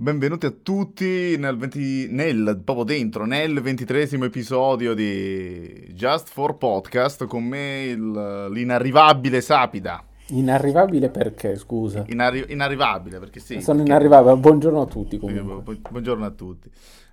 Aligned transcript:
Benvenuti 0.00 0.46
a 0.46 0.52
tutti 0.52 1.36
nel, 1.38 1.56
20, 1.56 2.06
nel, 2.12 2.60
proprio 2.64 2.84
dentro, 2.84 3.26
nel 3.26 3.60
ventitresimo 3.60 4.26
episodio 4.26 4.94
di 4.94 5.90
Just 5.92 6.28
for 6.28 6.56
Podcast 6.56 7.26
con 7.26 7.42
me 7.42 7.86
il, 7.86 8.46
l'inarrivabile 8.52 9.40
Sapida. 9.40 10.00
Inarrivabile 10.28 11.08
perché, 11.08 11.56
scusa? 11.56 12.04
Inarri- 12.06 12.46
inarrivabile 12.46 13.18
perché 13.18 13.40
sì. 13.40 13.60
Sono 13.60 13.78
perché... 13.78 13.90
inarrivabile, 13.90 14.36
buongiorno 14.36 14.82
a 14.82 14.86
tutti 14.86 15.18
comunque. 15.18 15.80
buongiorno 15.90 16.24
a 16.24 16.30
tutti. 16.30 16.70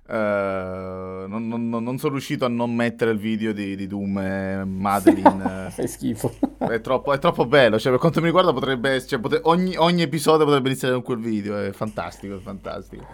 Uh, 0.08 1.26
non, 1.26 1.48
non, 1.48 1.68
non, 1.68 1.98
sono 1.98 2.12
riuscito 2.12 2.44
a 2.44 2.48
non 2.48 2.72
mettere 2.72 3.10
il 3.10 3.18
video 3.18 3.52
di, 3.52 3.74
di 3.74 3.86
Doom 3.88 4.18
e 4.18 4.64
Madeline. 4.64 5.70
Fai 5.74 5.88
schifo. 5.88 6.32
È 6.58 6.80
troppo, 6.80 7.12
è 7.12 7.18
troppo, 7.18 7.44
bello. 7.46 7.78
Cioè, 7.78 7.90
per 7.90 8.00
quanto 8.00 8.20
mi 8.20 8.26
riguarda, 8.26 8.52
potrebbe. 8.52 9.04
Cioè, 9.04 9.18
potre, 9.18 9.40
ogni, 9.42 9.76
ogni, 9.76 10.02
episodio 10.02 10.44
potrebbe 10.44 10.68
iniziare 10.68 10.94
con 10.94 11.02
quel 11.02 11.18
video. 11.18 11.58
È 11.58 11.72
fantastico, 11.72 12.36
è 12.36 12.40
fantastico. 12.40 13.04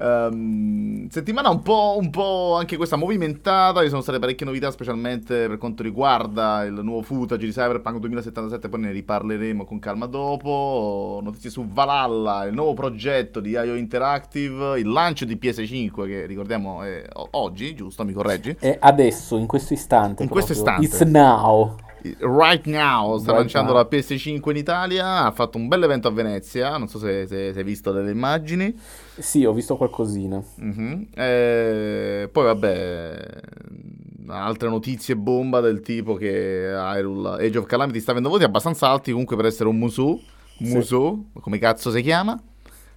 Um, 0.00 1.08
settimana 1.08 1.48
un 1.48 1.62
po', 1.62 1.96
un 1.98 2.10
po' 2.10 2.54
anche 2.56 2.76
questa 2.76 2.96
movimentata, 2.96 3.82
ci 3.82 3.88
sono 3.88 4.00
state 4.00 4.18
parecchie 4.18 4.46
novità 4.46 4.70
specialmente 4.70 5.48
per 5.48 5.58
quanto 5.58 5.82
riguarda 5.82 6.62
il 6.64 6.80
nuovo 6.82 7.02
footage 7.02 7.46
di 7.46 7.52
Cyberpunk 7.52 7.98
2077, 7.98 8.68
poi 8.68 8.80
ne 8.80 8.92
riparleremo 8.92 9.64
con 9.64 9.78
calma 9.78 10.06
dopo, 10.06 11.20
notizie 11.22 11.50
su 11.50 11.66
Valhalla, 11.66 12.44
il 12.44 12.54
nuovo 12.54 12.74
progetto 12.74 13.40
di 13.40 13.50
IO 13.50 13.74
Interactive, 13.74 14.78
il 14.78 14.88
lancio 14.88 15.24
di 15.24 15.36
PS5 15.40 16.06
che 16.06 16.26
ricordiamo 16.26 16.82
è 16.82 17.04
oggi, 17.32 17.74
giusto? 17.74 18.04
Mi 18.04 18.12
correggi? 18.12 18.56
È 18.58 18.78
adesso, 18.80 19.36
in 19.36 19.46
questo 19.46 19.72
istante. 19.72 20.22
In 20.22 20.28
questo 20.28 20.52
istante. 20.52 20.84
It's 20.84 21.00
now. 21.00 21.76
Right 22.20 22.64
now 22.66 23.18
sta 23.18 23.32
right 23.32 23.40
lanciando 23.40 23.72
now. 23.72 23.82
la 23.82 23.88
PS5 23.90 24.50
in 24.50 24.56
Italia. 24.56 25.24
Ha 25.24 25.30
fatto 25.32 25.58
un 25.58 25.68
bel 25.68 25.82
evento 25.82 26.08
a 26.08 26.10
Venezia. 26.10 26.76
Non 26.76 26.88
so 26.88 26.98
se, 26.98 27.26
se, 27.26 27.52
se 27.52 27.58
hai 27.58 27.64
visto 27.64 27.92
delle 27.92 28.10
immagini. 28.10 28.74
Sì, 29.18 29.44
ho 29.44 29.52
visto 29.52 29.76
qualcosina. 29.76 30.42
Mm-hmm. 30.60 31.02
E 31.14 32.28
poi, 32.30 32.44
vabbè, 32.44 33.26
altre 34.28 34.68
notizie 34.68 35.16
bomba 35.16 35.60
del 35.60 35.80
tipo 35.80 36.14
che 36.14 36.70
Hyrule 36.72 37.44
Age 37.44 37.58
of 37.58 37.66
Calamity 37.66 38.00
sta 38.00 38.12
avendo 38.12 38.28
voti 38.28 38.44
abbastanza 38.44 38.88
alti 38.88 39.10
comunque 39.10 39.36
per 39.36 39.46
essere 39.46 39.68
un 39.68 39.78
Musu. 39.78 40.20
Musu, 40.58 41.26
sì. 41.32 41.40
come 41.40 41.58
cazzo 41.58 41.90
si 41.90 42.02
chiama? 42.02 42.40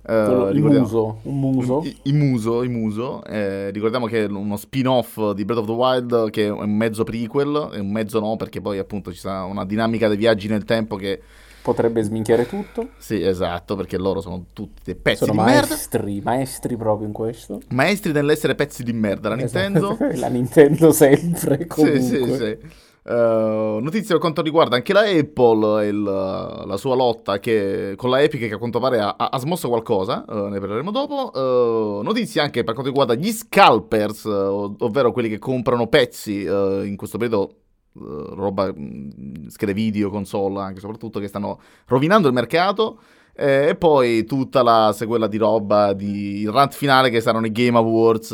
Uh, 0.04 0.50
il 0.50 0.64
muso, 0.64 1.20
un 1.24 1.40
muso. 1.40 1.82
I, 1.84 1.96
i 2.04 2.14
muso, 2.14 2.64
i 2.64 2.68
muso. 2.68 3.24
Eh, 3.26 3.70
ricordiamo 3.70 4.08
che 4.08 4.26
è 4.26 4.28
uno 4.28 4.58
spin-off 4.58 5.32
di 5.34 5.46
Breath 5.46 5.62
of 5.62 5.66
the 5.68 5.72
Wild 5.72 6.30
che 6.32 6.46
è 6.46 6.50
un 6.50 6.76
mezzo 6.76 7.04
prequel, 7.04 7.70
è 7.74 7.80
un 7.80 7.92
mezzo 7.92 8.20
no 8.20 8.36
perché 8.36 8.62
poi 8.62 8.80
appunto 8.80 9.12
ci 9.12 9.20
sarà 9.20 9.44
una 9.44 9.64
dinamica 9.64 10.08
dei 10.08 10.18
viaggi 10.18 10.48
nel 10.48 10.64
tempo 10.64 10.96
che... 10.96 11.22
Potrebbe 11.62 12.02
sminchiare 12.02 12.48
tutto. 12.48 12.90
Sì, 12.98 13.22
esatto, 13.22 13.76
perché 13.76 14.00
loro 14.00 14.20
sono 14.20 14.46
tutti 14.52 14.82
dei 14.84 14.96
pezzi 14.96 15.26
sono 15.26 15.34
di 15.34 15.38
maestri, 15.38 16.14
merda. 16.14 16.32
maestri 16.32 16.76
proprio 16.76 17.06
in 17.06 17.14
questo. 17.14 17.62
Maestri 17.68 18.12
nell'essere 18.12 18.56
pezzi 18.56 18.82
di 18.84 18.94
merda, 18.94 19.30
la 19.30 19.38
esatto. 19.38 19.70
Nintendo. 19.70 19.98
la 20.20 20.28
Nintendo 20.30 20.92
sempre, 20.92 21.68
comunque. 21.68 22.02
Sì, 22.02 22.16
sì, 22.16 22.36
sì. 22.36 22.58
Uh, 23.04 23.80
notizia 23.82 24.10
per 24.10 24.20
quanto 24.20 24.44
riguarda 24.44 24.76
anche 24.76 24.94
la 24.94 25.02
Apple 25.02 25.84
e 25.84 25.88
il, 25.88 26.04
la 26.04 26.78
sua 26.78 26.94
lotta 26.94 27.40
che, 27.40 27.96
con 27.98 28.12
la 28.12 28.22
Epic 28.22 28.48
che 28.48 28.54
a 28.54 28.58
quanto 28.60 28.80
pare 28.80 29.00
ha, 29.00 29.16
ha 29.16 29.40
smosso 29.40 29.70
qualcosa, 29.70 30.24
uh, 30.28 30.48
ne 30.50 30.60
parleremo 30.60 30.92
dopo. 30.92 31.32
Uh, 31.34 32.04
notizie 32.04 32.42
anche 32.42 32.64
per 32.64 32.74
quanto 32.76 32.92
riguarda 32.92 33.16
gli 33.16 33.32
scalpers, 33.32 34.26
ovvero 34.26 35.12
quelli 35.12 35.30
che 35.30 35.40
comprano 35.40 35.88
pezzi 35.88 36.42
in 36.44 36.96
questo 36.96 37.18
periodo. 37.18 37.56
roba, 37.94 38.72
mm, 38.72 39.48
schede 39.48 39.74
video, 39.74 40.12
console 40.12 40.62
anche 40.62 40.80
soprattutto 40.80 41.20
che 41.20 41.28
stanno 41.28 41.60
rovinando 41.88 42.28
il 42.28 42.34
mercato 42.34 43.00
e 43.34 43.76
poi 43.78 44.26
tutta 44.26 44.62
la 44.62 44.94
sequela 44.96 45.28
di 45.28 45.38
roba 45.38 45.94
di 45.94 46.42
il 46.42 46.52
rant 46.52 46.74
finale 46.74 47.10
che 47.10 47.22
saranno 47.22 47.48
i 47.48 47.52
Game 47.52 47.78
Awards 47.78 48.30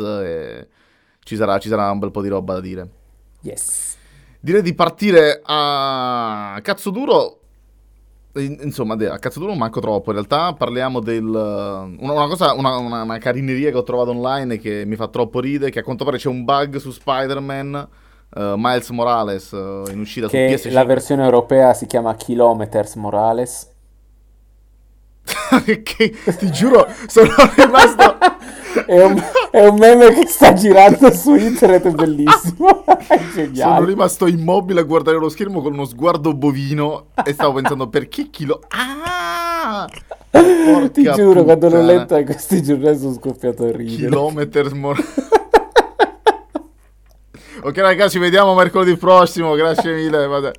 ci 1.20 1.36
sarà, 1.36 1.58
ci 1.58 1.68
sarà 1.68 1.90
un 1.90 1.98
bel 1.98 2.10
po' 2.10 2.20
di 2.20 2.28
roba 2.28 2.54
da 2.54 2.60
dire 2.60 2.88
yes 3.42 3.97
direi 4.40 4.62
di 4.62 4.74
partire 4.74 5.40
a 5.44 6.58
cazzo 6.62 6.90
duro. 6.90 7.34
Insomma, 8.34 8.94
a 8.94 9.18
cazzo 9.18 9.40
duro 9.40 9.54
manco 9.54 9.80
troppo. 9.80 10.10
In 10.10 10.16
realtà 10.16 10.52
parliamo 10.52 11.00
del. 11.00 11.24
Una, 11.24 12.12
una 12.12 12.26
cosa, 12.26 12.52
una, 12.52 12.76
una, 12.76 13.02
una, 13.02 13.18
carineria 13.18 13.70
che 13.70 13.76
ho 13.76 13.82
trovato 13.82 14.10
online 14.10 14.58
che 14.58 14.84
mi 14.86 14.96
fa 14.96 15.08
troppo 15.08 15.40
ridere. 15.40 15.70
Che 15.70 15.80
a 15.80 15.82
quanto 15.82 16.04
pare 16.04 16.18
c'è 16.18 16.28
un 16.28 16.44
bug 16.44 16.76
su 16.76 16.90
Spider-Man. 16.90 17.88
Uh, 18.30 18.56
Miles 18.56 18.90
Morales 18.90 19.50
uh, 19.52 19.84
in 19.90 20.00
uscita 20.00 20.28
che 20.28 20.58
su 20.58 20.68
PS5. 20.68 20.72
La 20.72 20.84
versione 20.84 21.24
europea 21.24 21.72
si 21.72 21.86
chiama 21.86 22.14
Kilometers 22.14 22.94
Morales. 22.96 23.70
che 25.82 26.14
ti 26.38 26.50
giuro, 26.50 26.86
sono 27.06 27.30
rimasto. 27.56 28.18
È, 28.86 29.04
un, 29.04 29.22
è, 29.50 29.66
un, 29.66 29.76
meme 29.76 30.12
che 30.12 30.26
sta 30.26 30.52
girando 30.52 31.12
su 31.12 31.34
internet, 31.34 31.86
è 31.86 31.90
bellissimo. 31.90 32.84
è 32.86 33.50
sono 33.52 33.84
rimasto 33.84 34.26
immobile 34.26 34.80
a 34.80 34.84
guardare 34.84 35.18
lo 35.18 35.28
schermo 35.28 35.60
con 35.60 35.72
uno 35.72 35.84
sguardo 35.84 36.34
bovino 36.34 37.06
e 37.24 37.32
stavo 37.32 37.54
pensando 37.54 37.88
perché 37.88 38.28
chilo. 38.30 38.60
Ah! 38.68 39.88
Porca 40.30 40.88
ti 40.90 41.02
giuro, 41.02 41.42
puttana. 41.42 41.44
quando 41.44 41.68
l'ho 41.68 41.82
letto 41.82 42.16
in 42.16 42.24
questi 42.24 42.62
giorni 42.62 42.96
sono 42.96 43.14
scoppiato 43.14 43.64
a 43.64 43.72
ridere. 43.72 44.08
Kilometers 44.08 44.72
more... 44.72 45.02
ok, 47.62 47.76
ragazzi, 47.78 48.12
ci 48.12 48.18
vediamo 48.18 48.54
mercoledì 48.54 48.96
prossimo. 48.96 49.54
Grazie 49.54 49.94
mille. 49.94 50.26
Vabbè. 50.26 50.50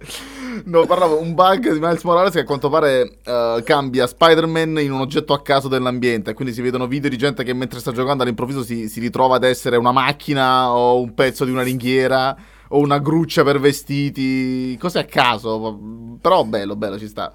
No, 0.69 0.85
parlavo 0.85 1.19
un 1.19 1.33
bug 1.33 1.71
di 1.71 1.79
Miles 1.79 2.03
Morales 2.03 2.31
che 2.31 2.41
a 2.41 2.43
quanto 2.43 2.69
pare 2.69 3.17
uh, 3.25 3.63
cambia 3.63 4.05
Spider-Man 4.05 4.77
in 4.79 4.91
un 4.91 4.99
oggetto 4.99 5.33
a 5.33 5.41
caso 5.41 5.67
dell'ambiente. 5.67 6.35
Quindi 6.35 6.53
si 6.53 6.61
vedono 6.61 6.85
video 6.85 7.09
di 7.09 7.17
gente 7.17 7.43
che 7.43 7.53
mentre 7.53 7.79
sta 7.79 7.91
giocando 7.91 8.21
all'improvviso 8.21 8.63
si, 8.63 8.87
si 8.87 8.99
ritrova 8.99 9.37
ad 9.37 9.43
essere 9.43 9.77
una 9.77 9.91
macchina 9.91 10.71
o 10.71 11.01
un 11.01 11.15
pezzo 11.15 11.43
di 11.43 11.49
una 11.49 11.63
ringhiera 11.63 12.37
o 12.67 12.77
una 12.77 12.99
gruccia 12.99 13.43
per 13.43 13.59
vestiti. 13.59 14.77
Cose 14.77 14.99
a 14.99 15.05
caso. 15.05 15.79
Però 16.21 16.43
bello, 16.43 16.75
bello, 16.75 16.99
ci 16.99 17.07
sta. 17.07 17.31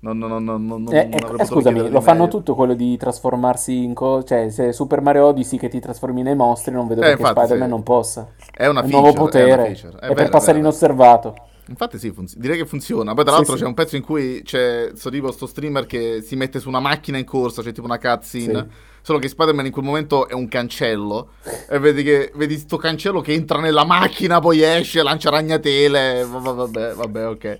Non, 0.00 0.16
non, 0.16 0.42
non, 0.42 0.64
non, 0.64 0.86
eh, 0.90 1.10
eh, 1.12 1.44
scusami, 1.44 1.90
lo 1.90 2.00
fanno 2.00 2.28
tutto 2.28 2.54
quello 2.54 2.72
di 2.72 2.96
trasformarsi 2.96 3.84
in 3.84 3.92
cose. 3.92 4.26
Cioè, 4.26 4.48
se 4.48 4.72
Super 4.72 5.02
Mario 5.02 5.26
Odyssey 5.26 5.58
che 5.58 5.68
ti 5.68 5.80
trasformi 5.80 6.22
nei 6.22 6.34
mostri, 6.34 6.72
non 6.72 6.86
vedo 6.86 7.02
eh, 7.02 7.08
perché 7.08 7.20
infatti, 7.20 7.40
Spider-Man 7.40 7.68
sì. 7.68 7.74
non 7.74 7.82
possa. 7.82 8.28
È 8.50 8.66
una 8.66 8.80
feature, 8.80 8.96
un 8.96 9.02
nuovo 9.02 9.24
potere. 9.24 9.66
È, 9.66 9.70
è, 9.70 9.72
è 9.72 9.98
per 10.06 10.14
bello, 10.14 10.28
passare 10.30 10.52
bello. 10.54 10.68
inosservato. 10.68 11.34
Infatti 11.70 11.98
sì, 12.00 12.10
funz- 12.10 12.36
direi 12.36 12.58
che 12.58 12.66
funziona. 12.66 13.14
Poi 13.14 13.24
tra 13.24 13.34
l'altro 13.34 13.52
sì, 13.52 13.60
c'è 13.60 13.64
sì. 13.64 13.68
un 13.68 13.74
pezzo 13.74 13.96
in 13.96 14.02
cui 14.02 14.42
c'è 14.44 14.90
sto 14.92 15.08
tipo 15.08 15.30
sto 15.30 15.46
streamer 15.46 15.86
che 15.86 16.20
si 16.20 16.34
mette 16.34 16.58
su 16.58 16.68
una 16.68 16.80
macchina 16.80 17.16
in 17.16 17.24
corsa, 17.24 17.62
c'è 17.62 17.72
tipo 17.72 17.86
una 17.86 17.98
cutscene. 17.98 18.58
Sì. 18.58 18.88
Solo 19.02 19.18
che 19.18 19.28
Spider-Man 19.28 19.66
in 19.66 19.72
quel 19.72 19.84
momento 19.84 20.28
è 20.28 20.34
un 20.34 20.48
cancello. 20.48 21.30
e 21.68 21.78
vedi 21.78 22.02
che 22.02 22.32
vedi 22.34 22.58
sto 22.58 22.76
cancello 22.76 23.20
che 23.20 23.32
entra 23.32 23.60
nella 23.60 23.84
macchina, 23.84 24.40
poi 24.40 24.62
esce, 24.62 25.02
lancia 25.02 25.30
ragnatele. 25.30 26.26
Vabbè, 26.28 26.94
vabbè, 26.94 27.26
ok. 27.28 27.58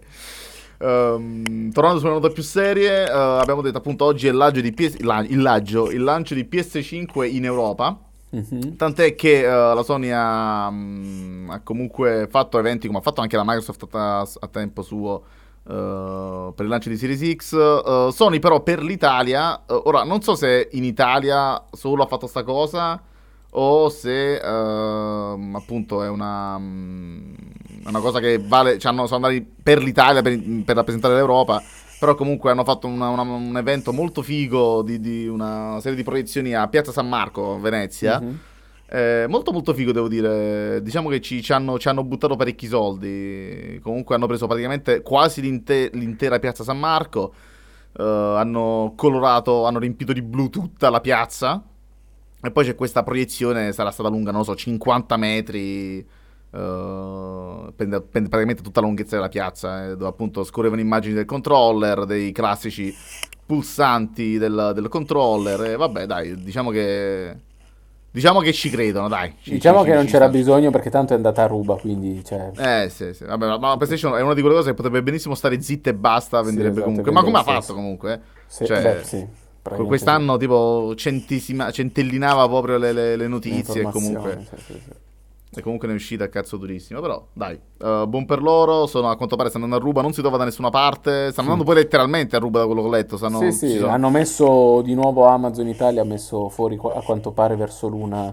Um, 0.78 1.70
tornando 1.70 2.00
sulle 2.00 2.12
note 2.12 2.30
più 2.30 2.42
serie, 2.42 3.04
uh, 3.04 3.38
abbiamo 3.38 3.60
detto 3.60 3.78
appunto 3.78 4.06
oggi 4.06 4.26
è 4.26 4.30
il 4.30 4.74
PS- 4.74 4.96
il 4.98 5.40
lancio, 5.40 5.90
il 5.90 6.02
lancio 6.02 6.34
di 6.34 6.48
PS5 6.50 7.32
in 7.32 7.44
Europa. 7.44 8.09
Mm-hmm. 8.34 8.76
Tant'è 8.76 9.16
che 9.16 9.44
uh, 9.44 9.74
la 9.74 9.82
Sony 9.82 10.10
ha, 10.10 10.68
um, 10.68 11.48
ha, 11.50 11.60
comunque 11.60 12.28
fatto 12.30 12.58
eventi 12.58 12.86
come 12.86 13.00
ha 13.00 13.02
fatto 13.02 13.20
anche 13.20 13.36
la 13.36 13.42
Microsoft 13.44 13.88
a, 13.92 14.20
a 14.20 14.46
tempo 14.48 14.82
suo 14.82 15.22
uh, 15.64 16.52
per 16.54 16.64
il 16.64 16.68
lancio 16.68 16.90
di 16.90 16.96
Series 16.96 17.34
X. 17.34 17.52
Uh, 17.52 18.10
Sony 18.10 18.38
però 18.38 18.62
per 18.62 18.82
l'Italia, 18.82 19.62
ora 19.66 20.04
non 20.04 20.22
so 20.22 20.36
se 20.36 20.68
in 20.72 20.84
Italia 20.84 21.60
solo 21.72 22.04
ha 22.04 22.06
fatto 22.06 22.28
sta 22.28 22.44
cosa 22.44 23.02
o 23.52 23.88
se 23.88 24.38
appunto 24.38 26.04
è 26.04 26.08
una, 26.08 26.54
um, 26.54 27.34
una, 27.84 27.98
cosa 27.98 28.20
che 28.20 28.38
vale, 28.38 28.78
cioè 28.78 28.92
hanno, 28.92 29.08
sono 29.08 29.26
andati 29.26 29.44
per 29.60 29.82
l'Italia 29.82 30.22
per, 30.22 30.40
per 30.64 30.76
rappresentare 30.76 31.14
l'Europa 31.14 31.60
però 32.00 32.14
comunque 32.14 32.50
hanno 32.50 32.64
fatto 32.64 32.86
una, 32.86 33.10
una, 33.10 33.20
un 33.20 33.54
evento 33.58 33.92
molto 33.92 34.22
figo 34.22 34.80
di, 34.80 34.98
di, 35.00 35.28
una 35.28 35.76
serie 35.82 35.98
di 35.98 36.02
proiezioni 36.02 36.54
a 36.54 36.66
Piazza 36.66 36.92
San 36.92 37.06
Marco, 37.06 37.60
Venezia. 37.60 38.18
Mm-hmm. 38.18 38.34
Eh, 38.88 39.26
molto 39.28 39.52
molto 39.52 39.74
figo 39.74 39.92
devo 39.92 40.08
dire, 40.08 40.80
diciamo 40.82 41.10
che 41.10 41.20
ci, 41.20 41.42
ci, 41.42 41.52
hanno, 41.52 41.78
ci, 41.78 41.88
hanno, 41.88 42.02
buttato 42.02 42.36
parecchi 42.36 42.68
soldi, 42.68 43.78
comunque 43.82 44.14
hanno 44.14 44.26
preso 44.26 44.46
praticamente 44.46 45.02
quasi 45.02 45.42
l'inte- 45.42 45.90
l'intera 45.92 46.38
Piazza 46.38 46.64
San 46.64 46.78
Marco, 46.78 47.34
eh, 47.98 48.02
hanno 48.02 48.94
colorato, 48.96 49.66
hanno 49.66 49.78
riempito 49.78 50.14
di 50.14 50.22
blu 50.22 50.48
tutta 50.48 50.88
la 50.88 51.02
piazza. 51.02 51.62
E 52.42 52.50
poi 52.50 52.64
c'è 52.64 52.74
questa 52.74 53.02
proiezione, 53.02 53.72
sarà 53.72 53.90
stata 53.90 54.08
lunga, 54.08 54.30
non 54.30 54.40
lo 54.40 54.46
so, 54.46 54.56
50 54.56 55.18
metri 55.18 56.02
Uh, 56.50 57.72
prende, 57.76 58.00
prende, 58.00 58.28
praticamente 58.28 58.62
tutta 58.62 58.80
la 58.80 58.86
lunghezza 58.86 59.14
della 59.14 59.28
piazza, 59.28 59.84
eh, 59.84 59.88
dove 59.90 60.08
appunto 60.08 60.42
scorrevano 60.42 60.80
immagini 60.80 61.14
del 61.14 61.24
controller, 61.24 62.06
dei 62.06 62.32
classici 62.32 62.92
pulsanti 63.46 64.36
del, 64.36 64.72
del 64.74 64.88
controller. 64.88 65.62
E 65.62 65.76
vabbè, 65.76 66.06
dai, 66.06 66.42
diciamo 66.42 66.70
che. 66.70 67.48
Diciamo 68.12 68.40
che 68.40 68.52
ci 68.52 68.70
credono, 68.70 69.06
dai. 69.06 69.36
Ci, 69.40 69.52
diciamo 69.52 69.78
ci, 69.78 69.84
che 69.84 69.90
ci, 69.90 69.96
non 69.96 70.06
c'era 70.06 70.24
sta. 70.26 70.36
bisogno 70.36 70.72
perché 70.72 70.90
tanto 70.90 71.12
è 71.12 71.16
andata 71.16 71.44
a 71.44 71.46
ruba, 71.46 71.76
quindi... 71.76 72.24
Cioè... 72.24 72.50
Eh, 72.56 72.88
sì, 72.88 73.14
sì. 73.14 73.22
Vabbè, 73.22 73.46
ma 73.46 73.56
la 73.56 73.76
PlayStation 73.76 74.16
è 74.16 74.20
una 74.20 74.34
di 74.34 74.40
quelle 74.40 74.56
cose 74.56 74.70
che 74.70 74.74
potrebbe 74.74 75.00
benissimo 75.00 75.36
stare 75.36 75.62
zitta 75.62 75.90
e 75.90 75.94
basta, 75.94 76.42
venderebbe 76.42 76.82
sì, 76.82 76.88
esatto, 76.88 76.88
comunque. 76.88 77.12
Ma 77.12 77.22
come 77.22 77.38
ha 77.38 77.42
fatto 77.44 77.72
comunque? 77.72 78.20
Sì, 78.48 78.66
cioè... 78.66 78.82
beh, 78.82 79.04
sì. 79.04 79.24
Quest'anno 79.62 80.36
tipo 80.38 80.92
centellinava 80.96 82.48
proprio 82.48 82.78
le, 82.78 82.92
le, 82.92 83.14
le 83.14 83.28
notizie 83.28 83.82
e 83.82 83.84
comunque... 83.84 84.44
Sì, 84.56 84.56
sì, 84.56 84.72
sì. 84.72 84.90
E 85.52 85.62
comunque 85.62 85.88
ne 85.88 85.94
è 85.94 85.96
uscita 85.96 86.24
a 86.24 86.28
cazzo 86.28 86.56
durissima. 86.56 87.00
Però, 87.00 87.26
dai, 87.32 87.58
uh, 87.78 88.06
buon 88.06 88.24
per 88.24 88.40
loro. 88.40 88.86
Sono 88.86 89.10
a 89.10 89.16
quanto 89.16 89.34
pare 89.34 89.48
stanno 89.48 89.64
andando 89.64 89.84
a 89.84 89.88
ruba, 89.88 90.00
non 90.00 90.12
si 90.12 90.20
trova 90.20 90.36
da 90.36 90.44
nessuna 90.44 90.70
parte. 90.70 91.32
Stanno 91.32 91.50
andando 91.50 91.64
poi 91.64 91.82
letteralmente 91.82 92.36
a 92.36 92.38
ruba 92.38 92.60
da 92.60 92.66
quello 92.66 92.82
che 92.82 92.86
ho 92.86 92.90
letto. 92.90 93.16
Stanno, 93.16 93.38
sì, 93.38 93.52
sì, 93.52 93.76
sono... 93.78 93.90
hanno 93.90 94.10
messo 94.10 94.80
di 94.82 94.94
nuovo 94.94 95.26
Amazon 95.26 95.66
Italia, 95.66 96.02
ha 96.02 96.04
messo 96.04 96.48
fuori 96.48 96.78
a 96.80 97.02
quanto 97.02 97.32
pare 97.32 97.56
verso 97.56 97.88
l'una 97.88 98.32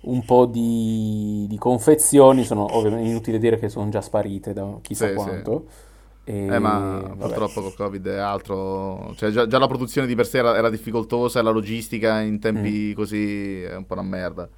un 0.00 0.24
po' 0.24 0.46
di, 0.46 1.46
di 1.48 1.58
confezioni. 1.58 2.42
Sono 2.42 2.66
ovviamente 2.76 3.08
inutile 3.08 3.38
dire 3.38 3.56
che 3.58 3.68
sono 3.68 3.88
già 3.88 4.00
sparite 4.00 4.52
da 4.52 4.78
chissà 4.82 5.08
sì, 5.08 5.14
quanto. 5.14 5.66
Sì. 5.68 5.90
E... 6.24 6.46
Eh, 6.46 6.58
ma 6.58 6.78
vabbè. 6.78 7.16
purtroppo 7.16 7.62
col 7.62 7.74
Covid 7.74 8.08
è 8.08 8.18
altro. 8.18 9.12
Cioè, 9.14 9.30
già, 9.30 9.46
già, 9.46 9.58
la 9.58 9.68
produzione 9.68 10.08
di 10.08 10.16
per 10.16 10.26
sé 10.26 10.38
era, 10.38 10.56
era 10.56 10.70
difficoltosa 10.70 11.38
e 11.38 11.42
la 11.42 11.50
logistica 11.50 12.20
in 12.20 12.40
tempi 12.40 12.90
mm. 12.90 12.94
così 12.94 13.62
è 13.62 13.76
un 13.76 13.86
po' 13.86 13.94
una 13.94 14.02
merda. 14.02 14.48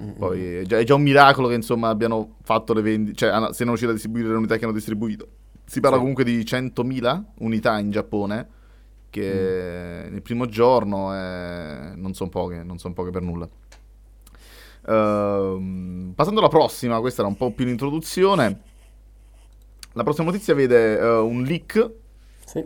Mm-hmm. 0.00 0.12
Poi 0.18 0.54
è 0.56 0.62
già, 0.62 0.78
è 0.78 0.84
già, 0.84 0.94
un 0.94 1.02
miracolo 1.02 1.48
che 1.48 1.54
insomma 1.54 1.88
abbiano 1.88 2.36
fatto 2.42 2.72
le 2.72 2.82
vendite, 2.82 3.16
cioè 3.16 3.30
siano 3.52 3.70
riusciti 3.70 3.90
a 3.90 3.92
distribuire 3.92 4.28
le 4.28 4.34
unità 4.34 4.56
che 4.56 4.64
hanno 4.64 4.72
distribuito. 4.72 5.28
Si 5.64 5.80
parla 5.80 5.96
sì. 5.96 6.02
comunque 6.02 6.24
di 6.24 6.38
100.000 6.40 7.22
unità 7.38 7.78
in 7.78 7.90
Giappone, 7.90 8.48
che 9.10 10.04
mm. 10.06 10.12
nel 10.12 10.22
primo 10.22 10.46
giorno 10.46 11.12
è... 11.12 11.92
non 11.94 12.12
sono 12.14 12.28
poche, 12.28 12.62
non 12.62 12.78
sono 12.78 12.94
poche 12.94 13.10
per 13.10 13.22
nulla. 13.22 13.48
Uh, 14.86 16.12
passando 16.14 16.40
alla 16.40 16.48
prossima, 16.48 17.00
questa 17.00 17.22
era 17.22 17.30
un 17.30 17.36
po' 17.36 17.52
più 17.52 17.64
l'introduzione. 17.64 18.60
La 19.92 20.02
prossima 20.02 20.26
notizia 20.26 20.54
vede 20.54 20.96
uh, 20.96 21.24
un 21.24 21.44
leak 21.44 21.92
sì 22.44 22.64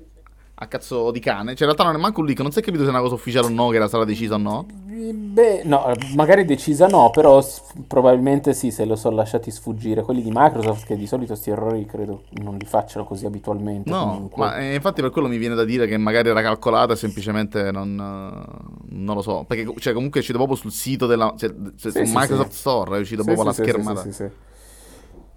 a 0.61 0.67
cazzo 0.67 1.11
di 1.13 1.21
cane. 1.21 1.55
Cioè, 1.55 1.69
in 1.69 1.75
realtà 1.75 1.85
non 1.85 1.95
è 1.95 1.99
manco 1.99 2.21
un 2.21 2.27
leak, 2.27 2.41
non 2.41 2.51
si 2.51 2.59
è 2.59 2.63
capito 2.63 2.83
se 2.83 2.89
è 2.89 2.93
una 2.93 3.01
cosa 3.01 3.15
ufficiale 3.15 3.47
o 3.47 3.51
no, 3.51 3.69
che 3.69 3.77
era 3.77 3.87
stata 3.87 4.05
decisa 4.05 4.35
o 4.35 4.39
no. 4.39 4.67
Beh, 4.87 5.63
no, 5.65 5.93
magari 6.17 6.45
decisa 6.45 6.89
no, 6.89 7.11
però 7.11 7.41
s- 7.41 7.63
probabilmente 7.87 8.53
sì, 8.53 8.73
se 8.73 8.85
lo 8.85 8.97
sono 8.97 9.15
lasciati 9.15 9.53
sfuggire. 9.53 10.03
Quelli 10.03 10.21
di 10.21 10.31
Microsoft, 10.33 10.87
che 10.87 10.97
di 10.97 11.07
solito 11.07 11.33
questi 11.33 11.51
errori 11.51 11.87
credo 11.87 12.25
non 12.43 12.57
li 12.57 12.67
facciano 12.67 13.05
così 13.05 13.25
abitualmente. 13.25 13.89
No, 13.89 14.07
comunque. 14.07 14.45
ma 14.45 14.59
eh, 14.59 14.75
infatti 14.75 15.01
per 15.01 15.11
quello 15.11 15.29
mi 15.29 15.39
viene 15.39 15.55
da 15.55 15.65
dire 15.65 15.87
che 15.87 15.97
magari 15.97 16.29
era 16.29 16.43
calcolata 16.43 16.95
e 16.95 16.97
semplicemente 16.97 17.71
non, 17.71 17.95
non 17.95 19.15
lo 19.15 19.23
so. 19.23 19.45
Perché 19.47 19.73
cioè, 19.79 19.93
comunque 19.93 20.19
è 20.19 20.23
uscito 20.23 20.39
proprio 20.39 20.59
sul 20.59 20.73
sito 20.73 21.07
della... 21.07 21.33
Cioè, 21.37 21.55
sì, 21.77 21.91
su 21.91 22.05
sì, 22.05 22.13
Microsoft 22.13 22.51
sì. 22.51 22.59
Store, 22.59 22.97
è 22.97 23.01
uscito 23.01 23.23
proprio 23.23 23.45
la 23.45 23.53
schermata. 23.53 24.03
Sì, 24.03 24.13
sì, 24.13 24.25
sì. 24.25 24.31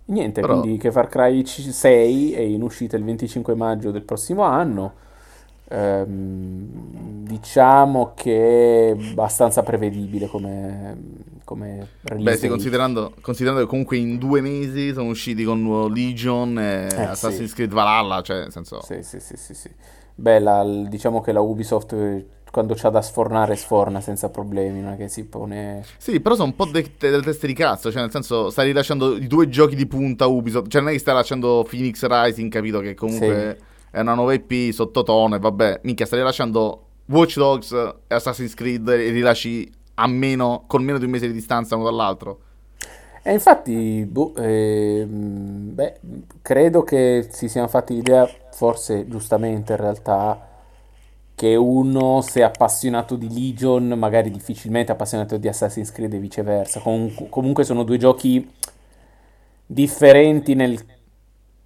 Niente, 0.05 0.41
Però... 0.41 0.59
quindi 0.59 0.77
che 0.79 0.91
Far 0.91 1.07
Cry 1.07 1.45
6 1.45 2.33
è 2.33 2.41
in 2.41 2.63
uscita 2.63 2.97
il 2.97 3.03
25 3.03 3.53
maggio 3.53 3.91
del 3.91 4.01
prossimo 4.01 4.41
anno. 4.41 5.09
Ehm, 5.71 7.23
diciamo 7.23 8.11
che 8.13 8.89
è 8.89 9.09
abbastanza 9.11 9.63
prevedibile 9.63 10.27
come, 10.27 10.97
come. 11.45 11.87
Beh, 12.01 12.35
sì, 12.35 12.49
considerando, 12.49 13.13
considerando, 13.21 13.63
che 13.63 13.69
comunque 13.69 13.95
in 13.95 14.17
due 14.17 14.41
mesi 14.41 14.91
sono 14.91 15.09
usciti 15.09 15.45
con 15.45 15.89
Legion 15.93 16.59
e 16.59 16.89
eh, 16.91 17.03
Assassin's 17.03 17.49
sì. 17.49 17.55
Creed 17.55 17.71
Valhalla, 17.71 18.21
cioè, 18.21 18.39
nel 18.39 18.51
senso... 18.51 18.81
Sì, 18.81 19.01
sì, 19.01 19.21
sì, 19.21 19.37
sì, 19.37 19.53
sì. 19.53 19.69
Beh, 20.13 20.39
la, 20.39 20.63
diciamo 20.87 21.21
che 21.21 21.31
la 21.31 21.39
Ubisoft 21.39 21.95
quando 22.51 22.73
c'ha 22.75 22.89
da 22.89 23.01
sfornare 23.01 23.55
sforna 23.55 24.01
senza 24.01 24.27
problemi, 24.27 24.81
non 24.81 24.91
è 24.91 24.97
che 24.97 25.07
si 25.07 25.23
pone... 25.23 25.85
Sì, 25.97 26.19
però 26.19 26.35
sono 26.35 26.49
un 26.49 26.55
po' 26.57 26.65
delle 26.65 26.91
de- 26.97 27.21
teste 27.21 27.47
di 27.47 27.53
cazzo, 27.53 27.89
cioè 27.91 28.01
nel 28.01 28.11
senso 28.11 28.49
stai 28.49 28.65
rilasciando 28.67 29.15
i 29.15 29.25
due 29.25 29.47
giochi 29.47 29.77
di 29.77 29.85
punta 29.85 30.27
Ubisoft, 30.27 30.69
cioè 30.69 30.81
non 30.81 30.89
è 30.89 30.93
che 30.93 30.99
stai 30.99 31.13
lasciando 31.13 31.65
Phoenix 31.67 32.05
Rising, 32.05 32.51
capito, 32.51 32.81
che 32.81 32.93
comunque... 32.93 33.55
Sì 33.57 33.69
è 33.91 33.99
una 33.99 34.13
nuova 34.13 34.33
IP 34.33 34.71
sottotono 34.71 35.35
e 35.35 35.39
vabbè, 35.39 35.81
minchia, 35.83 36.05
stai 36.05 36.19
rilasciando 36.19 36.85
Watch 37.07 37.35
Dogs 37.35 37.71
e 38.07 38.15
Assassin's 38.15 38.53
Creed 38.53 38.87
e 38.87 39.09
rilasci 39.09 39.69
a 39.95 40.07
meno, 40.07 40.63
con 40.65 40.81
meno 40.83 40.97
di 40.97 41.05
un 41.05 41.11
mese 41.11 41.27
di 41.27 41.33
distanza 41.33 41.75
uno 41.75 41.83
dall'altro. 41.83 42.39
E 43.21 43.33
infatti, 43.33 44.03
boh, 44.09 44.33
eh, 44.35 45.05
beh, 45.05 45.99
credo 46.41 46.83
che 46.83 47.27
si 47.29 47.47
siano 47.49 47.67
fatti 47.67 47.93
l'idea, 47.93 48.27
forse 48.51 49.07
giustamente 49.07 49.73
in 49.73 49.79
realtà, 49.79 50.47
che 51.35 51.55
uno 51.55 52.21
se 52.21 52.39
è 52.39 52.43
appassionato 52.43 53.15
di 53.15 53.31
Legion, 53.31 53.89
magari 53.89 54.31
difficilmente 54.31 54.91
appassionato 54.91 55.37
di 55.37 55.47
Assassin's 55.47 55.91
Creed 55.91 56.13
e 56.13 56.19
viceversa. 56.19 56.79
Com- 56.79 57.29
comunque 57.29 57.63
sono 57.63 57.83
due 57.83 57.97
giochi 57.97 58.49
differenti 59.65 60.55
nel 60.55 60.79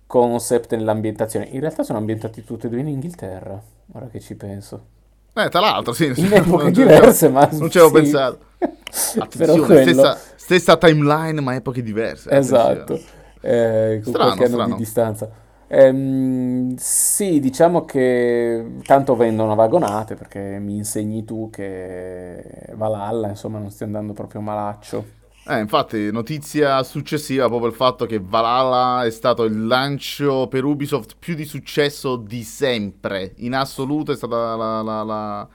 concept 0.07 0.75
nell'ambientazione. 0.75 1.47
In 1.47 1.59
realtà 1.59 1.83
sono 1.83 1.97
ambientati 1.97 2.43
tutti 2.43 2.67
e 2.67 2.69
due 2.69 2.79
in 2.79 2.87
Inghilterra, 2.87 3.61
ora 3.93 4.07
che 4.07 4.19
ci 4.19 4.35
penso. 4.35 4.93
Eh, 5.33 5.49
tra 5.49 5.59
l'altro, 5.59 5.91
sì. 5.91 6.13
In 6.15 6.31
epoche 6.31 6.71
diverse, 6.71 7.27
ma... 7.27 7.47
Non 7.51 7.69
ci 7.69 7.77
avevo 7.77 7.95
sì. 7.95 8.01
pensato. 8.01 8.39
Attenzione, 9.19 9.81
stessa, 9.81 10.17
stessa, 10.35 10.77
timeline, 10.77 11.41
ma 11.41 11.55
epoche 11.55 11.83
diverse. 11.83 12.29
Esatto. 12.31 12.97
Eh, 13.41 13.99
con 14.01 14.13
strano, 14.13 14.35
qualche 14.35 14.53
anno 14.53 14.65
di 14.67 14.75
distanza. 14.75 15.29
Ehm, 15.67 16.75
sì, 16.77 17.39
diciamo 17.41 17.83
che 17.83 18.77
tanto 18.83 19.15
vendono 19.15 19.55
vagonate 19.55 20.15
perché 20.15 20.39
mi 20.59 20.77
insegni 20.77 21.25
tu 21.25 21.49
che 21.49 22.69
Valhalla, 22.73 23.27
insomma, 23.27 23.59
non 23.59 23.71
stia 23.71 23.85
andando 23.85 24.13
proprio 24.13 24.39
malaccio. 24.39 25.23
Eh, 25.47 25.59
infatti, 25.59 26.11
notizia 26.11 26.81
successiva 26.81 27.47
proprio 27.47 27.69
il 27.69 27.75
fatto 27.75 28.07
che 28.07 28.19
Valhalla 28.19 29.05
è 29.05 29.11
stato 29.11 29.43
il 29.43 29.67
lancio 29.67 30.47
per 30.47 30.63
Ubisoft 30.63 31.17
più 31.19 31.35
di 31.35 31.45
successo 31.45 32.15
di 32.15 32.41
sempre. 32.43 33.33
In 33.37 33.53
assoluto 33.53 34.11
è 34.11 34.15
stata 34.15 34.55
la, 34.55 34.81
la, 34.81 35.03
la, 35.03 35.47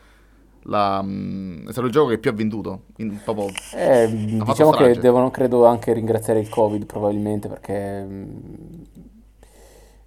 la 0.62 1.02
mm, 1.02 1.66
è 1.66 1.72
stato 1.72 1.88
il 1.88 1.92
gioco 1.92 2.10
che 2.10 2.18
più 2.18 2.30
ha 2.30 2.34
venduto. 2.34 2.82
In, 2.98 3.18
proprio, 3.24 3.48
eh, 3.74 4.08
diciamo 4.08 4.70
che 4.70 4.96
devono, 4.96 5.28
credo, 5.32 5.66
anche 5.66 5.92
ringraziare 5.92 6.38
il 6.38 6.48
Covid 6.48 6.86
probabilmente 6.86 7.48
perché 7.48 8.04
mm, 8.04 8.28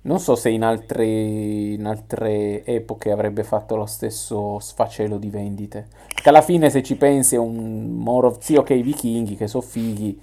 non 0.05 0.19
so 0.19 0.35
se 0.35 0.49
in, 0.49 0.63
altri, 0.63 1.73
in 1.73 1.85
altre 1.85 2.65
epoche 2.65 3.11
avrebbe 3.11 3.43
fatto 3.43 3.75
lo 3.75 3.85
stesso 3.85 4.59
sfacelo 4.59 5.17
di 5.17 5.29
vendite. 5.29 5.87
Perché 6.07 6.29
alla 6.29 6.41
fine, 6.41 6.69
se 6.69 6.83
ci 6.83 6.95
pensi, 6.95 7.35
è 7.35 7.37
un 7.37 7.91
more 7.97 8.27
of... 8.27 8.39
Sì, 8.39 8.55
ok, 8.55 8.71
i 8.71 8.81
vichinghi 8.81 9.35
che 9.35 9.47
sono 9.47 9.63
fighi, 9.63 10.19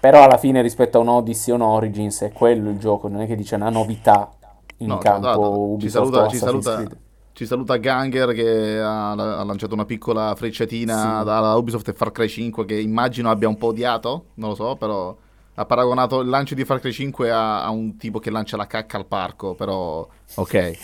però 0.00 0.24
alla 0.24 0.38
fine 0.38 0.62
rispetto 0.62 0.98
a 0.98 1.00
un 1.02 1.08
Odyssey 1.08 1.52
o 1.52 1.56
un 1.56 1.62
Origins 1.62 2.22
è 2.22 2.32
quello 2.32 2.70
il 2.70 2.78
gioco, 2.78 3.08
non 3.08 3.20
è 3.20 3.26
che 3.26 3.36
dice 3.36 3.56
una 3.56 3.68
novità 3.68 4.30
in 4.78 4.88
no, 4.88 4.98
campo 4.98 5.28
no, 5.28 5.40
no, 5.40 5.58
Ubisoft 5.72 5.82
ci 5.82 5.90
saluta, 5.90 6.28
ci 6.28 6.36
saluta, 6.38 6.96
ci 7.32 7.44
saluta 7.44 7.76
Ganger 7.76 8.32
che 8.32 8.78
ha, 8.80 9.10
ha, 9.10 9.44
lanciato 9.44 9.74
una 9.74 9.84
piccola 9.84 10.34
frecciatina 10.34 11.18
sì. 11.18 11.24
dalla 11.26 11.54
Ubisoft 11.56 11.88
e 11.88 11.92
Far 11.92 12.12
Cry 12.12 12.28
5 12.28 12.64
che 12.64 12.80
immagino 12.80 13.28
abbia 13.28 13.48
un 13.48 13.58
po' 13.58 13.68
odiato, 13.68 14.28
non 14.34 14.50
lo 14.50 14.54
so, 14.54 14.76
però 14.76 15.14
ha 15.60 15.66
paragonato 15.66 16.20
il 16.20 16.28
lancio 16.28 16.54
di 16.54 16.64
Far 16.64 16.80
Cry 16.80 16.90
5 16.90 17.30
a, 17.30 17.64
a, 17.64 17.68
un 17.68 17.98
tipo 17.98 18.18
che 18.18 18.30
lancia 18.30 18.56
la 18.56 18.66
cacca 18.66 18.96
al 18.96 19.04
parco, 19.04 19.54
però 19.54 20.08
ok, 20.36 20.78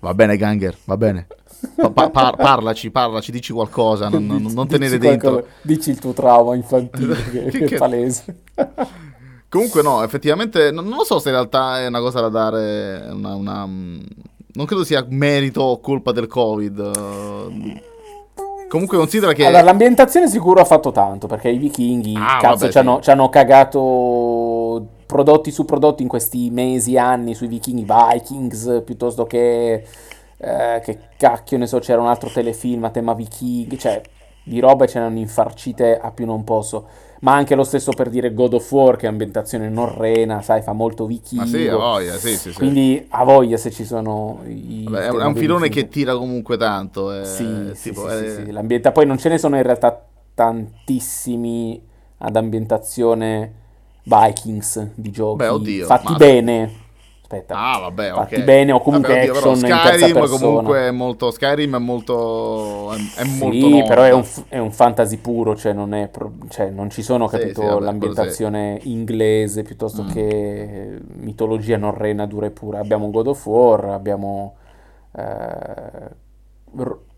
va 0.00 0.12
bene 0.14 0.36
Ganger, 0.36 0.76
va 0.84 0.96
bene. 0.96 1.28
Pa- 1.76 2.10
par- 2.10 2.36
parlaci, 2.36 2.90
parlaci, 2.90 3.30
dici 3.30 3.52
qualcosa, 3.52 4.08
non, 4.08 4.26
non, 4.26 4.42
non 4.42 4.66
tenere 4.66 4.98
dentro. 4.98 5.30
Qualcosa, 5.30 5.54
dici 5.62 5.90
il 5.90 6.00
tuo 6.00 6.12
trauma 6.12 6.56
infantile, 6.56 7.14
che, 7.30 7.44
che, 7.44 7.58
che 7.66 7.74
è 7.76 7.78
palese. 7.78 8.42
Comunque 9.48 9.82
no, 9.82 10.02
effettivamente, 10.02 10.72
non, 10.72 10.86
non, 10.88 10.98
lo 10.98 11.04
so 11.04 11.20
se 11.20 11.28
in 11.28 11.36
realtà 11.36 11.80
è 11.80 11.86
una 11.86 12.00
cosa 12.00 12.20
da 12.20 12.28
dare, 12.28 13.10
una, 13.12 13.34
una, 13.36 13.64
non 13.64 14.66
credo 14.66 14.82
sia 14.82 15.06
merito 15.08 15.62
o 15.62 15.78
colpa 15.78 16.10
del 16.10 16.26
Covid. 16.26 17.93
Comunque 18.74 18.98
considera 18.98 19.32
che... 19.32 19.46
Allora, 19.46 19.62
l'ambientazione 19.62 20.28
sicuro 20.28 20.60
ha 20.60 20.64
fatto 20.64 20.90
tanto, 20.90 21.28
perché 21.28 21.48
i 21.48 21.58
vichinghi, 21.58 22.16
ah, 22.18 22.38
cazzo, 22.40 22.68
ci, 22.68 22.76
hanno, 22.76 22.98
hanno, 23.04 23.28
cagato 23.28 24.84
prodotti 25.06 25.52
su 25.52 25.64
prodotti 25.64 26.02
in 26.02 26.08
questi 26.08 26.50
mesi, 26.50 26.98
anni, 26.98 27.34
sui 27.34 27.46
vichinghi, 27.46 27.86
Vikings, 27.86 28.82
piuttosto 28.84 29.26
che... 29.26 29.86
Eh, 30.36 30.80
che 30.82 30.98
cacchio 31.16 31.56
ne 31.56 31.68
so, 31.68 31.78
c'era 31.78 32.00
un 32.00 32.08
altro 32.08 32.28
telefilm 32.28 32.82
a 32.82 32.90
tema 32.90 33.14
vichinghi, 33.14 33.78
cioè 33.78 34.02
di 34.42 34.58
robe 34.58 34.88
ce 34.88 34.98
ne 34.98 35.06
hanno 35.06 35.18
infarcite 35.20 35.96
a 35.96 36.10
più 36.10 36.26
non 36.26 36.42
posso 36.42 36.88
ma 37.24 37.32
anche 37.32 37.54
lo 37.54 37.64
stesso 37.64 37.90
per 37.92 38.10
dire 38.10 38.34
God 38.34 38.52
of 38.52 38.70
War 38.70 38.96
che 38.96 39.06
è 39.06 39.08
ambientazione 39.08 39.70
norrena, 39.70 40.42
sai, 40.42 40.60
fa 40.60 40.74
molto 40.74 41.06
vichingo. 41.06 41.42
Ma 41.42 41.48
sì, 41.48 41.66
a 41.66 41.76
voglia, 41.76 42.12
sì, 42.16 42.36
sì, 42.36 42.52
sì. 42.52 42.58
Quindi 42.58 43.06
a 43.08 43.24
voglia 43.24 43.56
se 43.56 43.70
ci 43.70 43.86
sono 43.86 44.42
i... 44.46 44.84
Vabbè, 44.86 45.06
è 45.06 45.24
un 45.24 45.34
filone 45.34 45.70
che 45.70 45.88
tira 45.88 46.14
comunque 46.14 46.58
tanto. 46.58 47.10
È, 47.10 47.24
sì, 47.24 47.72
tipo, 47.80 48.06
sì, 48.10 48.14
è... 48.14 48.28
sì, 48.28 48.44
sì, 48.44 48.50
l'ambienta... 48.50 48.92
Poi 48.92 49.06
non 49.06 49.16
ce 49.16 49.30
ne 49.30 49.38
sono 49.38 49.56
in 49.56 49.62
realtà 49.62 50.06
tantissimi 50.34 51.82
ad 52.18 52.36
ambientazione 52.36 53.52
Vikings 54.02 54.90
di 54.94 55.10
giochi 55.10 55.36
Beh, 55.38 55.48
oddio, 55.48 55.86
fatti 55.86 56.12
ma... 56.12 56.18
bene 56.18 56.72
aspetta. 57.34 57.56
Ah, 57.56 57.78
vabbè, 57.78 58.12
fatti 58.12 58.34
okay. 58.34 58.44
bene 58.44 58.72
o 58.72 58.80
comunque 58.80 59.14
vabbè, 59.14 59.28
oddio, 59.30 59.50
action 59.50 59.56
Skyrim 59.56 60.28
comunque 60.28 60.78
è 60.78 60.90
molto 60.90 61.30
Skyrim 61.30 61.76
è 61.76 61.78
molto 61.78 62.92
è, 62.92 63.20
è 63.20 63.24
molto 63.24 63.66
Sì, 63.66 63.84
però 63.86 64.02
è 64.02 64.12
un, 64.12 64.24
è 64.48 64.58
un, 64.58 64.72
fantasy 64.72 65.16
puro, 65.18 65.56
cioè 65.56 65.72
non 65.72 65.94
è 65.94 66.08
pro, 66.08 66.32
cioè 66.48 66.70
non 66.70 66.90
ci 66.90 67.02
sono, 67.02 67.26
capito, 67.26 67.60
sì, 67.60 67.66
vabbè, 67.66 67.84
l'ambientazione 67.84 68.78
inglese 68.84 69.62
piuttosto 69.62 70.04
mm. 70.04 70.08
che 70.08 70.98
mitologia 71.16 71.76
norrena 71.76 72.26
dura 72.26 72.46
e 72.46 72.50
pura. 72.50 72.78
Abbiamo 72.78 73.10
God 73.10 73.26
of 73.28 73.46
War, 73.46 73.84
abbiamo 73.86 74.56
eh, 75.16 76.22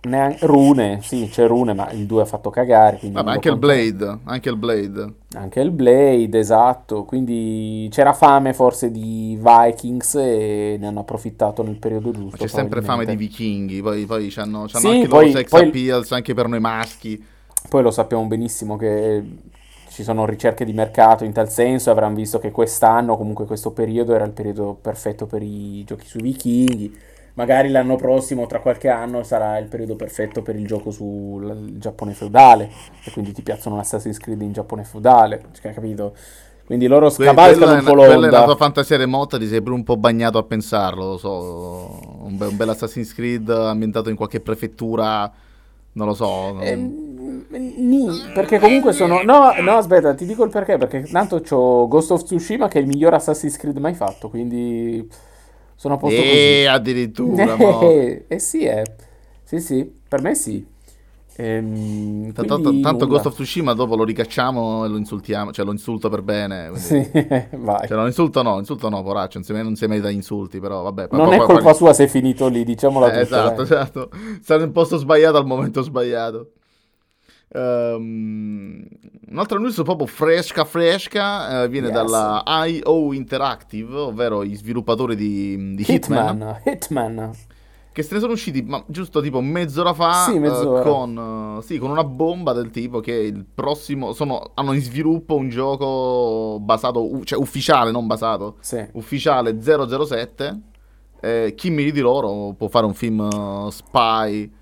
Neanche, 0.07 0.47
Rune, 0.47 1.01
sì, 1.03 1.29
c'è 1.29 1.49
Rune, 1.49 1.75
ma 1.75 1.91
il 1.91 2.07
2 2.07 2.23
ha 2.23 2.25
fatto 2.25 2.49
cagare. 2.49 3.01
Vabbè, 3.03 3.33
anche 3.33 3.49
il 3.49 3.59
Blade, 3.59 4.19
anche 4.23 4.49
il 4.51 4.57
Blade. 4.57 5.15
Anche 5.35 5.61
il 5.61 5.73
Blade, 5.73 6.39
esatto. 6.39 7.05
Quindi 7.05 7.89
c'era 7.91 8.13
fame 8.13 8.53
forse 8.53 8.93
di 8.93 9.37
Vikings 9.41 10.15
e 10.15 10.77
ne 10.79 10.87
hanno 10.87 11.01
approfittato 11.01 11.65
nel 11.65 11.79
periodo 11.79 12.13
giusto. 12.13 12.29
Ma 12.31 12.37
c'è 12.37 12.47
sempre 12.47 12.83
fame 12.83 13.05
di 13.05 13.17
vichinghi, 13.17 13.83
poi, 13.83 14.07
poi 14.07 14.29
c'hanno, 14.29 14.67
c'hanno 14.69 14.89
sì, 14.89 14.97
anche 14.97 15.09
poi, 15.09 15.27
loro 15.27 15.39
sex 15.39 15.51
poi, 15.51 15.67
appeals 15.67 16.13
anche 16.13 16.35
per 16.35 16.47
noi 16.47 16.61
maschi. 16.61 17.25
Poi 17.69 17.83
lo 17.83 17.91
sappiamo 17.91 18.25
benissimo 18.27 18.77
che 18.77 19.25
ci 19.89 20.05
sono 20.05 20.25
ricerche 20.25 20.65
di 20.65 20.73
mercato 20.73 21.25
in 21.25 21.33
tal 21.33 21.51
senso, 21.51 21.91
avranno 21.91 22.15
visto 22.15 22.39
che 22.39 22.53
quest'anno, 22.53 23.17
comunque 23.17 23.45
questo 23.45 23.73
periodo, 23.73 24.15
era 24.15 24.25
il 24.25 24.33
periodo 24.33 24.79
perfetto 24.81 25.27
per 25.27 25.43
i 25.43 25.83
giochi 25.85 26.07
sui 26.07 26.23
vichinghi 26.23 27.15
magari 27.37 27.69
l'anno 27.69 27.97
prossimo, 27.97 28.47
tra 28.47 28.61
qualche 28.61 28.89
anno, 28.89 29.23
sarà 29.23 29.59
il 29.59 29.67
periodo 29.67 29.95
perfetto 29.95 30.43
per 30.43 30.57
il 30.57 30.67
gioco 30.67 30.91
sul 30.91 31.75
Giappone 31.79 32.13
feudale 32.13 32.71
e 33.05 33.11
quindi 33.11 33.33
ti 33.33 33.43
piacciono 33.43 33.75
un 33.75 33.81
Assassin's 33.83 34.19
Creed 34.19 34.41
in 34.41 34.53
Giappone 34.53 34.85
feudale, 34.85 35.43
cioè, 35.61 35.73
capito? 35.73 36.15
Quindi 36.65 36.87
loro 36.87 37.11
scavalcano 37.11 37.75
un 37.75 37.85
po' 37.85 37.95
l'onda. 37.95 38.15
Quella 38.15 38.27
è 38.27 38.31
la 38.31 38.45
tua 38.45 38.57
fantasia 38.57 38.97
remota, 38.97 39.39
ti 39.39 39.47
sei 39.47 39.63
pure 39.63 39.75
un 39.75 39.85
po' 39.85 39.97
bagnato 39.97 40.39
a 40.39 40.43
pensarlo, 40.43 41.11
lo 41.11 41.19
so, 41.19 42.25
un, 42.25 42.37
be- 42.37 42.47
un 42.47 42.57
bel 42.57 42.71
Assassin's 42.71 43.15
Creed 43.15 43.49
ambientato 43.51 44.09
in 44.09 44.17
qualche 44.17 44.41
prefettura, 44.41 45.31
non 45.93 46.07
lo 46.07 46.15
so. 46.15 46.59
Eh, 46.61 46.75
nì, 46.75 48.09
perché 48.35 48.59
comunque 48.59 48.93
sono... 48.93 49.23
No, 49.23 49.53
no, 49.61 49.77
aspetta, 49.77 50.15
ti 50.15 50.25
dico 50.25 50.43
il 50.43 50.51
perché, 50.51 50.79
perché 50.79 51.03
tanto 51.03 51.43
ho 51.51 51.87
Ghost 51.87 52.11
of 52.13 52.23
Tsushima 52.25 52.67
che 52.67 52.79
è 52.79 52.81
il 52.81 52.89
miglior 52.89 53.13
Assassin's 53.13 53.59
Creed 53.59 53.77
mai 53.77 53.95
fatto, 53.95 54.31
quindi 54.31 55.09
sono 55.77 55.95
a 55.95 55.97
posto 55.99 56.21
eh, 56.21 56.65
così. 56.65 56.67
addirittura. 56.67 57.57
Eh, 57.87 58.25
eh 58.27 58.39
sì, 58.39 58.65
eh. 58.65 58.83
Sì, 59.45 59.61
sì, 59.61 59.89
per 60.09 60.23
me 60.23 60.35
sì. 60.35 60.75
Ehm, 61.39 62.33
tanto, 62.33 62.81
tanto 62.81 63.07
Ghost 63.07 63.27
of 63.27 63.35
Tsushima 63.35 63.75
dopo 63.75 63.95
lo 63.95 64.05
ricacciamo 64.05 64.87
e 64.87 64.89
lo 64.89 64.97
insultiamo, 64.97 65.53
cioè 65.53 65.67
lo 65.67 65.73
insulto 65.73 66.09
per 66.09 66.23
bene. 66.23 66.71
Sì, 66.77 66.97
vai. 67.57 67.87
Cioè, 67.87 67.97
no, 67.97 68.07
insulto 68.07 68.43
no, 68.43 68.59
insulto 68.59 68.89
no, 68.89 69.03
poraccio, 69.03 69.39
non 69.39 69.45
si, 69.45 69.53
non 69.53 69.77
si 69.77 69.87
merita 69.87 70.11
insulti, 70.11 70.59
però 70.61 70.83
vabbè. 70.83 71.09
Non 71.11 71.35
è 71.35 71.39
colpa 71.39 71.75
sua 71.75 71.93
se 71.93 72.05
è 72.05 72.07
finito 72.07 72.49
lì, 72.49 72.65
diciamola 72.65 73.07
eh, 73.13 73.23
tutta. 73.23 73.23
Esatto, 73.23 73.63
esatto. 73.63 74.11
Sta 74.41 74.57
nel 74.57 74.71
posto 74.71 74.97
sbagliato 74.97 75.37
al 75.37 75.47
momento 75.47 75.83
sbagliato. 75.83 76.53
Um, 77.49 78.85
un'altra 79.31 79.59
news 79.59 79.81
proprio 79.85 80.09
fresca 80.09 80.65
fresca 80.65 81.63
uh, 81.63 81.69
viene 81.69 81.87
yes. 81.87 81.95
dalla 81.95 82.43
IO 82.67 83.13
Interactive, 83.13 83.97
ovvero 83.97 84.45
gli 84.45 84.57
sviluppatori 84.57 85.15
di, 85.15 85.75
di 85.75 85.85
Hitman, 85.87 86.35
Hitman. 86.35 86.61
Hitman. 86.65 87.31
Che 87.93 88.03
se 88.03 88.15
ne 88.15 88.21
sono 88.21 88.33
usciti 88.33 88.63
ma, 88.63 88.85
giusto 88.89 89.23
tipo 89.23 89.41
mezz'ora 89.41 89.95
fa 89.95 90.25
sì, 90.29 90.39
mezz'ora. 90.39 90.81
Uh, 90.81 90.93
con, 90.93 91.17
uh, 91.17 91.61
sì, 91.63 91.79
con, 91.79 91.91
una 91.91 92.05
bomba 92.05 92.53
del 92.53 92.71
tipo 92.71 93.01
che 93.01 93.13
il 93.13 93.47
prossimo 93.47 94.13
sono, 94.13 94.51
hanno 94.55 94.73
in 94.73 94.83
sviluppo 94.83 95.37
un 95.37 95.49
gioco 95.49 96.59
basato, 96.61 97.21
cioè 97.25 97.39
ufficiale, 97.39 97.93
non 97.93 98.07
basato, 98.07 98.57
sì. 98.61 98.85
ufficiale 98.95 99.59
007. 99.63 100.61
Eh, 101.19 101.55
chi 101.57 101.71
meglio 101.71 101.93
di 101.93 102.01
loro 102.01 102.53
può 102.53 102.69
fare 102.69 102.85
un 102.85 102.93
film 102.93 103.69
spy 103.69 104.53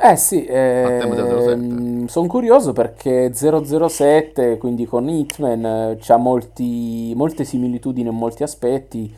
eh 0.00 0.16
sì, 0.16 0.44
eh, 0.44 2.04
sono 2.06 2.26
curioso 2.28 2.72
perché 2.72 3.32
007, 3.34 4.56
quindi 4.58 4.86
con 4.86 5.08
Hitman, 5.08 5.98
ha 6.06 6.16
molte 6.16 7.44
similitudini 7.44 8.08
in 8.08 8.14
molti 8.14 8.42
aspetti. 8.44 9.12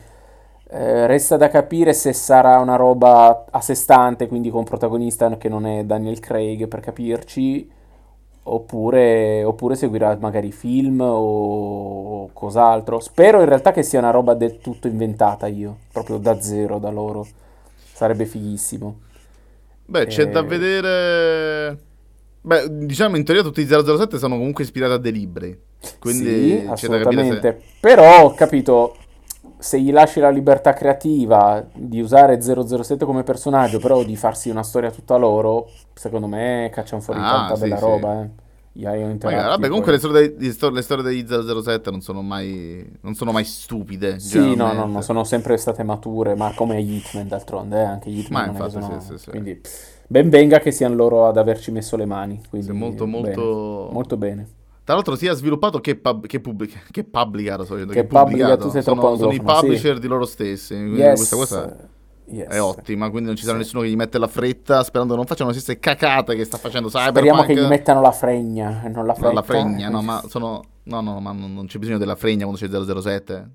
Eh, 0.73 1.05
resta 1.05 1.37
da 1.37 1.49
capire 1.49 1.93
se 1.93 2.13
sarà 2.13 2.57
una 2.59 2.77
roba 2.77 3.45
a 3.49 3.61
sé 3.61 3.75
stante, 3.75 4.27
quindi 4.27 4.49
con 4.49 4.63
protagonista 4.63 5.37
che 5.37 5.49
non 5.49 5.65
è 5.67 5.83
Daniel 5.83 6.19
Craig 6.19 6.67
per 6.67 6.79
capirci, 6.79 7.69
oppure, 8.43 9.43
oppure 9.43 9.75
seguirà 9.75 10.17
magari 10.19 10.51
film 10.51 11.01
o 11.03 12.29
cos'altro. 12.33 12.99
Spero 12.99 13.39
in 13.41 13.45
realtà 13.47 13.71
che 13.71 13.83
sia 13.83 13.99
una 13.99 14.11
roba 14.11 14.33
del 14.33 14.59
tutto 14.59 14.87
inventata 14.87 15.47
io, 15.47 15.77
proprio 15.91 16.17
da 16.17 16.41
zero 16.41 16.79
da 16.79 16.89
loro. 16.89 17.25
Sarebbe 17.93 18.25
fighissimo. 18.25 19.09
Beh, 19.91 20.05
c'è 20.05 20.29
da 20.29 20.39
eh. 20.39 20.43
vedere... 20.43 21.79
Beh, 22.43 22.85
diciamo 22.85 23.17
in 23.17 23.25
teoria 23.25 23.43
tutti 23.43 23.61
i 23.61 23.67
007 23.67 24.17
sono 24.17 24.37
comunque 24.37 24.63
ispirati 24.63 24.93
a 24.93 24.97
dei 24.97 25.11
libri. 25.11 25.59
Quindi 25.99 26.65
sì, 26.75 26.87
da 26.87 26.99
capire 26.99 27.39
se... 27.41 27.61
Però, 27.79 28.23
ho 28.23 28.33
capito, 28.33 28.95
se 29.57 29.79
gli 29.81 29.91
lasci 29.91 30.21
la 30.21 30.29
libertà 30.29 30.73
creativa 30.73 31.63
di 31.73 31.99
usare 31.99 32.41
007 32.41 33.03
come 33.03 33.23
personaggio, 33.23 33.79
però 33.79 34.03
di 34.03 34.15
farsi 34.15 34.49
una 34.49 34.63
storia 34.63 34.91
tutta 34.91 35.17
loro, 35.17 35.69
secondo 35.93 36.27
me 36.27 36.71
cacciano 36.73 37.01
fuori 37.01 37.19
ah, 37.19 37.29
tanta 37.29 37.55
sì, 37.55 37.61
bella 37.61 37.77
sì. 37.77 37.83
roba, 37.83 38.21
eh. 38.21 38.29
Magari, 38.73 39.17
vabbè, 39.27 39.67
comunque 39.67 39.91
le 39.91 39.97
storie, 39.97 40.35
dei, 40.35 40.57
le 40.71 40.81
storie 40.81 41.03
degli 41.03 41.25
007 41.27 41.91
non 41.91 41.99
sono 41.99 42.21
mai, 42.21 42.89
non 43.01 43.15
sono 43.15 43.33
mai 43.33 43.43
stupide. 43.43 44.19
Sì, 44.19 44.55
no, 44.55 44.71
no, 44.71 44.85
no, 44.85 45.01
sono 45.01 45.25
sempre 45.25 45.57
state 45.57 45.83
mature, 45.83 46.35
ma 46.35 46.53
come 46.55 46.79
Hitman 46.79 47.27
d'altronde, 47.27 47.77
eh, 47.77 47.83
anche 47.83 48.09
Hitman. 48.09 48.45
Ma 48.45 48.51
infatti, 48.51 48.71
sono... 48.71 48.99
sì, 49.01 49.07
sì, 49.07 49.17
sì. 49.17 49.29
Quindi 49.29 49.59
ben 50.07 50.29
venga 50.29 50.59
che 50.59 50.71
siano 50.71 50.95
loro 50.95 51.27
ad 51.27 51.37
averci 51.37 51.71
messo 51.71 51.97
le 51.97 52.05
mani. 52.05 52.41
Quindi, 52.49 52.71
molto, 52.71 53.05
molto... 53.05 53.81
Bene. 53.81 53.93
molto 53.93 54.17
bene. 54.17 54.47
Tra 54.85 54.95
l'altro 54.95 55.15
sia 55.15 55.33
sviluppato 55.33 55.79
che, 55.79 55.95
pub- 55.97 56.25
che, 56.25 56.39
pubblica- 56.39 56.81
che 56.89 57.03
pubblicato, 57.03 57.65
so, 57.65 57.75
che, 57.75 57.85
che 57.87 58.05
pubblicato. 58.05 58.65
Tu 58.65 58.69
sei 58.69 58.83
sono, 58.83 59.15
sono 59.17 59.33
i 59.33 59.41
publisher 59.41 59.95
sì. 59.95 60.01
di 60.01 60.07
loro 60.07 60.25
stessi. 60.25 60.75
Yes. 60.75 61.15
Questa 61.15 61.35
cosa 61.35 61.89
Yes. 62.31 62.47
è 62.47 62.61
ottima, 62.61 63.09
quindi 63.09 63.27
non 63.27 63.35
ci 63.35 63.43
sarà 63.43 63.57
sì. 63.57 63.63
nessuno 63.63 63.81
che 63.83 63.89
gli 63.89 63.95
mette 63.95 64.17
la 64.17 64.27
fretta 64.27 64.83
sperando 64.83 65.15
non 65.15 65.25
facciano 65.25 65.49
le 65.49 65.55
stesse 65.59 65.79
cacate 65.79 66.35
che 66.35 66.45
sta 66.45 66.57
facendo 66.57 66.87
Cyberpunk. 66.87 67.17
Speriamo 67.17 67.43
che 67.43 67.55
gli 67.55 67.67
mettano 67.67 68.01
la 68.01 68.11
fregna 68.11 68.83
non 68.87 69.05
la 69.05 69.13
fretta. 69.13 69.27
No, 69.27 69.33
la 69.33 69.41
fregna, 69.41 69.89
no, 69.89 70.01
ma 70.03 70.23
sono... 70.27 70.63
No, 70.83 70.99
no, 71.01 71.19
ma 71.19 71.31
non 71.31 71.65
c'è 71.67 71.77
bisogno 71.77 71.99
della 71.99 72.15
fregna 72.15 72.45
quando 72.45 72.57
c'è 72.57 73.01
007. 73.01 73.49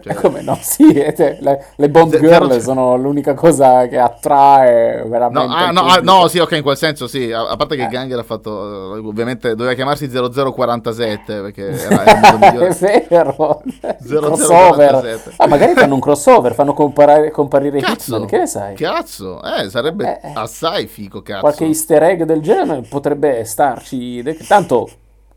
Cioè... 0.00 0.14
Come 0.14 0.42
no? 0.42 0.56
Sì, 0.60 0.92
eh, 0.92 1.38
le, 1.40 1.66
le 1.74 1.88
Bond 1.90 2.16
Girl 2.18 2.60
sono 2.60 2.96
l'unica 2.96 3.34
cosa 3.34 3.86
che 3.88 3.98
attrae 3.98 5.04
veramente. 5.06 5.48
No, 5.48 5.54
ah, 5.54 5.70
no, 5.70 5.80
ah, 5.82 6.00
no, 6.00 6.28
sì, 6.28 6.38
ok, 6.38 6.52
in 6.52 6.62
quel 6.62 6.76
senso 6.76 7.06
sì. 7.06 7.32
A, 7.32 7.48
a 7.48 7.56
parte 7.56 7.76
che 7.76 7.84
eh. 7.84 7.88
Ganger 7.88 8.18
ha 8.18 8.22
fatto, 8.22 8.94
eh, 8.96 8.98
ovviamente 9.00 9.54
doveva 9.54 9.74
chiamarsi 9.74 10.08
0047 10.08 11.40
perché 11.40 11.68
era, 11.70 12.04
era 12.04 12.28
il 12.28 12.38
migliore. 12.38 12.68
È 12.78 13.06
vero. 13.08 13.62
0047. 14.00 15.32
Ah, 15.36 15.46
magari 15.46 15.74
fanno 15.74 15.94
un 15.94 16.00
crossover, 16.00 16.54
fanno 16.54 16.72
comparare, 16.72 17.30
comparire 17.30 17.80
cazzo, 17.80 18.14
Hitman, 18.14 18.28
che 18.28 18.38
ne 18.38 18.46
sai? 18.46 18.74
Cazzo, 18.76 19.42
eh, 19.42 19.68
sarebbe 19.68 20.20
eh, 20.22 20.32
assai 20.34 20.86
fico, 20.86 21.22
cazzo. 21.22 21.40
Qualche 21.40 21.64
easter 21.64 22.02
egg 22.02 22.22
del 22.22 22.40
genere 22.40 22.82
potrebbe 22.88 23.44
starci. 23.44 24.22
Tanto 24.46 24.88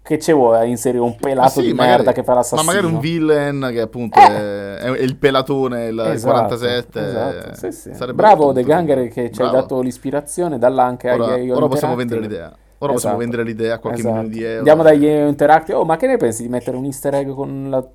che 0.04 0.20
ci 0.20 0.34
vuoi 0.34 0.70
inserire 0.70 1.02
un 1.02 1.16
pelato 1.16 1.62
sì, 1.62 1.68
di 1.68 1.74
magari, 1.74 1.96
merda 1.96 2.12
che 2.12 2.24
fa 2.24 2.34
l'assassino? 2.34 2.62
Ma 2.62 2.74
magari 2.74 2.94
un 2.94 3.00
villain 3.00 3.70
che 3.72 3.80
appunto 3.80 4.20
eh. 4.20 4.78
è, 4.78 4.78
è, 4.80 5.00
il 5.00 5.16
pelatone, 5.16 5.88
il 5.88 6.00
esatto, 6.00 6.34
47. 6.34 7.08
Esatto, 7.08 7.72
sì, 7.72 7.72
sì. 7.72 8.14
Bravo 8.14 8.52
De 8.52 8.64
Ganger 8.64 9.08
che 9.08 9.32
ci 9.32 9.42
hai 9.42 9.50
dato 9.50 9.80
l'ispirazione, 9.80 10.60
dalla 10.60 10.84
anche 10.84 11.10
ora, 11.10 11.36
Ora 11.56 11.68
possiamo 11.68 11.96
vendere 11.96 12.20
l'idea. 12.20 12.54
Ora 12.84 12.94
esatto. 12.94 13.16
possiamo 13.16 13.18
vendere 13.18 13.44
l'idea 13.44 13.76
a 13.76 13.80
qualche 13.80 14.00
esatto. 14.00 14.16
milione 14.16 14.34
di 14.34 14.44
euro. 14.44 14.58
Andiamo 14.58 14.84
dagli 14.84 15.06
Interactive. 15.06 15.78
Oh, 15.78 15.86
ma 15.86 15.98
che 15.98 16.08
ne 16.08 16.18
pensi 16.18 16.44
di 16.44 16.50
mettere 16.50 16.76
un 16.76 16.86
easter 16.86 17.14
egg 17.16 17.30
con 17.30 17.70
la 17.70 17.88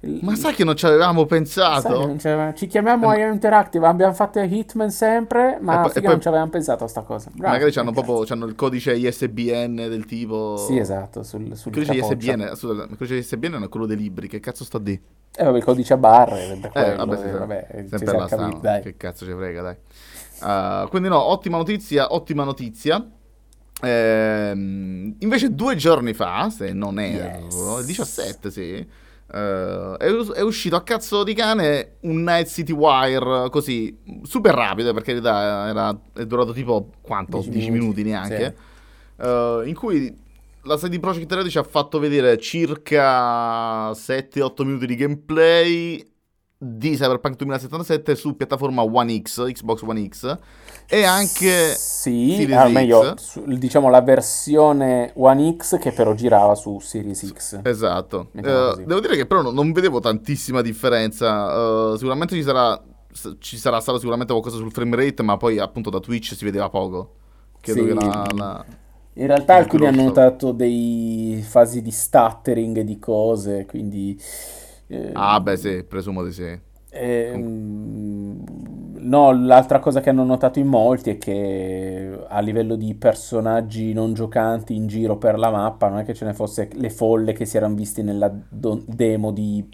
ma 0.00 0.36
sai 0.36 0.54
che 0.54 0.62
non 0.62 0.76
ci 0.76 0.86
avevamo 0.86 1.26
pensato? 1.26 2.16
Ci 2.54 2.68
chiamiamo 2.68 3.12
eh, 3.12 3.18
IO 3.18 3.32
Interactive, 3.32 3.84
abbiamo 3.84 4.12
fatto 4.12 4.38
Hitman 4.38 4.92
sempre, 4.92 5.58
ma 5.60 5.80
poi, 5.80 5.90
poi, 5.90 6.02
non 6.02 6.20
ci 6.20 6.28
avevamo 6.28 6.50
pensato 6.50 6.84
a 6.84 6.86
sta 6.86 7.02
cosa. 7.02 7.30
Bravo, 7.34 7.52
magari 7.52 7.72
c'hanno 7.72 7.90
proprio 7.90 8.22
c'hanno 8.24 8.46
il 8.46 8.54
codice 8.54 8.94
ISBN 8.94 9.74
del 9.74 10.04
tipo... 10.06 10.56
Sì, 10.56 10.78
esatto, 10.78 11.24
sul, 11.24 11.56
sul 11.56 11.76
il 11.76 11.84
codice 11.84 12.06
ISBN, 12.06 12.54
scusa, 12.54 12.84
il 12.84 12.96
codice 12.96 13.16
ISBN 13.16 13.64
è 13.64 13.68
quello 13.68 13.86
dei 13.86 13.96
libri, 13.96 14.28
che 14.28 14.38
cazzo 14.38 14.62
sta 14.62 14.78
di? 14.78 14.92
Eh 15.36 15.44
vabbè, 15.44 15.56
il 15.56 15.64
codice 15.64 15.94
a 15.94 15.96
barre, 15.96 16.46
sempre 16.46 16.70
quello, 16.70 16.86
eh, 16.86 16.94
vabbè, 16.94 17.16
sì, 17.16 17.24
eh, 17.24 17.32
vabbè, 17.32 17.84
sempre 17.88 18.18
la 18.18 18.26
capito. 18.26 18.80
Che 18.82 18.96
cazzo 18.96 19.24
ci 19.24 19.32
frega, 19.32 19.62
dai. 19.62 19.76
Uh, 20.40 20.88
quindi 20.90 21.08
no, 21.08 21.20
ottima 21.20 21.56
notizia, 21.56 22.14
ottima 22.14 22.44
notizia. 22.44 23.04
Ehm, 23.82 25.16
invece 25.20 25.54
due 25.54 25.76
giorni 25.76 26.12
fa, 26.14 26.50
se 26.50 26.72
non 26.72 26.98
erro, 26.98 27.78
yes. 27.78 27.84
17 27.84 28.50
sì 28.50 29.06
Uh, 29.30 29.98
è, 29.98 30.06
è, 30.36 30.40
uscito 30.40 30.74
a 30.74 30.82
cazzo 30.82 31.22
di 31.22 31.34
cane 31.34 31.96
un 32.00 32.22
Night 32.22 32.46
City 32.46 32.72
Wire 32.72 33.50
così 33.50 33.94
super 34.22 34.54
rapido 34.54 34.94
per 34.94 35.02
carità 35.02 35.68
era, 35.68 36.00
è 36.14 36.24
durato 36.24 36.54
tipo 36.54 36.92
quanto? 37.02 37.44
10 37.46 37.70
minuti, 37.70 37.70
minuti 37.70 38.02
neanche 38.04 38.56
sì. 39.18 39.26
uh, 39.26 39.66
in 39.66 39.74
cui 39.74 40.16
la 40.62 40.78
CD 40.78 40.98
Projekt 40.98 41.30
Red 41.30 41.48
ci 41.48 41.58
ha 41.58 41.62
fatto 41.62 41.98
vedere 41.98 42.38
circa 42.38 43.90
7-8 43.90 44.64
minuti 44.64 44.86
di 44.86 44.96
gameplay 44.96 46.07
di 46.60 46.96
Cyberpunk 46.96 47.36
2077 47.36 48.16
su 48.16 48.34
piattaforma 48.34 48.82
One 48.82 49.22
X, 49.22 49.52
Xbox 49.52 49.82
One 49.82 50.08
X 50.08 50.38
e 50.88 51.04
anche 51.04 51.74
sì, 51.76 52.48
ah, 52.50 52.66
meglio, 52.66 53.14
su, 53.16 53.44
diciamo 53.44 53.88
la 53.88 54.00
versione 54.00 55.12
One 55.14 55.54
X 55.56 55.78
che 55.78 55.92
però 55.92 56.14
girava 56.14 56.56
su 56.56 56.80
Series 56.80 57.32
X. 57.32 57.60
Esatto. 57.62 58.30
Uh, 58.32 58.82
devo 58.84 58.98
dire 58.98 59.14
che 59.14 59.26
però 59.26 59.42
non, 59.42 59.54
non 59.54 59.70
vedevo 59.70 60.00
tantissima 60.00 60.60
differenza. 60.60 61.90
Uh, 61.90 61.96
sicuramente 61.96 62.34
ci 62.34 62.42
sarà, 62.42 62.82
ci 63.38 63.56
sarà 63.56 63.78
stato 63.78 63.98
sicuramente 63.98 64.32
qualcosa 64.32 64.56
sul 64.56 64.72
frame 64.72 64.96
rate, 64.96 65.22
ma 65.22 65.36
poi 65.36 65.60
appunto 65.60 65.90
da 65.90 66.00
Twitch 66.00 66.34
si 66.34 66.44
vedeva 66.44 66.68
poco. 66.68 67.14
Credo 67.60 67.82
sì. 67.82 67.86
che 67.86 67.94
la, 67.94 68.26
la... 68.34 68.64
In 69.12 69.26
realtà 69.28 69.54
alcuni 69.54 69.86
hanno 69.86 70.02
notato 70.02 70.50
dei 70.50 71.44
fasi 71.46 71.82
di 71.82 71.92
stuttering 71.92 72.80
di 72.80 72.98
cose, 72.98 73.64
quindi... 73.64 74.20
Eh, 74.88 75.10
ah 75.12 75.40
beh 75.40 75.56
sì, 75.56 75.84
presumo 75.84 76.24
di 76.24 76.32
sì. 76.32 76.66
Eh, 76.90 77.32
no, 77.36 79.32
l'altra 79.32 79.78
cosa 79.78 80.00
che 80.00 80.08
hanno 80.08 80.24
notato 80.24 80.58
in 80.58 80.66
molti 80.68 81.10
è 81.10 81.18
che 81.18 82.18
a 82.26 82.40
livello 82.40 82.76
di 82.76 82.94
personaggi 82.94 83.92
non 83.92 84.14
giocanti 84.14 84.74
in 84.74 84.86
giro 84.86 85.16
per 85.16 85.38
la 85.38 85.50
mappa 85.50 85.88
non 85.88 85.98
è 85.98 86.04
che 86.04 86.14
ce 86.14 86.24
ne 86.24 86.32
fosse 86.32 86.70
le 86.72 86.88
folle 86.88 87.34
che 87.34 87.44
si 87.44 87.58
erano 87.58 87.74
visti 87.74 88.02
nella 88.02 88.32
do- 88.48 88.82
demo 88.86 89.32
di 89.32 89.68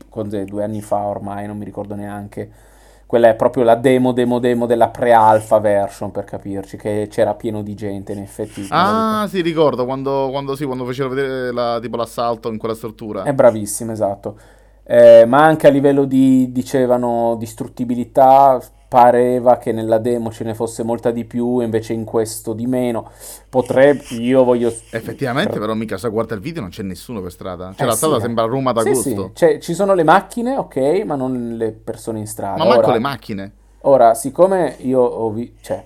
due 0.45 0.65
anni 0.65 0.83
fa 0.83 1.07
ormai, 1.07 1.47
non 1.47 1.57
mi 1.57 1.65
ricordo 1.65 1.95
neanche. 1.95 2.73
Quella 3.07 3.29
è 3.29 3.37
proprio 3.37 3.63
la 3.63 3.77
demo, 3.77 4.11
demo, 4.13 4.41
demo 4.41 4.67
della 4.67 4.89
pre-alpha 4.89 5.61
version 5.61 6.11
per 6.11 6.25
capirci, 6.25 6.77
che 6.77 7.07
c'era 7.09 7.35
pieno 7.35 7.63
di 7.63 7.75
gente 7.75 8.13
in 8.13 8.19
effetti. 8.19 8.67
Ah, 8.71 9.27
sì, 9.29 9.41
ricordo 9.41 9.85
quando, 9.85 10.31
quando, 10.31 10.57
sì, 10.57 10.65
quando 10.65 10.85
facevano 10.85 11.15
vedere 11.15 11.53
la, 11.53 11.79
tipo 11.81 11.97
l'assalto 11.97 12.51
in 12.51 12.59
quella 12.59 12.75
struttura. 12.75 13.23
È 13.23 13.33
bravissimo, 13.33 13.93
esatto 13.93 14.37
eh, 14.85 15.25
ma 15.27 15.43
anche 15.45 15.67
a 15.67 15.71
livello 15.71 16.05
di, 16.05 16.53
dicevano, 16.53 17.37
distruttibilità, 17.39 18.61
pareva 18.87 19.57
che 19.57 19.73
nella 19.73 19.99
demo 19.99 20.31
ce 20.31 20.45
ne 20.45 20.55
fosse 20.55 20.85
molta 20.85 21.11
di 21.11 21.25
più, 21.25 21.61
invece 21.61 21.95
in 21.95 22.05
questo 22.05 22.53
di 22.53 22.67
meno. 22.67 23.11
Potrebbe, 23.49 24.05
io 24.11 24.45
voglio... 24.45 24.69
Effettivamente, 24.69 25.59
però 25.59 25.75
mica 25.75 25.97
se 25.97 26.09
guarda 26.11 26.35
il 26.35 26.41
video 26.41 26.61
non 26.61 26.71
c'è 26.71 26.83
nessuno 26.83 27.21
per 27.21 27.33
strada. 27.33 27.73
Cioè 27.75 27.83
eh, 27.83 27.87
la 27.87 27.97
strada 27.97 28.17
sì, 28.17 28.21
sembra 28.21 28.45
Roma 28.45 28.73
d'agosto. 28.73 29.03
Sì, 29.03 29.15
sì. 29.17 29.31
Cioè, 29.33 29.59
ci 29.59 29.75
sono 29.75 29.95
le 29.95 30.05
macchine, 30.05 30.57
ok, 30.57 31.03
ma 31.05 31.17
non 31.17 31.57
le 31.57 31.73
persone 31.73 32.21
in 32.21 32.27
strada. 32.27 32.59
Ma 32.59 32.67
manco 32.67 32.85
ora, 32.85 32.93
le 32.93 33.01
macchine. 33.01 33.53
Ora, 33.81 34.15
siccome 34.15 34.77
io 34.79 35.01
ho 35.01 35.31
visto... 35.31 35.55
Cioè, 35.61 35.85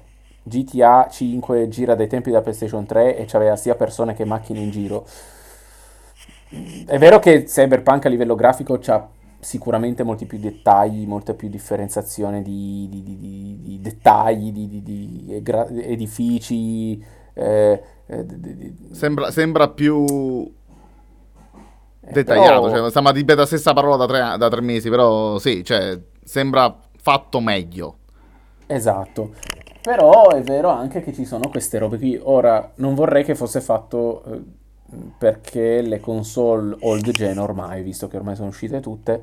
GTA 0.48 1.08
5 1.10 1.68
gira 1.68 1.94
dai 1.94 2.08
tempi 2.08 2.30
da 2.30 2.40
PlayStation 2.40 2.86
3 2.86 3.18
e 3.18 3.26
c'aveva 3.26 3.54
sia 3.54 3.74
persone 3.74 4.14
che 4.14 4.24
macchine 4.24 4.60
in 4.60 4.70
giro 4.70 5.06
è 6.86 6.98
vero 6.98 7.18
che 7.18 7.44
Cyberpunk 7.44 8.06
a 8.06 8.08
livello 8.08 8.34
grafico 8.34 8.80
ha 8.86 9.08
sicuramente 9.40 10.02
molti 10.02 10.26
più 10.26 10.38
dettagli, 10.38 11.06
molta 11.06 11.34
più 11.34 11.48
differenziazione 11.48 12.42
di, 12.42 12.88
di, 12.90 13.02
di, 13.02 13.58
di 13.62 13.80
dettagli, 13.80 14.52
di, 14.52 15.42
edifici. 15.82 17.02
Eh, 17.34 17.82
eh, 18.06 18.26
sembra, 18.90 19.30
sembra, 19.30 19.68
più 19.68 20.04
eh, 20.04 22.12
dettagliato. 22.12 22.62
Però... 22.62 22.76
Cioè, 22.76 22.88
stiamo 22.88 23.08
a 23.08 23.12
ripetere 23.12 23.40
la 23.40 23.46
stessa 23.46 23.72
parola 23.72 23.96
da 23.96 24.06
tre, 24.06 24.38
da 24.38 24.48
tre 24.48 24.60
mesi, 24.60 24.88
però 24.88 25.38
sì, 25.38 25.62
cioè, 25.62 25.98
sembra 26.24 26.76
fatto 26.96 27.40
meglio. 27.40 27.98
Esatto. 28.66 29.34
Però 29.80 30.30
è 30.30 30.42
vero 30.42 30.68
anche 30.68 31.00
che 31.00 31.12
ci 31.12 31.24
sono 31.24 31.48
queste 31.48 31.78
robe 31.78 31.98
qui. 31.98 32.18
Ora, 32.20 32.72
non 32.76 32.94
vorrei 32.94 33.24
che 33.24 33.34
fosse 33.34 33.60
fatto 33.60 34.24
eh, 34.24 34.40
perché 35.16 35.82
le 35.82 36.00
console 36.00 36.76
old 36.80 37.10
gen 37.10 37.38
ormai, 37.38 37.82
visto 37.82 38.08
che 38.08 38.16
ormai 38.16 38.36
sono 38.36 38.48
uscite 38.48 38.80
tutte, 38.80 39.22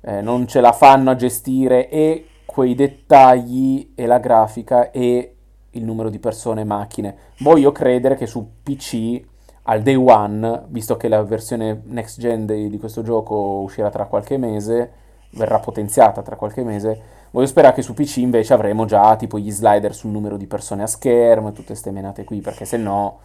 eh, 0.00 0.20
non 0.20 0.46
ce 0.46 0.60
la 0.60 0.72
fanno 0.72 1.10
a 1.10 1.16
gestire 1.16 1.88
e 1.88 2.26
quei 2.44 2.74
dettagli 2.74 3.92
e 3.94 4.06
la 4.06 4.18
grafica 4.18 4.90
e 4.90 5.34
il 5.70 5.84
numero 5.84 6.08
di 6.08 6.18
persone 6.18 6.60
e 6.60 6.64
macchine. 6.64 7.16
Voglio 7.38 7.72
credere 7.72 8.14
che 8.14 8.26
su 8.26 8.48
PC 8.62 9.20
al 9.62 9.82
day 9.82 9.94
one, 9.94 10.64
visto 10.68 10.96
che 10.96 11.08
la 11.08 11.22
versione 11.22 11.82
next 11.86 12.20
gen 12.20 12.46
di, 12.46 12.68
di 12.68 12.78
questo 12.78 13.02
gioco 13.02 13.34
uscirà 13.62 13.90
tra 13.90 14.04
qualche 14.04 14.36
mese, 14.36 14.92
verrà 15.30 15.58
potenziata 15.58 16.22
tra 16.22 16.36
qualche 16.36 16.62
mese, 16.62 17.00
voglio 17.30 17.46
sperare 17.46 17.74
che 17.74 17.82
su 17.82 17.94
PC 17.94 18.18
invece 18.18 18.52
avremo 18.52 18.84
già 18.84 19.16
tipo 19.16 19.38
gli 19.38 19.50
slider 19.50 19.94
sul 19.94 20.10
numero 20.10 20.36
di 20.36 20.46
persone 20.46 20.82
a 20.82 20.86
schermo 20.86 21.48
e 21.48 21.52
tutte 21.52 21.68
queste 21.68 21.90
menate 21.90 22.24
qui, 22.24 22.40
perché 22.40 22.64
se 22.64 22.76
no 22.76 23.20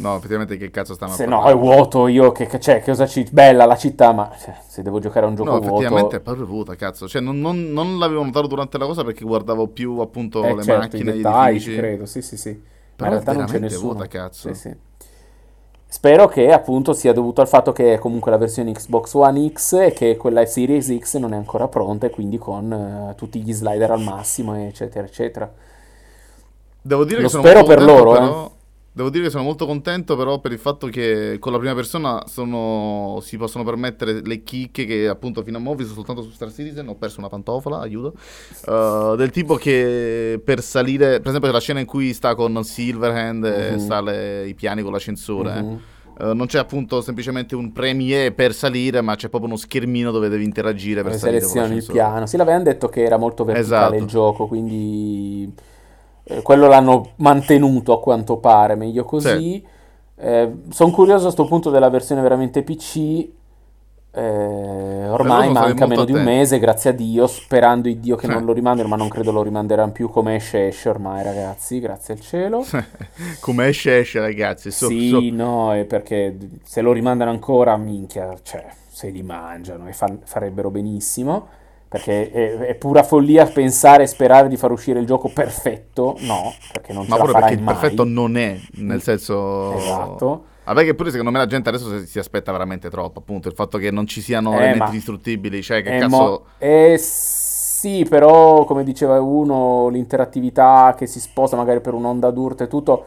No, 0.00 0.16
effettivamente 0.16 0.56
che 0.56 0.70
cazzo 0.70 0.94
stanno 0.94 1.12
Se 1.12 1.26
no, 1.26 1.44
è 1.44 1.54
vuoto, 1.54 2.08
io 2.08 2.32
che, 2.32 2.48
cioè, 2.58 2.78
che 2.80 2.90
cosa 2.90 3.06
ci... 3.06 3.28
Bella 3.30 3.66
la 3.66 3.76
città, 3.76 4.12
ma 4.12 4.30
cioè, 4.42 4.56
se 4.66 4.82
devo 4.82 4.98
giocare 4.98 5.26
a 5.26 5.28
un 5.28 5.34
gioco 5.34 5.50
no, 5.50 5.58
vuoto... 5.58 5.74
effettivamente 5.76 6.16
è 6.16 6.20
proprio 6.20 6.46
vuota, 6.46 6.74
cazzo. 6.74 7.06
Cioè, 7.06 7.20
non, 7.20 7.38
non, 7.38 7.70
non, 7.70 7.98
l'avevo 7.98 8.24
notato 8.24 8.46
durante 8.46 8.78
la 8.78 8.86
cosa 8.86 9.04
perché 9.04 9.24
guardavo 9.24 9.68
più, 9.68 9.98
appunto, 9.98 10.42
eh, 10.42 10.54
le 10.54 10.62
certo, 10.62 10.80
macchine, 10.80 11.10
i 11.10 11.16
dettagli, 11.16 11.58
gli 11.58 11.76
credo, 11.76 12.06
sì, 12.06 12.22
sì, 12.22 12.36
sì. 12.38 12.60
Ma 12.96 13.06
in 13.06 13.12
realtà 13.12 13.32
non 13.32 13.44
c'è 13.44 13.58
nessuno. 13.58 13.92
vuota, 13.92 14.06
cazzo. 14.06 14.52
Sì, 14.54 14.60
sì. 14.60 14.76
Spero 15.86 16.28
che, 16.28 16.50
appunto, 16.50 16.94
sia 16.94 17.12
dovuto 17.12 17.42
al 17.42 17.48
fatto 17.48 17.72
che 17.72 17.94
è 17.94 17.98
comunque 17.98 18.30
la 18.30 18.38
versione 18.38 18.72
Xbox 18.72 19.12
One 19.14 19.50
X 19.52 19.72
e 19.72 19.92
che 19.92 20.16
quella 20.16 20.46
Series 20.46 20.96
X 20.96 21.18
non 21.18 21.34
è 21.34 21.36
ancora 21.36 21.68
pronta 21.68 22.06
e 22.06 22.10
quindi 22.10 22.38
con 22.38 22.70
uh, 22.70 23.14
tutti 23.16 23.42
gli 23.42 23.52
slider 23.52 23.90
al 23.90 24.00
massimo, 24.00 24.54
eccetera, 24.54 25.06
eccetera. 25.06 25.52
Devo 26.82 27.04
dire 27.04 27.20
Lo 27.20 27.28
che 27.28 27.36
spero 27.36 27.64
per 27.64 27.82
loro, 27.82 28.12
però... 28.12 28.46
eh 28.46 28.58
Devo 28.92 29.08
dire 29.08 29.24
che 29.24 29.30
sono 29.30 29.44
molto 29.44 29.66
contento 29.66 30.16
però 30.16 30.40
per 30.40 30.50
il 30.50 30.58
fatto 30.58 30.88
che 30.88 31.36
con 31.38 31.52
la 31.52 31.58
prima 31.58 31.74
persona 31.74 32.24
sono, 32.26 33.20
si 33.22 33.36
possono 33.36 33.62
permettere 33.62 34.20
le 34.20 34.42
chicche 34.42 34.84
che 34.84 35.06
appunto 35.06 35.44
fino 35.44 35.58
a 35.58 35.60
mo' 35.60 35.70
ho 35.70 35.74
visto 35.76 35.94
soltanto 35.94 36.22
su 36.22 36.30
Star 36.30 36.52
Citizen, 36.52 36.88
ho 36.88 36.96
perso 36.96 37.20
una 37.20 37.28
pantofola, 37.28 37.78
aiuto, 37.78 38.14
uh, 38.66 39.14
del 39.14 39.30
tipo 39.30 39.54
che 39.54 40.40
per 40.44 40.60
salire, 40.60 41.20
per 41.20 41.28
esempio 41.28 41.52
la 41.52 41.60
scena 41.60 41.78
in 41.78 41.86
cui 41.86 42.12
sta 42.12 42.34
con 42.34 42.64
Silverhand 42.64 43.44
e 43.44 43.78
sale 43.78 44.48
i 44.48 44.54
piani 44.54 44.82
con 44.82 44.92
l'ascensore, 44.92 45.62
mm-hmm. 45.62 45.76
Uh, 46.20 46.34
non 46.34 46.46
c'è 46.48 46.58
appunto 46.58 47.00
semplicemente 47.00 47.54
un 47.54 47.72
premier 47.72 48.34
per 48.34 48.52
salire, 48.52 49.00
ma 49.00 49.14
c'è 49.14 49.30
proprio 49.30 49.48
uno 49.48 49.58
schermino 49.58 50.10
dove 50.10 50.28
devi 50.28 50.44
interagire 50.44 51.02
per 51.02 51.16
salire. 51.16 51.40
Selezioni 51.40 51.76
il 51.76 51.86
piano. 51.90 52.26
Sì, 52.26 52.36
l'avevano 52.36 52.64
detto 52.64 52.88
che 52.88 53.02
era 53.04 53.16
molto 53.16 53.42
verticale 53.42 53.96
esatto. 53.96 54.02
il 54.02 54.04
gioco, 54.04 54.46
quindi 54.46 55.50
eh, 56.24 56.42
quello 56.42 56.68
l'hanno 56.68 57.12
mantenuto 57.16 57.92
a 57.92 58.00
quanto 58.00 58.36
pare, 58.38 58.74
meglio 58.74 59.04
così. 59.04 59.28
Sì. 59.28 59.66
Eh, 60.16 60.52
Sono 60.68 60.90
curioso 60.90 61.20
a 61.20 61.32
questo 61.32 61.46
punto 61.46 61.70
della 61.70 61.88
versione 61.88 62.20
veramente 62.22 62.62
PC. 62.62 63.28
Eh, 64.12 65.08
ormai 65.08 65.52
manca 65.52 65.86
meno 65.86 66.04
di 66.04 66.12
un 66.12 66.24
mese, 66.24 66.58
grazie 66.58 66.90
a 66.90 66.92
Dio, 66.92 67.28
sperando 67.28 67.86
in 67.86 68.00
Dio 68.00 68.16
che 68.16 68.26
non 68.26 68.44
lo 68.44 68.52
rimandino, 68.52 68.88
ma 68.88 68.96
non 68.96 69.08
credo 69.08 69.30
lo 69.30 69.42
rimanderanno 69.42 69.92
più 69.92 70.10
come 70.10 70.34
esce 70.34 70.66
esce 70.66 70.88
ormai 70.88 71.22
ragazzi, 71.22 71.78
grazie 71.78 72.14
al 72.14 72.20
cielo. 72.20 72.64
come 73.40 73.68
esce 73.68 74.00
esce 74.00 74.18
ragazzi. 74.18 74.72
So, 74.72 74.88
sì, 74.88 75.10
so. 75.10 75.20
no, 75.30 75.72
è 75.74 75.84
perché 75.84 76.36
se 76.64 76.80
lo 76.80 76.90
rimandano 76.90 77.30
ancora, 77.30 77.76
minchia, 77.76 78.36
cioè, 78.42 78.66
se 78.88 79.10
li 79.10 79.22
mangiano 79.22 79.86
e 79.86 79.92
fa- 79.92 80.18
farebbero 80.24 80.70
benissimo 80.70 81.58
perché 81.90 82.30
è, 82.30 82.56
è, 82.56 82.74
pura 82.76 83.02
follia 83.02 83.46
pensare 83.46 84.04
e 84.04 84.06
sperare 84.06 84.46
di 84.46 84.56
far 84.56 84.70
uscire 84.70 85.00
il 85.00 85.06
gioco 85.06 85.28
perfetto, 85.28 86.16
no, 86.20 86.54
perché 86.70 86.92
non 86.92 87.04
Ma 87.08 87.16
ce 87.16 87.22
la 87.22 87.28
farai 87.28 87.40
perché 87.40 87.62
mai. 87.64 87.74
il 87.74 87.80
perfetto 87.80 88.04
non 88.04 88.36
è, 88.36 88.60
nel 88.74 89.02
senso... 89.02 89.72
Esatto. 89.72 90.44
Vabbè 90.62 90.84
che 90.84 90.94
pure 90.94 91.10
secondo 91.10 91.32
me 91.32 91.38
la 91.38 91.46
gente 91.46 91.68
adesso 91.68 92.06
si 92.06 92.20
aspetta 92.20 92.52
veramente 92.52 92.90
troppo, 92.90 93.18
appunto, 93.18 93.48
il 93.48 93.54
fatto 93.54 93.76
che 93.76 93.90
non 93.90 94.06
ci 94.06 94.20
siano 94.20 94.52
eh, 94.52 94.66
elementi 94.66 94.92
distruttibili, 94.92 95.64
cioè 95.64 95.82
che 95.82 95.96
eh, 95.96 95.98
cazzo... 95.98 96.16
Mo- 96.16 96.42
eh 96.58 96.96
sì, 96.96 98.06
però 98.08 98.62
come 98.66 98.84
diceva 98.84 99.20
uno, 99.20 99.88
l'interattività 99.88 100.94
che 100.96 101.08
si 101.08 101.18
sposta 101.18 101.56
magari 101.56 101.80
per 101.80 101.94
un'onda 101.94 102.30
d'urto 102.30 102.62
e 102.62 102.68
tutto, 102.68 103.06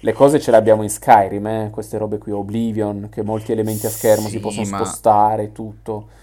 le 0.00 0.12
cose 0.12 0.40
ce 0.40 0.50
le 0.50 0.56
abbiamo 0.56 0.82
in 0.82 0.90
Skyrim, 0.90 1.46
eh? 1.46 1.70
queste 1.70 1.98
robe 1.98 2.18
qui, 2.18 2.32
Oblivion, 2.32 3.10
che 3.12 3.22
molti 3.22 3.52
elementi 3.52 3.86
a 3.86 3.90
schermo 3.90 4.26
sì, 4.26 4.32
si 4.32 4.40
possono 4.40 4.68
ma... 4.70 4.78
spostare, 4.78 5.52
tutto. 5.52 6.22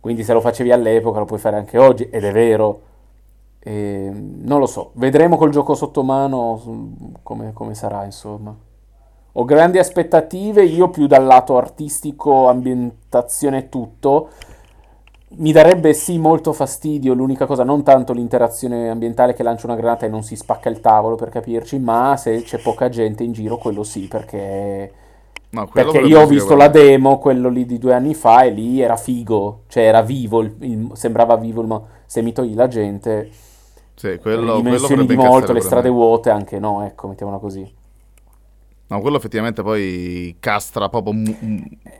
Quindi 0.00 0.24
se 0.24 0.32
lo 0.32 0.40
facevi 0.40 0.72
all'epoca 0.72 1.18
lo 1.18 1.26
puoi 1.26 1.38
fare 1.38 1.56
anche 1.56 1.78
oggi, 1.78 2.08
ed 2.10 2.24
è 2.24 2.32
vero. 2.32 2.80
E, 3.58 4.10
non 4.10 4.58
lo 4.58 4.66
so, 4.66 4.92
vedremo 4.94 5.36
col 5.36 5.50
gioco 5.50 5.74
sotto 5.74 6.02
mano 6.02 7.18
come, 7.22 7.52
come 7.52 7.74
sarà, 7.74 8.04
insomma. 8.04 8.56
Ho 9.34 9.44
grandi 9.44 9.78
aspettative, 9.78 10.64
io 10.64 10.88
più 10.88 11.06
dal 11.06 11.24
lato 11.24 11.56
artistico, 11.56 12.48
ambientazione 12.48 13.58
e 13.58 13.68
tutto. 13.68 14.30
Mi 15.32 15.52
darebbe 15.52 15.92
sì 15.92 16.18
molto 16.18 16.52
fastidio 16.52 17.14
l'unica 17.14 17.46
cosa, 17.46 17.62
non 17.62 17.84
tanto 17.84 18.12
l'interazione 18.12 18.90
ambientale 18.90 19.32
che 19.34 19.44
lancia 19.44 19.66
una 19.66 19.76
granata 19.76 20.06
e 20.06 20.08
non 20.08 20.24
si 20.24 20.34
spacca 20.34 20.68
il 20.68 20.80
tavolo 20.80 21.14
per 21.14 21.28
capirci, 21.28 21.78
ma 21.78 22.16
se 22.16 22.42
c'è 22.42 22.58
poca 22.58 22.88
gente 22.88 23.22
in 23.22 23.30
giro, 23.32 23.56
quello 23.56 23.84
sì, 23.84 24.08
perché 24.08 24.92
No, 25.52 25.66
Perché 25.66 25.98
io 25.98 26.20
ho 26.20 26.26
visto 26.26 26.54
la 26.54 26.68
demo, 26.68 27.18
quello 27.18 27.48
lì 27.48 27.66
di 27.66 27.78
due 27.78 27.92
anni 27.92 28.14
fa, 28.14 28.44
e 28.44 28.50
lì 28.50 28.80
era 28.80 28.96
figo, 28.96 29.62
cioè 29.66 29.82
era 29.82 30.00
vivo, 30.00 30.42
il, 30.42 30.54
il, 30.60 30.90
sembrava 30.92 31.36
vivo, 31.36 31.62
ma 31.62 31.82
se 32.06 32.22
mi 32.22 32.32
togli 32.32 32.54
la 32.54 32.68
gente, 32.68 33.28
sì, 33.94 34.18
quello, 34.20 34.54
le 34.54 34.62
dimensioni 34.62 35.06
di 35.06 35.16
molto, 35.16 35.52
le 35.52 35.60
strade 35.60 35.88
vuote, 35.88 36.30
anche 36.30 36.58
no, 36.58 36.84
ecco, 36.84 37.08
mettiamola 37.08 37.38
così. 37.38 37.78
No, 38.86 39.00
quello 39.00 39.18
effettivamente 39.18 39.62
poi 39.62 40.36
castra 40.40 40.88
proprio. 40.88 41.14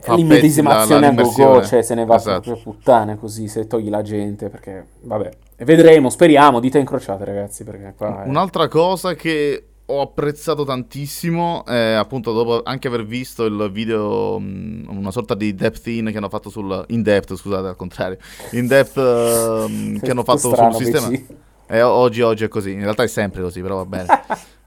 Fa 0.01 0.15
L'immedesimazione 0.15 1.07
a 1.07 1.11
go-go, 1.13 1.63
cioè 1.63 1.81
se 1.83 1.95
ne 1.95 2.03
va 2.03 2.15
esatto. 2.15 2.41
proprio 2.41 2.63
puttane 2.63 3.17
così 3.17 3.47
se 3.47 3.65
togli 3.65 3.89
la 3.89 4.01
gente. 4.01 4.49
Perché, 4.49 4.87
vabbè, 5.01 5.29
vedremo, 5.59 6.09
speriamo, 6.09 6.59
dita 6.59 6.79
incrociate, 6.79 7.23
ragazzi. 7.23 7.63
Perché 7.63 7.93
qua 7.95 8.23
Un'altra 8.25 8.67
cosa 8.67 9.13
che 9.13 9.67
ho 9.91 10.01
apprezzato 10.01 10.63
tantissimo, 10.63 11.65
eh, 11.67 11.93
appunto 11.93 12.31
dopo 12.31 12.61
anche 12.63 12.87
aver 12.87 13.05
visto 13.05 13.43
il 13.45 13.69
video, 13.71 14.39
mh, 14.39 14.45
mm, 14.45 14.97
una 14.97 15.11
sorta 15.11 15.35
di 15.35 15.53
depth 15.53 15.87
in 15.87 16.09
che 16.11 16.17
hanno 16.17 16.29
fatto 16.29 16.49
sul... 16.49 16.85
in 16.89 17.01
depth, 17.01 17.35
scusate, 17.35 17.67
al 17.67 17.75
contrario, 17.75 18.17
in 18.51 18.67
depth 18.67 18.95
uh, 18.95 19.99
che 20.01 20.11
hanno 20.11 20.23
fatto 20.23 20.55
sul 20.55 20.75
sistema. 20.75 21.09
Eh, 21.67 21.81
oggi, 21.81 22.21
oggi 22.21 22.43
è 22.43 22.47
così, 22.47 22.71
in 22.71 22.81
realtà 22.81 23.03
è 23.03 23.07
sempre 23.07 23.41
così, 23.41 23.61
però 23.61 23.77
va 23.77 23.85
bene. 23.85 24.07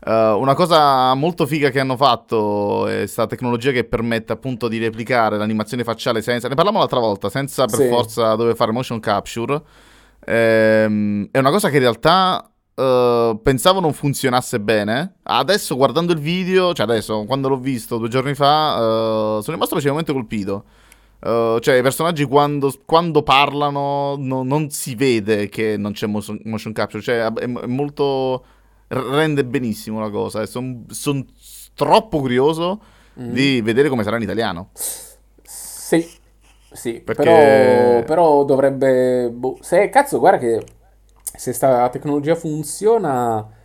Uh, 0.04 0.38
una 0.40 0.54
cosa 0.54 1.14
molto 1.14 1.46
figa 1.46 1.70
che 1.70 1.80
hanno 1.80 1.96
fatto 1.96 2.87
è 2.87 2.98
questa 2.98 3.26
tecnologia 3.26 3.72
che 3.72 3.84
permette 3.84 4.32
appunto 4.32 4.68
di 4.68 4.78
replicare 4.78 5.37
l'animazione 5.38 5.84
facciale 5.84 6.22
senza, 6.22 6.48
ne 6.48 6.54
parlavamo 6.54 6.80
l'altra 6.80 7.00
volta, 7.00 7.30
senza 7.30 7.66
per 7.66 7.78
sì. 7.78 7.88
forza 7.88 8.34
dover 8.34 8.56
fare 8.56 8.72
motion 8.72 9.00
capture. 9.00 9.62
Ehm, 10.26 11.28
è 11.30 11.38
una 11.38 11.50
cosa 11.50 11.68
che 11.68 11.76
in 11.76 11.82
realtà 11.82 12.48
uh, 12.74 13.40
pensavo 13.42 13.80
non 13.80 13.92
funzionasse 13.92 14.60
bene. 14.60 15.14
Adesso 15.22 15.76
guardando 15.76 16.12
il 16.12 16.18
video, 16.18 16.72
cioè 16.72 16.87
adesso 16.87 17.24
quando 17.24 17.48
l'ho 17.48 17.58
visto 17.58 17.98
due 17.98 18.08
giorni 18.08 18.34
fa, 18.34 18.74
uh, 18.74 19.40
sono 19.40 19.54
rimasto 19.54 19.74
piacevolmente 19.74 20.12
colpito. 20.12 20.64
Uh, 21.24 21.58
cioè, 21.60 21.76
i 21.76 21.82
personaggi 21.82 22.24
quando, 22.24 22.70
quando 22.84 23.22
parlano 23.22 24.14
no, 24.18 24.42
non 24.42 24.68
si 24.68 24.94
vede 24.94 25.48
che 25.48 25.76
non 25.78 25.92
c'è 25.92 26.06
motion, 26.06 26.38
motion 26.44 26.72
capture. 26.72 27.02
Cioè, 27.02 27.24
è, 27.24 27.32
è 27.32 27.66
molto 27.66 28.44
rende 28.88 29.44
benissimo 29.44 30.00
la 30.00 30.10
cosa. 30.10 30.44
Sono 30.44 30.82
son 30.88 31.24
troppo 31.74 32.18
curioso 32.20 32.80
mm. 33.18 33.32
di 33.32 33.60
vedere 33.62 33.88
come 33.88 34.02
sarà 34.02 34.16
in 34.16 34.22
italiano. 34.22 34.68
Sì, 35.44 36.06
sì, 36.72 37.00
Perché... 37.00 37.22
però, 37.22 38.02
però 38.04 38.44
dovrebbe... 38.44 39.30
Boh, 39.30 39.58
se 39.60 39.88
cazzo, 39.88 40.18
guarda 40.18 40.38
che 40.38 40.64
se 41.36 41.52
sta 41.52 41.88
tecnologia 41.88 42.34
funziona 42.34 43.62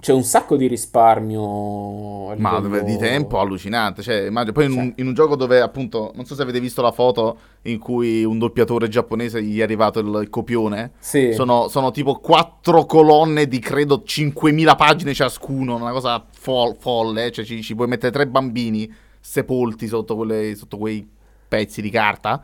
c'è 0.00 0.12
un 0.12 0.24
sacco 0.24 0.56
di 0.56 0.66
risparmio. 0.66 2.34
Ma 2.36 2.58
livello... 2.58 2.84
di 2.84 2.96
tempo 2.98 3.38
allucinante. 3.38 4.02
Cioè, 4.02 4.26
immagino, 4.26 4.52
poi 4.52 4.64
in 4.64 4.72
un, 4.72 4.92
in 4.96 5.06
un, 5.06 5.14
gioco 5.14 5.36
dove 5.36 5.60
appunto, 5.60 6.12
non 6.16 6.24
so 6.24 6.34
se 6.34 6.42
avete 6.42 6.58
visto 6.58 6.82
la 6.82 6.90
foto 6.90 7.38
in 7.62 7.78
cui 7.78 8.24
un 8.24 8.38
doppiatore 8.38 8.88
giapponese 8.88 9.42
gli 9.42 9.60
è 9.60 9.62
arrivato 9.62 10.00
il, 10.00 10.22
il 10.22 10.30
copione. 10.30 10.92
Sì. 10.98 11.32
Sono, 11.32 11.68
sono, 11.68 11.92
tipo 11.92 12.16
quattro 12.16 12.86
colonne 12.86 13.46
di 13.46 13.60
credo 13.60 14.02
5.000 14.04 14.76
pagine 14.76 15.14
ciascuno, 15.14 15.76
una 15.76 15.92
cosa 15.92 16.24
fo- 16.32 16.76
folle. 16.78 17.30
Cioè 17.30 17.44
ci, 17.44 17.62
ci, 17.62 17.74
puoi 17.76 17.86
mettere 17.86 18.12
tre 18.12 18.26
bambini 18.26 18.92
sepolti 19.20 19.86
sotto, 19.86 20.16
quelle, 20.16 20.56
sotto 20.56 20.76
quei 20.76 21.08
pezzi 21.46 21.80
di 21.80 21.90
carta. 21.90 22.42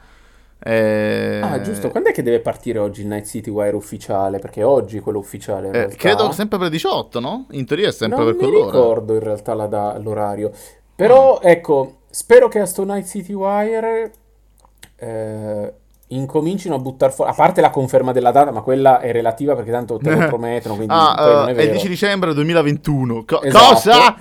Eh... 0.63 1.41
Ah, 1.43 1.61
giusto. 1.63 1.89
Quando 1.89 2.11
è 2.11 2.13
che 2.13 2.23
deve 2.23 2.41
partire 2.41 2.79
oggi 2.79 3.01
il 3.01 3.07
Night 3.07 3.27
City 3.27 3.51
Wire 3.51 3.75
ufficiale? 3.75 4.39
Perché 4.39 4.63
oggi 4.63 4.99
è 4.99 5.01
quello 5.01 5.19
ufficiale. 5.19 5.71
Eh, 5.71 5.97
credo 5.97 6.31
sempre 6.33 6.59
per 6.59 6.69
18, 6.69 7.21
no? 7.21 7.47
In 7.53 7.65
teoria 7.65 7.89
è 7.89 7.93
sempre 7.93 8.19
non 8.19 8.27
per 8.27 8.37
quell'ora. 8.37 8.65
Non 8.65 8.73
ricordo 8.73 9.15
in 9.15 9.21
realtà 9.21 9.55
la 9.55 9.67
da- 9.67 9.99
l'orario. 9.99 10.51
Però, 10.95 11.39
ah. 11.39 11.49
ecco, 11.49 12.01
spero 12.11 12.49
che 12.49 12.61
a 12.61 12.67
sto 12.67 12.85
Night 12.85 13.07
City 13.07 13.33
Wire 13.33 14.13
eh, 14.97 15.75
incomincino 16.09 16.75
a 16.75 16.79
buttare 16.79 17.13
fuori. 17.13 17.31
A 17.31 17.35
parte 17.35 17.63
la 17.63 17.71
conferma 17.71 18.13
della 18.13 18.31
data, 18.31 18.51
ma 18.51 18.61
quella 18.61 19.01
è 19.01 19.13
relativa 19.13 19.55
perché 19.55 19.71
tanto 19.71 19.97
te 19.97 20.15
lo 20.15 20.27
promettono. 20.29 20.75
Quindi 20.75 20.93
ah, 20.95 21.45
uh, 21.45 21.47
è, 21.47 21.55
è, 21.55 21.63
il 21.63 21.71
10 21.71 21.89
dicembre 21.89 22.35
2021. 22.35 23.25
Co- 23.25 23.41
esatto. 23.41 23.75
Cosa? 23.75 24.17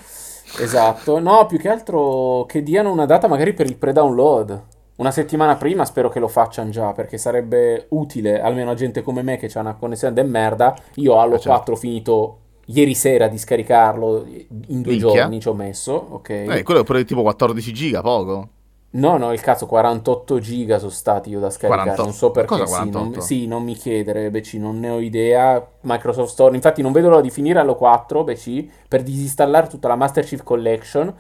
Esatto. 0.58 1.20
No, 1.20 1.46
più 1.48 1.60
che 1.60 1.68
altro 1.68 2.46
che 2.48 2.64
diano 2.64 2.92
una 2.92 3.06
data 3.06 3.28
magari 3.28 3.54
per 3.54 3.66
il 3.66 3.76
pre-download 3.76 4.69
una 5.00 5.12
settimana 5.12 5.56
prima 5.56 5.86
spero 5.86 6.10
che 6.10 6.20
lo 6.20 6.28
facciano 6.28 6.70
già, 6.70 6.92
perché 6.92 7.18
sarebbe 7.18 7.88
utile, 7.90 8.42
almeno 8.42 8.72
a 8.72 8.76
gente 8.76 9.02
come 9.02 9.22
me 9.22 9.38
che 9.38 9.50
ha 9.54 9.60
una 9.62 9.76
connessione 9.76 10.14
de 10.14 10.24
merda. 10.24 10.76
Io 10.96 11.14
ho 11.14 11.20
Halo 11.20 11.36
eh, 11.36 11.40
certo. 11.40 11.50
4 11.50 11.76
finito 11.76 12.38
ieri 12.66 12.94
sera 12.94 13.28
di 13.28 13.38
scaricarlo, 13.38 14.26
in 14.28 14.82
due 14.82 14.94
Minchia. 14.94 14.98
giorni 14.98 15.40
ci 15.40 15.48
ho 15.48 15.54
messo, 15.54 15.94
ok? 15.94 16.30
Eh, 16.30 16.64
quello 16.64 16.82
è 16.82 16.84
pure 16.84 17.06
tipo 17.06 17.22
14 17.22 17.74
giga, 17.74 18.02
poco. 18.02 18.50
No, 18.92 19.18
no, 19.18 19.32
il 19.32 19.40
cazzo, 19.40 19.68
48 19.68 20.40
giga 20.40 20.80
sono 20.80 20.90
stati 20.90 21.30
io 21.30 21.40
da 21.40 21.52
scaricare, 21.52 21.92
48. 21.96 22.04
non 22.04 22.14
so 22.14 22.32
perché, 22.32 22.66
sì 22.66 22.90
non, 22.90 23.22
sì, 23.22 23.48
non, 23.48 23.64
mi 23.64 23.76
chiedere, 23.76 24.32
BC, 24.32 24.56
non 24.56 24.80
ne 24.80 24.90
ho 24.90 25.00
idea, 25.00 25.66
Microsoft 25.82 26.32
Store, 26.32 26.56
infatti 26.56 26.82
non 26.82 26.92
vedo 26.92 27.08
l'ora 27.10 27.22
di 27.22 27.30
finire 27.30 27.60
Halo 27.60 27.76
4, 27.76 28.24
BC, 28.24 28.66
per 28.88 29.04
disinstallare 29.04 29.68
tutta 29.68 29.88
la 29.88 29.96
Master 29.96 30.26
Chief 30.26 30.42
Collection, 30.42 31.14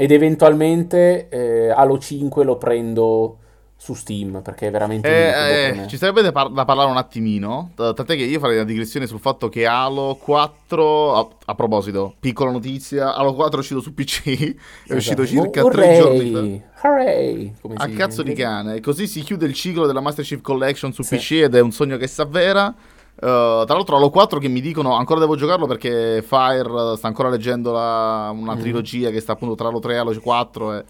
ed 0.00 0.12
eventualmente 0.12 1.28
eh, 1.28 1.68
Halo 1.68 1.98
5 1.98 2.42
lo 2.42 2.56
prendo 2.56 3.36
su 3.76 3.92
Steam 3.92 4.40
perché 4.42 4.68
è 4.68 4.70
veramente 4.70 5.08
eh, 5.08 5.82
eh, 5.82 5.88
ci 5.88 5.98
sarebbe 5.98 6.22
da, 6.22 6.32
par- 6.32 6.50
da, 6.50 6.64
parlare 6.64 6.90
un 6.90 6.96
attimino. 6.96 7.72
Tant'è 7.74 8.16
che 8.16 8.24
io 8.24 8.38
farei 8.38 8.56
una 8.56 8.64
digressione 8.64 9.06
sul 9.06 9.20
fatto 9.20 9.50
che 9.50 9.66
Halo 9.66 10.18
4 10.18 11.14
a, 11.14 11.28
a 11.44 11.54
proposito 11.54 12.14
piccola 12.18 12.50
notizia 12.50 13.14
Halo 13.14 13.34
4 13.34 13.56
è 13.56 13.60
uscito 13.60 13.80
su 13.80 13.92
PC 13.92 14.24
è 14.88 14.94
uscito 14.94 15.20
esatto. 15.20 15.42
circa 15.42 15.64
oh, 15.64 15.68
tre 15.68 15.96
giorni 15.98 16.62
fa. 16.72 16.88
Hooray! 16.88 17.54
Come 17.60 17.74
a 17.76 17.88
cazzo 17.88 18.22
di 18.22 18.32
cane. 18.32 18.80
Così 18.80 19.06
si 19.06 19.20
chiude 19.20 19.44
il 19.44 19.52
ciclo 19.52 19.86
della 19.86 20.00
Master 20.00 20.24
Chief 20.24 20.40
Collection 20.40 20.94
su 20.94 21.02
sì. 21.02 21.16
PC 21.16 21.32
ed 21.42 21.54
è 21.54 21.60
un 21.60 21.72
sogno 21.72 21.98
che 21.98 22.06
si 22.06 22.22
avvera 22.22 22.74
Uh, 23.20 23.66
tra 23.66 23.74
l'altro 23.74 23.96
Halo 23.96 24.08
4 24.08 24.38
che 24.38 24.48
mi 24.48 24.62
dicono 24.62 24.94
ancora 24.94 25.20
devo 25.20 25.36
giocarlo 25.36 25.66
perché 25.66 26.22
Fire 26.26 26.96
sta 26.96 27.06
ancora 27.06 27.28
leggendo 27.28 27.70
la, 27.70 28.32
una 28.34 28.54
mm. 28.54 28.58
trilogia 28.58 29.10
che 29.10 29.20
sta 29.20 29.32
appunto 29.32 29.54
tra 29.54 29.68
Halo 29.68 29.78
3 29.78 29.92
e 29.92 29.96
Halo 29.98 30.18
4 30.18 30.74
e 30.74 30.84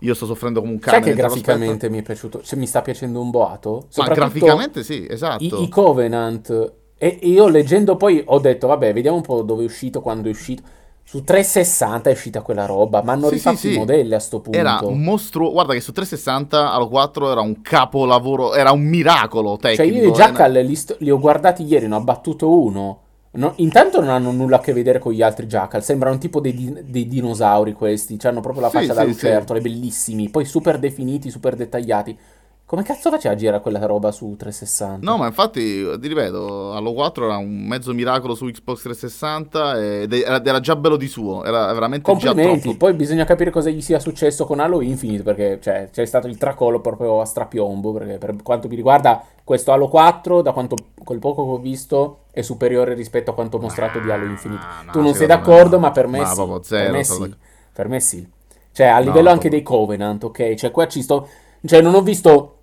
io 0.00 0.14
sto 0.14 0.26
soffrendo 0.26 0.60
come 0.60 0.72
un 0.72 0.78
cane. 0.80 0.96
Sai 0.96 1.10
che 1.10 1.16
graficamente 1.16 1.88
mi 1.88 1.98
è 1.98 2.02
piaciuto, 2.02 2.42
cioè, 2.42 2.58
mi 2.58 2.66
sta 2.66 2.82
piacendo 2.82 3.20
un 3.20 3.30
boato? 3.30 3.86
Ma 3.96 4.08
graficamente 4.08 4.82
sì, 4.82 5.06
esatto. 5.08 5.44
I, 5.44 5.62
i 5.62 5.68
Covenant 5.68 6.72
e 6.98 7.18
io 7.22 7.46
leggendo 7.48 7.96
poi 7.96 8.22
ho 8.24 8.38
detto 8.38 8.66
vabbè 8.66 8.92
vediamo 8.92 9.18
un 9.18 9.22
po' 9.22 9.42
dove 9.42 9.62
è 9.62 9.66
uscito, 9.66 10.00
quando 10.00 10.28
è 10.28 10.30
uscito 10.30 10.62
su 11.08 11.22
360 11.22 12.10
è 12.10 12.12
uscita 12.12 12.42
quella 12.42 12.66
roba, 12.66 13.00
ma 13.00 13.12
hanno 13.12 13.28
sì, 13.28 13.34
rifatto 13.34 13.56
sì, 13.58 13.68
i 13.68 13.72
sì. 13.74 13.78
modelli 13.78 14.12
a 14.12 14.18
sto 14.18 14.40
punto. 14.40 14.58
Era 14.58 14.80
un 14.82 15.00
mostro. 15.00 15.52
Guarda 15.52 15.72
che 15.72 15.80
su 15.80 15.92
360 15.92 16.72
allo 16.72 16.88
4 16.88 17.30
era 17.30 17.40
un 17.42 17.62
capolavoro, 17.62 18.54
era 18.54 18.72
un 18.72 18.82
miracolo 18.82 19.56
tecnico. 19.56 19.84
Cioè 19.84 20.02
io 20.02 20.08
i 20.08 20.12
Jackal 20.12 20.56
eh. 20.56 20.64
li, 20.64 20.74
st- 20.74 20.96
li, 20.98 21.10
ho 21.12 21.20
guardati 21.20 21.62
ieri, 21.62 21.86
ne 21.86 21.94
ho 21.94 21.98
abbattuto 21.98 22.60
uno. 22.60 23.02
No, 23.30 23.52
intanto 23.56 24.00
non 24.00 24.08
hanno 24.08 24.32
nulla 24.32 24.56
a 24.56 24.60
che 24.60 24.72
vedere 24.72 24.98
con 24.98 25.12
gli 25.12 25.22
altri 25.22 25.46
Jackal, 25.46 25.84
sembrano 25.84 26.18
tipo 26.18 26.40
dei, 26.40 26.54
di- 26.54 26.76
dei 26.82 27.06
dinosauri 27.06 27.72
questi, 27.72 28.18
cioè 28.18 28.32
hanno 28.32 28.40
proprio 28.40 28.62
la 28.62 28.70
faccia 28.70 28.92
da 28.92 29.04
lucertole, 29.04 29.60
bellissimi, 29.60 30.28
poi 30.28 30.44
super 30.44 30.76
definiti, 30.80 31.30
super 31.30 31.54
dettagliati. 31.54 32.18
Come 32.66 32.82
cazzo 32.82 33.10
faceva 33.10 33.34
a 33.34 33.36
girare 33.36 33.62
quella 33.62 33.78
roba 33.86 34.10
su 34.10 34.34
360? 34.36 35.08
No, 35.08 35.16
ma 35.16 35.26
infatti, 35.26 35.88
ti 36.00 36.08
ripeto, 36.08 36.72
Halo 36.72 36.94
4 36.94 37.24
era 37.26 37.36
un 37.36 37.64
mezzo 37.64 37.94
miracolo 37.94 38.34
su 38.34 38.46
Xbox 38.46 38.82
360 38.82 40.00
ed 40.00 40.12
era 40.12 40.58
già 40.58 40.74
bello 40.74 40.96
di 40.96 41.06
suo, 41.06 41.44
era 41.44 41.72
veramente 41.72 42.10
Complimenti, 42.10 42.74
poi 42.74 42.94
bisogna 42.94 43.24
capire 43.24 43.52
cosa 43.52 43.70
gli 43.70 43.80
sia 43.80 44.00
successo 44.00 44.46
con 44.46 44.58
Halo 44.58 44.80
Infinite, 44.80 45.22
perché 45.22 45.60
cioè, 45.62 45.90
c'è 45.92 46.04
stato 46.04 46.26
il 46.26 46.38
tracollo 46.38 46.80
proprio 46.80 47.20
a 47.20 47.24
strapiombo, 47.24 47.92
perché 47.92 48.18
per 48.18 48.34
quanto 48.42 48.66
mi 48.66 48.74
riguarda 48.74 49.24
questo 49.44 49.70
Halo 49.70 49.86
4, 49.86 50.42
da 50.42 50.50
quanto, 50.50 50.74
quel 51.04 51.20
poco 51.20 51.44
che 51.44 51.50
ho 51.52 51.58
visto, 51.58 52.22
è 52.32 52.40
superiore 52.42 52.94
rispetto 52.94 53.30
a 53.30 53.34
quanto 53.34 53.60
mostrato 53.60 54.00
di 54.00 54.10
Halo 54.10 54.24
Infinite. 54.24 54.64
No, 54.86 54.90
tu 54.90 55.00
non 55.00 55.14
sei 55.14 55.28
d'accordo, 55.28 55.78
ma 55.78 55.92
per 55.92 56.08
me 56.08 56.18
ma 56.18 56.26
sì. 56.26 56.34
Zero, 56.62 56.90
per 56.90 56.90
me 56.90 57.04
sì. 57.04 57.34
Per 57.72 57.88
me 57.88 58.00
sì. 58.00 58.28
Cioè, 58.72 58.86
a 58.88 58.98
livello 58.98 59.28
no, 59.28 59.34
anche 59.34 59.48
dei 59.48 59.62
Covenant, 59.62 60.24
ok? 60.24 60.54
Cioè, 60.54 60.72
qua 60.72 60.88
ci 60.88 61.00
sto... 61.00 61.28
Cioè, 61.64 61.80
non 61.80 61.94
ho 61.94 62.02
visto 62.02 62.55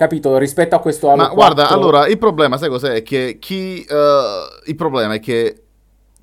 Capito? 0.00 0.38
Rispetto 0.38 0.74
a 0.74 0.78
questo 0.78 1.10
Halo 1.10 1.16
Ma 1.18 1.28
4... 1.28 1.36
guarda, 1.36 1.68
allora, 1.68 2.06
il 2.06 2.16
problema, 2.16 2.56
sai 2.56 2.70
cos'è? 2.70 2.94
È 2.94 3.02
che 3.02 3.36
chi... 3.38 3.84
Uh, 3.86 4.70
il 4.70 4.74
problema 4.74 5.12
è 5.12 5.20
che 5.20 5.64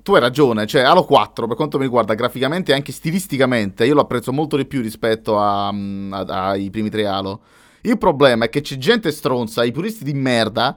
tu 0.02 0.14
hai 0.14 0.20
ragione, 0.20 0.66
cioè 0.66 0.82
Halo 0.82 1.04
4 1.04 1.46
per 1.46 1.54
quanto 1.54 1.78
mi 1.78 1.84
riguarda 1.84 2.14
graficamente 2.14 2.72
e 2.72 2.74
anche 2.74 2.90
stilisticamente 2.90 3.86
io 3.86 3.94
lo 3.94 4.00
apprezzo 4.00 4.32
molto 4.32 4.56
di 4.56 4.66
più 4.66 4.82
rispetto 4.82 5.38
a, 5.38 5.70
mm, 5.72 6.12
a, 6.12 6.48
ai 6.48 6.70
primi 6.70 6.90
tre 6.90 7.06
Halo. 7.06 7.42
Il 7.82 7.98
problema 7.98 8.46
è 8.46 8.48
che 8.48 8.62
c'è 8.62 8.76
gente 8.78 9.12
stronza, 9.12 9.62
i 9.62 9.70
puristi 9.70 10.02
di 10.02 10.12
merda, 10.12 10.76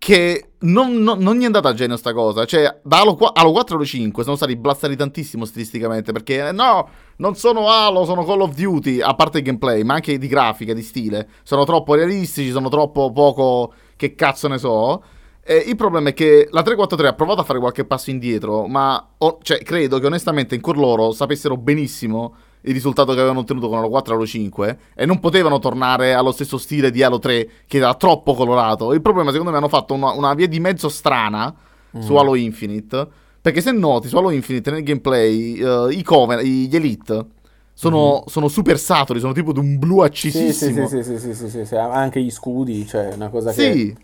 che 0.00 0.52
non, 0.60 0.94
non, 1.02 1.18
non 1.18 1.36
gli 1.36 1.42
è 1.42 1.44
andata 1.44 1.68
a 1.68 1.74
genio 1.74 1.98
sta 1.98 2.14
cosa. 2.14 2.46
Cioè, 2.46 2.80
da 2.82 3.00
Halo, 3.00 3.16
4, 3.16 3.38
Halo 3.38 3.52
4 3.52 3.76
Halo 3.76 3.84
5 3.84 4.22
sono 4.24 4.34
stati 4.34 4.56
blastati 4.56 4.96
tantissimo 4.96 5.44
stilisticamente. 5.44 6.10
Perché 6.12 6.48
eh, 6.48 6.52
no, 6.52 6.88
non 7.16 7.36
sono 7.36 7.68
Halo, 7.68 8.06
sono 8.06 8.24
Call 8.24 8.40
of 8.40 8.54
Duty. 8.54 9.02
A 9.02 9.14
parte 9.14 9.38
il 9.38 9.44
gameplay, 9.44 9.82
ma 9.82 9.92
anche 9.92 10.16
di 10.16 10.26
grafica, 10.26 10.72
di 10.72 10.80
stile. 10.80 11.28
Sono 11.42 11.64
troppo 11.64 11.94
realistici, 11.94 12.50
sono 12.50 12.70
troppo 12.70 13.12
poco. 13.12 13.74
Che 13.94 14.14
cazzo 14.14 14.48
ne 14.48 14.56
so. 14.56 15.02
E 15.44 15.56
il 15.66 15.76
problema 15.76 16.08
è 16.08 16.14
che 16.14 16.48
la 16.50 16.62
343 16.62 17.08
ha 17.08 17.12
provato 17.12 17.42
a 17.42 17.44
fare 17.44 17.58
qualche 17.58 17.84
passo 17.84 18.08
indietro. 18.08 18.66
Ma 18.66 19.06
oh, 19.18 19.38
cioè, 19.42 19.62
credo 19.62 19.98
che 19.98 20.06
onestamente 20.06 20.54
in 20.54 20.62
cuor 20.62 20.78
loro 20.78 21.12
sapessero 21.12 21.58
benissimo 21.58 22.34
il 22.62 22.72
risultato 22.72 23.12
che 23.12 23.18
avevano 23.18 23.40
ottenuto 23.40 23.68
con 23.68 23.78
Halo 23.78 23.88
4 23.88 24.12
e 24.12 24.16
Halo 24.16 24.26
5 24.26 24.78
e 24.94 25.06
non 25.06 25.20
potevano 25.20 25.58
tornare 25.58 26.14
allo 26.14 26.32
stesso 26.32 26.58
stile 26.58 26.90
di 26.90 27.02
Halo 27.02 27.18
3 27.18 27.48
che 27.66 27.78
era 27.78 27.94
troppo 27.94 28.34
colorato. 28.34 28.92
Il 28.92 29.00
problema 29.02 29.30
secondo 29.30 29.50
me 29.50 29.56
hanno 29.56 29.68
fatto 29.68 29.94
una, 29.94 30.12
una 30.12 30.34
via 30.34 30.48
di 30.48 30.60
mezzo 30.60 30.88
strana 30.88 31.54
mm. 31.96 32.00
su 32.00 32.14
Halo 32.16 32.34
Infinite 32.34 33.08
perché 33.40 33.60
se 33.60 33.72
noti 33.72 34.08
su 34.08 34.16
Halo 34.16 34.30
Infinite 34.30 34.70
nel 34.70 34.82
gameplay 34.82 35.60
uh, 35.62 35.88
i 35.88 36.02
cover, 36.02 36.42
gli 36.42 36.74
Elite 36.74 37.26
sono, 37.72 38.22
mm. 38.22 38.28
sono, 38.28 38.48
super 38.48 38.78
saturi, 38.78 39.20
sono 39.20 39.32
tipo 39.32 39.52
di 39.52 39.58
un 39.58 39.78
blu 39.78 40.00
accisissimo. 40.00 40.86
Sì, 40.86 41.02
sì, 41.02 41.18
sì, 41.18 41.34
sì, 41.34 41.48
sì, 41.48 41.64
sì, 41.64 41.74
anche 41.74 42.20
gli 42.20 42.30
scudi, 42.30 42.86
cioè 42.86 43.14
una 43.14 43.30
cosa 43.30 43.52
che... 43.52 43.72
Sì, 43.72 43.96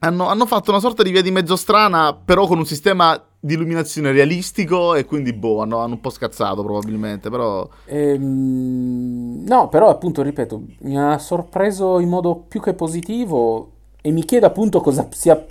hanno, 0.00 0.28
hanno 0.28 0.46
fatto 0.46 0.70
una 0.70 0.78
sorta 0.78 1.02
di 1.02 1.10
via 1.10 1.22
di 1.22 1.30
mezzo 1.30 1.56
strana 1.56 2.14
però 2.14 2.46
con 2.46 2.58
un 2.58 2.66
sistema 2.66 3.20
di 3.38 3.54
illuminazione 3.54 4.12
realistico 4.12 4.94
e 4.94 5.04
quindi 5.04 5.32
boh, 5.32 5.62
hanno, 5.62 5.78
hanno 5.78 5.94
un 5.94 6.00
po' 6.00 6.10
scazzato 6.10 6.62
probabilmente, 6.62 7.30
però... 7.30 7.68
Ehm, 7.86 9.44
no, 9.46 9.68
però 9.68 9.88
appunto, 9.88 10.22
ripeto, 10.22 10.62
mi 10.80 10.98
ha 10.98 11.18
sorpreso 11.18 11.98
in 12.00 12.08
modo 12.08 12.36
più 12.48 12.60
che 12.60 12.74
positivo 12.74 13.70
e 14.00 14.10
mi 14.10 14.24
chiedo 14.24 14.46
appunto 14.46 14.80
cosa 14.80 15.06
sia... 15.10 15.44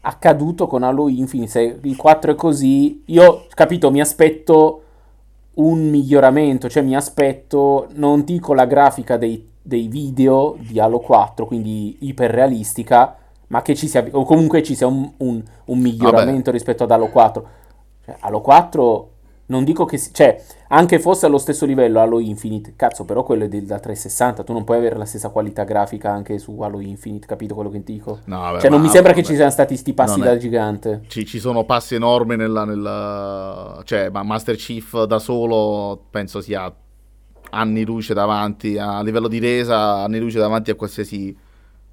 accaduto 0.00 0.66
con 0.66 0.84
Halo 0.84 1.08
Infinite, 1.08 1.50
se 1.50 1.78
il 1.82 1.96
4 1.96 2.32
è 2.32 2.34
così, 2.34 3.02
io, 3.06 3.46
capito, 3.50 3.90
mi 3.90 4.00
aspetto 4.00 4.82
un 5.54 5.90
miglioramento, 5.90 6.68
cioè 6.68 6.82
mi 6.84 6.94
aspetto, 6.94 7.88
non 7.94 8.22
dico 8.24 8.54
la 8.54 8.64
grafica 8.64 9.16
dei, 9.16 9.44
dei 9.60 9.88
video 9.88 10.56
di 10.60 10.78
Halo 10.78 11.00
4, 11.00 11.46
quindi 11.46 11.96
iperrealistica, 12.00 13.16
ma 13.48 13.62
che 13.62 13.74
ci 13.74 13.88
sia, 13.88 14.06
o 14.10 14.24
comunque 14.24 14.62
ci 14.62 14.74
sia 14.74 14.86
un, 14.86 15.10
un, 15.18 15.42
un 15.66 15.78
miglioramento 15.78 16.44
Vabbè. 16.44 16.50
rispetto 16.52 16.84
ad 16.84 16.90
Halo 16.90 17.08
4. 17.08 17.48
Cioè, 18.04 18.16
Halo 18.20 18.40
4 18.40 19.10
non 19.48 19.64
dico 19.64 19.84
che... 19.84 19.96
Si, 19.96 20.12
cioè, 20.12 20.42
anche 20.68 20.98
fosse 20.98 21.26
allo 21.26 21.38
stesso 21.38 21.64
livello 21.64 22.00
Halo 22.00 22.18
Infinite, 22.18 22.74
cazzo, 22.76 23.04
però 23.04 23.22
quello 23.22 23.44
è 23.44 23.48
del, 23.48 23.64
da 23.64 23.78
360, 23.78 24.44
tu 24.44 24.52
non 24.52 24.64
puoi 24.64 24.76
avere 24.76 24.96
la 24.96 25.06
stessa 25.06 25.30
qualità 25.30 25.64
grafica 25.64 26.10
anche 26.10 26.38
su 26.38 26.60
Halo 26.60 26.80
Infinite, 26.80 27.26
capito 27.26 27.54
quello 27.54 27.70
che 27.70 27.82
dico? 27.82 28.20
No, 28.24 28.40
vabbè, 28.40 28.60
cioè, 28.60 28.70
non 28.70 28.80
mi 28.80 28.88
sembra 28.88 29.12
vabbè, 29.12 29.22
che 29.22 29.26
ci 29.26 29.34
siano 29.34 29.50
stati 29.50 29.76
sti 29.76 29.94
passi 29.94 30.20
da 30.20 30.36
gigante. 30.36 31.02
Ci, 31.08 31.24
ci, 31.24 31.38
sono 31.38 31.64
passi 31.64 31.94
enormi 31.94 32.36
nella, 32.36 32.64
nella... 32.64 33.80
Cioè, 33.84 34.10
Master 34.10 34.56
Chief 34.56 35.04
da 35.04 35.18
solo 35.18 36.04
penso 36.10 36.42
sia 36.42 36.70
anni 37.50 37.84
luce 37.84 38.12
davanti, 38.12 38.76
a 38.76 39.02
livello 39.02 39.28
di 39.28 39.38
resa, 39.38 40.02
anni 40.02 40.18
luce 40.18 40.38
davanti 40.38 40.70
a 40.70 40.74
qualsiasi... 40.74 41.46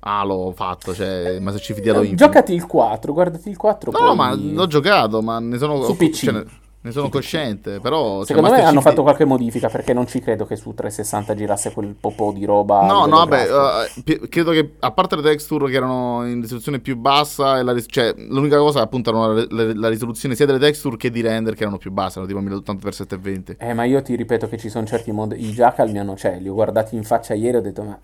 Halo 0.08 0.54
fatto, 0.56 0.94
cioè 0.94 1.40
Master 1.40 1.62
Chief 1.62 1.80
di 1.80 1.90
Halo 1.90 2.02
eh, 2.02 2.10
Infinite. 2.10 2.26
Giocati 2.26 2.54
il 2.54 2.68
4, 2.68 3.12
guardati 3.12 3.50
il 3.50 3.58
4. 3.58 3.92
No, 3.92 3.98
poi... 3.98 4.16
ma 4.16 4.36
l'ho 4.36 4.68
giocato, 4.68 5.22
ma 5.24 5.40
ne 5.40 5.58
sono... 5.58 5.82
Su 5.84 5.98
PC. 5.98 6.26
Cioè, 6.26 6.44
ne 6.86 6.92
sono 6.92 7.10
cosciente, 7.10 7.80
però... 7.80 8.18
Cioè, 8.18 8.36
Secondo 8.36 8.52
me 8.52 8.62
hanno 8.62 8.82
fatto 8.82 9.02
qualche 9.02 9.26
modifica 9.26 9.68
perché 9.68 9.94
non 9.94 10.06
ci 10.06 10.20
credo 10.20 10.46
che 10.46 10.56
su 10.56 10.76
360 10.76 11.34
girasse 11.34 11.74
quel 11.74 11.96
po' 12.00 12.32
di 12.32 12.46
roba. 12.46 12.86
No, 12.86 13.08
no, 13.08 13.26
vabbè, 13.26 13.48
uh, 13.50 14.28
credo 14.30 14.52
che 14.52 14.74
a 14.78 14.92
parte 14.92 15.16
le 15.16 15.24
texture 15.24 15.72
che 15.72 15.78
erano 15.78 16.24
in 16.28 16.42
risoluzione 16.42 16.78
più 16.78 16.96
bassa, 16.96 17.64
la, 17.64 17.76
cioè, 17.88 18.14
l'unica 18.16 18.58
cosa 18.58 18.82
appunto 18.82 19.10
era 19.10 19.34
la, 19.34 19.48
la, 19.50 19.74
la, 19.74 19.90
risoluzione 19.90 20.36
sia 20.36 20.46
delle 20.46 20.60
texture 20.60 20.98
che 20.98 21.10
di 21.10 21.22
render 21.22 21.56
che 21.56 21.64
erano 21.64 21.80
più 21.80 21.90
basse, 21.90 22.20
erano 22.20 22.28
tipo 22.28 22.72
1080x720. 22.72 23.56
Eh, 23.58 23.74
ma 23.74 23.86
io 23.86 24.04
ti 24.04 24.16
ripeto 24.16 24.48
che 24.48 24.60
ci 24.60 24.70
sono 24.70 24.86
certi 24.86 25.12
modi... 25.12 25.44
I 25.44 25.52
Jackal 25.54 25.90
mi 25.90 25.98
hanno, 25.98 26.16
cioè, 26.16 26.38
li 26.40 26.48
ho 26.48 26.54
guardati 26.54 26.96
in 26.96 27.04
faccia 27.04 27.34
ieri 27.34 27.56
e 27.56 27.60
ho 27.60 27.64
detto, 27.64 27.82
ma 27.82 27.98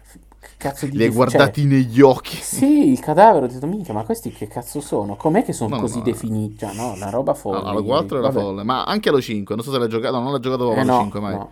cazzo 0.57 0.85
di... 0.85 0.97
Li 0.97 1.03
hai 1.03 1.09
guardati 1.09 1.61
cioè, 1.61 1.69
negli 1.69 2.01
occhi. 2.01 2.35
Sì, 2.37 2.91
il 2.91 2.99
cadavere, 2.99 3.45
ho 3.45 3.47
detto, 3.47 3.67
minchia, 3.67 3.93
ma 3.93 4.03
questi 4.03 4.31
che 4.31 4.47
cazzo 4.47 4.81
sono? 4.81 5.15
Com'è 5.15 5.43
che 5.43 5.53
sono 5.53 5.75
no, 5.75 5.81
così 5.81 5.97
no, 5.97 6.03
definiti? 6.03 6.57
Cioè, 6.59 6.73
no, 6.73 6.93
una 6.93 7.09
roba 7.09 7.33
folle. 7.33 7.61
No, 7.61 7.67
Halo 7.67 7.83
4 7.83 8.17
era 8.17 8.31
folle, 8.31 8.63
ma 8.63 8.83
anche 8.83 9.09
Halo 9.09 9.21
5, 9.21 9.55
non 9.55 9.63
so 9.63 9.71
se 9.71 9.77
l'hai 9.77 9.89
giocato, 9.89 10.19
non 10.19 10.31
l'ha 10.31 10.39
giocato 10.39 10.73
eh, 10.73 10.79
Halo 10.79 10.91
no, 10.91 10.99
5 11.01 11.19
mai. 11.19 11.33
No. 11.33 11.51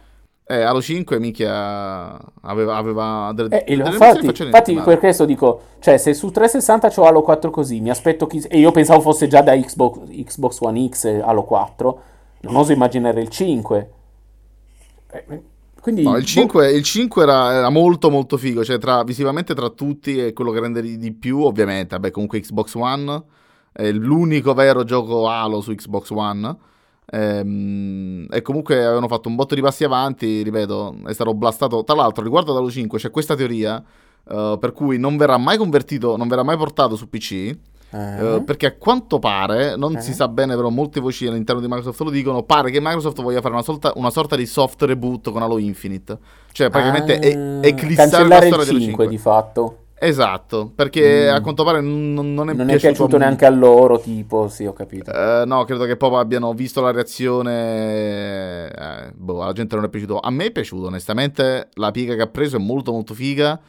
Eh, 0.52 0.62
Halo 0.62 0.82
5 0.82 1.20
minchia 1.20 2.20
aveva, 2.42 2.76
aveva 2.76 3.32
delle, 3.36 3.64
eh, 3.64 3.76
delle 3.76 3.90
infatti, 3.90 4.26
infatti 4.26 4.74
per 4.74 4.98
questo 4.98 5.26
dico, 5.26 5.62
cioè 5.78 5.98
se 5.98 6.16
su 6.16 6.32
360 6.32 6.90
c'ho 6.90 7.06
Halo 7.06 7.22
4 7.22 7.52
così, 7.52 7.80
mi 7.80 7.92
aspetto 7.92 8.26
chi... 8.26 8.44
E 8.48 8.58
io 8.58 8.72
pensavo 8.72 9.00
fosse 9.02 9.28
già 9.28 9.42
da 9.42 9.56
Xbox, 9.56 10.00
Xbox 10.08 10.60
One 10.62 10.90
X 10.90 11.06
Halo 11.06 11.44
4, 11.44 12.02
non 12.42 12.56
oso 12.56 12.72
immaginare 12.72 13.22
il 13.22 13.30
5. 13.30 13.92
Eh, 15.12 15.42
quindi, 15.92 16.04
no, 16.04 16.18
il 16.18 16.26
5, 16.26 16.68
boh. 16.68 16.76
il 16.76 16.84
5 16.84 17.22
era, 17.24 17.54
era, 17.54 17.70
molto 17.70 18.10
molto 18.10 18.38
figo, 18.38 18.64
cioè 18.64 18.78
tra, 18.78 19.04
visivamente 19.04 19.54
tra 19.54 19.70
tutti 19.70 20.18
è 20.18 20.34
quello 20.34 20.52
che 20.52 20.60
rende 20.60 20.82
di 20.82 21.14
più, 21.14 21.42
ovviamente, 21.42 21.96
vabbè 21.96 22.12
comunque 22.12 22.40
Xbox 22.40 22.74
One, 22.76 23.24
è 23.72 23.92
l'unico 23.92 24.54
vero 24.54 24.84
gioco 24.84 25.28
Halo 25.28 25.62
su 25.62 25.74
Xbox 25.74 26.10
One, 26.12 26.58
ehm, 27.06 28.28
e 28.30 28.42
comunque 28.42 28.84
avevano 28.84 29.08
fatto 29.08 29.30
un 29.30 29.36
botto 29.36 29.56
di 29.56 29.62
passi 29.62 29.84
avanti, 29.84 30.42
ripeto, 30.44 30.98
è 31.06 31.14
stato 31.14 31.34
blastato, 31.34 31.84
tra 31.84 31.96
l'altro 31.96 32.24
riguardo 32.24 32.52
ad 32.52 32.58
Halo 32.58 32.70
5 32.70 33.00
c'è 33.00 33.12
questa 33.12 33.36
teoria 33.36 33.84
uh, 34.26 34.58
per 34.58 34.72
cui 34.72 34.98
non 34.98 35.18
verrà 35.18 35.38
mai 35.38 35.58
convertito, 35.58 36.16
non 36.18 36.28
verrà 36.28 36.44
mai 36.44 36.58
portato 36.58 36.96
su 36.96 37.10
PC, 37.10 37.58
Uh-huh. 37.92 38.44
perché 38.44 38.68
a 38.68 38.76
quanto 38.76 39.18
pare, 39.18 39.76
non 39.76 39.96
uh-huh. 39.96 40.02
si 40.02 40.14
sa 40.14 40.28
bene, 40.28 40.56
però 40.56 40.70
molte 40.70 41.00
voci 41.00 41.26
all'interno 41.26 41.60
di 41.60 41.68
Microsoft 41.68 42.00
lo 42.02 42.12
dicono, 42.12 42.44
pare 42.44 42.70
che 42.70 42.80
Microsoft 42.80 43.22
voglia 43.22 43.42
fare 43.42 43.54
una, 43.54 43.64
solta, 43.64 43.94
una 43.96 44.12
sorta 44.12 44.36
di 44.36 44.46
soft 44.46 44.84
reboot 44.84 45.32
con 45.32 45.42
Halo 45.42 45.58
Infinite. 45.58 46.18
Cioè, 46.52 46.70
praticamente 46.70 47.16
uh, 47.16 47.62
è, 47.62 47.68
eclissare 47.68 48.28
la 48.28 48.42
storia 48.42 48.58
del 48.58 48.66
5, 48.66 48.82
5 48.82 49.08
di 49.08 49.18
fatto. 49.18 49.78
Esatto, 50.02 50.72
perché 50.74 51.30
mm. 51.30 51.36
a 51.36 51.42
quanto 51.42 51.66
pare 51.66 51.82
non, 51.82 52.34
non 52.34 52.50
è 52.50 52.54
non 52.54 52.68
piaciuto, 52.68 52.74
è 52.74 52.80
piaciuto 52.80 53.18
neanche 53.18 53.46
a 53.46 53.50
loro, 53.50 54.00
tipo, 54.00 54.48
sì, 54.48 54.66
ho 54.66 54.72
capito. 54.72 55.12
Uh, 55.12 55.46
no, 55.46 55.66
credo 55.66 55.84
che 55.84 55.98
proprio 55.98 56.22
abbiano 56.22 56.54
visto 56.54 56.80
la 56.80 56.92
reazione, 56.92 58.70
eh, 58.70 59.12
boh, 59.14 59.42
alla 59.42 59.52
gente 59.52 59.76
non 59.76 59.84
è 59.84 59.90
piaciuto. 59.90 60.20
A 60.20 60.30
me 60.32 60.46
è 60.46 60.52
piaciuto, 60.52 60.88
onestamente, 60.88 61.68
la 61.74 61.92
piega 61.92 62.16
che 62.16 62.22
ha 62.22 62.28
preso 62.28 62.56
è 62.56 62.60
molto 62.60 62.94
molto 62.94 63.14
figa. 63.14 63.60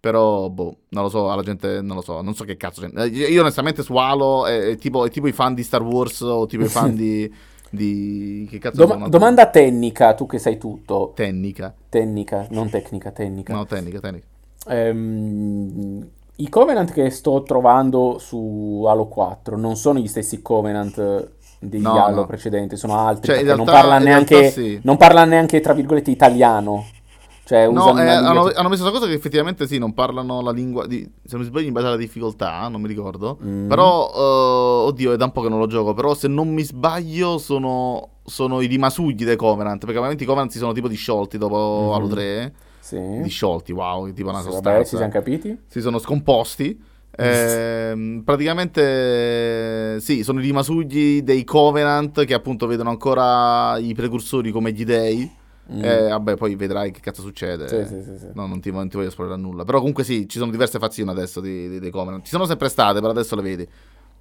Però, 0.00 0.48
boh, 0.48 0.76
non 0.88 1.02
lo 1.02 1.08
so, 1.10 1.30
alla 1.30 1.42
gente 1.42 1.82
non 1.82 1.94
lo 1.96 2.00
so, 2.00 2.22
non 2.22 2.34
so 2.34 2.44
che 2.44 2.56
cazzo. 2.56 2.80
C'è. 2.80 3.04
Io 3.04 3.42
onestamente 3.42 3.82
su 3.82 3.94
Halo 3.96 4.46
è, 4.46 4.70
è, 4.70 4.76
tipo, 4.76 5.04
è 5.04 5.10
tipo 5.10 5.26
i 5.26 5.32
fan 5.32 5.52
di 5.52 5.62
Star 5.62 5.82
Wars 5.82 6.22
o 6.22 6.46
tipo 6.46 6.64
i 6.64 6.68
fan 6.68 6.94
di... 6.96 7.30
di... 7.68 8.46
Che 8.48 8.58
cazzo 8.58 8.86
Doma- 8.86 9.08
domanda 9.08 9.46
tecnica, 9.50 10.14
tu 10.14 10.24
che 10.24 10.38
sai 10.38 10.56
tutto. 10.56 11.12
Tecnica. 11.14 11.74
Tecnica, 11.88 12.46
non 12.50 12.70
tecnica, 12.70 13.10
tecnica. 13.10 13.52
No, 13.52 13.66
tecnica, 13.66 14.00
tecnica. 14.00 14.26
Ehm, 14.68 16.08
I 16.36 16.48
Covenant 16.48 16.92
che 16.92 17.10
sto 17.10 17.42
trovando 17.42 18.16
su 18.18 18.84
Halo 18.88 19.06
4 19.06 19.58
non 19.58 19.76
sono 19.76 19.98
gli 19.98 20.08
stessi 20.08 20.40
Covenant 20.40 21.28
degli 21.58 21.82
no, 21.82 22.02
Halo 22.02 22.20
no. 22.20 22.26
precedenti, 22.26 22.76
sono 22.76 22.96
altri. 22.96 23.32
Cioè, 23.32 23.42
realtà, 23.42 23.56
non 23.56 23.66
parla 23.66 23.98
neanche, 23.98 24.50
sì. 24.50 24.80
non 24.82 24.96
parla 24.96 25.24
neanche, 25.24 25.60
tra 25.60 25.74
virgolette, 25.74 26.10
italiano. 26.10 26.86
Cioè, 27.50 27.68
no, 27.68 27.98
eh, 27.98 28.06
hanno, 28.06 28.42
hanno, 28.54 28.68
messo 28.68 28.82
questa 28.82 28.92
cosa 28.92 29.06
che 29.06 29.12
effettivamente 29.12 29.66
sì, 29.66 29.78
non 29.78 29.92
parlano 29.92 30.40
la 30.40 30.52
lingua, 30.52 30.86
di, 30.86 31.00
se 31.24 31.32
non 31.32 31.40
mi 31.40 31.46
sbaglio 31.46 31.66
in 31.66 31.72
base 31.72 31.86
alla 31.88 31.96
difficoltà, 31.96 32.68
non 32.68 32.80
mi 32.80 32.86
ricordo. 32.86 33.40
Mm. 33.44 33.66
Però, 33.66 34.08
uh, 34.08 34.86
oddio, 34.86 35.14
è 35.14 35.16
da 35.16 35.24
un 35.24 35.32
po' 35.32 35.42
che 35.42 35.48
non 35.48 35.58
lo 35.58 35.66
gioco, 35.66 35.92
però 35.92 36.14
se 36.14 36.28
non 36.28 36.48
mi 36.50 36.62
sbaglio 36.62 37.38
sono, 37.38 38.18
sono 38.22 38.60
i 38.60 38.68
rimasugli 38.68 39.24
dei 39.24 39.34
Covenant, 39.34 39.80
perché 39.80 39.96
ovviamente 39.96 40.22
i 40.22 40.26
Covenant 40.28 40.52
si 40.52 40.58
sono 40.58 40.70
tipo 40.70 40.86
disciolti 40.86 41.38
dopo 41.38 41.88
mm. 41.88 41.92
Halo 41.92 42.06
3. 42.06 42.54
Sì. 42.78 43.20
Disciolti, 43.20 43.72
wow, 43.72 44.12
tipo 44.12 44.28
una 44.28 44.38
sì, 44.38 44.44
sostanza. 44.44 44.70
Vabbè, 44.70 44.84
si 44.84 44.96
siamo 44.96 45.10
capiti? 45.10 45.58
Si 45.66 45.80
sono 45.80 45.98
scomposti. 45.98 46.80
Eh, 47.16 48.22
praticamente 48.24 49.98
sì, 49.98 50.22
sono 50.22 50.38
i 50.38 50.44
rimasugli 50.44 51.22
dei 51.22 51.42
Covenant 51.42 52.24
che 52.24 52.32
appunto 52.32 52.68
vedono 52.68 52.90
ancora 52.90 53.76
i 53.78 53.92
precursori 53.92 54.52
come 54.52 54.70
gli 54.70 54.84
dei 54.84 55.38
Mm. 55.72 55.84
Eh, 55.84 56.08
vabbè, 56.08 56.36
poi 56.36 56.56
vedrai 56.56 56.90
che 56.90 57.00
cazzo 57.00 57.22
succede. 57.22 57.68
Sì, 57.68 57.84
sì, 57.86 58.18
sì, 58.18 58.26
no, 58.34 58.46
non 58.46 58.60
ti, 58.60 58.72
non 58.72 58.88
ti 58.88 58.96
voglio 58.96 59.10
spoilerare 59.10 59.40
nulla. 59.40 59.64
Però 59.64 59.78
comunque 59.78 60.02
sì, 60.02 60.28
ci 60.28 60.38
sono 60.38 60.50
diverse 60.50 60.78
fazioni 60.78 61.10
adesso 61.10 61.40
di, 61.40 61.68
di, 61.68 61.80
di 61.80 61.90
Covenant. 61.90 62.24
Ci 62.24 62.30
sono 62.30 62.44
sempre 62.44 62.68
state, 62.68 62.98
però 62.98 63.10
adesso 63.10 63.36
le 63.36 63.42
vedi. 63.42 63.68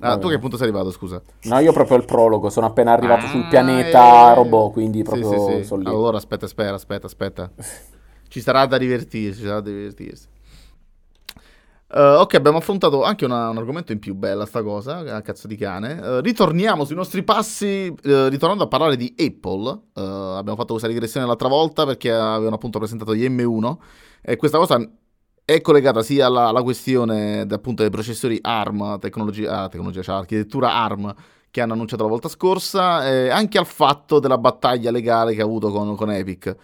Ah, 0.01 0.17
tu 0.17 0.29
che 0.29 0.39
punto 0.39 0.55
sei 0.55 0.67
arrivato, 0.67 0.91
scusa? 0.91 1.21
No, 1.43 1.59
io 1.59 1.73
proprio 1.73 1.97
il 1.97 2.05
prologo, 2.05 2.49
sono 2.49 2.67
appena 2.67 2.93
arrivato 2.93 3.25
ah, 3.25 3.29
sul 3.29 3.47
pianeta 3.49 4.31
eh... 4.31 4.35
robot, 4.35 4.71
quindi 4.71 5.03
proprio 5.03 5.29
sì, 5.29 5.37
sì, 5.37 5.57
sì. 5.57 5.63
sono 5.65 5.81
lì. 5.81 5.89
Allora 5.89 6.17
aspetta, 6.17 6.45
aspetta, 6.45 6.73
aspetta, 6.73 7.05
aspetta. 7.07 7.51
ci 8.29 8.39
sarà 8.39 8.65
da 8.65 8.77
divertirsi, 8.77 9.41
ci 9.41 9.45
sarà 9.45 9.59
da 9.59 9.69
divertirsi. 9.69 10.27
Uh, 11.91 12.19
ok, 12.19 12.35
abbiamo 12.35 12.59
affrontato 12.59 13.01
anche 13.01 13.25
una, 13.25 13.49
un 13.49 13.57
argomento 13.57 13.91
in 13.91 13.97
più 13.97 14.13
bella 14.13 14.45
sta 14.45 14.61
cosa, 14.61 14.99
a 14.99 15.21
cazzo 15.23 15.47
di 15.47 15.55
cane. 15.55 15.93
Uh, 15.93 16.19
ritorniamo 16.19 16.85
sui 16.85 16.95
nostri 16.95 17.23
passi, 17.23 17.87
uh, 17.87 18.27
ritornando 18.27 18.65
a 18.65 18.67
parlare 18.67 18.95
di 18.95 19.11
Apple. 19.17 19.79
abbiamo 19.93 20.55
fatto 20.55 20.73
questa 20.73 20.87
digressione 20.87 21.25
l'altra 21.25 21.47
volta 21.47 21.87
perché 21.87 22.11
avevano 22.11 22.55
appunto 22.55 22.77
presentato 22.77 23.15
gli 23.15 23.27
M1 23.27 23.77
e 24.21 24.35
questa 24.35 24.59
cosa 24.59 24.87
è 25.43 25.61
collegata 25.61 26.03
sia 26.03 26.27
alla, 26.27 26.49
alla 26.49 26.61
questione 26.61 27.41
appunto 27.49 27.81
dei 27.81 27.89
processori 27.89 28.37
ARM, 28.39 28.99
tecnologia, 28.99 29.63
ah, 29.63 29.67
tecnologia 29.67 30.03
cioè 30.03 30.17
architettura 30.17 30.75
ARM 30.75 31.15
che 31.49 31.61
hanno 31.61 31.73
annunciato 31.73 32.03
la 32.03 32.09
volta 32.09 32.27
scorsa, 32.27 33.09
e 33.09 33.29
anche 33.29 33.57
al 33.57 33.65
fatto 33.65 34.19
della 34.19 34.37
battaglia 34.37 34.91
legale 34.91 35.33
che 35.33 35.41
ha 35.41 35.45
avuto 35.45 35.71
con, 35.71 35.95
con 35.95 36.11
Epic. 36.11 36.55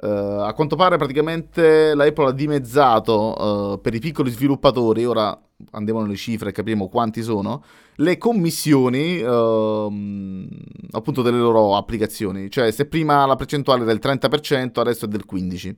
Uh, 0.00 0.42
a 0.42 0.52
quanto 0.52 0.76
pare 0.76 0.96
praticamente 0.96 1.92
la 1.92 2.04
Apple 2.04 2.28
ha 2.28 2.32
dimezzato 2.32 3.72
uh, 3.72 3.80
per 3.80 3.94
i 3.94 3.98
piccoli 3.98 4.30
sviluppatori, 4.30 5.04
ora 5.04 5.36
andiamo 5.72 6.00
nelle 6.02 6.14
cifre 6.14 6.50
e 6.50 6.52
capiremo 6.52 6.88
quanti 6.88 7.20
sono, 7.20 7.64
le 7.96 8.16
commissioni 8.16 9.20
uh, 9.20 10.48
appunto 10.92 11.22
delle 11.22 11.38
loro 11.38 11.74
applicazioni. 11.74 12.48
Cioè 12.48 12.70
se 12.70 12.86
prima 12.86 13.26
la 13.26 13.34
percentuale 13.34 13.82
era 13.82 13.92
del 13.92 14.00
30%, 14.00 14.78
adesso 14.78 15.06
è 15.06 15.08
del 15.08 15.24
15%. 15.28 15.74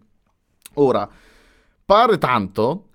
Ora, 0.74 1.08
pare 1.82 2.18
tanto 2.18 2.88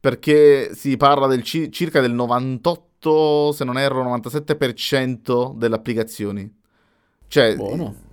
perché 0.00 0.74
si 0.74 0.96
parla 0.96 1.26
del 1.26 1.42
ci- 1.42 1.70
circa 1.70 2.00
del 2.00 2.14
98, 2.14 3.52
se 3.52 3.64
non 3.64 3.76
erro, 3.76 4.02
97% 4.02 5.54
delle 5.56 5.74
applicazioni. 5.74 6.50
Cioè... 7.28 7.54
Buono 7.54 8.03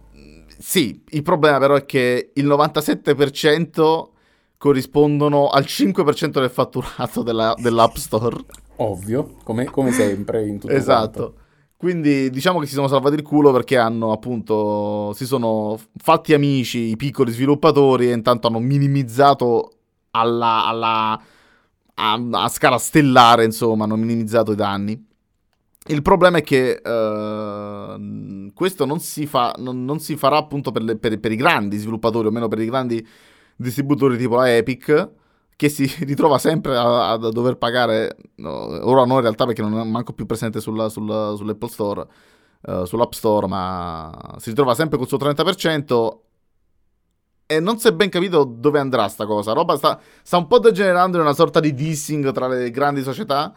sì, 0.61 1.03
il 1.09 1.23
problema 1.23 1.57
però 1.57 1.75
è 1.75 1.85
che 1.85 2.31
il 2.33 2.45
97% 2.45 4.09
corrispondono 4.57 5.47
al 5.47 5.63
5% 5.63 6.39
del 6.39 6.49
fatturato 6.51 7.23
della, 7.23 7.55
dell'App 7.57 7.95
Store. 7.95 8.37
Ovvio, 8.77 9.37
come, 9.43 9.65
come 9.65 9.91
sempre 9.91 10.45
in 10.45 10.59
tutto 10.59 10.71
Esatto. 10.71 11.19
Quanto. 11.19 11.39
Quindi 11.77 12.29
diciamo 12.29 12.59
che 12.59 12.67
si 12.67 12.75
sono 12.75 12.87
salvati 12.87 13.15
il 13.15 13.23
culo 13.23 13.51
perché 13.51 13.75
hanno 13.75 14.11
appunto, 14.11 15.13
si 15.13 15.25
sono 15.25 15.79
fatti 15.97 16.35
amici 16.35 16.89
i 16.89 16.95
piccoli 16.95 17.31
sviluppatori 17.31 18.09
e 18.09 18.13
intanto 18.13 18.45
hanno 18.45 18.59
minimizzato 18.59 19.71
alla, 20.11 20.67
alla 20.67 21.19
a, 21.95 22.19
a 22.43 22.49
scala 22.49 22.77
stellare, 22.77 23.45
insomma, 23.45 23.85
hanno 23.85 23.95
minimizzato 23.95 24.51
i 24.51 24.55
danni. 24.55 25.09
Il 25.87 26.01
problema 26.03 26.37
è 26.37 26.43
che 26.43 26.79
uh, 26.83 28.53
questo 28.53 28.85
non 28.85 28.99
si, 28.99 29.25
fa, 29.25 29.55
non, 29.57 29.83
non 29.83 29.99
si, 29.99 30.15
farà 30.15 30.37
appunto 30.37 30.71
per, 30.71 30.83
le, 30.83 30.97
per, 30.97 31.19
per, 31.19 31.31
i 31.31 31.35
grandi 31.35 31.77
sviluppatori, 31.77 32.27
o 32.27 32.31
meno 32.31 32.47
per 32.47 32.59
i 32.59 32.65
grandi 32.65 33.05
distributori 33.55 34.17
tipo 34.17 34.35
la 34.35 34.55
Epic, 34.55 35.09
che 35.55 35.69
si 35.69 35.91
ritrova 36.05 36.37
sempre 36.37 36.77
a, 36.77 37.11
a 37.11 37.17
dover 37.17 37.57
pagare, 37.57 38.15
no, 38.35 38.51
ora 38.87 39.05
no 39.05 39.15
in 39.15 39.21
realtà 39.21 39.45
perché 39.45 39.63
non 39.63 39.79
è 39.79 39.83
manco 39.83 40.13
più 40.13 40.27
presente 40.27 40.59
sulla, 40.61 40.87
sulla, 40.87 41.33
sull'Apple 41.35 41.69
Store, 41.69 42.07
uh, 42.61 42.85
sull'App 42.85 43.13
Store, 43.13 43.47
ma 43.47 44.35
si 44.37 44.49
ritrova 44.49 44.75
sempre 44.75 44.99
col 44.99 45.07
suo 45.07 45.17
30% 45.17 46.17
e 47.47 47.59
non 47.59 47.79
si 47.79 47.87
è 47.87 47.91
ben 47.91 48.09
capito 48.09 48.43
dove 48.43 48.79
andrà 48.79 49.07
sta 49.07 49.25
cosa. 49.25 49.51
Roba 49.53 49.75
sta, 49.75 49.99
sta 50.21 50.37
un 50.37 50.47
po' 50.47 50.59
degenerando 50.59 51.17
in 51.17 51.23
una 51.23 51.33
sorta 51.33 51.59
di 51.59 51.73
dissing 51.73 52.31
tra 52.31 52.47
le 52.47 52.69
grandi 52.69 53.01
società 53.01 53.53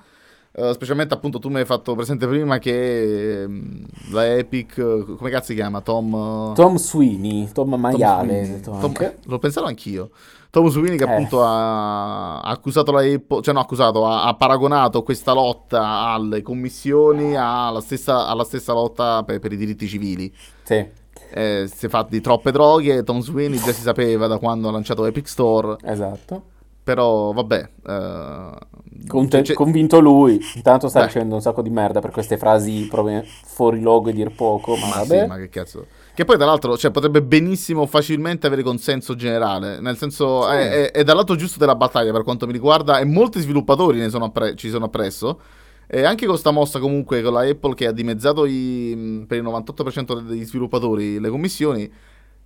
Uh, 0.57 0.71
specialmente 0.71 1.13
appunto 1.13 1.41
tu 1.41 1.49
mi 1.49 1.57
hai 1.57 1.65
fatto 1.65 1.97
presente 1.97 2.29
prima 2.29 2.59
che 2.59 3.43
um, 3.45 3.85
la 4.13 4.37
Epic, 4.37 4.77
come 5.17 5.29
cazzo 5.29 5.47
si 5.47 5.55
chiama? 5.55 5.81
Tom, 5.81 6.55
Tom 6.55 6.77
Sweeney, 6.77 7.51
Tom 7.51 7.75
Maiale. 7.75 8.61
Tom 8.61 8.79
Tom, 8.79 8.93
eh, 9.01 9.17
l'ho 9.25 9.39
pensato 9.39 9.67
anch'io. 9.67 10.11
Tom 10.51 10.69
Sweeney 10.69 10.97
che 10.97 11.03
eh. 11.03 11.11
appunto 11.11 11.43
ha, 11.43 12.41
ha, 12.41 12.49
accusato 12.49 12.93
la 12.93 13.01
Apple, 13.01 13.43
cioè 13.43 13.53
no 13.53 13.59
accusato, 13.59 14.07
ha, 14.07 14.27
ha, 14.27 14.35
paragonato 14.37 15.03
questa 15.03 15.33
lotta 15.33 15.83
alle 15.83 16.43
commissioni 16.43 17.35
alla 17.35 17.81
stessa, 17.81 18.29
alla 18.29 18.45
stessa 18.45 18.73
lotta 18.73 19.25
per, 19.25 19.41
per, 19.41 19.53
i 19.53 19.57
diritti 19.57 19.89
civili. 19.89 20.33
Sì. 20.63 20.87
Eh, 21.31 21.69
si 21.69 21.87
è 21.87 21.89
fatto 21.89 22.11
di 22.11 22.21
troppe 22.21 22.53
droghe, 22.53 23.03
Tom 23.03 23.19
Sweeney 23.19 23.59
già 23.59 23.73
si 23.73 23.81
sapeva 23.81 24.29
da 24.29 24.39
quando 24.39 24.69
ha 24.69 24.71
lanciato 24.71 25.05
Epic 25.05 25.27
Store. 25.27 25.77
Esatto. 25.83 26.53
Però 26.85 27.33
vabbè. 27.33 27.71
Uh, 27.83 28.83
Conte- 29.07 29.43
cioè, 29.43 29.57
convinto 29.57 30.01
lui. 30.01 30.39
Intanto 30.55 30.89
sta 30.89 31.05
dicendo 31.05 31.35
un 31.35 31.41
sacco 31.41 31.63
di 31.63 31.71
merda 31.71 32.01
per 32.01 32.11
queste 32.11 32.37
frasi 32.37 32.87
proprio 32.91 33.23
fuori 33.25 33.81
logo 33.81 34.11
e 34.11 34.13
dir 34.13 34.31
poco. 34.33 34.77
Ma, 34.77 34.89
ma 34.89 34.95
vabbè. 34.97 35.21
Sì, 35.23 35.27
ma 35.27 35.37
che 35.37 35.49
cazzo. 35.49 35.87
Che 36.15 36.25
poi, 36.25 36.37
tra 36.37 36.45
l'altro, 36.45 36.77
cioè, 36.77 36.91
potrebbe 36.91 37.23
benissimo, 37.23 37.87
facilmente 37.87 38.47
avere 38.47 38.63
consenso 38.63 39.17
generale. 39.17 39.81
Nel 39.81 39.97
senso, 39.97 40.43
sì. 40.43 40.57
è, 40.57 40.71
è, 40.71 40.91
è, 40.93 41.05
dal 41.05 41.17
lato 41.17 41.35
giusto 41.37 41.59
della 41.59 41.75
battaglia 41.75 42.13
per 42.13 42.23
quanto 42.23 42.47
mi 42.47 42.53
riguarda. 42.53 42.99
E 42.99 43.05
molti 43.05 43.41
sviluppatori 43.41 43.99
ne 43.99 44.11
sono 44.11 44.27
appre- 44.27 44.55
ci 44.55 44.69
sono 44.69 44.85
appresso. 44.85 45.41
E 45.87 46.05
anche 46.05 46.27
con 46.27 46.37
sta 46.37 46.51
mossa, 46.51 46.79
comunque, 46.79 47.23
con 47.23 47.33
la 47.33 47.41
Apple 47.41 47.75
che 47.75 47.87
ha 47.87 47.93
dimezzato 47.93 48.45
i, 48.45 49.25
per 49.27 49.39
il 49.39 49.45
98% 49.45 50.21
degli 50.21 50.45
sviluppatori 50.45 51.19
le 51.19 51.31
commissioni, 51.31 51.91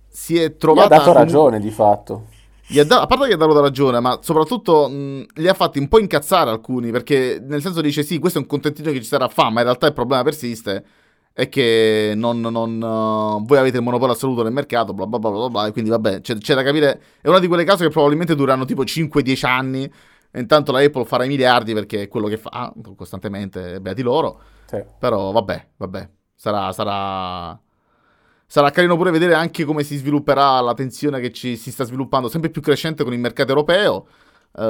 si 0.07 0.37
è 0.37 0.55
trovata. 0.55 0.95
Ha 0.95 0.97
dato 0.97 1.13
ragione, 1.13 1.59
di 1.59 1.71
fatto. 1.71 2.37
Da- 2.71 3.01
a 3.01 3.05
parte 3.07 3.23
che 3.23 3.29
gli 3.31 3.33
ha 3.33 3.37
dato 3.37 3.59
ragione, 3.61 3.99
ma 3.99 4.19
soprattutto 4.21 4.87
mh, 4.87 5.25
li 5.35 5.47
ha 5.47 5.55
fatti 5.55 5.79
un 5.79 5.87
po' 5.87 5.99
incazzare 5.99 6.51
alcuni, 6.51 6.91
perché 6.91 7.43
nel 7.43 7.61
senso 7.61 7.81
dice 7.81 8.03
sì, 8.03 8.19
questo 8.19 8.37
è 8.37 8.41
un 8.41 8.47
contentino 8.47 8.91
che 8.91 8.99
ci 8.99 9.07
sarà 9.07 9.27
fa, 9.27 9.49
ma 9.49 9.61
in 9.61 9.65
realtà 9.65 9.87
il 9.87 9.93
problema 9.93 10.21
persiste, 10.21 10.85
è 11.33 11.49
che 11.49 12.13
non, 12.15 12.39
non, 12.39 12.79
uh, 12.79 13.43
voi 13.43 13.57
avete 13.57 13.77
il 13.77 13.83
monopolio 13.83 14.13
assoluto 14.13 14.43
nel 14.43 14.53
mercato, 14.53 14.93
bla 14.93 15.07
bla 15.07 15.17
bla 15.17 15.31
bla, 15.31 15.49
bla 15.49 15.67
e 15.67 15.71
quindi 15.71 15.89
vabbè, 15.89 16.21
c'è, 16.21 16.37
c'è, 16.37 16.53
da 16.53 16.61
capire, 16.61 17.01
è 17.21 17.27
una 17.27 17.39
di 17.39 17.47
quelle 17.47 17.63
case 17.63 17.85
che 17.85 17.89
probabilmente 17.89 18.35
dureranno 18.35 18.65
tipo 18.65 18.83
5-10 18.83 19.45
anni, 19.47 19.91
e 20.31 20.39
intanto 20.39 20.71
la 20.71 20.81
Apple 20.81 21.05
farà 21.05 21.23
i 21.23 21.27
miliardi 21.27 21.73
perché 21.73 22.03
è 22.03 22.07
quello 22.07 22.27
che 22.27 22.37
fa 22.37 22.71
costantemente, 22.95 23.81
beati 23.81 24.03
loro, 24.03 24.41
sì. 24.67 24.83
però 24.99 25.31
vabbè, 25.31 25.69
vabbè, 25.77 26.09
sarà... 26.35 26.71
sarà 26.71 27.59
sarà 28.51 28.71
carino 28.71 28.97
pure 28.97 29.11
vedere 29.11 29.35
anche 29.35 29.63
come 29.63 29.83
si 29.83 29.95
svilupperà 29.95 30.59
la 30.59 30.73
tensione 30.73 31.19
che 31.19 31.31
ci, 31.31 31.55
si 31.55 31.71
sta 31.71 31.83
sviluppando 31.83 32.27
sempre 32.29 32.49
più 32.49 32.63
crescente 32.63 33.03
con 33.03 33.13
il 33.13 33.19
mercato 33.19 33.49
europeo. 33.49 34.07
Uh, 34.51 34.61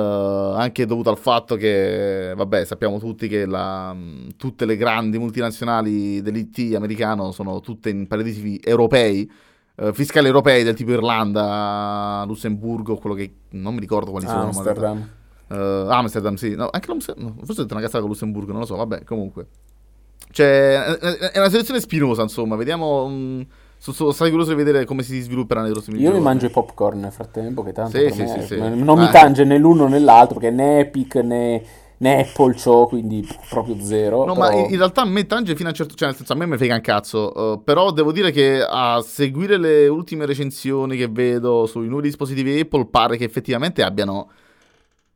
anche 0.58 0.86
dovuto 0.86 1.10
al 1.10 1.18
fatto 1.18 1.56
che, 1.56 2.34
vabbè, 2.36 2.66
sappiamo 2.66 3.00
tutti 3.00 3.30
che 3.30 3.46
la, 3.46 3.96
tutte 4.36 4.66
le 4.66 4.76
grandi 4.76 5.18
multinazionali 5.18 6.22
dell'IT 6.22 6.76
americano 6.76 7.32
sono 7.32 7.62
tutte 7.62 7.90
in 7.90 8.06
paradisi 8.06 8.60
europei, 8.62 9.32
uh, 9.76 9.94
fiscali 9.94 10.28
europei 10.28 10.64
del 10.64 10.76
tipo 10.76 10.92
Irlanda, 10.92 12.26
Lussemburgo, 12.28 12.98
quello 12.98 13.16
che 13.16 13.34
non 13.52 13.76
mi 13.76 13.80
ricordo 13.80 14.12
quali 14.12 14.28
sono. 14.28 14.42
Amsterdam. 14.42 15.10
Uh, 15.48 15.56
Amsterdam, 15.90 16.36
sì. 16.36 16.54
No, 16.54 16.68
anche 16.70 16.94
no, 16.94 17.00
forse 17.00 17.62
è 17.62 17.66
una 17.72 17.80
cazzata 17.80 18.00
con 18.00 18.10
Lussemburgo, 18.10 18.52
non 18.52 18.60
lo 18.60 18.68
so, 18.68 18.76
vabbè, 18.76 19.06
comunque. 19.06 19.48
Cioè, 20.32 20.84
è 20.84 21.38
una 21.38 21.48
situazione 21.48 21.80
spinosa, 21.80 22.24
insomma, 22.24 22.58
vediamo... 22.58 23.04
Um, 23.06 23.48
sono, 23.80 24.12
stati 24.12 24.30
curioso 24.30 24.52
di 24.52 24.58
vedere 24.58 24.84
come 24.84 25.04
si 25.04 25.20
svilupperà 25.22 25.62
nei 25.62 25.72
prossimi 25.72 25.98
Io 25.98 26.04
giorni. 26.04 26.20
mi 26.20 26.26
mangio 26.26 26.48
i 26.48 26.50
popcorn 26.50 27.00
nel 27.00 27.12
frattempo, 27.12 27.64
che 27.64 27.72
tanto 27.72 27.98
sì, 27.98 28.12
sì, 28.12 28.28
sì, 28.28 28.42
sì, 28.42 28.58
non 28.58 29.00
mi 29.00 29.10
tange 29.10 29.46
né 29.46 29.58
l'uno 29.58 29.88
né 29.88 30.00
l'altro, 30.00 30.38
che 30.38 30.52
né 30.52 30.80
Epic 30.80 31.16
né, 31.16 31.64
né 31.98 32.20
Apple 32.20 32.58
Show, 32.58 32.90
quindi 32.90 33.26
proprio 33.50 33.80
zero. 33.80 34.26
No, 34.26 34.34
però... 34.34 34.48
ma 34.48 34.54
in, 34.54 34.72
in, 34.72 34.78
realtà 34.78 35.02
a 35.02 35.06
me 35.06 35.26
tange 35.26 35.56
fino 35.56 35.70
a 35.70 35.72
un 35.72 35.78
certo... 35.78 35.96
Cioè, 35.96 36.10
nel 36.10 36.18
senso, 36.18 36.34
a 36.34 36.36
me 36.36 36.46
mi 36.46 36.58
frega 36.58 36.76
un 36.76 36.82
cazzo. 36.82 37.32
Uh, 37.34 37.64
però 37.64 37.92
devo 37.92 38.12
dire 38.12 38.32
che 38.32 38.62
a 38.62 39.02
seguire 39.02 39.58
le 39.58 39.88
ultime 39.88 40.26
recensioni 40.26 40.98
che 40.98 41.08
vedo 41.08 41.66
sui 41.66 41.88
nuovi 41.88 42.08
dispositivi 42.08 42.60
Apple 42.60 42.88
pare 42.88 43.16
che 43.16 43.24
effettivamente 43.24 43.82
abbiano 43.82 44.30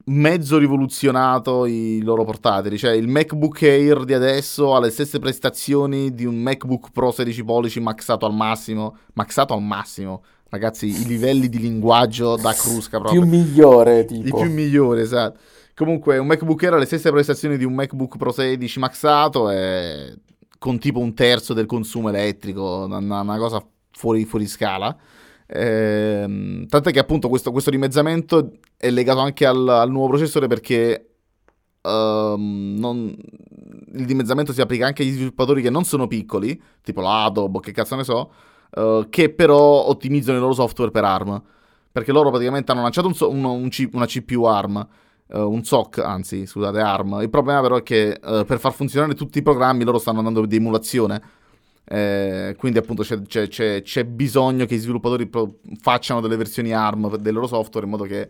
mezzo 0.05 0.57
rivoluzionato 0.57 1.65
i 1.65 2.01
loro 2.01 2.23
portatili. 2.23 2.77
Cioè, 2.77 2.91
il 2.91 3.07
MacBook 3.07 3.61
Air 3.63 4.03
di 4.03 4.13
adesso 4.13 4.75
ha 4.75 4.79
le 4.79 4.89
stesse 4.89 5.19
prestazioni 5.19 6.13
di 6.13 6.25
un 6.25 6.35
MacBook 6.35 6.91
Pro 6.91 7.11
16 7.11 7.43
pollici 7.43 7.79
maxato 7.79 8.25
al 8.25 8.33
massimo. 8.33 8.97
Maxato 9.13 9.53
al 9.53 9.61
massimo. 9.61 10.23
Ragazzi, 10.49 10.87
i 10.87 11.05
livelli 11.05 11.49
di 11.49 11.59
linguaggio 11.59 12.35
da 12.35 12.53
crusca 12.53 12.99
proprio. 12.99 13.21
Più 13.21 13.29
migliore, 13.29 14.05
tipo. 14.05 14.23
Il 14.23 14.43
più 14.43 14.53
migliore, 14.53 15.01
esatto. 15.01 15.39
Comunque, 15.75 16.17
un 16.17 16.27
MacBook 16.27 16.61
Air 16.63 16.73
ha 16.73 16.77
le 16.77 16.85
stesse 16.85 17.09
prestazioni 17.09 17.57
di 17.57 17.63
un 17.63 17.73
MacBook 17.73 18.17
Pro 18.17 18.31
16 18.31 18.79
maxato 18.79 19.49
e 19.49 20.15
con 20.59 20.77
tipo 20.77 20.99
un 20.99 21.13
terzo 21.13 21.53
del 21.53 21.65
consumo 21.65 22.09
elettrico, 22.09 22.85
una, 22.85 22.97
una 23.21 23.37
cosa 23.37 23.65
fuori, 23.91 24.25
fuori 24.25 24.47
scala. 24.47 24.95
Ehm, 25.47 26.67
tant'è 26.67 26.91
che 26.91 26.99
appunto 26.99 27.29
questo, 27.29 27.51
questo, 27.51 27.69
dimezzamento 27.69 28.53
è 28.77 28.89
legato 28.89 29.19
anche 29.19 29.45
al, 29.45 29.67
al 29.67 29.91
nuovo 29.91 30.09
processore 30.09 30.47
perché 30.47 31.15
um, 31.81 32.75
non, 32.77 33.15
il 33.93 34.05
dimezzamento 34.05 34.53
si 34.53 34.61
applica 34.61 34.85
anche 34.85 35.03
agli 35.03 35.11
sviluppatori 35.11 35.61
che 35.61 35.69
non 35.69 35.83
sono 35.83 36.07
piccoli, 36.07 36.59
tipo 36.81 37.01
la 37.01 37.25
Adobe, 37.25 37.59
che 37.59 37.71
cazzo 37.71 37.95
ne 37.95 38.03
so, 38.03 38.31
uh, 38.75 39.07
che 39.09 39.29
però 39.31 39.87
ottimizzano 39.87 40.37
il 40.37 40.43
loro 40.43 40.53
software 40.53 40.91
per 40.91 41.03
ARM. 41.03 41.41
Perché 41.91 42.11
loro 42.11 42.31
praticamente 42.31 42.71
hanno 42.71 42.81
lanciato 42.81 43.07
un, 43.07 43.15
un, 43.19 43.43
un 43.45 43.69
C, 43.69 43.87
una 43.93 44.07
CPU 44.07 44.45
ARM, 44.45 44.87
uh, 45.27 45.39
un 45.39 45.63
SOC, 45.63 45.99
anzi, 45.99 46.47
scusate, 46.47 46.79
ARM. 46.79 47.19
Il 47.21 47.29
problema 47.29 47.61
però 47.61 47.75
è 47.75 47.83
che 47.83 48.19
uh, 48.19 48.45
per 48.45 48.59
far 48.59 48.73
funzionare 48.73 49.13
tutti 49.13 49.37
i 49.37 49.43
programmi 49.43 49.83
loro 49.83 49.99
stanno 49.99 50.17
andando 50.17 50.45
di 50.47 50.55
emulazione 50.55 51.21
eh, 51.85 52.55
quindi 52.57 52.77
appunto 52.77 53.03
c'è, 53.03 53.21
c'è, 53.23 53.47
c'è, 53.47 53.81
c'è, 53.81 54.05
bisogno 54.05 54.65
che 54.65 54.75
i 54.75 54.79
sviluppatori 54.79 55.27
pro- 55.27 55.59
facciano 55.79 56.21
delle 56.21 56.37
versioni 56.37 56.71
ARM 56.71 57.17
del 57.17 57.33
loro 57.33 57.47
software 57.47 57.85
in 57.85 57.91
modo 57.91 58.05
che 58.05 58.29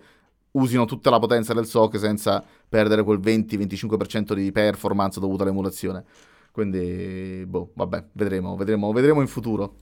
usino 0.51 0.85
tutta 0.85 1.09
la 1.09 1.19
potenza 1.19 1.53
del 1.53 1.65
SOC 1.65 1.99
senza 1.99 2.43
perdere 2.67 3.03
quel 3.03 3.19
20-25% 3.19 4.33
di 4.33 4.51
performance 4.51 5.19
dovuto 5.19 5.43
all'emulazione. 5.43 6.03
Quindi, 6.51 7.45
boh, 7.47 7.71
vabbè, 7.73 8.05
vedremo, 8.11 8.55
vedremo, 8.55 8.91
vedremo 8.91 9.21
in 9.21 9.27
futuro. 9.27 9.75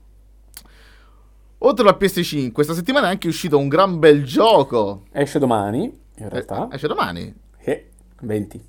Oltre 1.58 1.88
al 1.88 1.96
PS5, 1.98 2.50
questa 2.52 2.74
settimana 2.74 3.08
è 3.08 3.10
anche 3.10 3.28
uscito 3.28 3.58
un 3.58 3.68
gran 3.68 3.98
bel 3.98 4.24
gioco. 4.24 5.04
Esce 5.12 5.38
domani, 5.38 5.84
in 6.16 6.28
realtà. 6.28 6.68
Eh, 6.68 6.74
esce 6.74 6.88
domani? 6.88 7.34
Eh, 7.58 7.90
20. 8.20 8.64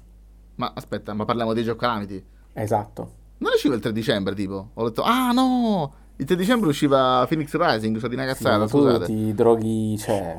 Ma 0.55 0.73
aspetta, 0.75 1.13
ma 1.13 1.25
parliamo 1.25 1.53
dei 1.53 1.63
giocalamiti? 1.63 2.23
Esatto. 2.53 3.21
Non 3.43 3.51
usciva 3.56 3.75
il 3.75 3.82
3 3.82 3.91
dicembre, 3.91 4.34
tipo? 4.34 4.69
Ho 4.73 4.86
detto, 4.86 5.01
ah 5.01 5.34
no! 5.34 5.93
Il 6.15 6.25
3 6.25 6.38
dicembre 6.38 6.69
usciva 6.69 7.25
Phoenix 7.27 7.53
Rising, 7.53 7.99
cioè 7.99 8.08
di 8.08 8.15
una 8.15 8.25
cazzata, 8.25 8.65
sì, 8.65 8.69
scusate. 8.69 9.06
ti 9.06 9.34
droghi, 9.34 9.97
cioè... 9.97 10.38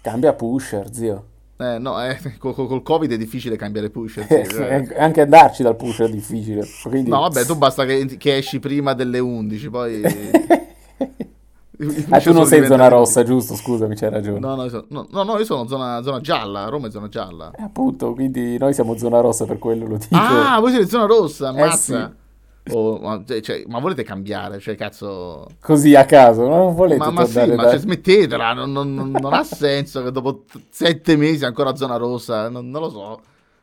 Cambia 0.00 0.32
pusher, 0.32 0.90
zio. 0.90 1.24
Eh, 1.58 1.78
no, 1.78 2.02
eh, 2.02 2.16
col, 2.38 2.54
col, 2.54 2.82
Covid 2.82 3.12
è 3.12 3.18
difficile 3.18 3.56
cambiare 3.56 3.90
pusher. 3.90 4.26
Sì, 4.26 4.48
cioè. 4.48 4.86
Anche 4.96 5.20
andarci 5.20 5.62
dal 5.62 5.76
pusher 5.76 6.08
è 6.08 6.10
difficile. 6.10 6.66
Quindi... 6.84 7.10
No, 7.10 7.20
vabbè, 7.20 7.44
tu 7.44 7.54
basta 7.54 7.84
che, 7.84 8.16
che, 8.16 8.38
esci 8.38 8.60
prima 8.60 8.94
delle 8.94 9.18
11, 9.18 9.68
poi... 9.68 10.00
ah, 12.08 12.20
tu 12.20 12.32
non 12.32 12.46
sei 12.46 12.64
zona 12.64 12.88
rossa, 12.88 13.24
giusto? 13.24 13.56
Scusami, 13.56 13.94
c'hai 13.94 14.08
ragione. 14.08 14.38
No, 14.38 14.54
no, 14.54 14.62
io 14.62 14.70
sono, 14.70 15.06
no, 15.10 15.22
no, 15.22 15.36
io 15.36 15.44
sono 15.44 15.68
zona, 15.68 16.00
zona, 16.00 16.22
gialla, 16.22 16.70
Roma 16.70 16.86
è 16.86 16.90
zona 16.90 17.08
gialla. 17.08 17.50
Eh, 17.54 17.62
appunto, 17.62 18.14
quindi 18.14 18.56
noi 18.56 18.72
siamo 18.72 18.96
zona 18.96 19.20
rossa 19.20 19.44
per 19.44 19.58
quello, 19.58 19.86
lo 19.86 19.98
dico. 19.98 20.16
Ah, 20.16 20.58
voi 20.60 20.70
siete 20.70 20.86
zona 20.86 21.04
rossa, 21.04 21.48
ammazza. 21.48 22.06
Eh, 22.06 22.06
sì. 22.06 22.26
O, 22.70 22.98
ma, 22.98 23.22
cioè, 23.26 23.40
cioè, 23.40 23.62
ma, 23.66 23.78
volete 23.78 24.02
cambiare? 24.02 24.58
Cioè, 24.58 24.74
cazzo. 24.76 25.46
Così 25.60 25.94
a 25.94 26.04
caso, 26.04 26.46
non 26.46 26.74
volete 26.74 26.98
Ma, 26.98 27.10
ma 27.10 27.24
sì, 27.24 27.34
da... 27.34 27.54
ma 27.54 27.70
cioè, 27.70 27.78
smettetela, 27.78 28.52
non, 28.52 28.72
non, 28.72 28.94
non, 28.94 29.10
non 29.10 29.32
ha 29.32 29.44
senso 29.44 30.02
che 30.02 30.10
dopo 30.10 30.44
sette 30.70 31.16
mesi 31.16 31.44
ancora 31.44 31.74
zona 31.76 31.96
rossa, 31.96 32.48
non, 32.48 32.70
lo 32.70 32.88
so. 32.88 33.20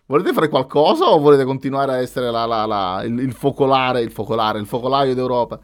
Volete 0.08 0.34
fare 0.34 0.50
qualcosa 0.50 1.06
o 1.06 1.20
volete 1.20 1.46
continuare 1.46 1.94
a 1.94 1.98
essere 1.98 2.30
la, 2.30 2.46
la, 2.46 2.66
la, 2.66 3.02
il, 3.04 3.20
il, 3.20 3.34
focolare, 3.34 4.02
il 4.02 4.12
focolare, 4.12 4.60
il 4.60 4.68
focolaio 4.68 5.16
d'Europa? 5.16 5.60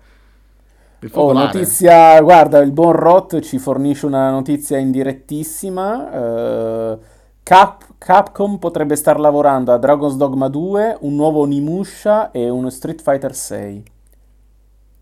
Oh, 1.13 1.33
notizia, 1.33 2.21
guarda, 2.21 2.59
il 2.59 2.71
buon 2.71 2.91
Rot 2.91 3.39
ci 3.39 3.57
fornisce 3.57 4.05
una 4.05 4.29
notizia 4.29 4.77
indirettissima. 4.77 6.11
Eh, 6.11 6.97
Cap- 7.43 7.85
Capcom 7.97 8.57
potrebbe 8.57 8.95
star 8.95 9.19
lavorando 9.19 9.71
a 9.73 9.77
Dragon's 9.77 10.15
Dogma 10.15 10.47
2, 10.47 10.97
un 11.01 11.15
nuovo 11.15 11.41
Onimusha 11.41 12.31
e 12.31 12.49
uno 12.49 12.69
Street 12.69 13.01
Fighter 13.01 13.35
6. 13.35 13.83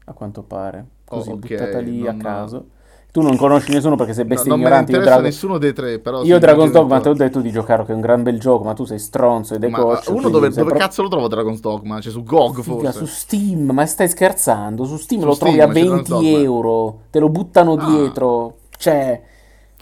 A 0.05 0.13
quanto 0.13 0.41
pare. 0.43 0.85
Così, 1.05 1.29
Oh, 1.29 1.33
ok, 1.33 1.39
buttata 1.39 1.79
lì 1.79 2.07
a 2.07 2.11
non- 2.11 2.21
caso. 2.21 2.65
Tu 3.11 3.21
non 3.21 3.35
conosci 3.37 3.71
nessuno 3.71 3.95
perché 3.95 4.13
sei 4.13 4.23
No, 4.23 4.29
bestia 4.29 4.49
non 4.51 4.59
ne 4.59 4.65
ignorante. 4.65 4.91
Io, 4.91 4.97
interessa 4.99 5.19
Dragon- 5.19 5.33
nessuno 5.35 5.57
dei 5.57 5.73
tre, 5.73 5.97
però... 5.99 6.23
io 6.23 6.37
Dragon's 6.37 6.71
Dogma 6.71 6.99
po'. 6.99 7.07
l'ho 7.09 7.13
detto 7.15 7.41
di 7.41 7.51
giocare 7.51 7.83
che 7.83 7.91
è 7.91 7.95
un 7.95 8.01
gran 8.01 8.21
bel 8.21 8.39
gioco, 8.39 8.63
ma 8.63 8.73
tu 8.73 8.85
sei 8.85 8.99
stronzo 8.99 9.55
ed 9.55 9.63
è 9.63 9.67
Ma 9.69 9.79
coach. 9.79 10.09
uno 10.09 10.29
dove, 10.29 10.49
dove 10.49 10.69
pro- 10.69 10.77
cazzo 10.77 11.01
lo 11.01 11.07
trovo 11.07 11.27
Dragon's 11.27 11.59
Dogma? 11.59 11.99
Cioè 11.99 12.11
su 12.11 12.21
GOG 12.23 12.61
Figa, 12.61 12.91
forse? 12.91 12.91
su 12.99 13.05
Steam, 13.07 13.71
ma 13.71 13.85
stai 13.87 14.07
scherzando? 14.09 14.83
Su 14.85 14.97
Steam 14.97 15.21
Su 15.21 15.27
lo 15.27 15.33
Steam, 15.33 15.55
trovi 15.55 15.63
a 15.71 15.73
c'è 15.73 15.79
Dragon's 15.81 16.07
20 16.09 16.27
Dogma. 16.31 16.43
euro, 16.43 16.99
te 17.09 17.19
lo 17.19 17.29
buttano 17.29 17.73
Ah. 17.73 17.85
dietro. 17.89 18.57
Cioè, 18.77 19.23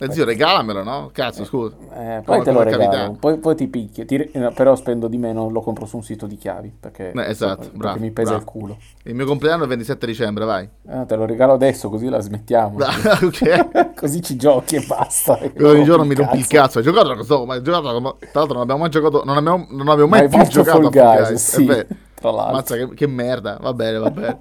Eh, 0.00 0.12
zio, 0.12 0.24
regalamelo, 0.24 0.84
no? 0.84 1.10
Cazzo, 1.12 1.44
scusa. 1.44 1.74
eh, 1.92 2.20
poi 2.24 2.40
Come- 2.40 2.44
te 2.44 2.52
lo 2.52 2.62
regalo, 2.62 3.16
poi, 3.18 3.38
poi 3.38 3.56
ti 3.56 3.66
picchio, 3.66 4.04
ti- 4.04 4.30
no, 4.34 4.52
però 4.52 4.76
spendo 4.76 5.08
di 5.08 5.18
meno, 5.18 5.50
lo 5.50 5.60
compro 5.60 5.86
su 5.86 5.96
un 5.96 6.04
sito 6.04 6.26
di 6.26 6.36
chiavi, 6.36 6.72
perché, 6.78 7.10
Eh, 7.10 7.30
esatto, 7.30 7.62
perché 7.62 7.76
bravo, 7.76 7.98
mi 7.98 8.10
pesa 8.12 8.28
bravo. 8.36 8.44
il 8.44 8.48
culo. 8.48 8.76
Il 9.02 9.14
mio 9.16 9.26
compleanno 9.26 9.60
è 9.60 9.62
il 9.62 9.68
27 9.70 10.06
dicembre, 10.06 10.44
vai. 10.44 10.68
Eh, 10.88 11.04
te 11.06 11.16
lo 11.16 11.24
regalo 11.26 11.54
adesso 11.54 11.88
così 11.88 12.08
la 12.08 12.20
smettiamo. 12.20 12.78
Ah, 12.88 13.90
così 13.96 14.22
ci 14.22 14.36
giochi 14.36 14.76
e 14.76 14.84
basta. 14.86 15.36
Ogni 15.60 15.82
giorno 15.84 16.04
mi 16.04 16.14
rompi 16.14 16.38
il 16.38 16.46
cazzo. 16.46 16.78
Hai 16.78 16.84
giocato 16.84 17.02
a 17.02 17.06
Dragon's 17.06 17.28
Dogma? 17.28 17.54
Hai 17.54 17.62
giocato 17.62 18.16
Tra 18.18 18.28
l'altro 18.34 18.52
non 18.54 18.62
abbiamo 18.62 18.80
mai 18.80 18.90
giocato... 18.90 19.22
Non 19.24 19.36
abbiamo, 19.36 19.66
non 19.70 19.88
abbiamo 19.88 20.08
mai 20.10 20.28
Ma 20.28 20.36
hai 20.38 20.42
più 20.44 20.50
giocato 20.52 20.82
Fall 20.82 20.86
a 20.86 20.90
Fall 21.12 21.24
Guys, 21.26 21.48
sì, 21.54 21.66
Eh 21.66 21.86
tra 22.14 22.30
l'altro. 22.30 22.54
Mazza, 22.54 22.76
che, 22.76 22.94
che 22.94 23.06
merda. 23.08 23.58
Va 23.60 23.72
bene, 23.72 23.98
va 23.98 24.10
bene. 24.10 24.40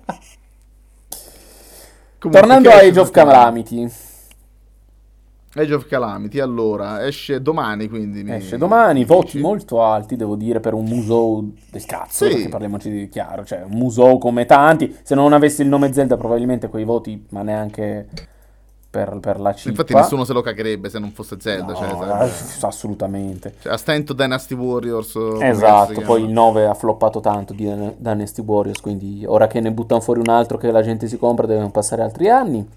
Comunque, 2.20 2.39
Tornando 2.47 2.70
a 2.72 2.78
Age 2.80 2.99
of? 2.99 3.12
Calamity, 3.12 3.91
Age 5.60 5.74
of 5.74 5.86
Calamity, 5.88 6.39
allora, 6.39 7.05
esce 7.05 7.41
domani, 7.41 7.88
quindi. 7.89 8.24
mi- 8.24 8.34
esce 8.34 8.58
domani, 8.58 9.05
voti 9.05 9.39
molto 9.39 9.82
alti, 9.84 10.16
devo 10.16 10.36
dire, 10.36 10.60
per 10.60 10.74
un 10.74 10.86
musou 10.86 11.51
del 11.72 11.86
cazzo, 11.86 12.26
Sì. 12.26 12.32
perché 12.34 12.49
parliamoci 12.49 12.89
di 12.89 13.10
chiaro, 13.10 13.43
cioè 13.45 13.64
un 13.64 13.78
musou 13.78 14.18
come 14.18 14.45
tanti, 14.45 14.95
se 15.03 15.16
non 15.16 15.34
avessi 15.34 15.62
il 15.62 15.68
nome 15.68 15.91
Zelda 15.93 16.18
probabilmente 16.18 16.68
quei 16.70 16.84
voti, 16.84 17.26
ma 17.30 17.41
neanche 17.41 18.08
per, 18.89 19.18
per 19.20 19.39
la 19.39 19.53
cippa. 19.53 19.70
Infatti 19.72 19.93
nessuno 19.93 20.24
se 20.24 20.34
lo 20.34 20.41
cagherebbe 20.41 20.89
se 20.89 20.97
non 20.97 21.12
fosse 21.12 21.36
Zelda. 21.39 21.74
No, 21.74 21.78
cioè, 21.78 21.88
eh, 21.88 21.95
sarebbe- 21.97 22.66
assolutamente. 22.68 23.53
cioè, 23.60 23.74
a 23.74 23.78
stento 23.78 24.14
Dynasty 24.14 24.55
Warriors. 24.55 25.12
cazzo 25.12 25.41
Esatto, 25.41 26.01
poi 26.01 26.22
il 26.22 26.26
chiama. 26.28 26.41
9 26.41 26.66
ha 26.68 26.74
floppato 26.74 27.20
tanto 27.20 27.53
di 27.53 27.70
Dynasty 27.97 28.41
Warriors, 28.41 28.80
quindi 28.82 29.24
ora 29.28 29.45
che 29.47 29.60
ne 29.60 29.72
buttano 29.72 30.01
fuori 30.01 30.20
un 30.22 30.30
altro 30.30 30.58
che 30.58 30.72
la 30.72 30.82
gente 30.82 31.08
si 31.08 31.18
compra 31.18 31.45
devono 31.45 31.70
passare 31.70 32.01
altri 32.01 32.30
anni. 32.30 32.68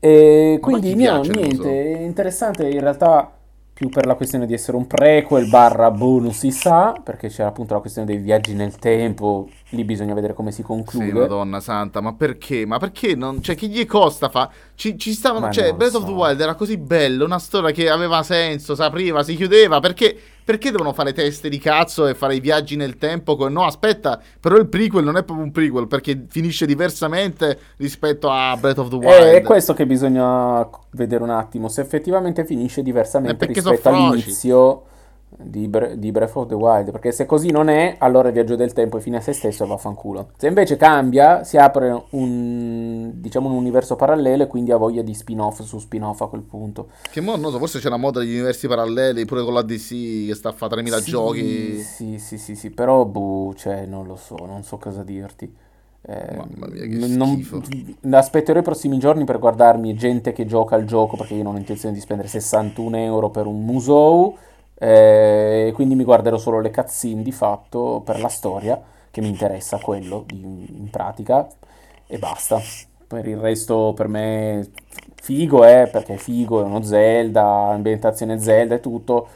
E 0.00 0.58
quindi 0.60 0.94
no, 0.94 1.20
niente, 1.22 1.98
è 1.98 2.00
interessante 2.00 2.68
in 2.68 2.80
realtà 2.80 3.34
più 3.72 3.88
per 3.88 4.04
la 4.06 4.14
questione 4.14 4.46
di 4.46 4.52
essere 4.54 4.76
un 4.76 4.86
prequel 4.86 5.48
barra 5.48 5.90
non 5.90 6.32
si 6.32 6.50
sa, 6.50 6.92
perché 7.02 7.28
c'era 7.28 7.48
appunto 7.48 7.74
la 7.74 7.80
questione 7.80 8.06
dei 8.06 8.18
viaggi 8.18 8.54
nel 8.54 8.76
tempo, 8.76 9.48
lì 9.70 9.84
bisogna 9.84 10.14
vedere 10.14 10.34
come 10.34 10.50
si 10.52 10.62
Sì, 10.62 10.66
conclude. 10.66 11.12
madonna 11.12 11.60
santa, 11.60 12.00
ma 12.00 12.12
perché? 12.14 12.66
Ma 12.66 12.78
perché 12.78 13.14
non... 13.14 13.40
Cioè, 13.42 13.54
che 13.54 13.68
gli 13.68 13.86
costa 13.86 14.28
fa... 14.28 14.50
Ci, 14.74 14.98
ci 14.98 15.12
stavano... 15.12 15.46
Ma 15.46 15.52
Cioè, 15.52 15.72
Breath 15.74 15.92
so. 15.92 15.98
of 15.98 16.04
the 16.04 16.10
Wild 16.12 16.40
era 16.40 16.54
così 16.54 16.76
bello, 16.76 17.24
una 17.24 17.38
storia 17.38 17.70
che 17.70 17.88
aveva 17.88 18.22
senso, 18.22 18.74
si 18.74 18.82
apriva, 18.82 19.22
si 19.22 19.36
chiudeva, 19.36 19.80
perché... 19.80 20.18
Perché 20.50 20.72
devono 20.72 20.92
fare 20.92 21.12
teste 21.12 21.48
di 21.48 21.58
cazzo 21.58 22.08
e 22.08 22.14
fare 22.14 22.34
i 22.34 22.40
viaggi 22.40 22.74
nel 22.74 22.96
tempo? 22.96 23.36
con- 23.36 23.52
No, 23.52 23.66
aspetta, 23.66 24.20
però 24.40 24.56
il 24.56 24.66
prequel 24.66 25.04
non 25.04 25.16
è 25.16 25.22
proprio 25.22 25.46
un 25.46 25.52
prequel, 25.52 25.86
perché 25.86 26.26
finisce 26.28 26.66
diversamente 26.66 27.56
rispetto 27.76 28.28
a 28.28 28.56
Breath 28.56 28.78
of 28.78 28.88
the 28.88 28.96
Wild. 28.96 29.22
Eh, 29.26 29.36
è 29.36 29.42
questo 29.42 29.74
che 29.74 29.86
bisogna 29.86 30.68
vedere 30.90 31.22
un 31.22 31.30
attimo, 31.30 31.68
se 31.68 31.82
effettivamente 31.82 32.44
finisce 32.44 32.80
Eh, 32.80 32.82
diversamente 32.82 33.46
rispetto 33.46 33.80
sono 33.80 33.96
froci. 34.10 34.32
Di, 35.42 35.68
Bre- 35.68 35.98
di 35.98 36.10
Breath 36.12 36.36
of 36.36 36.46
the 36.48 36.54
Wild, 36.54 36.90
perché 36.90 37.12
se 37.12 37.26
così 37.26 37.50
non 37.50 37.68
è, 37.68 37.96
allora 37.98 38.28
il 38.28 38.34
viaggio 38.34 38.56
del 38.56 38.72
tempo 38.72 38.98
è 38.98 39.00
fine 39.00 39.16
a 39.18 39.20
se 39.20 39.32
stesso 39.32 39.64
e 39.64 39.66
vaffanculo. 39.66 40.30
Se 40.36 40.46
invece 40.46 40.76
cambia, 40.76 41.44
si 41.44 41.56
apre 41.56 42.04
un, 42.10 43.10
diciamo, 43.14 43.48
un 43.48 43.54
universo 43.54 43.96
parallelo 43.96 44.44
e 44.44 44.46
quindi 44.46 44.72
ha 44.72 44.76
voglia 44.76 45.02
di 45.02 45.14
spin-off 45.14 45.62
su 45.62 45.78
spin-off 45.78 46.20
a 46.20 46.28
quel 46.28 46.42
punto. 46.42 46.88
Che 47.10 47.20
mo, 47.20 47.36
non 47.36 47.50
so, 47.52 47.58
forse 47.58 47.78
c'è 47.78 47.88
una 47.88 47.96
moda 47.96 48.20
degli 48.20 48.34
universi 48.36 48.68
paralleli, 48.68 49.24
pure 49.24 49.42
con 49.42 49.54
la 49.54 49.62
DC 49.62 50.26
che 50.26 50.34
sta 50.34 50.50
a 50.50 50.52
fare 50.52 50.72
3000 50.72 51.00
Sì, 51.00 51.10
giochi. 51.10 51.78
Sì, 51.80 52.18
sì, 52.18 52.38
sì, 52.38 52.54
sì, 52.54 52.70
però 52.70 53.04
boh, 53.04 53.54
cioè, 53.54 53.86
non 53.86 54.06
lo 54.06 54.16
so, 54.16 54.36
non 54.46 54.62
so 54.62 54.76
cosa 54.78 55.02
dirti. 55.02 55.68
Eh, 56.02 56.34
Mamma 56.34 56.66
mia, 56.72 56.86
che 56.86 57.14
non- 57.14 57.44
aspetterò 58.14 58.58
i 58.58 58.62
prossimi 58.62 58.98
giorni 58.98 59.24
per 59.24 59.38
guardarmi 59.38 59.94
gente 59.94 60.32
che 60.32 60.46
gioca 60.46 60.74
al 60.74 60.84
gioco 60.84 61.18
perché 61.18 61.34
io 61.34 61.42
non 61.42 61.56
ho 61.56 61.58
intenzione 61.58 61.94
di 61.94 62.00
spendere 62.00 62.26
61 62.26 62.96
euro 62.96 63.28
per 63.28 63.44
un 63.46 63.62
Musou. 63.64 64.34
Eh, 64.82 65.72
quindi 65.74 65.94
mi 65.94 66.04
guarderò 66.04 66.38
solo 66.38 66.60
le 66.60 66.70
cutscene 66.70 67.22
di 67.22 67.32
fatto 67.32 68.00
per 68.02 68.18
la 68.18 68.28
storia 68.28 68.80
che 69.10 69.20
mi 69.20 69.28
interessa 69.28 69.78
quello 69.78 70.24
in 70.30 70.88
pratica 70.90 71.46
e 72.06 72.18
basta. 72.18 72.58
Per 73.06 73.26
il 73.26 73.36
resto 73.38 73.92
per 73.94 74.08
me 74.08 74.70
figo 75.20 75.64
è 75.64 75.88
perché 75.90 76.14
è 76.14 76.16
figo, 76.16 76.60
è 76.60 76.64
uno 76.64 76.82
Zelda, 76.82 77.44
ambientazione 77.72 78.38
Zelda 78.40 78.76
e 78.76 78.80
tutto, 78.80 79.28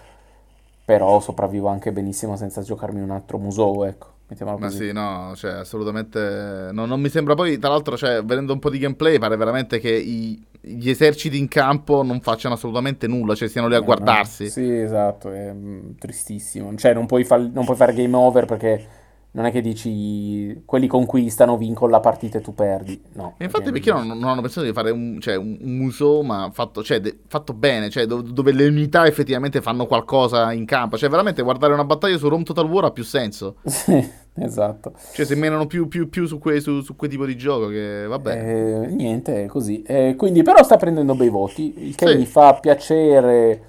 però 0.85 1.21
sopravvivo 1.21 1.69
anche 1.69 1.93
benissimo 1.93 2.37
senza 2.37 2.63
giocarmi 2.63 3.01
un 3.01 3.11
altro 3.11 3.39
Musou, 3.39 3.83
ecco, 3.85 4.14
mettiamola 4.29 4.57
Ma 4.57 4.71
così. 4.71 4.85
sì, 4.87 4.93
no, 4.93 5.33
cioè, 5.35 5.51
assolutamente. 5.53 6.71
no, 6.73 6.87
non 6.87 7.01
mi 7.01 7.09
sembra 7.09 7.35
poi, 7.35 7.59
tra 7.59 7.71
l'altro, 7.71 7.97
cioè, 7.97 8.23
vedendo 8.23 8.53
un 8.53 8.61
po' 8.61 8.71
di 8.71 8.79
gameplay, 8.79 9.19
pare 9.19 9.37
veramente 9.37 9.81
che 9.81 9.91
i- 9.93 10.41
gli 10.61 10.89
eserciti 10.89 11.37
in 11.39 11.49
campo 11.49 12.03
non 12.05 12.21
facciano 12.21 12.55
assolutamente 12.55 13.09
nulla, 13.09 13.35
cioè 13.35 13.49
siano 13.49 13.67
lì 13.67 13.75
a 13.75 13.81
Eh, 13.81 13.83
guardarsi. 13.83 14.49
Sì, 14.49 14.71
esatto, 14.79 15.31
è 15.33 15.53
mm, 15.53 15.93
tristissimo. 15.99 16.75
Cioè, 16.77 16.93
non 16.95 17.07
puoi, 17.07 17.25
fal- 17.25 17.51
non 17.53 17.65
puoi 17.65 17.77
fare 17.77 17.93
game 17.95 18.17
over 18.17 18.45
perché 18.47 18.87
non 19.35 19.47
è 19.47 19.51
che 19.51 19.61
dici 19.61 20.63
quelli 20.65 20.87
conquistano, 20.87 21.57
vincono 21.57 21.91
la 21.91 21.99
partita 21.99 22.39
e 22.39 22.41
tu 22.41 22.55
perdi. 22.55 23.01
No. 23.15 23.35
E 23.37 23.45
infatti, 23.45 23.73
perché- 23.73 23.91
non, 23.91 24.07
non 24.07 24.25
hanno 24.29 24.41
pensato 24.41 24.65
di 24.65 24.73
fare 24.73 24.93
un, 24.93 25.19
cioè, 25.21 25.35
un, 25.35 25.57
museo, 25.61 26.23
ma 26.23 26.51
fatto, 26.53 26.85
cioè, 26.85 27.01
de- 27.01 27.19
fatto 27.27 27.53
bene, 27.53 27.91
cioè, 27.91 28.07
do- 28.07 28.23
dove 28.23 28.53
le 28.53 28.67
unità 28.69 29.07
effettivamente 29.07 29.61
fanno 29.61 29.87
qualcosa 29.87 30.53
in 30.53 30.65
campo. 30.67 30.97
Cioè, 30.97 31.09
veramente 31.09 31.43
guardare 31.43 31.73
una 31.73 31.85
battaglia 31.85 32.17
su 32.17 32.29
Rome 32.29 32.45
Total 32.45 32.65
War 32.69 32.85
ha 32.85 32.91
più 32.91 33.05
senso. 33.05 33.57
Sì, 33.85 34.09
esatto. 34.37 34.93
Cioè, 35.13 35.27
se 35.27 35.35
menano 35.35 35.67
più, 35.67 35.89
più, 35.89 36.09
più 36.09 36.27
su, 36.27 36.39
quei, 36.39 36.61
su, 36.61 36.81
su 36.81 36.95
quel 36.97 37.11
tipo 37.11 37.27
di 37.27 37.37
gioco, 37.37 37.67
che 37.69 38.07
vabbè. 38.07 38.85
Eh, 38.85 38.87
niente, 38.87 39.45
è 39.45 39.47
così. 39.47 39.83
Eh, 39.83 40.15
quindi, 40.17 40.43
però 40.43 40.63
sta 40.63 40.77
prendendo 40.77 41.15
bei 41.15 41.29
voti, 41.29 41.75
il 41.89 41.95
che 41.97 42.07
Sì. 42.09 42.17
mi 42.17 42.25
fa 42.27 42.55
piacere 42.55 43.61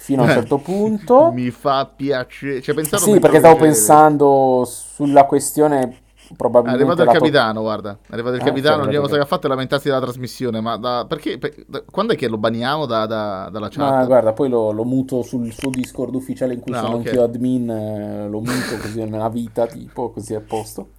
fino 0.00 0.22
a 0.22 0.24
un 0.24 0.30
certo 0.30 0.58
punto. 0.58 1.30
Mi 1.32 1.50
fa 1.50 1.86
piacere. 1.86 2.60
Cioè, 2.60 2.74
pensavo 2.74 3.04
Sì, 3.04 3.18
perché 3.18 3.38
stavo 3.38 3.54
piacere. 3.54 3.66
pensando 3.66 4.64
sulla 4.66 5.24
questione 5.24 5.98
È 6.28 6.34
probabilmente 6.36 6.70
arrivato 6.70 7.02
il 7.02 7.08
capitano, 7.08 7.60
guarda. 7.62 7.98
È 8.06 8.12
arrivato 8.12 8.36
il 8.36 8.42
Ah, 8.42 8.44
capitano. 8.44 8.82
è 8.84 8.84
L'unica 8.84 9.00
cosa 9.00 9.16
che 9.16 9.22
ha 9.22 9.26
fatto 9.26 9.46
è 9.46 9.50
lamentarsi 9.50 9.88
della 9.88 10.00
trasmissione. 10.00 10.60
Ma 10.60 10.76
da, 10.76 11.04
perché? 11.08 11.38
per- 11.38 11.54
da- 11.66 11.82
quando 11.90 12.12
è 12.12 12.16
che 12.16 12.28
lo 12.28 12.38
baniamo 12.38 12.86
da- 12.86 13.06
da- 13.06 13.48
dalla 13.50 13.68
chat? 13.68 13.78
Ma 13.78 14.04
guarda, 14.04 14.32
poi 14.32 14.48
lo, 14.48 14.72
lo 14.72 14.84
muto 14.84 15.22
sul 15.22 15.52
suo 15.52 15.70
Discord 15.70 16.14
ufficiale 16.14 16.54
in 16.54 16.60
cui 16.60 16.72
No, 16.72 16.78
sono 16.80 16.96
ok. 16.96 16.96
anch'io 16.96 17.22
admin, 17.22 17.70
eh, 17.70 18.28
lo 18.28 18.40
muto 18.40 18.78
così 18.78 19.04
nella 19.04 19.28
vita, 19.28 19.66
tipo, 19.68 20.10
così 20.10 20.34
è 20.34 20.36
a 20.36 20.40
posto. 20.40 20.90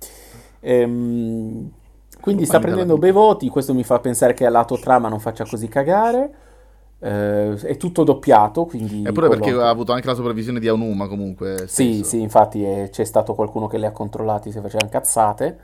Ehm, 0.61 1.69
quindi 2.21 2.41
Lo 2.43 2.47
sta 2.47 2.59
prendendo 2.59 2.97
bei 2.97 3.11
voti, 3.11 3.49
questo 3.49 3.73
mi 3.73 3.83
fa 3.83 3.99
pensare 3.99 4.33
che 4.33 4.45
a 4.45 4.49
lato 4.49 4.79
trama 4.79 5.09
non 5.09 5.19
faccia 5.19 5.45
così 5.45 5.67
cagare. 5.67 6.33
Eh, 7.03 7.55
è 7.55 7.77
tutto 7.77 8.03
doppiato, 8.03 8.65
quindi... 8.65 9.01
Eppure 9.03 9.27
perché 9.29 9.49
quello- 9.49 9.63
ha 9.65 9.69
avuto 9.69 9.91
anche 9.91 10.07
la 10.07 10.13
supervisione 10.13 10.59
di 10.59 10.67
Aonuma 10.67 11.07
comunque. 11.07 11.67
Sì, 11.67 11.93
stesso. 11.93 12.03
sì, 12.03 12.21
infatti 12.21 12.63
eh, 12.63 12.89
c'è 12.91 13.03
stato 13.03 13.33
qualcuno 13.33 13.67
che 13.67 13.77
le 13.77 13.87
ha 13.87 13.91
controllati 13.91 14.51
se 14.51 14.61
facevano 14.61 14.89
cazzate 14.89 15.59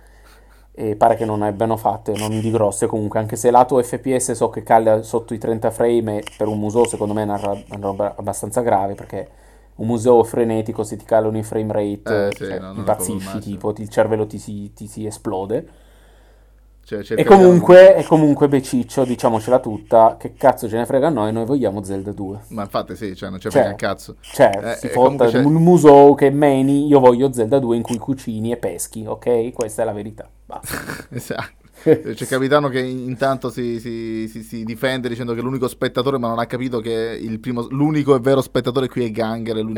e 0.73 0.95
pare 0.95 1.15
che 1.15 1.25
non 1.25 1.41
abbiano 1.41 1.75
fatte, 1.77 2.15
non 2.15 2.39
di 2.39 2.51
grosse 2.51 2.87
comunque, 2.87 3.19
anche 3.19 3.35
se 3.35 3.49
lato 3.51 3.81
FPS 3.81 4.31
so 4.31 4.49
che 4.49 4.61
cala 4.63 5.01
sotto 5.01 5.33
i 5.33 5.37
30 5.39 5.71
frame 5.71 6.23
per 6.37 6.47
un 6.47 6.59
museo 6.59 6.85
secondo 6.85 7.13
me 7.13 7.21
è 7.21 7.25
una, 7.25 7.37
una 7.39 7.63
roba 7.79 8.15
abbastanza 8.15 8.61
grave 8.61 8.93
perché 8.93 9.27
un 9.75 9.87
museo 9.87 10.23
frenetico 10.23 10.83
se 10.83 10.95
ti 10.95 11.05
calano 11.05 11.37
i 11.37 11.43
frame 11.43 11.71
rate 11.73 12.27
Eh, 12.27 12.31
sì, 12.35 12.45
cioè, 12.45 12.59
no, 12.59 12.73
non 12.73 12.77
è 12.79 12.79
impazzisci, 12.79 13.39
tipo 13.39 13.73
ti- 13.73 13.81
il 13.83 13.89
cervello 13.89 14.27
ti 14.27 14.37
si, 14.39 14.71
ti 14.73 14.87
si 14.87 15.05
esplode. 15.05 15.67
Cioè, 16.87 16.99
il 16.99 17.19
E 17.19 17.23
comunque, 17.25 17.97
e 17.97 18.03
comunque 18.05 18.47
Beciccio, 18.47 19.03
diciamocela 19.03 19.59
tutta, 19.59 20.15
che 20.17 20.35
cazzo 20.37 20.69
ce 20.69 20.77
ne 20.77 20.85
frega 20.85 21.07
a 21.07 21.09
noi, 21.09 21.33
noi 21.33 21.43
vogliamo 21.45 21.83
Zelda 21.83 22.13
2. 22.13 22.39
Ma 22.49 22.61
infatti 22.61 22.95
sì, 22.95 23.13
cioè, 23.13 23.29
non 23.29 23.39
c'è 23.39 23.49
Cioè, 23.49 23.75
cazzo. 23.75 24.15
Cioè, 24.21 24.51
Eh, 24.63 24.75
si 24.77 24.85
e 24.85 24.89
fotta 24.91 25.25
un 25.39 25.51
museo 25.55 26.13
che 26.13 26.29
meni, 26.29 26.87
io 26.87 27.01
voglio 27.01 27.33
Zelda 27.33 27.59
2 27.59 27.75
in 27.75 27.81
cui 27.81 27.97
cucini 27.97 28.53
e 28.53 28.57
peschi, 28.57 29.03
ok? 29.05 29.51
Questa 29.51 29.81
è 29.81 29.85
la 29.85 29.91
verità. 29.91 30.29
Esatto. 31.11 31.55
C'è 31.83 32.25
capitano 32.25 32.69
che 32.69 32.79
intanto 32.79 33.49
si, 33.49 33.79
si- 33.79 34.27
si- 34.27 34.41
si 34.41 34.63
difende 34.63 35.07
dicendo 35.09 35.33
che 35.33 35.39
è 35.39 35.43
l'unico 35.43 35.67
spettatore, 35.67 36.17
ma 36.17 36.27
non 36.29 36.39
ha 36.39 36.45
capito 36.45 36.79
che 36.79 37.17
il 37.21 37.39
primo, 37.39 37.67
l'unico 37.69 38.15
e 38.15 38.19
vero 38.19 38.41
spettatore 38.41 38.87
qui 38.87 39.05
è 39.05 39.11
Ganger 39.11 39.57
un 39.57 39.73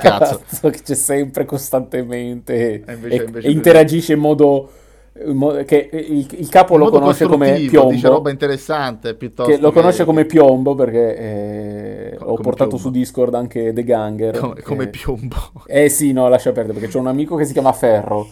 cazzo. 0.00 0.40
Esatto, 0.48 0.70
che 0.70 0.80
c'è 0.82 0.94
sempre 0.94 1.44
costantemente 1.44 2.82
E 2.84 2.92
invece- 2.94 3.22
e, 3.22 3.24
invece- 3.26 3.46
e 3.48 3.50
interagisce 3.50 4.12
in 4.14 4.20
modo- 4.20 4.70
che 5.12 5.90
il, 5.92 6.26
il 6.38 6.48
capo 6.48 6.76
lo 6.76 6.88
conosce 6.88 7.26
come 7.26 7.50
costruttivo, 7.50 7.84
Dice 7.84 8.00
piombo 8.00 8.16
roba 8.16 8.30
interessante 8.30 9.16
che 9.16 9.58
lo 9.58 9.70
conosce 9.70 10.04
come 10.04 10.24
piombo 10.24 10.74
perché 10.74 11.16
eh, 11.16 12.16
Come 12.16 12.30
ho 12.30 12.34
portato 12.36 12.70
piombo. 12.70 12.76
su 12.78 12.90
Discord 12.90 13.34
anche 13.34 13.72
The 13.74 13.84
Ganger. 13.84 14.38
Come, 14.38 14.54
che... 14.54 14.62
come 14.62 14.86
piombo. 14.88 15.36
Eh 15.66 15.88
sì, 15.88 16.12
no, 16.12 16.28
lascia 16.28 16.52
perdere 16.52 16.78
perché 16.78 16.92
c'è 16.92 16.98
un 16.98 17.08
amico 17.08 17.36
che 17.36 17.44
si 17.44 17.52
chiama 17.52 17.72
Ferro. 17.72 18.26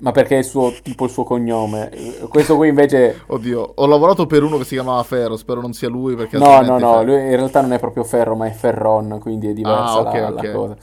Ma 0.00 0.12
perché 0.12 0.36
è 0.36 0.38
il 0.38 0.44
suo, 0.44 0.72
tipo 0.80 1.04
il 1.04 1.10
suo 1.10 1.24
cognome. 1.24 1.90
Questo 2.28 2.54
qui 2.56 2.68
invece... 2.68 3.22
Oddio, 3.26 3.72
ho 3.74 3.86
lavorato 3.86 4.26
per 4.26 4.44
uno 4.44 4.56
che 4.56 4.64
si 4.64 4.74
chiamava 4.74 5.02
Ferro, 5.02 5.36
spero 5.36 5.60
non 5.60 5.72
sia 5.72 5.88
lui 5.88 6.14
perché... 6.14 6.38
No, 6.38 6.60
no, 6.60 6.78
no, 6.78 7.02
lui 7.02 7.14
in 7.14 7.34
realtà 7.34 7.60
non 7.60 7.72
è 7.72 7.80
proprio 7.80 8.04
Ferro, 8.04 8.36
ma 8.36 8.46
è 8.46 8.52
Ferron, 8.52 9.18
quindi 9.20 9.48
è 9.48 9.52
diversa 9.52 9.94
ah, 9.94 9.98
okay, 9.98 10.20
la, 10.20 10.28
okay. 10.28 10.46
la, 10.46 10.52
cosa. 10.52 10.76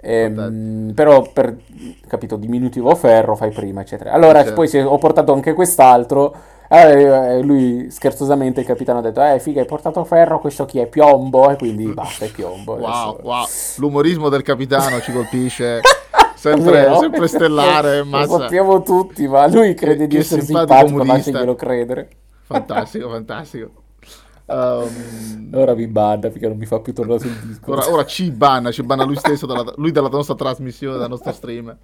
Ehm, 0.00 0.92
però 0.94 1.22
per, 1.32 1.56
capito, 2.06 2.36
diminutivo 2.36 2.94
Ferro 2.94 3.34
fai 3.34 3.50
prima, 3.50 3.80
eccetera. 3.80 4.12
Allora, 4.12 4.44
certo. 4.44 4.54
poi 4.54 4.80
ho 4.80 4.98
portato 4.98 5.32
anche 5.32 5.54
quest'altro. 5.54 6.34
Allora, 6.70 7.32
eh, 7.32 7.42
lui 7.42 7.90
scherzosamente 7.90 8.60
il 8.60 8.66
capitano 8.66 8.98
ha 8.98 9.02
detto 9.02 9.22
eh 9.22 9.40
figa 9.40 9.60
hai 9.60 9.66
portato 9.66 10.04
ferro 10.04 10.38
questo 10.38 10.66
chi 10.66 10.78
è? 10.78 10.86
Piombo? 10.86 11.48
E 11.50 11.56
quindi 11.56 11.86
basta 11.86 12.26
è 12.26 12.30
piombo 12.30 12.74
wow, 12.74 12.84
adesso... 12.84 13.18
wow. 13.22 13.46
l'umorismo 13.76 14.28
del 14.28 14.42
capitano 14.42 15.00
ci 15.00 15.10
colpisce 15.10 15.80
sempre, 16.36 16.94
sempre 17.00 17.26
stellare 17.26 18.04
lo 18.04 18.26
sappiamo 18.26 18.82
tutti 18.82 19.26
ma 19.26 19.46
lui 19.46 19.72
crede 19.72 20.00
che, 20.00 20.06
di 20.08 20.16
essere 20.18 20.42
simpatico 20.42 21.02
lasciaglielo 21.02 21.54
credere. 21.54 22.08
Fantastico 22.42 23.08
fantastico 23.08 23.70
Um, 24.50 25.50
ora 25.52 25.74
mi 25.74 25.86
banna 25.86 26.30
perché 26.30 26.48
non 26.48 26.56
mi 26.56 26.64
fa 26.64 26.80
più 26.80 26.94
tornare 26.94 27.20
sul 27.20 27.36
disco. 27.42 27.70
Ora, 27.70 27.90
ora 27.90 28.04
ci 28.06 28.30
banna, 28.30 28.70
ci 28.70 28.82
banna 28.82 29.04
lui 29.04 29.16
stesso, 29.16 29.44
dalla, 29.44 29.72
lui 29.76 29.92
dalla 29.92 30.08
nostra 30.08 30.34
trasmissione, 30.34 30.96
dal 30.96 31.10
nostro 31.10 31.32
stream. 31.32 31.76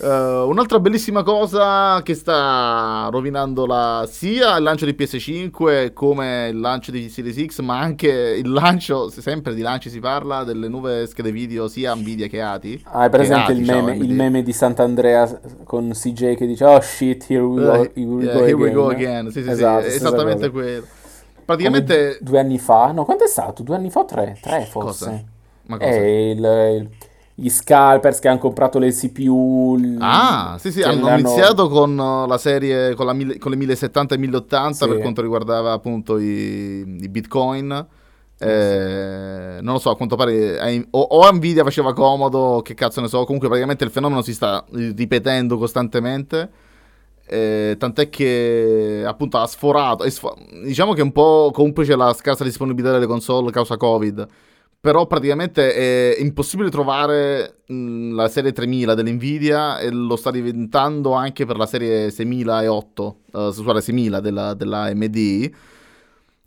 Uh, 0.00 0.48
un'altra 0.48 0.80
bellissima 0.80 1.22
cosa 1.22 2.00
che 2.02 2.14
sta 2.14 3.08
rovinando 3.12 3.66
la, 3.66 4.08
sia 4.10 4.56
il 4.56 4.62
lancio 4.62 4.86
di 4.86 4.96
PS5 4.98 5.92
come 5.92 6.48
il 6.50 6.58
lancio 6.58 6.90
di 6.90 7.08
Series 7.10 7.44
X, 7.44 7.60
ma 7.60 7.78
anche 7.78 8.08
il 8.08 8.50
lancio, 8.50 9.10
sempre 9.10 9.54
di 9.54 9.60
lanci 9.60 9.90
si 9.90 10.00
parla, 10.00 10.42
delle 10.42 10.68
nuove 10.68 11.06
schede 11.06 11.30
video 11.30 11.68
sia 11.68 11.94
Nvidia 11.94 12.28
che 12.28 12.40
ATI. 12.40 12.82
Ah, 12.86 13.00
hai 13.00 13.10
presente 13.10 13.52
il, 13.52 13.60
meme, 13.60 13.94
il 13.94 14.12
meme 14.14 14.42
di 14.42 14.54
Sant'Andrea 14.54 15.38
con 15.64 15.90
CJ 15.92 16.34
che 16.34 16.46
dice 16.46 16.64
oh 16.64 16.80
shit, 16.80 17.26
here 17.28 17.42
we 17.42 17.62
go, 17.62 17.72
uh, 17.72 17.90
here 17.94 18.08
we 18.08 18.24
yeah, 18.24 18.32
go 18.32 18.38
here 18.38 18.54
again. 18.54 18.58
We 18.58 18.72
go 18.72 18.88
again. 18.88 19.30
Sì, 19.30 19.42
sì, 19.42 19.50
esatto, 19.50 19.88
sì, 19.88 19.96
esattamente 19.96 20.50
quello. 20.50 20.86
Praticamente... 21.56 22.18
Due 22.20 22.38
anni 22.38 22.58
fa, 22.58 22.92
no, 22.92 23.04
quanto 23.04 23.24
è 23.24 23.28
stato? 23.28 23.62
Due 23.62 23.76
anni 23.76 23.90
fa 23.90 24.00
o 24.00 24.04
tre? 24.04 24.38
Tre 24.40 24.64
forse. 24.64 25.04
Cosa? 25.04 25.24
Ma 25.66 25.78
cosa? 25.78 25.90
È 25.90 25.98
il, 25.98 26.38
il 26.38 26.90
gli 27.40 27.48
scalpers 27.48 28.18
che 28.18 28.28
hanno 28.28 28.38
comprato 28.38 28.78
le 28.78 28.92
CPU. 28.92 29.96
Ah, 29.98 30.56
sì, 30.60 30.70
sì, 30.70 30.82
hanno 30.82 31.08
iniziato 31.08 31.70
con 31.70 31.96
uh, 31.98 32.26
la 32.26 32.36
serie 32.36 32.94
con, 32.94 33.06
la 33.06 33.14
mille, 33.14 33.38
con 33.38 33.50
le 33.50 33.56
1070 33.56 34.14
e 34.14 34.18
1080 34.18 34.72
sì. 34.74 34.86
per 34.86 34.98
quanto 34.98 35.22
riguardava 35.22 35.72
appunto 35.72 36.18
i, 36.18 36.98
i 37.00 37.08
bitcoin. 37.08 37.86
Eh, 38.42 39.58
non 39.60 39.74
lo 39.74 39.78
so, 39.78 39.90
a 39.90 39.96
quanto 39.96 40.16
pare 40.16 40.86
o, 40.90 41.00
o, 41.00 41.32
Nvidia 41.32 41.62
faceva 41.62 41.94
comodo, 41.94 42.60
che 42.62 42.74
cazzo 42.74 43.00
ne 43.00 43.08
so. 43.08 43.24
Comunque, 43.24 43.48
praticamente 43.48 43.84
il 43.84 43.90
fenomeno 43.90 44.20
si 44.20 44.34
sta 44.34 44.62
ripetendo 44.70 45.56
costantemente. 45.56 46.50
Eh, 47.32 47.76
tant'è 47.78 48.08
che 48.08 49.04
appunto 49.06 49.38
ha 49.38 49.46
sforato. 49.46 50.08
Sfo- 50.10 50.36
diciamo 50.64 50.94
che 50.94 51.02
un 51.02 51.12
po' 51.12 51.50
complice 51.52 51.94
la 51.94 52.12
scarsa 52.12 52.42
disponibilità 52.42 52.92
delle 52.92 53.06
console 53.06 53.52
causa 53.52 53.76
Covid 53.76 54.26
però 54.80 55.06
praticamente 55.06 55.74
è 55.74 56.20
impossibile 56.20 56.70
trovare 56.70 57.58
mh, 57.66 58.14
la 58.14 58.28
serie 58.28 58.52
3000 58.52 58.94
dell'Nvidia 58.94 59.78
e 59.78 59.90
lo 59.90 60.16
sta 60.16 60.30
diventando 60.30 61.12
anche 61.12 61.44
per 61.44 61.58
la 61.58 61.66
serie 61.66 62.10
6008, 62.10 63.16
uh, 63.32 63.50
scusate 63.52 63.82
6000 63.82 64.20
della, 64.20 64.54
della 64.54 64.84
AMD. 64.84 65.50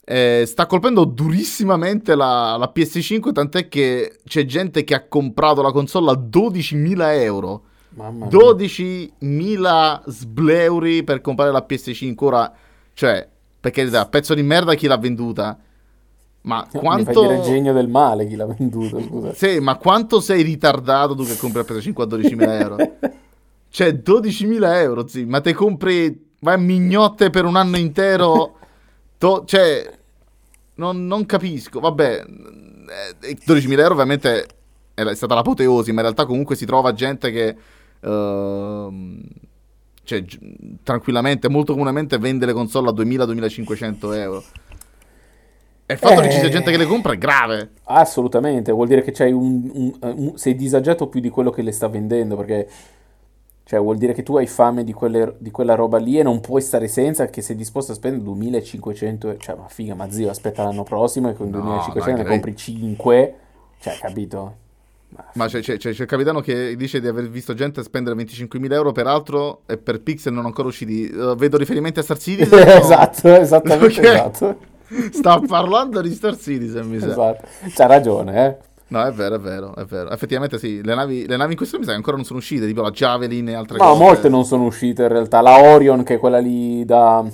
Eh, 0.06 0.42
sta 0.46 0.66
colpendo 0.66 1.04
durissimamente 1.04 2.16
la, 2.16 2.56
la, 2.58 2.72
PS5, 2.74 3.32
tant'è 3.32 3.68
che 3.68 4.18
c'è 4.24 4.44
gente 4.44 4.82
che 4.82 4.94
ha 4.94 5.06
comprato 5.06 5.62
la 5.62 5.70
console 5.70 6.10
a 6.10 6.14
12.000 6.14 7.20
euro. 7.20 7.62
12.000 7.96 10.02
sbleuri 10.06 11.04
per 11.04 11.20
comprare 11.20 11.52
la 11.52 11.66
PS5. 11.68 12.14
Ora, 12.18 12.52
cioè, 12.92 13.28
perché 13.60 13.88
da 13.88 14.06
pezzo 14.06 14.34
di 14.34 14.42
merda 14.42 14.74
chi 14.74 14.86
l'ha 14.86 14.98
venduta? 14.98 15.58
Ma 16.44 16.66
quanto... 16.70 17.22
Mi 17.22 17.28
fai 17.28 17.42
genio 17.42 17.72
del 17.72 17.88
male 17.88 18.26
chi 18.26 18.36
l'ha 18.36 18.46
venduto, 18.46 19.00
scusa. 19.00 19.32
Sì, 19.32 19.60
ma 19.60 19.76
quanto 19.76 20.20
sei 20.20 20.42
ritardato 20.42 21.14
tu 21.14 21.24
che 21.24 21.36
compri 21.36 21.64
la 21.66 21.74
PS5 21.74 22.02
a 22.02 22.04
12.000 22.04 22.60
euro? 22.60 22.76
cioè, 23.70 23.92
12.000 23.92 24.74
euro, 24.74 25.06
sì. 25.06 25.24
Ma 25.24 25.40
te 25.40 25.54
compri... 25.54 26.32
Vai 26.40 26.54
a 26.54 26.58
mignotte 26.58 27.30
per 27.30 27.46
un 27.46 27.56
anno 27.56 27.78
intero... 27.78 28.58
To... 29.16 29.44
Cioè... 29.46 29.90
Non, 30.74 31.06
non, 31.06 31.24
capisco. 31.24 31.80
Vabbè... 31.80 32.24
12.000 32.26 33.70
eh, 33.70 33.80
euro 33.80 33.92
ovviamente 33.92 34.46
è 34.92 35.14
stata 35.14 35.34
l'apoteosi, 35.34 35.92
ma 35.92 36.00
in 36.00 36.02
realtà 36.02 36.26
comunque 36.26 36.56
si 36.56 36.66
trova 36.66 36.92
gente 36.92 37.30
che... 37.30 37.56
Uh, 38.04 39.22
cioè, 40.04 40.22
tranquillamente, 40.82 41.48
molto 41.48 41.72
comunemente 41.72 42.18
vende 42.18 42.46
le 42.46 42.52
console 42.52 42.90
a 42.90 42.92
2.000-2.500 42.92 44.14
euro. 44.16 44.44
E 45.86 45.92
il 45.94 45.98
fatto 45.98 46.20
eh, 46.20 46.22
che 46.24 46.30
ci 46.30 46.38
sia 46.38 46.48
gente 46.48 46.70
che 46.70 46.76
le 46.76 46.86
compra 46.86 47.12
è 47.12 47.18
grave. 47.18 47.70
Assolutamente, 47.84 48.72
vuol 48.72 48.86
dire 48.86 49.02
che 49.02 49.12
c'hai 49.12 49.32
un, 49.32 49.70
un, 49.72 49.94
un, 50.00 50.32
sei 50.36 50.54
disagiato 50.54 51.08
più 51.08 51.20
di 51.20 51.28
quello 51.30 51.50
che 51.50 51.62
le 51.62 51.72
sta 51.72 51.88
vendendo, 51.88 52.36
perché 52.36 52.68
cioè, 53.64 53.80
vuol 53.80 53.96
dire 53.96 54.12
che 54.12 54.22
tu 54.22 54.36
hai 54.36 54.46
fame 54.46 54.84
di, 54.84 54.92
quelle, 54.92 55.36
di, 55.38 55.50
quella 55.50 55.74
roba 55.74 55.98
lì 55.98 56.18
e 56.18 56.22
non 56.22 56.40
puoi 56.40 56.60
stare 56.60 56.86
senza, 56.86 57.26
che 57.26 57.40
sei 57.40 57.56
disposto 57.56 57.92
a 57.92 57.94
spendere 57.94 58.22
2500, 58.24 59.36
cioè 59.38 59.56
ma 59.56 59.68
figa, 59.68 59.94
ma 59.94 60.10
zio, 60.10 60.28
aspetta 60.28 60.62
l'anno 60.62 60.82
prossimo 60.82 61.30
e 61.30 61.34
con 61.34 61.48
no, 61.48 61.60
2500 61.60 62.22
ne 62.22 62.28
compri 62.28 62.56
5, 62.56 63.34
cioè, 63.80 63.96
capito? 63.98 64.56
Ma, 65.34 65.46
c'è, 65.46 65.60
c'è, 65.60 65.76
c'è, 65.76 65.90
il 65.90 66.06
capitano 66.06 66.40
che 66.40 66.76
dice 66.76 67.00
di 67.00 67.06
aver 67.06 67.28
visto 67.28 67.54
gente 67.54 67.82
spendere 67.82 68.16
25.000 68.16 68.72
euro 68.72 68.92
peraltro 68.92 69.62
e 69.66 69.76
per 69.76 70.00
Pixel 70.00 70.32
non 70.32 70.44
ancora 70.44 70.68
usciti. 70.68 71.10
Uh, 71.12 71.34
vedo 71.34 71.56
riferimenti 71.56 71.98
a 71.98 72.02
Star 72.02 72.18
Citizen? 72.18 72.58
esatto, 72.66 73.34
esattamente, 73.34 74.00
okay. 74.00 74.14
esatto. 74.14 74.58
Sta 75.12 75.40
parlando 75.40 76.00
di 76.00 76.10
Star 76.10 76.36
Citizen, 76.36 76.88
mi 76.88 76.98
sa. 76.98 77.06
Esatto. 77.06 77.46
C'ha 77.74 77.86
ragione, 77.86 78.46
eh. 78.46 78.72
No, 78.88 79.02
è 79.02 79.12
vero, 79.12 79.36
è 79.36 79.40
vero, 79.40 79.74
è 79.74 79.84
vero. 79.84 80.10
Effettivamente 80.10 80.58
sì, 80.58 80.82
le 80.82 80.94
navi, 80.94 81.26
le 81.26 81.36
navi 81.36 81.52
in 81.52 81.56
questo 81.56 81.78
mi 81.78 81.84
sa 81.84 81.90
che 81.90 81.96
ancora 81.96 82.16
non 82.16 82.24
sono 82.24 82.38
uscite, 82.38 82.66
tipo 82.66 82.82
la 82.82 82.90
Javelin 82.90 83.48
e 83.48 83.54
altre 83.54 83.78
no, 83.78 83.84
cose. 83.84 83.98
No, 83.98 84.04
molte 84.04 84.28
non 84.28 84.44
sono 84.44 84.64
uscite 84.64 85.02
in 85.02 85.08
realtà. 85.08 85.40
La 85.40 85.58
Orion, 85.58 86.02
che 86.02 86.14
è 86.14 86.18
quella 86.18 86.38
lì 86.38 86.84
da 86.84 87.24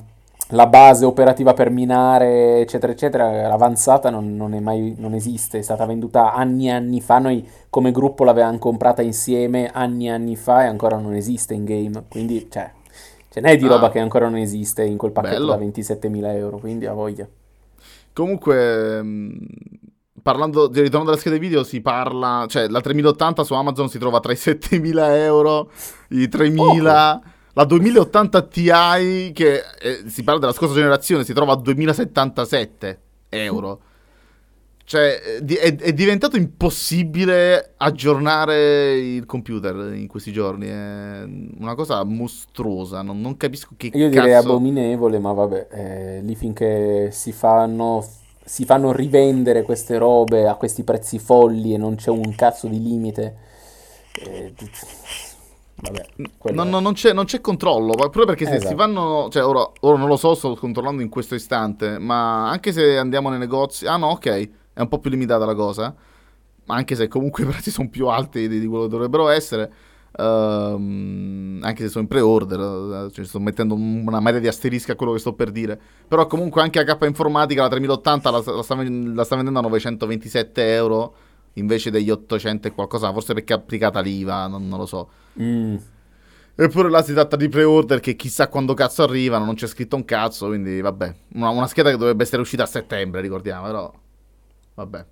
la 0.50 0.66
base 0.66 1.04
operativa 1.04 1.54
per 1.54 1.70
minare, 1.70 2.60
eccetera, 2.60 2.92
eccetera, 2.92 3.46
l'avanzata 3.46 4.10
non, 4.10 4.36
non, 4.36 4.54
è 4.54 4.60
mai, 4.60 4.94
non 4.98 5.14
esiste, 5.14 5.58
è 5.58 5.62
stata 5.62 5.86
venduta 5.86 6.32
anni 6.32 6.66
e 6.66 6.72
anni 6.72 7.00
fa, 7.00 7.18
noi 7.18 7.46
come 7.68 7.92
gruppo 7.92 8.24
l'avevamo 8.24 8.58
comprata 8.58 9.02
insieme 9.02 9.70
anni 9.72 10.06
e 10.06 10.10
anni 10.10 10.36
fa 10.36 10.64
e 10.64 10.66
ancora 10.66 10.96
non 10.98 11.14
esiste 11.14 11.54
in 11.54 11.64
game, 11.64 12.04
quindi 12.08 12.48
cioè, 12.50 12.70
ce 13.28 13.40
n'è 13.40 13.56
di 13.56 13.66
roba 13.66 13.86
ah, 13.86 13.90
che 13.90 14.00
ancora 14.00 14.28
non 14.28 14.38
esiste 14.38 14.84
in 14.84 14.96
quel 14.96 15.12
pacchetto 15.12 15.46
bello. 15.46 15.56
da 15.56 15.58
27.000 15.58 16.34
euro, 16.34 16.58
quindi 16.58 16.86
a 16.86 16.92
voglia. 16.92 17.28
Comunque, 18.12 19.02
mm, 19.02 19.30
parlando 20.20 20.66
di 20.66 20.80
ritorno 20.80 21.06
delle 21.06 21.18
schede 21.18 21.38
video, 21.38 21.62
si 21.62 21.80
parla, 21.80 22.46
cioè 22.48 22.66
la 22.66 22.80
3080 22.80 23.44
su 23.44 23.54
Amazon 23.54 23.88
si 23.88 23.98
trova 23.98 24.18
tra 24.18 24.32
i 24.32 24.36
7000 24.36 25.16
euro, 25.18 25.70
i 26.08 26.28
3000. 26.28 27.14
Oh. 27.14 27.38
La 27.60 27.66
2080 27.66 28.42
Ti, 28.46 29.32
che 29.34 29.62
eh, 29.82 30.02
si 30.06 30.22
parla 30.22 30.40
della 30.40 30.52
scorsa 30.52 30.72
generazione, 30.72 31.24
si 31.24 31.34
trova 31.34 31.52
a 31.52 31.56
2077 31.56 33.00
euro. 33.28 33.80
Cioè, 34.82 35.20
è, 35.20 35.76
è, 35.76 35.92
diventato 35.92 36.38
impossibile 36.38 37.74
aggiornare 37.76 38.98
il 38.98 39.26
computer 39.26 39.92
in 39.94 40.06
questi 40.06 40.32
giorni. 40.32 40.68
È 40.68 41.22
una 41.58 41.74
cosa 41.74 42.02
mostruosa. 42.02 43.02
Non, 43.02 43.20
non 43.20 43.36
capisco 43.36 43.74
che 43.76 43.90
Io 43.92 44.08
direi 44.08 44.32
cazzo... 44.32 44.48
abominevole, 44.48 45.18
ma 45.18 45.32
vabbè, 45.32 45.66
eh, 45.70 46.20
lì 46.22 46.34
finché 46.36 47.10
si 47.12 47.32
fanno, 47.32 48.02
si 48.42 48.64
fanno 48.64 48.90
rivendere 48.90 49.64
queste 49.64 49.98
robe 49.98 50.48
a 50.48 50.54
questi 50.54 50.82
prezzi 50.82 51.18
folli 51.18 51.74
e 51.74 51.76
non 51.76 51.96
c'è 51.96 52.08
un 52.08 52.34
cazzo 52.34 52.68
di 52.68 52.82
limite. 52.82 53.36
Eh, 54.14 54.54
Vabbè, 55.82 56.52
no, 56.52 56.64
no, 56.64 56.80
non, 56.80 56.92
c'è, 56.92 57.14
non, 57.14 57.24
c'è, 57.24 57.40
controllo, 57.40 57.94
proprio 57.94 58.26
perché 58.26 58.44
se 58.44 58.56
esatto. 58.56 58.68
si 58.68 58.74
fanno, 58.74 59.28
cioè 59.30 59.44
ora, 59.44 59.66
ora, 59.80 59.96
non 59.96 60.08
lo 60.08 60.16
so, 60.16 60.34
sto 60.34 60.54
controllando 60.54 61.00
in 61.00 61.08
questo 61.08 61.34
istante, 61.34 61.98
ma 61.98 62.50
anche 62.50 62.70
se 62.72 62.98
andiamo 62.98 63.30
nei 63.30 63.38
negozi, 63.38 63.86
ah 63.86 63.96
no, 63.96 64.08
ok, 64.08 64.26
è 64.74 64.80
un 64.80 64.88
po' 64.88 64.98
più 64.98 65.10
limitata 65.10 65.46
la 65.46 65.54
cosa, 65.54 65.94
anche 66.66 66.94
se 66.94 67.08
comunque 67.08 67.44
i 67.44 67.46
prezzi 67.46 67.70
sono 67.70 67.88
più 67.88 68.08
alti 68.08 68.46
di, 68.46 68.60
di 68.60 68.66
quello 68.66 68.84
che 68.84 68.90
dovrebbero 68.90 69.28
essere. 69.28 69.72
Uh, 70.12 71.62
anche 71.62 71.84
se 71.84 71.88
sono 71.88 72.02
in 72.02 72.08
pre-order, 72.08 73.12
cioè 73.12 73.24
sto 73.24 73.38
mettendo 73.38 73.74
una 73.74 74.18
media 74.18 74.40
di 74.40 74.48
asterisca 74.48 74.92
a 74.92 74.96
quello 74.96 75.12
che 75.12 75.20
sto 75.20 75.34
per 75.34 75.50
dire. 75.52 75.80
Però 76.08 76.26
comunque 76.26 76.60
anche 76.62 76.84
HP 76.84 77.04
Informatica 77.04 77.62
la 77.62 77.68
3080 77.68 78.30
la, 78.30 78.42
la, 78.44 78.62
sta, 78.62 78.74
la 78.74 79.24
sta 79.24 79.36
vendendo 79.36 79.60
a 79.60 79.62
927 79.62 80.74
euro 80.74 81.14
invece 81.54 81.90
degli 81.90 82.10
800 82.10 82.68
e 82.68 82.72
qualcosa, 82.72 83.12
forse 83.12 83.34
perché 83.34 83.54
è 83.54 83.56
applicata 83.56 84.00
l'IVA, 84.00 84.46
non, 84.46 84.68
non 84.68 84.78
lo 84.78 84.86
so. 84.86 85.08
Mm. 85.40 85.76
Eppure 86.54 86.90
là 86.90 87.02
si 87.02 87.14
tratta 87.14 87.36
di 87.36 87.48
pre-order 87.48 88.00
che 88.00 88.16
chissà 88.16 88.48
quando 88.48 88.74
cazzo 88.74 89.02
arrivano, 89.02 89.46
non 89.46 89.54
c'è 89.54 89.66
scritto 89.66 89.96
un 89.96 90.04
cazzo, 90.04 90.48
quindi 90.48 90.80
vabbè. 90.80 91.14
Una, 91.34 91.48
una 91.48 91.66
scheda 91.66 91.90
che 91.90 91.96
dovrebbe 91.96 92.22
essere 92.22 92.42
uscita 92.42 92.64
a 92.64 92.66
settembre, 92.66 93.20
ricordiamo, 93.20 93.64
però 93.64 93.92
vabbè. 94.74 95.06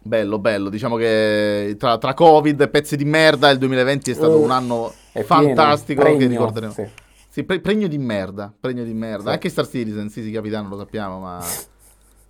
Bello, 0.00 0.38
bello. 0.38 0.70
Diciamo 0.70 0.96
che 0.96 1.76
tra, 1.78 1.98
tra, 1.98 2.14
Covid 2.14 2.58
e 2.60 2.68
pezzi 2.68 2.96
di 2.96 3.04
merda 3.04 3.50
il 3.50 3.58
2020 3.58 4.10
è 4.10 4.14
stato 4.14 4.38
uh, 4.38 4.42
un 4.42 4.50
anno 4.50 4.92
fantastico 5.24 6.02
pieno, 6.02 6.18
che 6.18 6.26
ricorderemo. 6.26 6.72
Sì. 6.72 6.88
sì 7.28 7.44
pre- 7.44 7.60
pregno 7.60 7.88
di 7.88 7.98
merda, 7.98 8.52
pregno 8.58 8.84
di 8.84 8.94
merda. 8.94 9.24
Sì. 9.24 9.30
Anche 9.30 9.48
Star 9.50 9.68
Citizen, 9.68 10.08
sì, 10.08 10.22
sì, 10.22 10.30
capitano, 10.30 10.68
lo 10.68 10.78
sappiamo, 10.78 11.18
ma... 11.18 11.44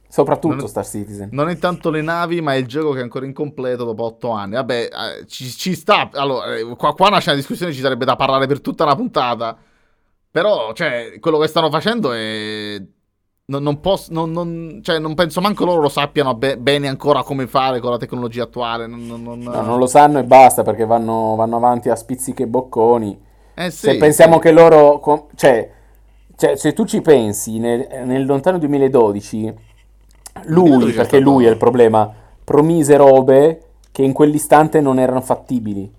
Soprattutto 0.09 0.55
non, 0.55 0.69
Star 0.69 0.87
Citizen. 0.87 1.29
Non 1.33 1.51
è 1.51 1.59
tanto 1.59 1.91
le 1.91 2.01
navi, 2.01 2.41
ma 2.41 2.55
è 2.55 2.57
il 2.57 2.67
gioco 2.67 2.93
che 2.93 3.01
è 3.01 3.03
ancora 3.03 3.27
incompleto 3.27 3.85
dopo 3.85 4.05
otto 4.05 4.31
anni. 4.31 4.55
Vabbè, 4.55 4.89
eh, 5.21 5.27
ci, 5.27 5.51
ci, 5.51 5.75
sta. 5.75 6.09
Allora, 6.15 6.57
eh, 6.57 6.65
qua, 6.77 6.95
qua 6.95 7.11
nasce 7.11 7.29
una 7.29 7.39
discussione, 7.39 7.73
ci 7.73 7.81
sarebbe 7.81 8.07
da 8.07 8.17
parlare 8.17 8.47
per 8.47 8.61
tutta 8.61 8.87
la 8.87 8.97
puntata. 8.97 9.57
Però, 10.31 10.73
cioè, 10.73 11.19
quello 11.21 11.39
che 11.39 11.47
stanno 11.47 11.71
facendo 11.71 12.13
è 12.13 12.83
non, 13.51 13.63
non, 13.63 13.81
posso, 13.81 14.13
non, 14.13 14.31
non, 14.31 14.81
cioè, 14.83 14.99
non, 14.99 15.15
penso 15.15 15.41
manco 15.41 15.65
loro 15.65 15.81
lo 15.81 15.89
sappiano 15.89 16.35
be- 16.35 16.59
bene 16.59 16.87
ancora 16.87 17.23
come 17.23 17.47
fare 17.47 17.81
con 17.81 17.91
la 17.91 17.99
tecnologia 17.99 18.45
attuale. 18.45 18.87
No, 18.87 19.17
non 19.17 19.79
lo 19.79 19.87
sanno 19.87 20.19
e 20.19 20.25
basta 20.25 20.63
perché 20.63 20.85
vanno, 20.85 21.35
vanno 21.35 21.57
avanti 21.57 21.89
a 21.91 21.97
spizzichi 21.97 22.43
e 22.43 22.47
bocconi. 22.47 23.27
Eh 23.55 23.71
sì, 23.71 23.89
se 23.89 23.97
pensiamo 23.97 24.35
sì. 24.35 24.41
che 24.41 24.53
loro... 24.53 25.29
Cioè, 25.35 25.71
cioè, 26.37 26.57
se 26.57 26.73
tu 26.73 26.85
ci 26.85 27.01
pensi, 27.01 27.59
nel, 27.59 27.87
nel 28.05 28.25
lontano 28.25 28.59
2012, 28.59 29.55
lui, 30.47 30.93
perché 30.93 31.19
lui 31.19 31.47
è 31.47 31.51
il 31.51 31.57
problema, 31.57 32.13
promise 32.45 32.97
robe 32.97 33.63
che 33.93 34.03
in 34.03 34.13
quell'istante 34.13 34.81
non 34.81 34.99
erano 34.99 35.21
fattibili. 35.21 35.97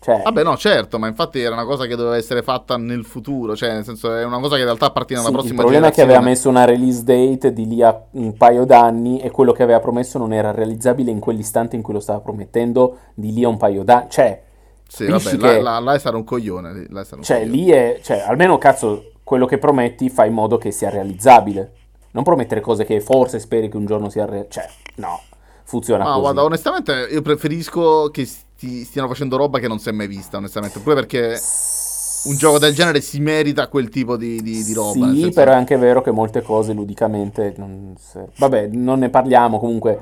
Cioè... 0.00 0.22
Vabbè, 0.22 0.44
no, 0.44 0.56
certo, 0.56 0.98
ma 0.98 1.08
infatti 1.08 1.40
era 1.40 1.54
una 1.54 1.64
cosa 1.64 1.86
che 1.86 1.96
doveva 1.96 2.16
essere 2.16 2.42
fatta 2.42 2.76
nel 2.76 3.04
futuro, 3.04 3.56
cioè, 3.56 3.72
nel 3.72 3.84
senso, 3.84 4.14
è 4.14 4.24
una 4.24 4.38
cosa 4.38 4.54
che 4.54 4.60
in 4.60 4.66
realtà 4.66 4.86
appartiene 4.86 5.22
alla 5.22 5.30
sì, 5.30 5.34
prossima 5.34 5.64
generazione. 5.64 5.88
Il 5.88 5.88
problema 5.88 5.88
è 5.88 5.92
che 5.92 6.02
aveva 6.02 6.30
messo 6.30 6.48
una 6.48 6.64
release 6.64 7.02
date 7.02 7.52
di 7.52 7.66
lì 7.66 7.82
a 7.82 8.00
un 8.12 8.36
paio 8.36 8.64
d'anni 8.64 9.18
e 9.20 9.30
quello 9.30 9.52
che 9.52 9.64
aveva 9.64 9.80
promesso 9.80 10.18
non 10.18 10.32
era 10.32 10.52
realizzabile 10.52 11.10
in 11.10 11.18
quell'istante 11.18 11.74
in 11.74 11.82
cui 11.82 11.94
lo 11.94 12.00
stava 12.00 12.20
promettendo 12.20 12.98
di 13.14 13.32
lì 13.32 13.42
a 13.42 13.48
un 13.48 13.56
paio 13.56 13.82
d'anni. 13.82 14.06
Cioè, 14.08 14.42
sì, 14.86 15.06
vabbè, 15.06 15.30
che... 15.30 15.36
là, 15.36 15.60
là, 15.60 15.78
là, 15.80 15.98
sarà 15.98 16.16
un 16.16 16.24
coglione. 16.24 16.86
Là 16.90 17.02
sarà 17.02 17.16
un 17.16 17.22
cioè, 17.24 17.40
coglione. 17.40 17.56
lì 17.56 17.70
è, 17.70 18.00
cioè, 18.00 18.24
almeno 18.24 18.56
cazzo, 18.56 19.10
quello 19.24 19.46
che 19.46 19.58
prometti 19.58 20.08
fai 20.08 20.28
in 20.28 20.34
modo 20.34 20.58
che 20.58 20.70
sia 20.70 20.90
realizzabile. 20.90 21.72
Non 22.10 22.24
promettere 22.24 22.60
cose 22.60 22.84
che 22.84 23.00
forse 23.00 23.38
speri 23.38 23.68
che 23.68 23.76
un 23.76 23.86
giorno 23.86 24.08
sia 24.08 24.24
realizzabile. 24.24 24.66
Cioè, 24.66 24.94
no, 24.96 25.20
funziona 25.64 26.04
Ma 26.04 26.10
così. 26.10 26.20
guarda, 26.20 26.44
onestamente 26.44 27.08
io 27.10 27.22
preferisco 27.22 28.10
che 28.10 28.24
sti, 28.24 28.84
stiano 28.84 29.08
facendo 29.08 29.36
roba 29.36 29.58
che 29.58 29.68
non 29.68 29.78
si 29.78 29.88
è 29.90 29.92
mai 29.92 30.06
vista, 30.06 30.38
onestamente. 30.38 30.80
Pure 30.80 30.94
perché 30.94 31.38
un 32.24 32.36
gioco 32.36 32.58
del 32.58 32.74
genere 32.74 33.00
si 33.00 33.20
merita 33.20 33.68
quel 33.68 33.88
tipo 33.88 34.16
di, 34.16 34.40
di, 34.42 34.62
di 34.64 34.72
roba. 34.72 35.10
Sì, 35.10 35.20
senso... 35.20 35.30
però 35.32 35.52
è 35.52 35.54
anche 35.54 35.76
vero 35.76 36.00
che 36.00 36.10
molte 36.10 36.42
cose 36.42 36.72
ludicamente. 36.72 37.54
Non 37.56 37.94
se... 37.98 38.28
Vabbè, 38.36 38.68
non 38.68 39.00
ne 39.00 39.10
parliamo 39.10 39.58
comunque. 39.58 39.98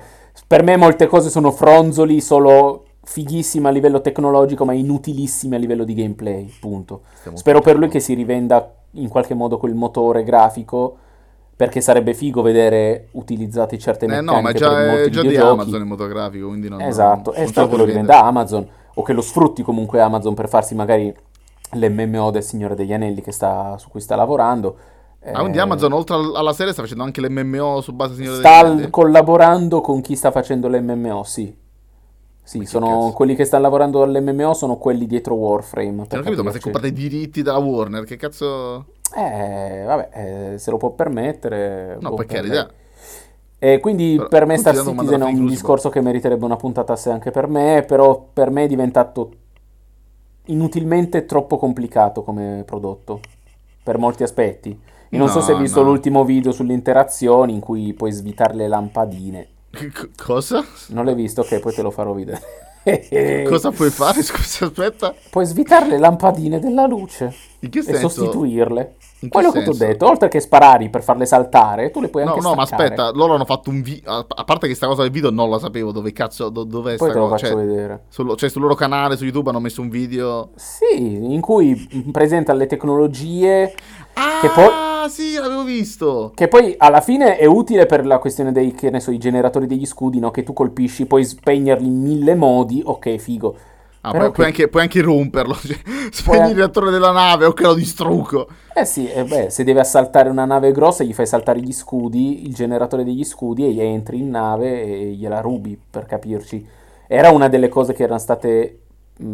Per 0.47 0.63
me 0.63 0.77
molte 0.77 1.07
cose 1.07 1.29
sono 1.29 1.51
fronzoli, 1.51 2.21
solo 2.21 2.85
fighissime 3.03 3.69
a 3.69 3.71
livello 3.71 4.01
tecnologico, 4.01 4.65
ma 4.65 4.73
inutilissime 4.73 5.57
a 5.57 5.59
livello 5.59 5.85
di 5.85 5.95
gameplay. 5.95 6.53
Punto. 6.61 7.03
Stiamo 7.19 7.37
Spero 7.37 7.61
per 7.61 7.77
lui 7.77 7.89
che 7.89 8.01
si 8.01 8.15
rivenda 8.15 8.73
in 8.93 9.09
qualche 9.09 9.35
modo 9.35 9.59
quel 9.59 9.75
motore 9.75 10.25
grafico 10.25 10.99
perché 11.57 11.81
sarebbe 11.81 12.13
figo 12.13 12.43
vedere 12.43 13.09
utilizzate 13.13 13.79
certe 13.79 14.07
meccaniche 14.07 14.31
eh 14.31 14.37
no, 14.37 14.43
ma 14.43 14.53
già, 14.53 15.03
è 15.03 15.09
già 15.09 15.23
di 15.23 15.37
Amazon 15.37 15.81
il 15.81 15.87
motografico, 15.87 16.49
quindi 16.49 16.69
non 16.69 16.83
Esatto, 16.83 17.33
non, 17.35 17.43
e 17.43 17.47
spero 17.47 17.69
che 17.69 17.77
lo 17.79 17.85
rivenda 17.85 18.23
Amazon 18.25 18.69
o 18.93 19.03
che 19.03 19.15
lo 19.15 19.23
sfrutti 19.23 19.63
comunque 19.63 20.01
Amazon 20.01 20.35
per 20.35 20.49
farsi 20.49 20.75
magari 20.75 21.15
l'MMO 21.73 22.31
del 22.31 22.43
Signore 22.43 22.75
degli 22.75 22.93
Anelli 22.93 23.23
sta, 23.29 23.77
su 23.79 23.89
cui 23.89 24.01
sta 24.01 24.17
lavorando. 24.17 24.77
Ah, 25.25 25.41
quindi 25.41 25.57
eh, 25.57 25.63
Amazon 25.63 25.93
oltre 25.93 26.15
alla 26.35 26.53
serie 26.53 26.73
sta 26.73 26.83
facendo 26.83 27.03
anche 27.03 27.21
l'MMO 27.21 27.81
su 27.81 27.93
base 27.93 28.15
Signore 28.15 28.37
sta 28.37 28.51
degli 28.51 28.65
Anelli? 28.67 28.81
Sta 28.83 28.91
collaborando 28.91 29.81
con 29.81 30.03
chi 30.03 30.15
sta 30.15 30.31
facendo 30.31 30.69
l'MMO, 30.69 31.23
sì. 31.25 31.65
Sì, 32.47 32.65
sono 32.65 33.11
quelli 33.13 33.35
che 33.35 33.45
stanno 33.45 33.65
lavorando 33.65 34.05
all'MMO 34.05 34.55
sono 34.55 34.77
quelli 34.77 35.07
dietro 35.07 35.35
Warframe. 35.35 35.91
Non 35.91 36.07
ho 36.09 36.23
capito, 36.23 36.45
ma 36.45 36.53
se 36.53 36.61
comprate 36.61 36.87
i 36.87 36.93
diritti 36.93 37.43
dalla 37.43 37.59
Warner, 37.59 38.05
che 38.05 38.15
cazzo... 38.15 38.85
Eh, 39.15 39.83
vabbè, 39.85 40.09
eh, 40.55 40.59
se 40.59 40.71
lo 40.71 40.77
può 40.77 40.91
permettere. 40.91 41.97
No, 42.01 42.15
per 42.15 42.27
carità. 42.27 42.71
E 43.59 43.81
quindi 43.81 44.17
però, 44.17 44.29
per 44.29 44.47
me 44.47 44.59
Star 44.59 44.77
Citizen 44.77 45.23
è 45.23 45.25
un 45.25 45.47
discorso 45.47 45.89
che 45.89 46.01
meriterebbe 46.01 46.45
una 46.45 46.57
puntata 46.57 46.93
a 46.93 46.97
sé 46.97 47.11
anche 47.11 47.31
per 47.31 47.49
me, 47.49 47.85
però 47.87 48.29
per 48.33 48.51
me 48.51 48.65
è 48.65 48.67
diventato 48.67 49.33
inutilmente 50.47 51.25
troppo 51.25 51.57
complicato 51.57 52.23
come 52.23 52.63
prodotto, 52.67 53.21
per 53.83 53.99
molti 53.99 54.23
aspetti. 54.23 54.79
Io 55.11 55.19
non 55.19 55.29
no, 55.29 55.33
so 55.33 55.41
se 55.41 55.53
hai 55.53 55.59
visto 55.59 55.83
no. 55.83 55.89
l'ultimo 55.89 56.25
video 56.25 56.53
sulle 56.53 56.75
interazioni 56.75 57.55
in 57.55 57.61
cui 57.61 57.95
puoi 57.95 58.13
svitare 58.13 58.55
le 58.55 58.69
lampadine. 58.69 59.49
C- 59.71 60.11
cosa? 60.17 60.65
Non 60.89 61.05
l'hai 61.05 61.15
visto? 61.15 61.41
Ok, 61.41 61.59
poi 61.61 61.73
te 61.73 61.83
lo 61.83 61.91
farò 61.91 62.13
vedere. 62.13 62.41
Cosa 63.49 63.71
puoi 63.73 63.91
fare? 63.91 64.23
Scusa, 64.23 64.67
aspetta. 64.67 65.15
Puoi 65.31 65.45
svitare 65.45 65.89
le 65.89 65.99
lampadine 65.99 66.61
della 66.61 66.87
luce 66.87 67.35
In 67.61 67.71
che 67.71 67.83
senso? 67.83 67.99
e 67.99 68.01
sostituirle. 68.01 68.95
In 69.21 69.31
Quello 69.31 69.51
che 69.51 69.63
ti 69.63 69.71
ho 69.71 69.75
detto, 69.75 70.07
oltre 70.07 70.29
che 70.29 70.41
sparare 70.41 70.89
per 70.89 71.03
farle 71.03 71.25
saltare, 71.27 71.91
tu 71.91 72.01
le 72.01 72.09
puoi 72.09 72.23
anche 72.23 72.39
No, 72.39 72.51
no, 72.51 72.55
ma 72.55 72.63
aspetta, 72.63 73.11
loro 73.13 73.35
hanno 73.35 73.47
fatto 73.47 73.71
un 73.71 73.81
video. 73.81 74.27
A 74.29 74.45
parte 74.45 74.69
che 74.69 74.75
sta 74.75 74.87
cosa 74.87 75.03
del 75.03 75.11
video 75.11 75.31
non 75.31 75.49
la 75.49 75.59
sapevo 75.59 75.91
dove 75.91 76.13
cazzo, 76.13 76.49
do- 76.51 76.65
dov'è 76.65 76.97
Poi 76.97 77.11
te 77.11 77.19
lo 77.19 77.29
faccio 77.29 77.47
cioè, 77.47 77.57
vedere. 77.57 78.05
Sul, 78.09 78.37
cioè, 78.37 78.51
sul 78.51 78.61
loro 78.61 78.75
canale 78.75 79.17
su 79.17 79.25
YouTube 79.25 79.49
hanno 79.49 79.59
messo 79.61 79.81
un 79.81 79.89
video. 79.89 80.51
Sì, 80.55 81.15
in 81.15 81.41
cui 81.41 82.05
presenta 82.13 82.53
le 82.53 82.67
tecnologie. 82.67 83.75
Ah, 84.19 84.41
che 84.41 84.49
poi, 84.49 85.11
sì, 85.11 85.35
l'avevo 85.35 85.63
visto. 85.63 86.33
Che 86.35 86.49
poi 86.49 86.75
alla 86.79 87.03
fine 87.03 87.37
è 87.37 87.45
utile 87.45 87.85
per 87.85 88.07
la 88.07 88.19
questione 88.19 88.51
dei, 88.51 88.73
che 88.73 88.89
ne 88.91 88.99
so, 88.99 89.11
i 89.11 89.19
generatori 89.19 89.67
degli 89.67 89.85
scudi, 89.85 90.19
no? 90.19 90.31
Che 90.31 90.43
tu 90.43 90.55
colpisci, 90.55 91.05
puoi 91.05 91.23
spegnerli 91.25 91.87
in 91.87 92.01
mille 92.01 92.35
modi. 92.35 92.81
Ok, 92.83 93.17
figo. 93.17 93.57
Ah, 94.01 94.13
puoi, 94.13 94.33
che... 94.33 94.45
anche, 94.45 94.69
puoi, 94.69 94.83
anche, 94.83 95.03
romperlo. 95.03 95.55
Cioè, 95.55 95.77
spegni 96.11 96.39
puoi... 96.39 96.51
il 96.51 96.57
reattore 96.57 96.91
della 96.91 97.11
nave 97.11 97.45
o 97.45 97.53
che 97.53 97.65
lo 97.65 97.75
distruggo. 97.75 98.49
Eh 98.73 98.87
sì, 98.87 99.07
eh 99.11 99.25
beh, 99.25 99.51
se 99.51 99.65
deve 99.65 99.81
assaltare 99.81 100.31
una 100.31 100.47
nave 100.47 100.73
grossa, 100.73 101.05
gli 101.05 101.13
fai 101.13 101.27
saltare 101.27 101.61
gli 101.61 101.73
scudi, 101.73 102.47
il 102.47 102.55
generatore 102.55 103.05
degli 103.05 103.25
scudi, 103.25 103.67
e 103.67 103.73
gli 103.73 103.83
entri 103.83 104.21
in 104.21 104.31
nave 104.31 104.83
e 104.83 105.13
gliela 105.13 105.41
rubi, 105.41 105.79
per 105.91 106.07
capirci. 106.07 106.67
Era 107.07 107.31
una 107.31 107.49
delle 107.49 107.69
cose 107.69 107.93
che 107.93 108.05
erano 108.05 108.19
state 108.19 108.79
mh, 109.19 109.27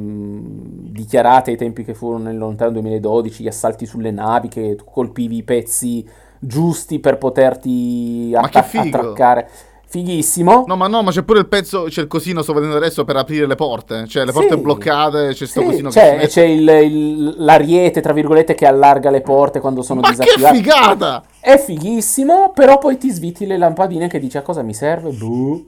dichiarate 1.02 1.50
ai 1.50 1.56
tempi 1.56 1.84
che 1.84 1.94
furono 1.94 2.24
nel 2.24 2.38
lontano 2.38 2.72
2012, 2.72 3.42
gli 3.42 3.48
assalti 3.48 3.86
sulle 3.86 4.10
navi, 4.10 4.48
che 4.48 4.76
tu 4.76 4.84
colpivi 4.84 5.36
i 5.38 5.42
pezzi 5.42 6.08
giusti 6.38 6.98
per 6.98 7.18
poterti 7.18 8.32
atta- 8.34 8.66
attraccare 8.66 9.48
fighissimo. 9.92 10.64
No, 10.66 10.76
ma 10.76 10.86
no, 10.88 11.02
ma 11.02 11.10
c'è 11.10 11.22
pure 11.22 11.40
il 11.40 11.48
pezzo, 11.48 11.82
c'è 11.82 12.00
il 12.00 12.06
cosino, 12.06 12.40
sto 12.40 12.54
vedendo 12.54 12.76
adesso, 12.76 13.04
per 13.04 13.16
aprire 13.16 13.46
le 13.46 13.56
porte. 13.56 14.06
Cioè, 14.06 14.24
le 14.24 14.32
porte 14.32 14.56
bloccate, 14.56 15.28
c'è 15.34 15.46
sto 15.46 15.60
sì, 15.60 15.66
cosino 15.66 15.90
c'è, 15.90 16.18
che 16.18 16.28
c'è 16.28 16.44
il, 16.44 16.66
il, 16.66 17.34
l'ariete, 17.36 18.00
tra 18.00 18.14
virgolette, 18.14 18.54
che 18.54 18.66
allarga 18.66 19.10
le 19.10 19.20
porte 19.20 19.60
quando 19.60 19.82
sono 19.82 20.00
ma 20.00 20.08
disattivate. 20.08 20.56
che 20.56 20.62
figata! 20.62 21.22
È 21.38 21.58
fighissimo, 21.58 22.52
però 22.54 22.78
poi 22.78 22.96
ti 22.96 23.10
sviti 23.10 23.44
le 23.44 23.58
lampadine 23.58 24.08
che 24.08 24.18
dici 24.18 24.38
a 24.38 24.42
cosa 24.42 24.62
mi 24.62 24.72
serve? 24.72 25.10
Buh. 25.10 25.66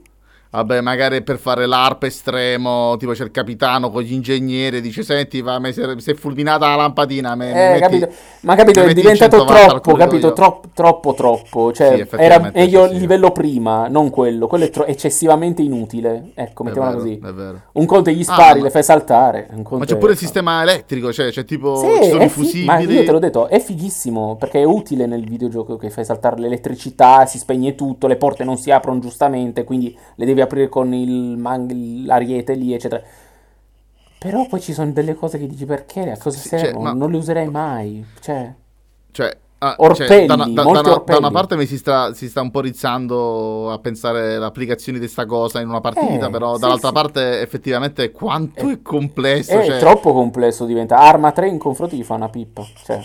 Vabbè, 0.49 0.79
magari 0.79 1.21
per 1.21 1.37
fare 1.37 1.65
l'arp 1.65 2.03
estremo, 2.03 2.95
tipo 2.97 3.11
c'è 3.11 3.25
il 3.25 3.31
capitano 3.31 3.89
con 3.89 4.01
gli 4.03 4.13
ingegneri, 4.13 4.79
dice 4.79 5.03
senti, 5.03 5.41
va, 5.41 5.59
mi 5.59 5.73
si 5.73 5.81
è 5.81 6.13
fulminata 6.13 6.67
la 6.67 6.75
lampadina. 6.75 7.35
Me, 7.35 7.49
eh, 7.49 7.53
metti, 7.53 7.79
capito. 7.81 8.09
Ma 8.41 8.55
capito, 8.55 8.81
è 8.81 8.93
diventato 8.93 9.43
troppo, 9.43 9.95
capito, 9.95 10.31
troppo, 10.31 10.69
troppo, 10.73 11.13
troppo. 11.13 11.73
Cioè, 11.73 12.07
sì, 12.09 12.15
era 12.15 12.51
meglio 12.53 12.85
il 12.85 12.97
livello 12.97 13.31
prima, 13.31 13.87
non 13.87 14.09
quello. 14.09 14.47
Quello 14.47 14.63
è 14.63 14.69
tro- 14.69 14.85
eccessivamente 14.85 15.61
inutile. 15.61 16.31
Ecco, 16.33 16.63
mettiamola 16.63 16.95
così. 16.95 17.19
Un 17.73 17.85
conto 17.85 18.09
gli 18.11 18.21
ah, 18.21 18.33
spari, 18.33 18.59
ah, 18.59 18.63
le 18.63 18.69
fai 18.69 18.83
saltare. 18.83 19.49
ma 19.69 19.83
c'è 19.83 19.97
pure 19.97 20.13
il 20.13 20.17
sistema 20.17 20.61
elettrico, 20.61 21.11
cioè, 21.11 21.31
c'è 21.31 21.43
tipo, 21.43 21.75
sì, 21.75 22.03
ci 22.03 22.09
sono 22.11 22.23
i 22.23 22.29
fusibili. 22.29 22.61
Fi- 22.61 22.65
ma 22.65 22.79
io 22.79 23.03
te 23.03 23.11
l'ho 23.11 23.19
detto, 23.19 23.47
è 23.47 23.59
fighissimo, 23.59 24.37
perché 24.37 24.61
è 24.61 24.63
utile 24.63 25.05
nel 25.05 25.25
videogioco 25.25 25.75
che 25.75 25.89
fai 25.89 26.05
saltare 26.05 26.39
l'elettricità, 26.39 27.25
si 27.25 27.37
spegne 27.37 27.75
tutto, 27.75 28.07
le 28.07 28.15
porte 28.15 28.45
non 28.45 28.57
si 28.57 28.71
aprono 28.71 28.99
giustamente, 28.99 29.65
quindi 29.65 29.97
le 30.15 30.25
devi 30.25 30.43
aprire 30.45 30.69
con 30.69 30.93
il 30.93 31.37
man- 31.37 32.03
l'ariete 32.05 32.53
lì, 32.53 32.73
eccetera. 32.73 33.03
Però 34.17 34.47
poi 34.47 34.59
ci 34.59 34.73
sono 34.73 34.91
delle 34.91 35.13
cose 35.13 35.37
che 35.37 35.45
dici 35.45 35.65
perché, 35.65 36.09
a 36.09 36.17
cosa 36.17 36.39
sì, 36.39 36.49
cioè, 36.49 36.59
servono? 36.59 36.87
Cioè, 36.87 36.97
non 36.97 37.11
le 37.11 37.17
userei 37.17 37.47
mai. 37.47 38.03
Cioè, 38.19 38.53
cioè 39.11 39.37
ah, 39.59 39.75
orpelli, 39.77 40.07
cioè, 40.07 40.25
da, 40.25 40.33
una, 40.33 40.45
da, 40.45 40.63
da, 40.63 40.67
una, 40.67 40.81
da, 40.81 41.17
una, 41.17 41.31
parte 41.31 41.55
mi 41.55 41.67
si 41.67 41.77
sta, 41.77 42.11
si 42.13 42.27
sta, 42.27 42.41
un 42.41 42.49
po' 42.49 42.61
rizzando 42.61 43.71
a 43.71 43.77
pensare 43.77 44.39
le 44.39 44.45
applicazioni 44.45 44.97
di 44.97 45.07
sta 45.07 45.27
cosa 45.27 45.61
in 45.61 45.69
una 45.69 45.79
partita, 45.79 46.25
eh, 46.27 46.29
però 46.31 46.55
sì, 46.55 46.61
dall'altra 46.61 46.87
sì. 46.87 46.93
parte 46.93 47.41
effettivamente 47.41 48.11
quanto 48.11 48.67
è, 48.67 48.71
è 48.71 48.81
complesso. 48.81 49.59
È 49.59 49.65
cioè... 49.65 49.79
troppo 49.79 50.11
complesso 50.11 50.65
diventa. 50.65 50.97
Arma 50.97 51.31
3 51.31 51.47
in 51.47 51.59
confronto 51.59 51.95
gli 51.95 52.03
fa 52.03 52.15
una 52.15 52.29
pippa. 52.29 52.65
Cioè. 52.83 53.01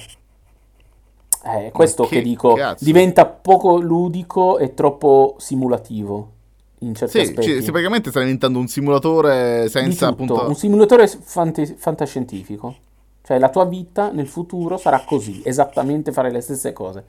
Eh, 1.45 1.71
questo 1.71 2.05
che, 2.05 2.17
che, 2.17 2.23
dico, 2.23 2.55
cazzo? 2.55 2.85
diventa 2.85 3.27
poco 3.27 3.79
ludico 3.79 4.59
e 4.59 4.73
troppo 4.73 5.37
simulativo 5.39 6.39
in 6.81 6.95
certi 6.95 7.19
sì, 7.19 7.31
aspetti. 7.31 7.63
Sì, 7.63 7.71
praticamente 7.71 8.11
sta 8.11 8.21
diventando 8.21 8.59
un 8.59 8.69
simulatore 8.69 9.69
senza 9.69 10.09
appunto... 10.09 10.47
Un 10.47 10.55
simulatore 10.55 11.07
fant- 11.07 11.75
fantascientifico. 11.77 12.77
Cioè 13.23 13.39
la 13.39 13.49
tua 13.49 13.65
vita 13.65 14.11
nel 14.11 14.27
futuro 14.27 14.77
sarà 14.77 15.05
così, 15.07 15.43
esattamente 15.45 16.11
fare 16.13 16.31
le 16.31 16.41
stesse 16.41 16.73
cose. 16.73 17.05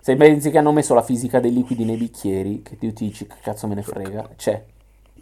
Se 0.00 0.16
pensi 0.16 0.50
che 0.50 0.58
hanno 0.58 0.72
messo 0.72 0.94
la 0.94 1.02
fisica 1.02 1.38
dei 1.40 1.52
liquidi 1.52 1.84
nei 1.84 1.96
bicchieri, 1.96 2.62
che 2.62 2.78
tu 2.78 2.90
dici 2.90 3.26
che 3.26 3.36
cazzo 3.42 3.66
me 3.66 3.74
ne 3.74 3.82
frega, 3.82 4.30
c'è. 4.36 4.64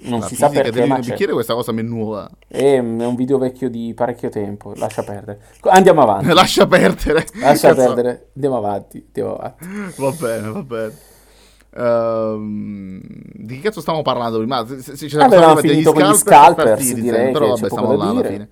non 0.02 0.20
La 0.20 0.26
si 0.26 0.36
sa 0.36 0.48
perché, 0.48 0.86
ma 0.86 1.00
bicchiere 1.00 1.32
questa 1.32 1.54
cosa 1.54 1.72
mi 1.72 1.80
è 1.80 1.82
nuova. 1.82 2.30
È, 2.46 2.62
è 2.62 2.78
un 2.78 3.14
video 3.16 3.38
vecchio 3.38 3.68
di 3.68 3.92
parecchio 3.94 4.28
tempo, 4.28 4.72
lascia 4.76 5.02
perdere. 5.02 5.40
Andiamo 5.62 6.02
avanti. 6.02 6.28
lascia 6.32 6.66
perdere. 6.68 7.26
Lascia 7.34 7.74
Cazzo. 7.74 7.86
perdere. 7.86 8.28
Andiamo 8.34 8.56
avanti, 8.56 9.04
andiamo 9.04 9.34
avanti. 9.34 9.66
Va 9.96 10.10
bene, 10.12 10.48
va 10.48 10.62
bene. 10.62 10.92
Uh, 11.78 12.98
di 13.34 13.54
che 13.54 13.60
cazzo 13.60 13.80
stiamo 13.80 14.02
parlando 14.02 14.38
prima? 14.38 14.66
Se, 14.66 14.82
se, 14.82 15.08
se 15.08 15.20
Avevamo 15.20 15.56
finito 15.58 15.92
con 15.92 16.02
gli 16.02 16.14
scalpers, 16.14 16.92
direi 16.94 17.30
però 17.32 17.48
vabbè, 17.54 17.68
stiamo 17.68 17.96
là 17.96 18.08
alla 18.08 18.24
fine. 18.24 18.48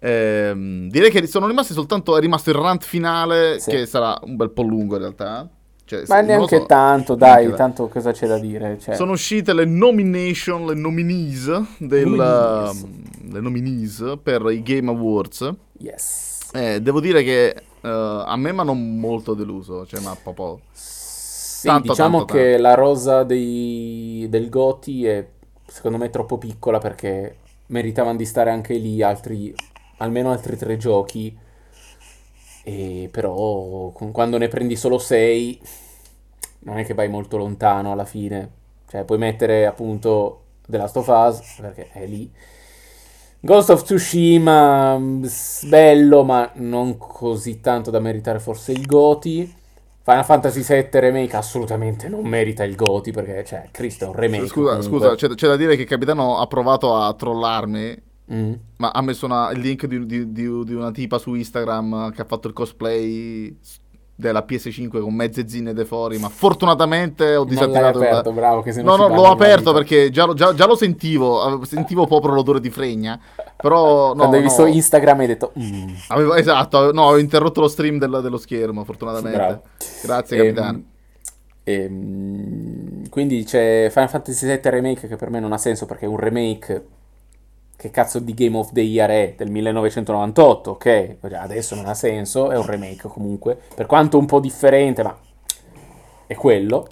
Eh, 0.00 0.88
direi 0.90 1.10
che 1.10 1.26
sono 1.28 1.46
rimasti 1.46 1.72
soltanto. 1.74 2.16
È 2.16 2.20
rimasto 2.20 2.50
il 2.50 2.56
rant 2.56 2.82
finale, 2.82 3.60
sì. 3.60 3.70
che 3.70 3.86
sarà 3.86 4.18
un 4.22 4.34
bel 4.34 4.50
po' 4.50 4.62
lungo 4.62 4.94
in 4.94 5.00
realtà. 5.00 5.48
Cioè, 5.84 6.04
Ma 6.06 6.20
neanche 6.20 6.58
so, 6.58 6.66
tanto, 6.66 7.14
dai, 7.16 7.42
neanche 7.42 7.56
tanto 7.56 7.88
cosa 7.88 8.12
c'è 8.12 8.26
da 8.26 8.38
dire? 8.38 8.78
Cioè... 8.80 8.94
Sono 8.94 9.12
uscite 9.12 9.52
le 9.52 9.64
nomination, 9.64 10.66
le 10.66 10.74
nominees, 10.74 11.46
del, 11.78 12.08
nominees. 12.08 12.80
Uh, 12.80 13.32
le 13.32 13.40
nominees 13.40 14.18
per 14.22 14.46
i 14.50 14.62
Game 14.62 14.88
Awards. 14.88 15.52
Yes. 15.78 16.50
Eh, 16.52 16.80
devo 16.80 17.00
dire 17.00 17.22
che 17.22 17.54
uh, 17.80 17.88
a 17.88 18.36
me 18.36 18.52
mi 18.52 18.60
hanno 18.60 18.74
molto 18.74 19.34
deluso, 19.34 19.84
cioè 19.86 20.00
ma 20.00 20.16
proprio... 20.20 20.60
Sì, 20.72 20.99
tanto, 21.68 21.88
diciamo 21.88 22.18
tanto, 22.18 22.34
che 22.34 22.50
tanto. 22.52 22.62
la 22.62 22.74
rosa 22.74 23.22
dei, 23.24 24.26
del 24.28 24.48
Goti 24.48 25.06
è 25.06 25.26
secondo 25.66 25.98
me 25.98 26.10
troppo 26.10 26.38
piccola 26.38 26.78
perché 26.78 27.36
meritavano 27.66 28.16
di 28.16 28.24
stare 28.24 28.50
anche 28.50 28.74
lì 28.74 29.02
altri, 29.02 29.54
almeno 29.98 30.30
altri 30.30 30.56
tre 30.56 30.76
giochi 30.76 31.36
e 32.62 33.08
però 33.10 33.90
quando 33.90 34.38
ne 34.38 34.48
prendi 34.48 34.76
solo 34.76 34.98
6 34.98 35.60
non 36.60 36.78
è 36.78 36.84
che 36.84 36.94
vai 36.94 37.08
molto 37.08 37.36
lontano 37.36 37.92
alla 37.92 38.04
fine. 38.04 38.58
Cioè 38.88 39.04
puoi 39.04 39.18
mettere 39.18 39.66
appunto 39.66 40.42
The 40.66 40.76
Last 40.76 40.96
of 40.96 41.06
Us 41.06 41.58
perché 41.60 41.90
è 41.92 42.06
lì. 42.06 42.30
Ghost 43.42 43.70
of 43.70 43.82
Tsushima 43.82 44.98
mm, 44.98 45.24
bello 45.68 46.24
ma 46.24 46.50
non 46.56 46.98
così 46.98 47.60
tanto 47.60 47.90
da 47.90 48.00
meritare 48.00 48.38
forse 48.40 48.72
il 48.72 48.84
Goti. 48.84 49.58
Final 50.10 50.24
Fantasy 50.24 50.62
VII 50.62 51.00
Remake 51.00 51.36
assolutamente 51.36 52.08
non 52.08 52.26
merita 52.26 52.64
il 52.64 52.74
Goti 52.74 53.12
perché, 53.12 53.44
cioè, 53.44 53.68
Cristo 53.70 54.06
è 54.06 54.08
un 54.08 54.14
remake. 54.14 54.48
Scusa, 54.48 54.76
comunque. 54.76 54.98
scusa 54.98 55.14
c'è, 55.14 55.34
c'è, 55.34 55.46
da 55.46 55.56
dire 55.56 55.76
che 55.76 55.84
Capitano 55.84 56.38
ha 56.38 56.46
provato 56.46 56.96
a 56.96 57.14
trollarmi 57.14 58.08
Mm. 58.32 58.52
Ma 58.76 58.92
ha 58.92 59.02
messo 59.02 59.26
una, 59.26 59.50
il 59.50 59.58
link 59.58 59.86
di, 59.86 60.06
di, 60.06 60.30
di, 60.30 60.64
di, 60.64 60.74
una 60.74 60.92
tipa 60.92 61.18
su 61.18 61.34
Instagram 61.34 62.12
che 62.12 62.22
ha 62.22 62.24
fatto 62.24 62.46
il 62.46 62.54
cosplay 62.54 63.58
della 64.20 64.44
PS5 64.48 65.00
con 65.00 65.14
mezze 65.14 65.48
zinne 65.48 65.72
de 65.72 65.84
fuori, 65.84 66.18
ma 66.18 66.28
fortunatamente 66.28 67.34
ho 67.34 67.44
disattivato 67.44 67.98
non 67.98 68.06
aperto, 68.06 68.32
bravo, 68.32 68.62
che 68.62 68.72
se 68.72 68.82
No, 68.82 68.94
no, 68.94 69.08
l'ho 69.08 69.30
aperto 69.30 69.72
perché 69.72 70.10
già, 70.10 70.32
già, 70.34 70.54
già, 70.54 70.66
lo 70.66 70.76
sentivo, 70.76 71.64
sentivo 71.64 72.06
proprio 72.06 72.34
l'odore 72.34 72.60
di 72.60 72.70
fregna, 72.70 73.18
però 73.56 74.08
no, 74.14 74.14
Quando 74.14 74.36
hai 74.36 74.42
no. 74.42 74.48
visto 74.48 74.66
Instagram 74.66 75.20
hai 75.20 75.26
detto 75.26 75.52
mm. 75.58 75.88
avevo, 76.08 76.34
esatto, 76.34 76.92
no, 76.92 77.04
ho 77.04 77.18
interrotto 77.18 77.62
lo 77.62 77.68
stream 77.68 77.98
del, 77.98 78.20
dello 78.22 78.38
schermo, 78.38 78.84
fortunatamente. 78.84 79.36
Bravo. 79.36 79.62
Grazie, 80.02 80.36
ehm, 80.36 80.54
capitano. 80.54 80.82
Ehm, 81.64 83.08
quindi 83.08 83.44
c'è 83.44 83.88
Final 83.90 84.08
Fantasy 84.08 84.46
VII 84.46 84.60
Remake 84.62 85.08
che 85.08 85.16
per 85.16 85.30
me 85.30 85.40
non 85.40 85.52
ha 85.52 85.58
senso 85.58 85.86
perché 85.86 86.04
è 86.04 86.08
un 86.08 86.18
remake 86.18 86.84
che 87.80 87.88
cazzo 87.88 88.18
di 88.18 88.34
Game 88.34 88.58
of 88.58 88.72
the 88.72 88.82
Year 88.82 89.08
è 89.08 89.34
del 89.38 89.50
1998, 89.50 90.70
ok? 90.72 91.16
Adesso 91.32 91.74
non 91.74 91.86
ha 91.86 91.94
senso, 91.94 92.50
è 92.50 92.58
un 92.58 92.66
remake 92.66 93.08
comunque, 93.08 93.58
per 93.74 93.86
quanto 93.86 94.18
un 94.18 94.26
po' 94.26 94.38
differente, 94.38 95.02
ma 95.02 95.18
è 96.26 96.34
quello. 96.34 96.86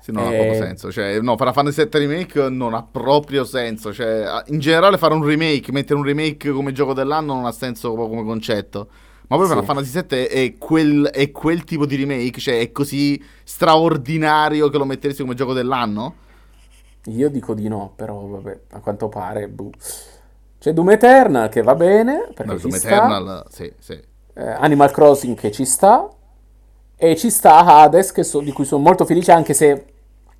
Sì, 0.00 0.10
non 0.10 0.24
e... 0.24 0.26
ha 0.26 0.30
proprio 0.30 0.52
eh, 0.52 0.56
senso. 0.56 0.90
Cioè, 0.90 1.20
no, 1.20 1.36
Final 1.36 1.52
Fantasy 1.52 1.86
VII 1.86 2.06
Remake 2.06 2.48
non 2.48 2.72
ha 2.72 2.82
proprio 2.82 3.44
senso. 3.44 3.92
Cioè, 3.92 4.42
in 4.46 4.58
generale 4.58 4.96
fare 4.96 5.12
un 5.12 5.22
remake, 5.22 5.70
mettere 5.70 5.98
un 5.98 6.04
remake 6.04 6.50
come 6.50 6.72
gioco 6.72 6.94
dell'anno 6.94 7.34
non 7.34 7.44
ha 7.44 7.52
senso 7.52 7.92
come 7.92 8.24
concetto. 8.24 8.88
Ma 9.28 9.36
poi 9.36 9.44
sì. 9.44 9.52
Final 9.52 9.64
Fantasy 9.66 10.06
VII 10.08 10.24
è 10.24 10.56
quel, 10.56 11.10
è 11.12 11.30
quel 11.30 11.64
tipo 11.64 11.84
di 11.84 11.96
remake, 11.96 12.40
cioè 12.40 12.58
è 12.58 12.72
così 12.72 13.22
straordinario 13.44 14.70
che 14.70 14.78
lo 14.78 14.86
metteresti 14.86 15.20
come 15.20 15.34
gioco 15.34 15.52
dell'anno? 15.52 16.14
Io 17.06 17.28
dico 17.28 17.52
di 17.52 17.68
no, 17.68 17.92
però 17.94 18.18
vabbè, 18.26 18.60
a 18.70 18.80
quanto 18.80 19.10
pare, 19.10 19.48
buh. 19.48 19.70
C'è 20.62 20.72
Doom 20.72 20.90
Eternal 20.90 21.48
che 21.48 21.60
va 21.60 21.74
bene, 21.74 22.28
perché 22.32 22.52
no, 22.52 22.56
Doom 22.56 22.74
Eternal, 22.76 23.44
sì, 23.50 23.72
sì. 23.80 24.00
Eh, 24.34 24.48
Animal 24.48 24.92
Crossing 24.92 25.36
che 25.36 25.50
ci 25.50 25.64
sta, 25.64 26.08
e 26.94 27.16
ci 27.16 27.30
sta 27.30 27.64
Hades, 27.64 28.20
so, 28.20 28.38
di 28.38 28.52
cui 28.52 28.64
sono 28.64 28.80
molto 28.80 29.04
felice, 29.04 29.32
anche 29.32 29.54
se 29.54 29.86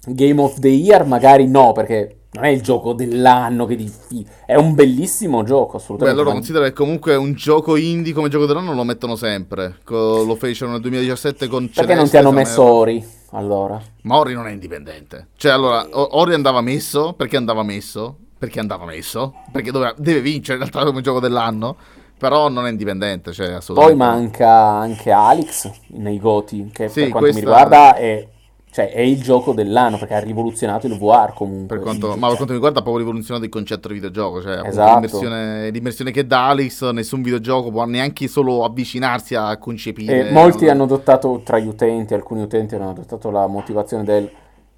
Game 0.06 0.40
of 0.40 0.60
the 0.60 0.68
Year 0.68 1.04
magari 1.04 1.48
no, 1.48 1.72
perché 1.72 2.18
non 2.34 2.44
è 2.44 2.50
il 2.50 2.62
gioco 2.62 2.92
dell'anno 2.92 3.66
che 3.66 3.74
diffi- 3.74 4.24
è 4.46 4.54
un 4.54 4.76
bellissimo 4.76 5.42
gioco 5.42 5.78
assolutamente. 5.78 6.14
Beh, 6.14 6.20
allora 6.20 6.36
considera 6.36 6.66
che 6.66 6.72
comunque 6.72 7.16
un 7.16 7.32
gioco 7.32 7.74
indie 7.74 8.12
come 8.12 8.28
gioco 8.28 8.46
dell'anno 8.46 8.74
lo 8.74 8.84
mettono 8.84 9.16
sempre, 9.16 9.78
Co- 9.82 10.22
lo 10.22 10.36
fecero 10.36 10.70
nel 10.70 10.82
2017 10.82 11.48
con 11.48 11.64
Perché 11.64 11.80
Celeste, 11.80 11.96
non 11.96 12.08
ti 12.08 12.16
hanno 12.16 12.30
messo 12.30 12.62
Ori 12.62 13.04
allora? 13.30 13.82
Ma 14.02 14.18
Ori 14.18 14.34
non 14.34 14.46
è 14.46 14.52
indipendente. 14.52 15.30
Cioè 15.36 15.50
allora, 15.50 15.84
Ori 15.90 16.32
andava 16.32 16.60
messo, 16.60 17.12
perché 17.14 17.36
andava 17.36 17.64
messo? 17.64 18.18
Perché 18.42 18.58
andava 18.58 18.86
messo, 18.86 19.34
perché 19.52 19.70
doveva, 19.70 19.94
deve 19.96 20.20
vincere 20.20 20.58
in 20.58 20.68
realtà 20.68 20.84
come 20.84 21.00
gioco 21.00 21.20
dell'anno, 21.20 21.76
però 22.18 22.48
non 22.48 22.66
è 22.66 22.70
indipendente. 22.70 23.32
Cioè, 23.32 23.60
Poi 23.72 23.94
manca 23.94 24.50
anche 24.50 25.12
Alex 25.12 25.70
nei 25.90 26.18
Goti, 26.18 26.68
che 26.72 26.88
sì, 26.88 27.02
per 27.02 27.10
quanto 27.10 27.34
mi 27.34 27.38
riguarda 27.38 27.94
è, 27.94 28.26
cioè, 28.72 28.90
è, 28.90 29.00
il 29.00 29.22
gioco 29.22 29.52
dell'anno, 29.52 29.96
perché 29.96 30.14
ha 30.14 30.18
rivoluzionato 30.18 30.88
il 30.88 30.98
VR 30.98 31.32
comunque. 31.34 31.76
Per 31.76 31.84
quanto, 31.84 32.08
ma 32.16 32.26
per 32.26 32.34
quanto 32.34 32.46
mi 32.46 32.54
riguarda 32.54 32.80
ha 32.80 32.82
proprio 32.82 33.04
rivoluzionato 33.04 33.44
il 33.44 33.50
concetto 33.52 33.86
di 33.86 33.94
videogioco, 33.94 34.42
cioè 34.42 34.66
esatto. 34.66 34.92
l'immersione, 34.92 35.70
l'immersione, 35.70 36.10
che 36.10 36.26
dà 36.26 36.48
Alex, 36.48 36.90
nessun 36.90 37.22
videogioco 37.22 37.70
può 37.70 37.84
neanche 37.84 38.26
solo 38.26 38.64
avvicinarsi 38.64 39.36
a 39.36 39.56
concepire. 39.56 40.30
E 40.30 40.32
molti 40.32 40.64
no? 40.64 40.72
hanno 40.72 40.82
adottato, 40.82 41.42
tra 41.44 41.60
gli 41.60 41.68
utenti, 41.68 42.12
alcuni 42.12 42.42
utenti 42.42 42.74
hanno 42.74 42.90
adottato 42.90 43.30
la 43.30 43.46
motivazione 43.46 44.02
del 44.02 44.28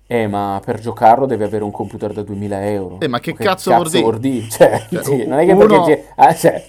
eh, 0.06 0.26
ma 0.26 0.60
per 0.64 0.80
giocarlo 0.80 1.26
devi 1.26 1.44
avere 1.44 1.64
un 1.64 1.70
computer 1.70 2.12
da 2.12 2.22
2000 2.22 2.66
euro. 2.70 3.00
Eh, 3.00 3.08
ma 3.08 3.20
che, 3.20 3.34
che 3.34 3.44
cazzo, 3.44 3.70
cazzo 3.70 4.00
vuol 4.00 4.18
dire? 4.18 4.48
Cioè, 4.50 4.86
cioè 4.90 5.02
sì, 5.02 5.26
non 5.26 5.38
è 5.38 5.46
che 5.46 5.52
uno... 5.52 5.66
perché... 5.66 6.08
Ah, 6.16 6.34
cioè... 6.34 6.64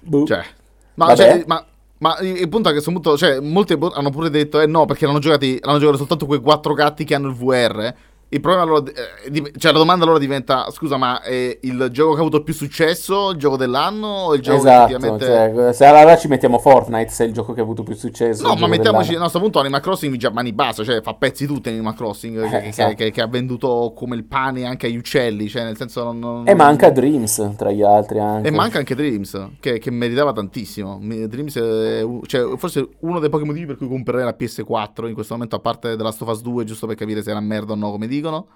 Boh. 0.00 0.26
cioè... 0.26 0.42
Ma, 0.94 1.14
cioè, 1.14 1.44
ma, 1.46 1.64
ma, 1.98 2.18
il 2.18 2.48
punto 2.48 2.68
è 2.68 2.72
che 2.72 2.78
a 2.78 2.82
questo 2.82 2.90
punto, 2.90 3.16
cioè, 3.16 3.38
molti 3.40 3.72
hanno 3.72 4.10
pure 4.10 4.30
detto, 4.30 4.60
eh 4.60 4.66
no, 4.66 4.84
perché 4.84 5.06
hanno 5.06 5.20
giocati, 5.20 5.58
hanno 5.62 5.78
giocato 5.78 5.98
soltanto 5.98 6.26
quei 6.26 6.40
quattro 6.40 6.74
gatti 6.74 7.04
che 7.04 7.14
hanno 7.14 7.28
il 7.28 7.34
VR. 7.34 7.94
Il 8.30 8.40
problema 8.40 8.64
allora, 8.64 8.90
eh, 8.90 9.52
cioè 9.56 9.72
la 9.72 9.78
domanda 9.78 10.04
allora 10.04 10.18
diventa, 10.18 10.70
scusa, 10.70 10.98
ma 10.98 11.22
è 11.22 11.58
il 11.62 11.88
gioco 11.90 12.12
che 12.12 12.18
ha 12.18 12.20
avuto 12.20 12.42
più 12.42 12.52
successo, 12.52 13.30
il 13.30 13.38
gioco 13.38 13.56
dell'anno 13.56 14.06
o 14.06 14.34
il 14.34 14.42
gioco 14.42 14.58
esatto, 14.58 14.86
che 14.86 14.94
effettivamente... 14.96 15.24
Cioè, 15.24 15.72
se 15.72 15.84
allora 15.86 16.16
ci 16.18 16.28
mettiamo 16.28 16.58
Fortnite, 16.58 17.08
se 17.08 17.24
è 17.24 17.26
il 17.26 17.32
gioco 17.32 17.54
che 17.54 17.60
ha 17.60 17.62
avuto 17.62 17.82
più 17.82 17.94
successo. 17.94 18.46
No, 18.46 18.54
ma 18.56 18.66
mettiamoci, 18.66 19.14
a 19.14 19.20
questo 19.20 19.40
punto 19.40 19.60
Animal 19.60 19.80
Crossing 19.80 20.14
già 20.16 20.30
mani 20.30 20.52
bassa, 20.52 20.84
cioè 20.84 21.00
fa 21.00 21.14
pezzi 21.14 21.46
tutti 21.46 21.70
Animal 21.70 21.94
Crossing, 21.94 22.44
eh, 22.44 22.48
che, 22.48 22.66
esatto. 22.66 22.94
che, 22.96 23.10
che, 23.10 23.22
ha 23.22 23.26
venduto 23.26 23.94
come 23.96 24.14
il 24.14 24.24
pane 24.24 24.66
anche 24.66 24.88
agli 24.88 24.98
uccelli, 24.98 25.48
cioè 25.48 25.64
nel 25.64 25.78
senso... 25.78 26.04
Non, 26.04 26.18
non... 26.18 26.48
E 26.48 26.54
manca 26.54 26.90
Dreams, 26.90 27.54
tra 27.56 27.70
gli 27.70 27.82
altri 27.82 28.18
anche. 28.18 28.48
E 28.48 28.50
manca 28.50 28.76
anche 28.76 28.94
Dreams, 28.94 29.52
che, 29.58 29.78
che 29.78 29.90
meritava 29.90 30.34
tantissimo. 30.34 31.00
Dreams 31.00 31.56
è 31.56 32.06
cioè, 32.26 32.58
forse 32.58 32.86
uno 33.00 33.20
dei 33.20 33.30
pochi 33.30 33.44
motivi 33.44 33.64
per 33.64 33.78
cui 33.78 33.88
comprerei 33.88 34.24
la 34.24 34.36
PS4 34.38 35.06
in 35.06 35.14
questo 35.14 35.32
momento, 35.32 35.56
a 35.56 35.60
parte 35.60 35.92
of 35.92 36.28
Us 36.28 36.42
2, 36.42 36.64
giusto 36.64 36.86
per 36.86 36.96
capire 36.96 37.22
se 37.22 37.30
era 37.30 37.40
merda 37.40 37.72
o 37.72 37.76
no, 37.76 37.90
come 37.90 38.06
dicono. 38.18 38.46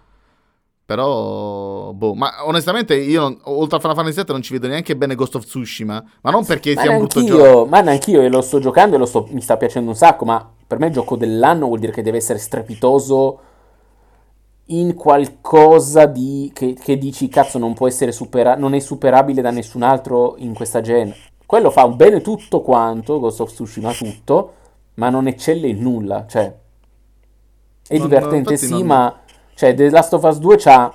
Però, 0.85 1.93
boh, 1.93 2.15
ma 2.15 2.45
onestamente 2.45 2.95
io 2.95 3.21
non, 3.21 3.39
oltre 3.45 3.79
a 3.79 3.81
Final 3.81 3.97
Fantasy 3.97 4.17
VII 4.17 4.25
non 4.29 4.43
ci 4.43 4.53
vedo 4.53 4.67
neanche 4.67 4.97
bene 4.97 5.15
Ghost 5.15 5.37
of 5.37 5.45
Tsushima, 5.45 6.05
ma 6.21 6.31
non 6.31 6.45
perché 6.45 6.75
ma 6.75 6.83
sia 6.83 6.91
un 6.91 6.99
brutto 6.99 7.25
gioco. 7.25 7.67
Ma 7.67 7.81
neanch'io, 7.81 8.21
e 8.21 8.29
lo 8.29 8.43
sto 8.43 8.59
giocando 8.59 8.97
e 8.97 8.99
lo 8.99 9.07
sto, 9.07 9.27
mi 9.31 9.41
sta 9.41 9.57
piacendo 9.57 9.91
un 9.91 9.97
sacco, 9.97 10.25
ma 10.25 10.47
per 10.67 10.79
me 10.79 10.89
il 10.89 10.93
gioco 10.93 11.17
dell'anno 11.17 11.67
vuol 11.67 11.79
dire 11.79 11.93
che 11.93 12.03
deve 12.03 12.19
essere 12.19 12.39
strepitoso 12.39 13.41
in 14.67 14.95
qualcosa 14.95 16.07
di, 16.07 16.51
che, 16.53 16.75
che 16.75 16.99
dici, 16.99 17.29
cazzo, 17.29 17.59
non 17.59 17.75
può 17.75 17.87
essere 17.87 18.13
superato, 18.13 18.61
non 18.61 18.75
è 18.75 18.79
superabile 18.79 19.41
da 19.41 19.51
nessun 19.51 19.83
altro 19.83 20.35
in 20.39 20.53
questa 20.53 20.81
gen. 20.81 21.15
Quello 21.47 21.71
fa 21.71 21.87
bene 21.89 22.21
tutto 22.21 22.61
quanto, 22.61 23.21
Ghost 23.21 23.41
of 23.41 23.53
Tsushima 23.53 23.93
tutto, 23.93 24.55
ma 24.95 25.11
non 25.11 25.27
eccelle 25.27 25.69
in 25.69 25.81
nulla, 25.81 26.27
cioè... 26.27 26.61
È 27.87 27.99
non, 27.99 28.07
divertente 28.07 28.57
sì, 28.57 28.71
non... 28.71 28.87
ma 28.87 29.21
cioè, 29.55 29.75
The 29.75 29.91
Last 29.91 30.13
of 30.15 30.23
Us 30.25 30.39
2 30.39 30.57
ha 30.65 30.95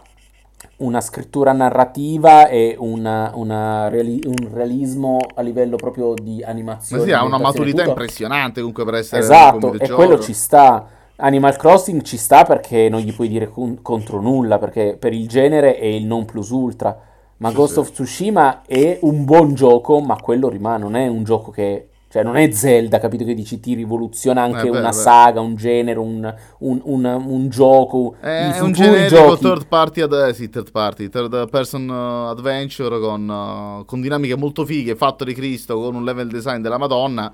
una 0.77 1.01
scrittura 1.01 1.53
narrativa 1.53 2.47
e 2.47 2.75
una, 2.77 3.31
una 3.33 3.87
reali- 3.89 4.21
un 4.25 4.49
realismo 4.53 5.17
a 5.35 5.41
livello 5.41 5.75
propro 5.75 6.13
di 6.13 6.43
animazione. 6.43 7.01
Ma 7.01 7.07
sì, 7.07 7.13
ha 7.13 7.23
una 7.23 7.39
maturità 7.39 7.83
impressionante 7.83 8.59
comunque 8.59 8.85
per 8.85 8.95
essere 8.95 9.21
Esatto, 9.21 9.73
e 9.73 9.89
quello 9.89 10.19
ci 10.19 10.33
sta. 10.33 10.87
Animal 11.19 11.55
Crossing 11.55 12.03
ci 12.03 12.17
sta 12.17 12.43
perché 12.43 12.89
non 12.89 12.99
gli 12.99 13.11
puoi 13.11 13.27
dire 13.27 13.49
con- 13.49 13.81
contro 13.81 14.21
nulla, 14.21 14.59
perché 14.59 14.97
per 14.99 15.13
il 15.13 15.27
genere 15.27 15.77
è 15.77 15.85
il 15.85 16.05
non 16.05 16.25
plus 16.25 16.49
ultra. 16.49 16.95
Ma 17.37 17.49
sì, 17.49 17.55
Ghost 17.55 17.73
sì. 17.73 17.79
of 17.79 17.91
Tsushima 17.91 18.61
è 18.65 18.99
un 19.01 19.25
buon 19.25 19.55
gioco, 19.55 19.99
ma 19.99 20.15
quello 20.17 20.47
rimane, 20.47 20.83
non 20.83 20.95
è 20.95 21.07
un 21.07 21.23
gioco 21.23 21.49
che... 21.51 21.89
Cioè, 22.17 22.25
non 22.25 22.35
è 22.35 22.49
Zelda, 22.51 22.97
capito 22.97 23.23
che 23.23 23.35
dici 23.35 23.59
ti 23.59 23.75
rivoluziona 23.75 24.41
anche 24.41 24.65
eh, 24.65 24.71
beh, 24.71 24.79
una 24.79 24.89
beh. 24.89 24.95
saga, 24.95 25.39
un 25.39 25.55
genere, 25.55 25.99
un, 25.99 26.33
un, 26.59 26.81
un, 26.83 27.05
un 27.05 27.49
gioco. 27.49 28.15
È, 28.19 28.53
è 28.55 28.59
un 28.59 28.71
generico 28.71 29.15
giochi... 29.15 29.43
third 29.43 29.67
party, 29.67 30.01
ad, 30.01 30.13
eh, 30.13 30.33
sì, 30.33 30.49
third 30.49 30.71
party, 30.71 31.09
third 31.09 31.47
person 31.51 31.87
uh, 31.87 32.29
adventure 32.29 32.99
con, 32.99 33.29
uh, 33.29 33.85
con 33.85 34.01
dinamiche 34.01 34.35
molto 34.35 34.65
fighe, 34.65 34.95
fatto 34.95 35.23
di 35.23 35.35
Cristo, 35.35 35.79
con 35.79 35.93
un 35.93 36.03
level 36.03 36.27
design 36.27 36.59
della 36.59 36.79
Madonna 36.79 37.31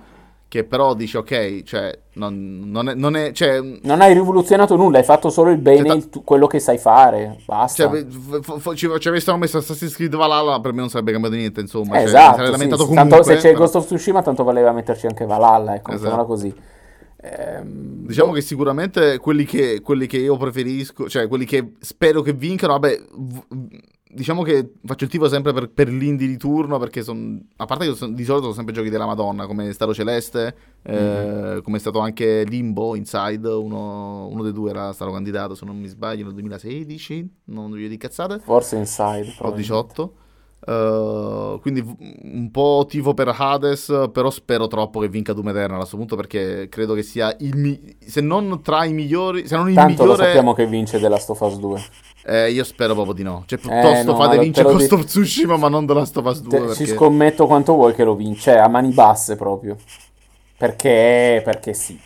che 0.54 0.64
però 0.66 0.94
dici 0.94 1.18
ok, 1.18 1.64
cioè 1.64 1.98
non, 2.14 2.62
non, 2.68 2.88
è, 2.88 2.94
non, 2.94 3.16
è, 3.16 3.32
cioè, 3.32 3.60
non 3.60 4.02
hai 4.02 4.14
rivoluzionato 4.14 4.76
nulla, 4.76 5.00
hai 5.00 5.04
fatto 5.04 5.32
solo 5.32 5.50
il 5.50 5.58
bene, 5.58 5.88
cioè, 5.88 5.98
il, 5.98 6.10
quello 6.24 6.46
che 6.46 6.60
sai 6.60 6.78
fare, 6.78 7.40
basta. 7.44 7.90
Cioè, 7.90 8.06
f- 8.06 8.60
f- 8.60 8.76
ci, 8.76 8.88
ci 9.00 9.08
avessero 9.08 9.36
messo 9.38 9.58
Assassin's 9.58 9.96
Creed 9.96 10.16
Valhalla, 10.16 10.60
per 10.60 10.74
me 10.74 10.82
non 10.82 10.90
sarebbe 10.90 11.12
cambiato 11.12 11.34
niente, 11.38 11.60
insomma. 11.60 11.98
Eh, 11.98 12.04
esatto, 12.04 12.44
lamentato 12.44 12.84
sì, 12.84 12.90
comunque, 12.90 13.10
tanto 13.10 13.24
se 13.24 13.36
c'è 13.38 13.42
però... 13.48 13.62
Ghost 13.62 13.76
of 13.78 13.86
Tsushima, 13.86 14.22
tanto 14.22 14.44
valeva 14.44 14.72
metterci 14.72 15.08
anche 15.08 15.26
Valhalla, 15.26 15.74
ecco, 15.74 15.94
esatto. 15.94 16.26
così. 16.26 16.54
Ehm, 17.20 18.06
diciamo 18.06 18.30
boh. 18.30 18.36
che 18.36 18.42
sicuramente 18.42 19.18
quelli 19.18 19.46
che, 19.46 19.82
quelli 19.82 20.06
che 20.06 20.18
io 20.18 20.38
preferisco, 20.38 21.10
cioè 21.10 21.28
quelli 21.28 21.46
che 21.46 21.72
spero 21.80 22.22
che 22.22 22.34
vincano, 22.34 22.74
vabbè... 22.74 23.02
V- 23.12 23.82
diciamo 24.14 24.44
che 24.44 24.74
faccio 24.86 25.04
il 25.06 25.10
tifo 25.10 25.28
sempre 25.28 25.54
per, 25.54 25.70
per 25.70 25.90
l'indie 25.90 26.28
di 26.28 26.38
turno 26.38 26.78
perché 26.80 27.02
sono 27.02 27.40
a 27.58 27.66
parte 27.66 27.88
che 27.88 27.96
son, 27.96 28.14
di 28.14 28.24
solito 28.24 28.44
sono 28.44 28.56
sempre 28.56 28.74
giochi 28.74 28.90
della 28.90 29.06
Madonna 29.06 29.46
come 29.46 29.72
Stato 29.74 29.94
Celeste 29.94 30.56
mm-hmm. 30.90 31.58
eh, 31.58 31.62
come 31.62 31.78
è 31.78 31.80
stato 31.80 32.00
anche 32.00 32.44
Limbo 32.44 32.96
Inside 32.96 33.48
uno, 33.50 34.28
uno, 34.28 34.44
dei 34.44 34.54
due 34.54 34.70
era 34.70 34.94
stato 34.94 35.12
candidato 35.12 35.56
se 35.56 35.66
non 35.66 35.78
mi 35.78 35.88
sbaglio 35.88 36.26
nel 36.26 36.34
2016 36.34 37.30
non 37.46 37.70
voglio 37.70 37.88
di 37.88 37.98
cazzate 37.98 38.40
forse 38.40 38.78
Inside 38.78 39.36
o 39.40 39.52
18 39.52 40.14
Uh, 40.66 41.60
quindi 41.60 41.84
un 42.24 42.50
po' 42.50 42.86
tifo 42.88 43.14
per 43.14 43.34
Hades, 43.38 44.08
però 44.14 44.30
spero 44.30 44.68
troppo 44.68 45.02
che 45.02 45.10
vinca 45.10 45.34
Doom 45.34 45.50
Eternal 45.50 45.76
a 45.76 45.80
questo 45.80 45.98
punto 45.98 46.16
perché 46.16 46.70
credo 46.70 46.94
che 46.94 47.04
sia 47.04 47.36
il 47.40 47.58
mi- 47.58 47.98
se 48.00 48.22
non 48.22 48.62
tra 48.62 48.86
i 48.86 48.94
migliori, 48.94 49.46
se 49.46 49.58
non 49.58 49.68
il 49.68 49.76
Tanto 49.76 50.04
migliore... 50.04 50.18
lo 50.18 50.24
sappiamo 50.24 50.54
che 50.54 50.66
vince 50.66 51.02
The 51.02 51.10
Last 51.10 51.30
of 51.32 51.42
Us 51.42 51.60
2. 51.60 51.82
Eh, 52.26 52.52
io 52.52 52.64
spero 52.64 52.94
proprio 52.94 53.14
di 53.14 53.24
no. 53.24 53.44
Cioè, 53.46 53.60
piuttosto 53.60 53.88
eh, 53.90 54.04
no, 54.04 54.16
fate 54.16 54.38
vincere 54.40 54.72
Ghost 54.72 54.96
di... 54.96 55.04
Tsushima, 55.04 55.58
ma 55.58 55.68
non 55.68 55.86
The 55.86 55.94
Last 55.94 56.18
of 56.18 56.26
Us 56.26 56.42
2. 56.42 56.50
Te, 56.50 56.66
perché... 56.66 56.86
Ci 56.86 56.94
scommetto 56.94 57.46
quanto 57.46 57.74
vuoi 57.74 57.94
che 57.94 58.04
lo 58.04 58.16
vince, 58.16 58.52
cioè, 58.52 58.56
a 58.56 58.68
mani 58.68 58.92
basse 58.92 59.36
proprio. 59.36 59.78
Perché? 60.58 61.42
Perché 61.44 61.74
sì. 61.74 62.00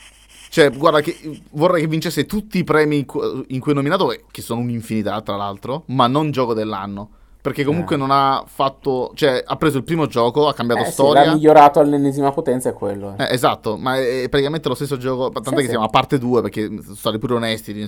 Cioè, 0.49 0.71
guarda, 0.71 1.01
che 1.01 1.15
vorrei 1.51 1.81
che 1.81 1.87
vincesse 1.87 2.25
tutti 2.25 2.57
i 2.57 2.63
premi 2.63 3.05
in 3.47 3.59
cui 3.59 3.71
è 3.71 3.75
nominato, 3.75 4.15
che 4.31 4.41
sono 4.41 4.61
un'infinità, 4.61 5.21
tra 5.21 5.35
l'altro, 5.35 5.83
ma 5.87 6.07
non 6.07 6.31
gioco 6.31 6.55
dell'anno. 6.55 7.09
Perché 7.47 7.63
comunque 7.63 7.95
eh. 7.95 7.97
non 7.97 8.11
ha 8.11 8.43
fatto. 8.45 9.11
Cioè, 9.15 9.41
ha 9.45 9.55
preso 9.55 9.77
il 9.77 9.85
primo 9.85 10.05
gioco, 10.05 10.49
ha 10.49 10.53
cambiato 10.53 10.81
eh, 10.81 10.91
storia. 10.91 11.21
Sì, 11.21 11.27
l'ha 11.27 11.33
migliorato 11.35 11.79
all'ennesima 11.79 12.33
potenza, 12.33 12.67
è 12.67 12.73
quello. 12.73 13.15
Eh. 13.17 13.23
Eh, 13.23 13.33
esatto, 13.33 13.77
ma 13.77 13.95
è 13.95 14.27
praticamente 14.27 14.67
lo 14.67 14.75
stesso 14.75 14.97
gioco. 14.97 15.29
Tant'è 15.29 15.49
sì, 15.49 15.55
che 15.55 15.61
sì. 15.61 15.65
si 15.67 15.71
chiama 15.71 15.87
parte 15.87 16.17
2, 16.17 16.41
perché 16.41 16.65
sono 16.65 16.95
stati 16.95 17.17
pure 17.19 17.35
onesti. 17.35 17.73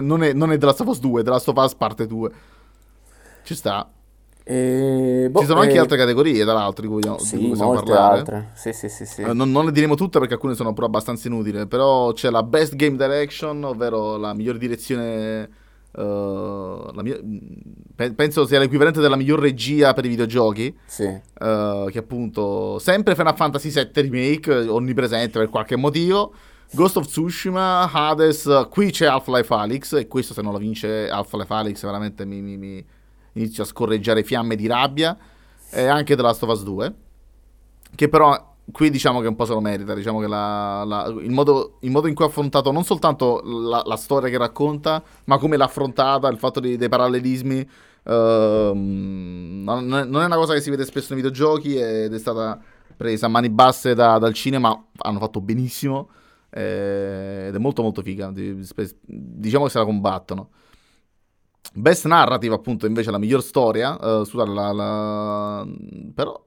non, 0.00 0.22
è, 0.22 0.32
non 0.32 0.52
è 0.52 0.58
The 0.58 0.66
Last 0.66 0.80
of 0.82 0.86
Us 0.86 1.00
2, 1.00 1.20
è 1.20 1.24
The 1.24 1.30
Last 1.30 1.48
of 1.48 1.56
Us 1.56 1.74
parte 1.74 2.06
2. 2.06 2.30
Ci 3.42 3.54
sta. 3.56 3.90
E, 4.44 5.26
boh, 5.32 5.40
Ci 5.40 5.46
sono 5.46 5.60
anche 5.60 5.76
altre 5.76 5.96
categorie, 5.96 6.44
tra 6.44 6.52
l'altro, 6.52 6.82
di 6.82 6.88
cui, 6.88 7.02
sì, 7.18 7.36
di 7.36 7.40
cui 7.40 7.48
possiamo 7.48 7.72
parlare. 7.72 8.18
Altre. 8.18 8.50
Sì, 8.54 8.72
sì, 8.72 8.88
sì, 8.88 9.04
sì. 9.04 9.22
Eh, 9.22 9.32
non, 9.32 9.50
non, 9.50 9.64
le 9.64 9.72
diremo 9.72 9.96
tutte 9.96 10.20
perché 10.20 10.34
alcune 10.34 10.54
sono 10.54 10.72
pure 10.72 10.86
abbastanza 10.86 11.26
inutili. 11.26 11.66
Però 11.66 12.12
c'è 12.12 12.30
la 12.30 12.44
Best 12.44 12.76
Game 12.76 12.96
Direction, 12.96 13.64
ovvero 13.64 14.16
la 14.16 14.32
miglior 14.32 14.58
direzione 14.58 15.62
Uh, 15.96 16.90
mia, 17.02 17.18
penso 18.14 18.46
sia 18.46 18.58
l'equivalente 18.58 19.00
della 19.00 19.16
miglior 19.16 19.38
regia 19.38 19.92
per 19.92 20.04
i 20.04 20.08
videogiochi. 20.08 20.76
Sì. 20.84 21.04
Uh, 21.04 21.86
che 21.90 21.98
appunto 21.98 22.78
sempre 22.78 23.14
Final 23.14 23.36
Fantasy 23.36 23.70
VII 23.70 24.08
Remake, 24.08 24.52
onnipresente 24.52 25.38
per 25.38 25.48
qualche 25.48 25.76
motivo. 25.76 26.32
Ghost 26.72 26.96
of 26.96 27.06
Tsushima, 27.06 27.90
Hades, 27.92 28.66
qui 28.68 28.90
c'è 28.90 29.06
Half-Life 29.06 29.54
Alyx 29.54 29.92
e 29.92 30.08
questo 30.08 30.34
se 30.34 30.42
non 30.42 30.52
lo 30.52 30.58
vince 30.58 31.08
Half-Life 31.08 31.52
Alyx 31.52 31.82
veramente 31.84 32.24
mi, 32.24 32.40
mi, 32.40 32.56
mi 32.56 32.84
inizio 33.34 33.62
a 33.62 33.66
scorreggiare 33.66 34.24
fiamme 34.24 34.56
di 34.56 34.66
rabbia. 34.66 35.16
E 35.70 35.86
anche 35.86 36.16
The 36.16 36.22
Last 36.22 36.42
of 36.42 36.50
Us 36.50 36.62
2, 36.62 36.94
che 37.94 38.08
però 38.08 38.53
qui 38.72 38.90
diciamo 38.90 39.20
che 39.20 39.28
un 39.28 39.36
po' 39.36 39.44
se 39.44 39.52
lo 39.52 39.60
merita, 39.60 39.94
diciamo 39.94 40.20
che 40.20 40.26
la, 40.26 40.84
la, 40.84 41.06
il, 41.20 41.30
modo, 41.30 41.76
il, 41.80 41.90
modo, 41.90 42.08
in 42.08 42.14
cui 42.14 42.24
ha 42.24 42.28
affrontato 42.28 42.72
non 42.72 42.84
soltanto 42.84 43.42
la, 43.44 43.82
la, 43.84 43.96
storia 43.96 44.30
che 44.30 44.38
racconta, 44.38 45.02
ma 45.24 45.38
come 45.38 45.56
l'ha 45.56 45.64
affrontata, 45.64 46.28
il 46.28 46.38
fatto 46.38 46.60
di, 46.60 46.76
dei 46.76 46.88
parallelismi, 46.88 47.68
uh, 48.04 48.12
non, 48.74 49.92
è 49.92 50.24
una 50.24 50.36
cosa 50.36 50.54
che 50.54 50.60
si 50.60 50.70
vede 50.70 50.84
spesso 50.84 51.12
nei 51.12 51.22
videogiochi 51.22 51.76
ed 51.76 52.12
è 52.12 52.18
stata 52.18 52.58
presa 52.96 53.26
a 53.26 53.28
mani 53.28 53.50
basse 53.50 53.94
da, 53.94 54.18
dal 54.18 54.32
cinema, 54.32 54.86
hanno 54.98 55.18
fatto 55.18 55.40
benissimo 55.40 56.08
eh, 56.50 57.46
ed 57.48 57.54
è 57.54 57.58
molto 57.58 57.82
molto 57.82 58.02
figa, 58.02 58.32
diciamo 58.32 59.64
che 59.64 59.70
se 59.70 59.78
la 59.78 59.84
combattono. 59.84 60.50
Best 61.76 62.06
Narrative 62.06 62.54
appunto 62.54 62.86
invece 62.86 63.10
la 63.10 63.18
miglior 63.18 63.42
storia, 63.42 63.96
uh, 64.00 64.24
scusate, 64.24 64.52
però 66.14 66.40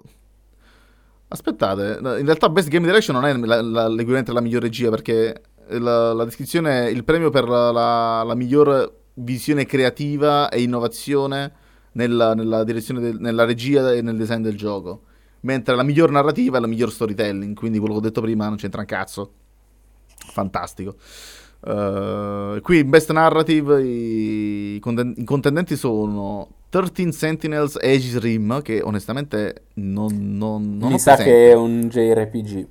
Aspettate, 1.29 1.97
in 1.99 2.23
realtà 2.23 2.47
Best 2.47 2.69
Game 2.69 2.85
Direction 2.85 3.19
non 3.19 3.25
è 3.25 3.33
l'equivalente 3.33 4.31
della 4.31 4.39
miglior 4.39 4.61
regia 4.61 4.89
perché 4.89 5.41
la, 5.67 6.13
la 6.13 6.23
descrizione, 6.23 6.89
il 6.89 7.03
premio 7.03 7.29
per 7.29 7.47
la, 7.47 8.33
miglior 8.33 8.93
visione 9.15 9.65
creativa 9.65 10.47
e 10.47 10.61
innovazione 10.61 11.51
nella, 11.93 12.33
nella 12.33 12.63
direzione, 12.63 13.01
de, 13.01 13.11
nella 13.19 13.43
regia 13.43 13.91
e 13.91 14.01
nel 14.01 14.15
design 14.15 14.41
del 14.41 14.55
gioco, 14.55 15.01
mentre 15.41 15.75
la 15.75 15.83
miglior 15.83 16.11
narrativa 16.11 16.57
è 16.57 16.61
la 16.61 16.67
miglior 16.67 16.91
storytelling, 16.91 17.55
quindi 17.55 17.77
quello 17.77 17.95
che 17.95 17.99
ho 17.99 18.03
detto 18.03 18.21
prima 18.21 18.47
non 18.47 18.55
c'entra 18.55 18.79
un 18.81 18.87
cazzo. 18.87 19.31
Fantastico. 20.31 20.95
Uh, 21.59 22.61
qui 22.61 22.79
in 22.79 22.89
Best 22.89 23.11
Narrative 23.11 23.81
i 23.83 24.79
contendenti 24.79 25.75
sono 25.75 26.56
13 26.69 27.11
Sentinels 27.11 27.75
Aegis 27.77 28.19
Rim, 28.19 28.61
che 28.61 28.81
onestamente 28.81 29.67
non, 29.75 30.35
non, 30.37 30.77
non 30.77 30.91
Mi 30.91 30.99
sa 30.99 31.15
presente. 31.15 31.37
che 31.37 31.51
è 31.51 31.53
un 31.55 31.87
JRPG. 31.87 32.67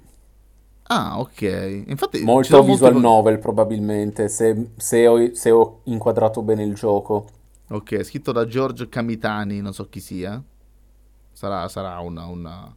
Ah, 0.88 1.18
ok. 1.18 1.84
Infatti, 1.86 2.22
Molto 2.22 2.62
visual 2.62 2.92
molti... 2.92 3.06
novel 3.06 3.38
probabilmente, 3.38 4.28
se, 4.28 4.70
se, 4.76 5.06
ho, 5.06 5.34
se, 5.34 5.50
ho, 5.50 5.80
inquadrato 5.84 6.42
bene 6.42 6.62
il 6.62 6.74
gioco. 6.74 7.26
Ok, 7.70 8.02
scritto 8.04 8.32
da 8.32 8.46
George 8.46 8.88
Kamitani, 8.88 9.60
non 9.60 9.72
so 9.72 9.88
chi 9.88 10.00
sia. 10.00 10.40
Sarà, 11.32 11.66
sarà 11.68 11.98
una, 11.98 12.26
una 12.26 12.72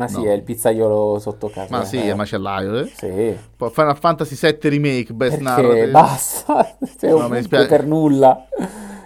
ma 0.00 0.08
sì, 0.08 0.16
no. 0.16 0.24
è 0.24 0.32
il 0.32 0.42
pizzaiolo 0.42 1.18
sotto 1.18 1.48
casa. 1.48 1.76
Ma 1.76 1.84
sì, 1.84 1.98
eh. 1.98 2.10
è 2.10 2.14
macellaio, 2.14 2.78
eh? 2.78 2.86
Sì. 2.86 3.36
Poi 3.56 3.70
Final 3.70 3.98
Fantasy 3.98 4.34
VII 4.34 4.70
Remake, 4.70 5.12
Best 5.12 5.38
Perché? 5.38 5.42
Narrative. 5.42 5.90
Basta, 5.90 6.76
sei 6.96 7.10
no, 7.18 7.26
un 7.26 7.46
per 7.48 7.84
nulla. 7.84 8.46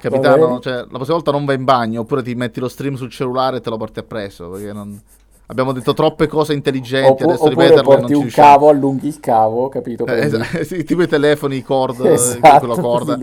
Capitano, 0.09 0.61
cioè, 0.61 0.75
la 0.75 0.87
prossima 0.87 1.15
volta 1.15 1.31
non 1.31 1.47
vai 1.47 1.57
in 1.57 1.65
bagno, 1.65 2.01
oppure 2.03 2.23
ti 2.23 2.35
metti 2.35 2.61
lo 2.61 2.69
stream 2.69 2.95
sul 2.95 3.11
cellulare 3.11 3.57
e 3.57 3.61
te 3.61 3.71
lo 3.71 3.79
porti 3.79 4.01
appresso, 4.01 4.51
perché 4.51 4.73
non... 4.73 5.01
Abbiamo 5.47 5.73
detto 5.73 5.93
troppe 5.93 6.27
cose 6.27 6.55
intelligenti, 6.55 7.23
Oppu- 7.23 7.29
adesso 7.29 7.49
ripeterle 7.49 7.83
porti 7.83 8.15
un 8.15 8.29
cavo, 8.29 8.71
allunghi 8.71 9.09
il 9.09 9.21
cavo, 9.21 9.69
capito? 9.69 10.07
Eh, 10.07 10.31
sì, 10.65 10.85
tipo 10.85 11.03
i 11.03 11.09
telefoni 11.09 11.63
cord, 11.63 12.05
esatto, 12.05 12.67
quella 12.67 12.81
corda. 12.81 13.19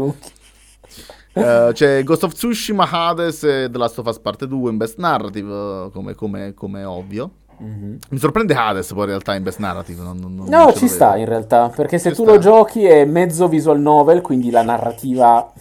Uh, 1.33 1.71
c'è 1.71 2.03
Ghost 2.03 2.23
of 2.23 2.33
Tsushima, 2.33 2.87
Hades 2.89 3.43
e 3.43 3.69
The 3.71 3.77
Last 3.77 3.97
of 3.99 4.05
Us 4.05 4.19
Parte 4.19 4.47
2 4.47 4.69
in 4.69 4.77
Best 4.77 4.97
Narrative, 4.97 5.89
come, 5.91 6.13
come, 6.13 6.53
come 6.53 6.83
ovvio. 6.83 7.31
Mm-hmm. 7.63 7.95
Mi 8.09 8.17
sorprende 8.17 8.53
Hades 8.53 8.91
poi 8.91 9.03
in 9.03 9.09
realtà 9.09 9.35
in 9.35 9.43
Best 9.43 9.59
Narrative. 9.59 10.03
Non, 10.03 10.17
non, 10.17 10.33
no, 10.35 10.45
non 10.47 10.75
ci 10.75 10.87
sta 10.87 11.15
in 11.15 11.25
realtà, 11.25 11.71
perché 11.75 11.97
se 11.97 12.09
ci 12.09 12.15
tu 12.15 12.23
sta. 12.23 12.31
lo 12.31 12.37
giochi 12.39 12.85
è 12.85 13.05
mezzo 13.05 13.47
visual 13.47 13.79
novel, 13.79 14.21
quindi 14.21 14.49
la 14.49 14.63
narrativa 14.63 15.51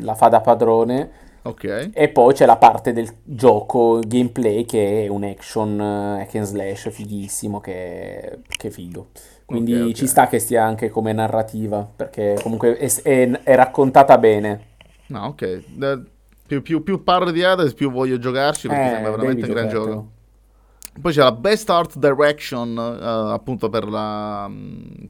la 0.00 0.14
fa 0.14 0.28
da 0.28 0.40
padrone. 0.40 1.28
Ok. 1.42 1.90
E 1.94 2.08
poi 2.08 2.34
c'è 2.34 2.44
la 2.44 2.56
parte 2.56 2.92
del 2.92 3.08
gioco 3.22 4.00
gameplay 4.06 4.64
che 4.66 5.04
è 5.04 5.08
un 5.08 5.24
action 5.24 5.78
uh, 5.78 6.20
hack 6.20 6.34
and 6.34 6.44
slash 6.44 6.90
fighissimo 6.90 7.60
che, 7.60 8.40
che 8.46 8.68
è 8.68 8.70
figo. 8.70 9.08
Quindi 9.46 9.72
okay, 9.72 9.82
okay. 9.84 9.94
ci 9.94 10.06
sta 10.06 10.28
che 10.28 10.38
stia 10.38 10.64
anche 10.64 10.90
come 10.90 11.12
narrativa, 11.12 11.84
perché 11.96 12.38
comunque 12.40 12.76
è, 12.76 12.88
è, 13.02 13.30
è 13.42 13.54
raccontata 13.56 14.16
bene. 14.18 14.66
No, 15.06 15.26
ok. 15.26 15.62
Più, 16.46 16.62
più, 16.62 16.82
più, 16.82 17.02
parlo 17.02 17.30
di 17.30 17.42
Hades, 17.42 17.74
più 17.74 17.90
voglio 17.90 18.18
giocarci 18.18 18.68
perché 18.68 18.86
eh, 18.86 18.90
sembra 18.90 19.10
veramente 19.10 19.46
un 19.46 19.52
gran 19.52 19.68
gioco. 19.68 20.06
Poi 21.00 21.12
c'è 21.12 21.22
la 21.22 21.32
Best 21.32 21.68
Art 21.70 21.96
Direction, 21.96 22.76
uh, 22.76 23.32
appunto 23.32 23.68
per 23.68 23.88
la, 23.88 24.50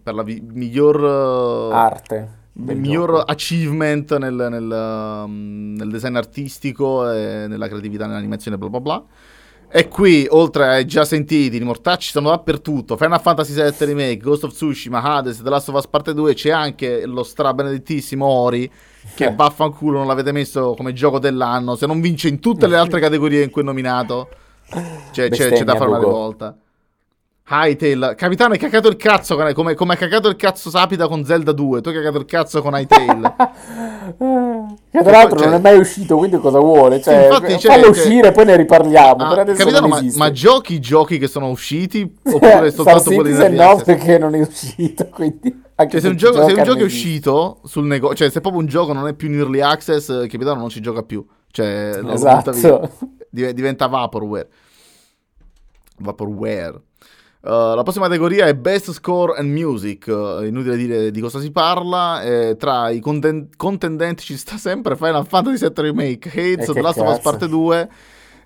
per 0.02 0.14
la 0.14 0.22
vi- 0.22 0.40
miglior 0.40 1.00
uh, 1.00 1.72
arte. 1.72 2.38
Miglior 2.61 3.08
gioco. 3.08 3.20
achievement 3.22 4.16
nel, 4.18 4.34
nel, 4.34 5.22
um, 5.24 5.74
nel, 5.76 5.90
design 5.90 6.16
artistico 6.16 7.11
e 7.11 7.46
nella 7.48 7.68
creatività 7.68 8.06
nell'animazione, 8.06 8.58
bla 8.58 8.68
bla 8.68 8.80
bla. 8.80 9.04
E 9.72 9.86
qui, 9.86 10.26
oltre 10.28 10.66
ai 10.66 10.84
già 10.84 11.04
sentiti, 11.04 11.56
i 11.56 11.61
mortacci 11.61 12.11
sono 12.11 12.30
dappertutto. 12.30 12.96
Final 12.96 13.20
Fantasy 13.20 13.54
VII 13.54 13.86
Remake, 13.86 14.16
Ghost 14.16 14.44
of 14.44 14.52
Tsushima, 14.52 15.00
Hades, 15.00 15.42
The 15.42 15.48
Last 15.48 15.68
of 15.68 15.76
Us 15.76 15.86
Parte 15.86 16.12
2. 16.12 16.34
C'è 16.34 16.50
anche 16.50 17.06
lo 17.06 17.22
strabenedettissimo 17.22 18.26
Ori, 18.26 18.68
che 19.14 19.26
eh. 19.26 19.34
vaffanculo 19.34 19.98
non 19.98 20.08
l'avete 20.08 20.32
messo 20.32 20.74
come 20.74 20.92
gioco 20.92 21.20
dell'anno. 21.20 21.76
Se 21.76 21.86
non 21.86 22.00
vince 22.00 22.26
in 22.26 22.40
tutte 22.40 22.66
le 22.66 22.76
altre 22.76 22.98
categorie 22.98 23.44
in 23.44 23.50
cui 23.50 23.62
è 23.62 23.64
nominato... 23.64 24.28
C'è, 25.11 25.28
c'è, 25.30 25.50
c'è 25.50 25.64
da 25.64 25.74
fare 25.74 25.90
una 25.90 25.98
rivolta. 25.98 26.56
Hytale. 27.51 28.14
Capitano, 28.14 28.53
hai 28.53 28.59
cagato 28.59 28.86
il 28.86 28.96
cazzo 28.96 29.34
come, 29.34 29.53
come, 29.53 29.74
come 29.74 29.92
hai 29.94 29.98
cagato 29.98 30.28
il 30.28 30.36
cazzo 30.36 30.70
Sapida 30.70 31.09
con 31.09 31.24
Zelda 31.24 31.51
2. 31.51 31.80
Tu 31.80 31.88
hai 31.88 31.94
cagato 31.96 32.18
il 32.18 32.24
cazzo 32.24 32.62
con 32.62 32.74
Hytale. 32.74 33.34
che 34.90 35.03
tra 35.03 35.11
l'altro 35.11 35.38
cioè... 35.38 35.48
non 35.48 35.57
è 35.57 35.61
mai 35.61 35.76
uscito, 35.76 36.16
quindi 36.16 36.38
cosa 36.38 36.61
vuole? 36.61 37.01
Cioè, 37.03 37.26
infatti, 37.26 37.59
cioè, 37.59 37.72
fallo 37.72 37.92
cioè... 37.92 38.05
uscire, 38.05 38.30
poi 38.30 38.44
ne 38.44 38.57
riparliamo. 38.57 39.24
Ah, 39.24 39.44
capitano, 39.44 39.88
ma, 39.88 40.01
ma, 40.14 40.30
giochi 40.30 40.74
i 40.74 40.80
giochi 40.80 41.18
che 41.18 41.26
sono 41.26 41.48
usciti? 41.48 42.18
Oppure 42.22 42.70
soltanto 42.70 43.11
quelli 43.12 43.32
del 43.32 43.53
no, 43.53 43.82
perché 43.84 44.18
non 44.18 44.34
è 44.36 44.40
uscito, 44.40 45.09
quindi... 45.11 45.68
Cioè, 45.74 46.01
se 46.01 46.09
un 46.09 46.16
gioco, 46.16 46.46
se 46.46 46.53
un 46.53 46.62
gioco 46.62 46.80
è 46.80 46.84
uscito 46.84 47.61
sul 47.64 47.86
negozio, 47.86 48.16
cioè 48.16 48.30
se 48.30 48.42
proprio 48.42 48.61
un 48.61 48.68
gioco 48.68 48.92
non 48.92 49.09
è 49.09 49.14
più 49.14 49.28
in 49.28 49.38
early 49.38 49.61
access, 49.61 50.26
Capitano 50.28 50.61
non 50.61 50.68
ci 50.68 50.80
gioca 50.80 51.03
più. 51.03 51.26
Cioè, 51.51 52.01
esatto. 52.07 52.53
diventa 53.30 53.86
Vaporware. 53.86 54.48
Vaporware. 56.01 56.82
Uh, 57.43 57.74
la 57.74 57.80
prossima 57.82 58.05
categoria 58.07 58.45
è 58.47 58.55
Best 58.55 58.91
Score 58.93 59.38
and 59.38 59.51
Music, 59.51 60.05
uh, 60.09 60.43
inutile 60.45 60.76
dire 60.76 61.11
di 61.11 61.20
cosa 61.20 61.41
si 61.41 61.51
parla, 61.51 62.20
eh, 62.22 62.57
tra 62.59 62.91
i 62.91 63.01
conten- 63.01 63.49
contendenti 63.57 64.22
ci 64.24 64.36
sta 64.36 64.59
sempre 64.59 64.95
Final 64.95 65.26
Fantasy 65.26 65.66
VII 65.66 65.72
Remake, 65.84 66.28
Hades, 66.28 66.70
The 66.70 66.80
Last 66.82 66.99
of 66.99 67.09
Us 67.09 67.20
Parte 67.20 67.49
2 67.49 67.88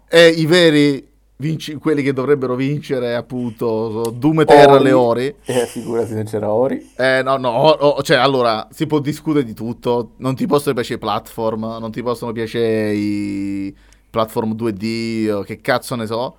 e 0.08 0.28
i 0.28 0.46
veri 0.46 1.04
vinci- 1.38 1.74
quelli 1.74 2.04
che 2.04 2.12
dovrebbero 2.12 2.54
vincere 2.54 3.16
appunto 3.16 4.14
Doom 4.16 4.42
Eternal 4.42 4.86
e 4.86 4.92
Ori. 4.92 5.34
Eh, 5.44 5.66
figurati 5.66 6.12
se 6.12 6.22
c'era 6.22 6.52
Ori. 6.52 6.92
Eh, 6.96 7.20
no, 7.24 7.36
no, 7.36 7.48
o- 7.50 7.70
o- 7.96 8.02
cioè 8.02 8.18
allora 8.18 8.68
si 8.70 8.86
può 8.86 9.00
discutere 9.00 9.44
di 9.44 9.54
tutto, 9.54 10.12
non 10.18 10.36
ti 10.36 10.46
possono 10.46 10.72
piacere 10.72 10.94
i 10.94 10.98
platform, 11.00 11.78
non 11.80 11.90
ti 11.90 12.00
possono 12.00 12.30
piacere 12.30 12.92
i 12.92 13.74
platform 14.08 14.54
2D, 14.54 15.42
che 15.42 15.60
cazzo 15.60 15.96
ne 15.96 16.06
so 16.06 16.36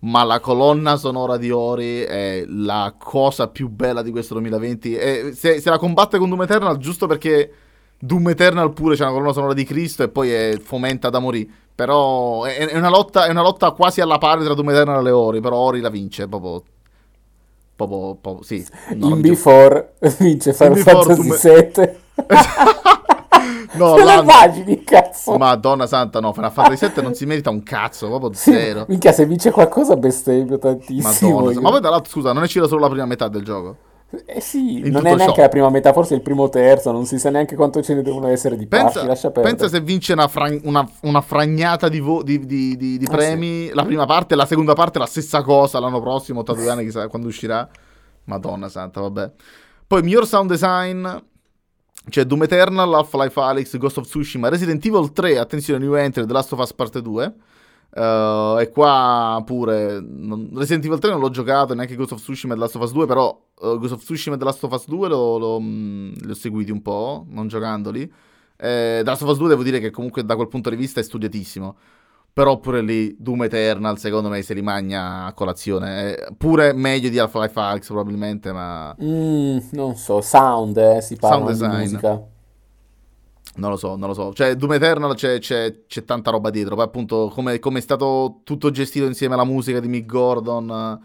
ma 0.00 0.22
la 0.24 0.40
colonna 0.40 0.96
sonora 0.96 1.36
di 1.36 1.50
Ori 1.50 2.00
è 2.00 2.44
la 2.46 2.94
cosa 2.96 3.48
più 3.48 3.68
bella 3.68 4.02
di 4.02 4.10
questo 4.10 4.34
2020. 4.34 4.94
E 4.94 5.32
se, 5.34 5.60
se, 5.60 5.70
la 5.70 5.78
combatte 5.78 6.18
con 6.18 6.28
Doom 6.28 6.42
Eternal, 6.42 6.78
giusto 6.78 7.06
perché 7.06 7.52
Doom 7.98 8.30
Eternal 8.30 8.72
pure 8.72 8.96
c'è 8.96 9.02
una 9.02 9.12
colonna 9.12 9.32
sonora 9.32 9.52
di 9.52 9.64
Cristo 9.64 10.02
e 10.02 10.08
poi 10.08 10.30
è, 10.30 10.58
fomenta 10.62 11.10
da 11.10 11.18
morire. 11.18 11.48
Però 11.74 12.44
è, 12.44 12.68
è, 12.68 12.76
una 12.76 12.88
lotta, 12.88 13.26
è, 13.26 13.30
una 13.30 13.42
lotta, 13.42 13.70
quasi 13.72 14.00
alla 14.00 14.18
pari 14.18 14.44
tra 14.44 14.54
Doom 14.54 14.70
Eternal 14.70 15.06
e 15.06 15.10
Ori, 15.10 15.40
però 15.40 15.56
Ori 15.56 15.80
la 15.80 15.90
vince 15.90 16.28
proprio. 16.28 16.62
Proprio, 17.76 18.14
proprio 18.14 18.44
sì. 18.44 18.66
No, 18.94 19.08
In 19.16 19.20
Before 19.20 19.94
vince 20.18 20.52
Final 20.54 20.78
Fantasy 20.78 21.50
VII. 21.74 21.90
No, 23.72 23.96
Se 23.96 24.04
lo 24.04 24.20
immagini, 24.20 24.82
cazzo. 24.82 25.36
Madonna 25.36 25.86
santa, 25.86 26.18
no, 26.18 26.32
Final 26.32 26.50
Fantasy 26.50 26.76
7 26.86 27.02
non 27.02 27.14
si 27.14 27.24
merita 27.24 27.50
un 27.50 27.62
cazzo, 27.62 28.08
proprio 28.08 28.32
sì, 28.32 28.52
zero. 28.52 28.84
Minchia, 28.88 29.12
se 29.12 29.24
vince 29.26 29.50
qualcosa 29.52 29.96
bestemmio 29.96 30.58
tantissimo. 30.58 31.36
Madonna, 31.36 31.60
ma 31.60 31.70
poi 31.70 31.80
tra 31.80 31.90
l'altro, 31.90 32.10
scusa, 32.10 32.32
non 32.32 32.42
è 32.42 32.46
uscita 32.46 32.66
solo 32.66 32.80
la 32.80 32.88
prima 32.88 33.06
metà 33.06 33.28
del 33.28 33.44
gioco? 33.44 33.76
Eh 34.26 34.40
sì, 34.40 34.78
In 34.78 34.90
non 34.90 35.06
è 35.06 35.14
neanche 35.14 35.40
la 35.40 35.48
prima 35.48 35.70
metà, 35.70 35.92
forse 35.92 36.14
il 36.14 36.20
primo 36.20 36.48
terzo, 36.48 36.90
non 36.90 37.06
si 37.06 37.16
sa 37.20 37.30
neanche 37.30 37.54
quanto 37.54 37.80
ce 37.80 37.94
ne 37.94 38.02
devono 38.02 38.26
essere 38.26 38.56
di 38.56 38.66
pensa, 38.66 39.06
perdere. 39.06 39.40
Pensa 39.42 39.68
se 39.68 39.80
vince 39.80 40.14
una, 40.14 40.26
fra- 40.26 40.52
una, 40.64 40.88
una 41.02 41.20
fragnata 41.20 41.88
di, 41.88 42.00
vo- 42.00 42.24
di, 42.24 42.44
di, 42.44 42.76
di 42.76 43.04
ah, 43.04 43.10
premi, 43.10 43.66
sì. 43.68 43.72
la 43.72 43.84
prima 43.84 44.06
parte 44.06 44.34
e 44.34 44.36
la 44.36 44.46
seconda 44.46 44.72
parte 44.72 44.98
la 44.98 45.06
stessa 45.06 45.42
cosa 45.42 45.78
l'anno 45.78 46.00
prossimo, 46.00 46.42
tra 46.42 46.54
due 46.54 46.68
anni, 46.68 46.84
chissà 46.84 47.06
quando 47.06 47.28
uscirà. 47.28 47.68
Madonna 48.24 48.68
santa, 48.68 49.00
vabbè. 49.00 49.30
Poi 49.86 50.02
miglior 50.02 50.26
sound 50.26 50.50
design, 50.50 51.06
c'è 52.08 52.24
Doom 52.24 52.44
Eternal, 52.44 52.94
Half-Life 52.94 53.40
Alyx, 53.40 53.76
Ghost 53.76 53.98
of 53.98 54.06
Tsushima, 54.06 54.48
Resident 54.48 54.84
Evil 54.84 55.12
3, 55.12 55.38
attenzione, 55.38 55.84
New 55.84 55.94
Entry, 55.94 56.24
The 56.26 56.32
Last 56.32 56.52
of 56.52 56.58
Us 56.60 56.72
Parte 56.72 57.02
2. 57.02 57.34
Uh, 57.92 58.56
e 58.60 58.70
qua 58.72 59.42
pure 59.44 60.00
non, 60.00 60.48
Resident 60.54 60.84
Evil 60.84 61.00
3 61.00 61.10
non 61.10 61.18
l'ho 61.18 61.30
giocato, 61.30 61.74
neanche 61.74 61.96
Ghost 61.96 62.12
of 62.12 62.20
Tsushima 62.20 62.52
e 62.52 62.56
The 62.56 62.62
Last 62.62 62.76
of 62.76 62.82
Us 62.82 62.92
2, 62.92 63.06
però 63.06 63.46
uh, 63.60 63.78
Ghost 63.78 63.92
of 63.94 64.02
Tsushima 64.02 64.36
e 64.36 64.38
The 64.38 64.44
Last 64.44 64.62
of 64.62 64.72
Us 64.72 64.86
2 64.86 65.08
lo, 65.08 65.60
mh, 65.60 66.12
li 66.24 66.30
ho 66.30 66.34
seguiti 66.34 66.70
un 66.70 66.82
po', 66.82 67.26
non 67.28 67.48
giocandoli. 67.48 68.02
Eh, 68.56 69.00
The 69.02 69.04
Last 69.04 69.22
of 69.22 69.30
Us 69.30 69.38
2 69.38 69.48
devo 69.48 69.62
dire 69.62 69.80
che 69.80 69.90
comunque 69.90 70.24
da 70.24 70.36
quel 70.36 70.48
punto 70.48 70.70
di 70.70 70.76
vista 70.76 71.00
è 71.00 71.02
studiatissimo. 71.02 71.76
Però 72.32 72.58
pure 72.58 72.80
lì 72.80 73.16
Doom 73.18 73.44
Eternal 73.44 73.98
secondo 73.98 74.28
me 74.28 74.40
se 74.42 74.54
li 74.54 74.62
magna 74.62 75.24
a 75.24 75.32
colazione. 75.32 76.14
È 76.14 76.28
pure 76.36 76.72
meglio 76.72 77.08
di 77.08 77.18
Half-Life 77.18 77.58
Alyx 77.58 77.86
probabilmente, 77.86 78.52
ma... 78.52 78.94
Mm, 79.02 79.58
non 79.72 79.96
so, 79.96 80.20
sound, 80.20 80.76
eh, 80.76 81.00
si 81.00 81.16
parla 81.16 81.52
di 81.52 81.66
musica. 81.66 82.22
Non 83.56 83.70
lo 83.70 83.76
so, 83.76 83.96
non 83.96 84.08
lo 84.08 84.14
so. 84.14 84.32
Cioè, 84.32 84.54
Doom 84.54 84.74
Eternal 84.74 85.14
c'è, 85.16 85.40
c'è, 85.40 85.86
c'è 85.86 86.04
tanta 86.04 86.30
roba 86.30 86.50
dietro. 86.50 86.76
Poi 86.76 86.84
appunto 86.84 87.30
come, 87.34 87.58
come, 87.58 87.78
è 87.78 87.82
stato 87.82 88.40
tutto 88.44 88.70
gestito 88.70 89.06
insieme 89.06 89.34
alla 89.34 89.44
musica 89.44 89.80
di 89.80 89.88
Mick 89.88 90.06
Gordon. 90.06 91.00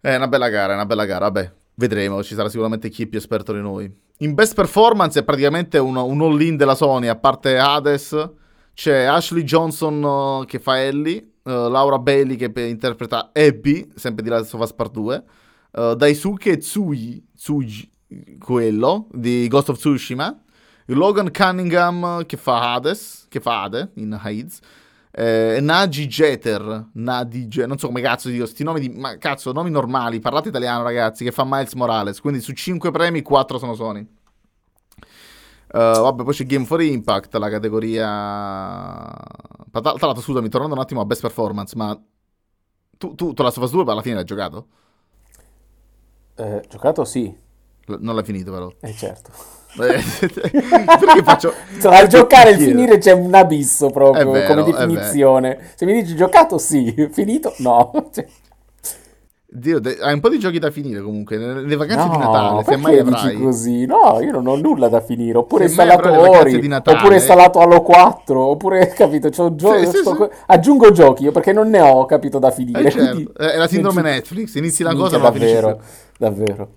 È 0.00 0.14
una 0.14 0.28
bella 0.28 0.48
gara, 0.48 0.72
è 0.72 0.74
una 0.74 0.86
bella 0.86 1.04
gara. 1.04 1.30
Vabbè, 1.30 1.52
vedremo. 1.74 2.22
Ci 2.24 2.34
sarà 2.34 2.48
sicuramente 2.48 2.88
chi 2.88 3.04
è 3.04 3.06
più 3.06 3.18
esperto 3.18 3.52
di 3.52 3.60
noi. 3.60 3.90
In 4.18 4.34
best 4.34 4.54
performance 4.54 5.20
è 5.20 5.22
praticamente 5.22 5.78
un, 5.78 5.96
un 5.96 6.20
all-in 6.20 6.56
della 6.56 6.74
Sony, 6.74 7.06
a 7.06 7.16
parte 7.16 7.56
Hades 7.56 8.30
c'è 8.74 9.02
Ashley 9.02 9.42
Johnson 9.42 10.02
uh, 10.02 10.44
che 10.44 10.58
fa 10.58 10.80
Ellie, 10.80 11.34
uh, 11.42 11.68
Laura 11.68 11.98
Bailey 11.98 12.36
che 12.36 12.50
interpreta 12.66 13.30
Abby, 13.32 13.88
sempre 13.94 14.22
di 14.22 14.28
Last 14.28 14.54
of 14.54 14.60
Us 14.60 14.72
Part 14.72 14.92
2, 14.92 15.24
uh, 15.72 15.94
Daisuke 15.94 16.56
Tsui, 16.56 17.24
Tsuji, 17.36 17.90
quello, 18.38 19.08
di 19.12 19.46
Ghost 19.48 19.70
of 19.70 19.78
Tsushima, 19.78 20.36
Logan 20.86 21.30
Cunningham 21.30 22.24
che 22.26 22.36
fa 22.36 22.72
Hades, 22.72 23.26
che 23.28 23.40
fa 23.40 23.62
Hade 23.62 23.92
in 23.94 24.18
Hades, 24.20 24.60
eh, 25.10 25.58
Nagi 25.60 26.06
Jeter, 26.06 26.88
Nadi 26.94 27.46
Jeter, 27.46 27.68
non 27.68 27.78
so 27.78 27.86
come 27.86 28.00
cazzo 28.00 28.28
dico, 28.28 28.44
questi 28.44 28.64
nomi 28.64 28.80
di, 28.80 28.88
ma 28.88 29.16
cazzo, 29.18 29.52
nomi 29.52 29.70
normali, 29.70 30.20
parlate 30.20 30.48
italiano 30.48 30.82
ragazzi, 30.82 31.24
che 31.24 31.32
fa 31.32 31.44
Miles 31.46 31.74
Morales, 31.74 32.20
quindi 32.20 32.40
su 32.40 32.52
5 32.52 32.90
premi 32.90 33.22
4 33.22 33.58
sono 33.58 33.74
Sony. 33.74 34.06
Uh, 35.72 36.02
vabbè, 36.02 36.22
poi 36.24 36.34
c'è 36.34 36.44
Game 36.44 36.66
for 36.66 36.82
Impact, 36.82 37.34
la 37.36 37.48
categoria... 37.48 38.06
Tra, 39.70 39.80
l'altro, 39.82 40.20
scusami, 40.20 40.50
tornando 40.50 40.74
un 40.74 40.82
attimo 40.82 41.00
a 41.00 41.06
Best 41.06 41.22
Performance, 41.22 41.74
ma 41.76 41.98
tu, 42.98 43.14
tu, 43.14 43.32
tu 43.32 43.42
la 43.42 43.52
Us 43.56 43.70
2 43.70 43.82
alla 43.90 44.02
fine 44.02 44.16
l'hai 44.16 44.24
giocato? 44.24 44.66
Eh, 46.36 46.62
giocato 46.68 47.04
sì. 47.04 47.34
L- 47.86 47.96
non 48.00 48.14
l'hai 48.14 48.24
finito 48.24 48.52
però. 48.52 48.70
Eh 48.80 48.92
certo. 48.92 49.30
perché 49.74 51.22
faccio... 51.24 51.54
Tra 51.80 52.00
il 52.00 52.08
giocare 52.08 52.50
e 52.50 52.52
il 52.52 52.60
finire 52.60 52.98
c'è 52.98 53.12
un 53.12 53.34
abisso 53.34 53.88
proprio 53.88 54.30
vero, 54.30 54.54
come 54.54 54.70
definizione. 54.70 55.72
Se 55.74 55.86
mi 55.86 55.94
dici 55.94 56.14
giocato 56.14 56.58
sì, 56.58 56.92
finito 57.10 57.54
no. 57.58 58.10
Cioè... 58.12 58.26
Dio, 59.54 59.80
de- 59.80 59.98
hai 60.00 60.14
un 60.14 60.20
po' 60.20 60.30
di 60.30 60.38
giochi 60.38 60.58
da 60.58 60.70
finire 60.70 61.02
comunque. 61.02 61.36
Le 61.36 61.76
vacanze 61.76 62.06
no, 62.06 62.12
di 62.12 62.18
Natale, 62.18 62.64
se 62.64 62.76
mai 62.76 62.98
avrai. 62.98 63.36
così? 63.36 63.84
No, 63.84 64.18
io 64.22 64.32
non 64.32 64.46
ho 64.46 64.56
nulla 64.56 64.88
da 64.88 65.00
finire. 65.02 65.36
Oppure 65.36 65.64
installato 65.64 66.08
Ori, 66.08 66.56
oppure 66.72 67.16
installato 67.16 67.58
Halo 67.58 67.82
4, 67.82 68.40
oppure 68.40 68.88
capito, 68.96 69.28
c'ho 69.28 69.54
gio- 69.54 69.76
sì, 69.78 69.86
sì, 69.86 70.02
sì. 70.02 70.28
aggiungo 70.46 70.90
giochi 70.90 71.24
io 71.24 71.32
perché 71.32 71.52
non 71.52 71.68
ne 71.68 71.82
ho 71.82 72.06
capito 72.06 72.38
da 72.38 72.50
finire. 72.50 72.82
Eh, 72.82 72.90
certo. 72.90 73.10
quindi... 73.10 73.30
È 73.36 73.56
la 73.58 73.68
sindrome 73.68 74.00
Netflix, 74.02 74.54
inizi 74.54 74.82
la 74.82 74.94
cosa 74.94 75.18
ma 75.18 75.24
davvero, 75.24 75.80
davvero 76.16 76.68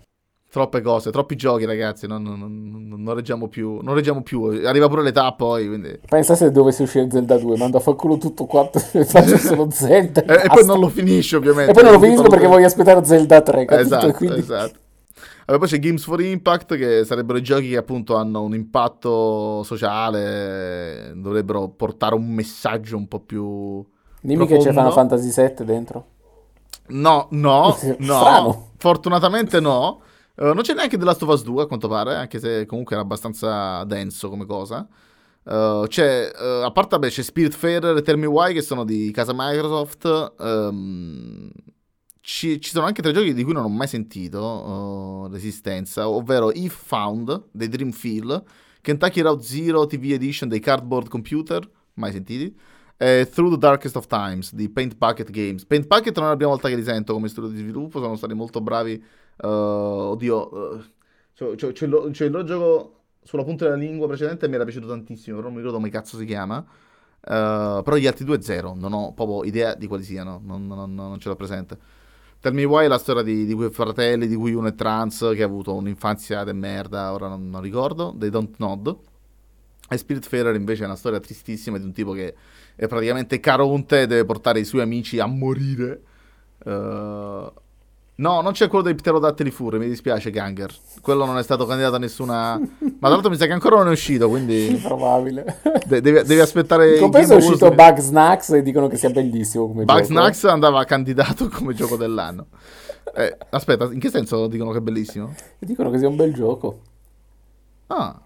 troppe 0.55 0.79
cose, 0.79 1.11
troppi 1.11 1.35
giochi, 1.35 1.65
ragazzi. 1.65 2.07
Non, 2.07 2.23
non, 2.23 2.39
non, 2.39 3.01
non, 3.01 3.13
reggiamo 3.13 3.49
più. 3.49 3.79
Non 3.81 3.93
reggiamo 3.93 4.21
più. 4.21 4.43
Arriva 4.63 4.87
pure 4.87 5.03
l'età 5.03 5.33
poi. 5.33 5.67
Quindi... 5.67 5.99
Pensa 6.07 6.33
se 6.33 6.49
dovesse 6.49 6.83
uscire 6.83 7.09
Zelda 7.11 7.37
2, 7.37 7.57
mando 7.57 7.75
a 7.75 7.79
far 7.81 7.95
culo 7.95 8.17
tutto 8.17 8.45
quanto 8.45 8.81
e 8.93 9.03
faccio 9.03 9.37
solo 9.37 9.67
Zelda. 9.71 10.23
e, 10.23 10.45
e, 10.45 10.47
poi 10.47 10.65
non 10.65 10.79
lo 10.79 10.87
finisci, 10.87 11.35
ovviamente. 11.35 11.71
E 11.71 11.73
poi 11.73 11.83
non 11.83 11.91
lo 11.91 11.99
finisco 11.99 12.29
perché 12.29 12.47
voglio 12.47 12.67
aspettare 12.67 13.03
Zelda 13.03 13.41
3. 13.41 13.65
Capito? 13.65 13.95
Esatto, 13.95 14.11
quindi... 14.13 14.39
esatto. 14.39 14.79
Allora, 15.47 15.65
poi 15.65 15.67
c'è 15.67 15.79
Games 15.79 16.03
for 16.05 16.21
Impact, 16.21 16.77
che 16.77 17.03
sarebbero 17.03 17.37
i 17.37 17.43
giochi 17.43 17.69
che 17.69 17.77
appunto 17.77 18.15
hanno 18.15 18.41
un 18.41 18.55
impatto 18.55 19.61
sociale, 19.63 21.11
dovrebbero 21.15 21.67
portare 21.67 22.15
un 22.15 22.27
messaggio 22.27 22.95
un 22.95 23.09
po' 23.09 23.19
più. 23.19 23.85
Dimmi 24.21 24.37
profondo. 24.37 24.63
che 24.63 24.69
c'è 24.69 24.73
Final 24.73 24.93
Fantasy 24.93 25.29
7 25.29 25.65
dentro. 25.65 26.05
No, 26.87 27.27
no, 27.31 27.75
no. 27.99 28.69
Fortunatamente 28.77 29.59
no. 29.59 29.99
Uh, 30.37 30.53
non 30.53 30.61
c'è 30.61 30.73
neanche 30.73 30.97
The 30.97 31.05
Last 31.05 31.23
of 31.23 31.29
Us 31.29 31.43
2 31.43 31.63
a 31.63 31.65
quanto 31.65 31.87
pare, 31.87 32.15
anche 32.15 32.39
se 32.39 32.65
comunque 32.65 32.95
era 32.95 33.03
abbastanza 33.03 33.83
denso 33.85 34.29
come 34.29 34.45
cosa. 34.45 34.87
Uh, 35.43 35.85
c'è, 35.87 36.31
uh, 36.33 36.65
a 36.65 36.71
parte, 36.71 36.97
vabbè, 36.97 37.09
c'è 37.09 37.21
Spiritfarer 37.21 37.97
e 37.97 38.01
Tell 38.01 38.17
Me 38.17 38.25
Why 38.25 38.53
che 38.53 38.61
sono 38.61 38.83
di 38.83 39.11
casa 39.11 39.31
Microsoft. 39.33 40.33
Um, 40.39 41.49
ci, 42.19 42.59
ci, 42.59 42.71
sono 42.71 42.85
anche 42.85 43.01
tre 43.01 43.13
giochi 43.13 43.33
di 43.33 43.43
cui 43.43 43.53
non 43.53 43.65
ho 43.65 43.69
mai 43.69 43.87
sentito 43.87 45.27
l'esistenza, 45.29 46.09
ovvero 46.09 46.51
If 46.51 46.73
Found 46.87 47.49
dei 47.51 47.69
Dream 47.69 47.91
Kentucky 48.81 49.21
Route 49.21 49.43
Zero 49.43 49.85
TV 49.85 50.11
Edition 50.11 50.49
dei 50.49 50.59
Cardboard 50.59 51.07
Computer, 51.07 51.67
mai 51.93 52.11
sentiti, 52.11 52.55
e 52.97 53.29
Through 53.31 53.53
the 53.53 53.57
Darkest 53.57 53.95
of 53.95 54.07
Times 54.07 54.53
di 54.53 54.69
Paint 54.69 54.95
Bucket 54.95 55.29
Games. 55.29 55.65
Paint 55.65 55.87
Bucket 55.87 56.15
non 56.17 56.25
è 56.25 56.29
la 56.29 56.35
prima 56.35 56.51
volta 56.51 56.69
che 56.69 56.75
li 56.75 56.83
sento 56.83 57.13
come 57.13 57.27
studio 57.27 57.49
di 57.49 57.57
sviluppo, 57.57 57.99
sono 57.99 58.15
stati 58.15 58.33
molto 58.33 58.61
bravi 58.61 59.03
Uh, 59.37 59.47
oddio, 59.47 60.53
uh, 60.53 60.83
c'è, 61.33 61.55
c'è, 61.55 61.71
c'è, 61.71 61.87
lo, 61.87 62.09
c'è 62.11 62.25
il 62.25 62.31
loro 62.31 62.43
gioco 62.43 62.99
sulla 63.23 63.43
punta 63.43 63.65
della 63.65 63.75
lingua 63.75 64.07
precedente 64.07 64.47
mi 64.47 64.55
era 64.55 64.63
piaciuto 64.63 64.87
tantissimo, 64.87 65.37
però 65.37 65.47
non 65.47 65.57
mi 65.57 65.63
ricordo 65.63 65.79
come 65.81 65.91
cazzo 65.91 66.17
si 66.17 66.25
chiama. 66.25 66.57
Uh, 66.57 67.81
però 67.81 67.95
gli 67.95 68.05
altri 68.05 68.23
due 68.23 68.41
zero, 68.41 68.75
non 68.75 68.93
ho 68.93 69.13
proprio 69.13 69.43
idea 69.43 69.73
di 69.73 69.87
quali 69.87 70.03
siano, 70.03 70.39
non, 70.43 70.67
non, 70.67 70.93
non 70.93 71.19
ce 71.19 71.29
l'ho 71.29 71.35
presente. 71.35 71.77
Tell 72.39 72.53
Me 72.53 72.63
Why 72.63 72.85
è 72.85 72.87
la 72.87 72.99
storia 72.99 73.23
di, 73.23 73.45
di 73.45 73.53
quei 73.55 73.71
fratelli, 73.71 74.27
di 74.27 74.35
cui 74.35 74.53
uno 74.53 74.67
è 74.67 74.75
trans, 74.75 75.31
che 75.33 75.41
ha 75.41 75.45
avuto 75.45 75.73
un'infanzia 75.73 76.43
de 76.43 76.53
merda, 76.53 77.11
ora 77.11 77.27
non, 77.27 77.49
non 77.49 77.61
ricordo, 77.61 78.13
dei 78.15 78.29
Don't 78.29 78.55
Nod. 78.57 78.95
E 79.89 79.97
Spiritfarer 79.97 80.53
invece 80.53 80.83
è 80.83 80.85
una 80.85 80.95
storia 80.95 81.19
tristissima 81.19 81.79
di 81.79 81.85
un 81.85 81.91
tipo 81.91 82.11
che 82.11 82.35
è 82.75 82.87
praticamente 82.87 83.39
Caronte 83.39 84.01
e 84.01 84.07
deve 84.07 84.25
portare 84.25 84.59
i 84.59 84.65
suoi 84.65 84.81
amici 84.81 85.19
a 85.19 85.25
morire. 85.25 86.03
Uh, 86.63 87.51
No, 88.17 88.39
non 88.39 88.53
c'è 88.53 88.69
quello 88.69 88.83
dei 88.83 88.95
pterodattili 88.95 89.51
furri, 89.51 89.77
mi 89.77 89.87
dispiace 89.87 90.31
Ganger. 90.31 90.73
Quello 91.01 91.25
non 91.25 91.37
è 91.37 91.43
stato 91.43 91.65
candidato 91.65 91.95
a 91.95 91.99
nessuna... 91.99 92.57
Ma 92.57 92.67
tra 92.99 93.09
l'altro 93.09 93.29
mi 93.29 93.35
sa 93.35 93.45
che 93.45 93.51
ancora 93.51 93.75
non 93.77 93.89
è 93.89 93.91
uscito, 93.91 94.29
quindi... 94.29 94.79
Probabile. 94.81 95.59
De- 95.85 95.99
devi, 95.99 96.23
devi, 96.23 96.39
aspettare... 96.39 96.97
Compenso 96.97 97.33
è 97.33 97.37
uscito 97.37 97.69
Bug 97.71 97.97
Snacks 97.97 98.49
e 98.51 98.61
dicono 98.61 98.87
che 98.87 98.95
sia 98.95 99.09
bellissimo 99.09 99.67
come 99.67 99.83
Bug 99.83 99.97
gioco. 99.97 100.07
Snacks 100.07 100.45
andava 100.45 100.83
candidato 100.85 101.49
come 101.53 101.73
gioco 101.73 101.97
dell'anno. 101.97 102.47
Eh, 103.13 103.37
aspetta, 103.49 103.85
in 103.91 103.99
che 103.99 104.09
senso 104.09 104.47
dicono 104.47 104.71
che 104.71 104.77
è 104.77 104.81
bellissimo? 104.81 105.35
Dicono 105.59 105.89
che 105.89 105.97
sia 105.97 106.07
un 106.07 106.15
bel 106.15 106.33
gioco. 106.33 106.79
Ah, 107.87 108.19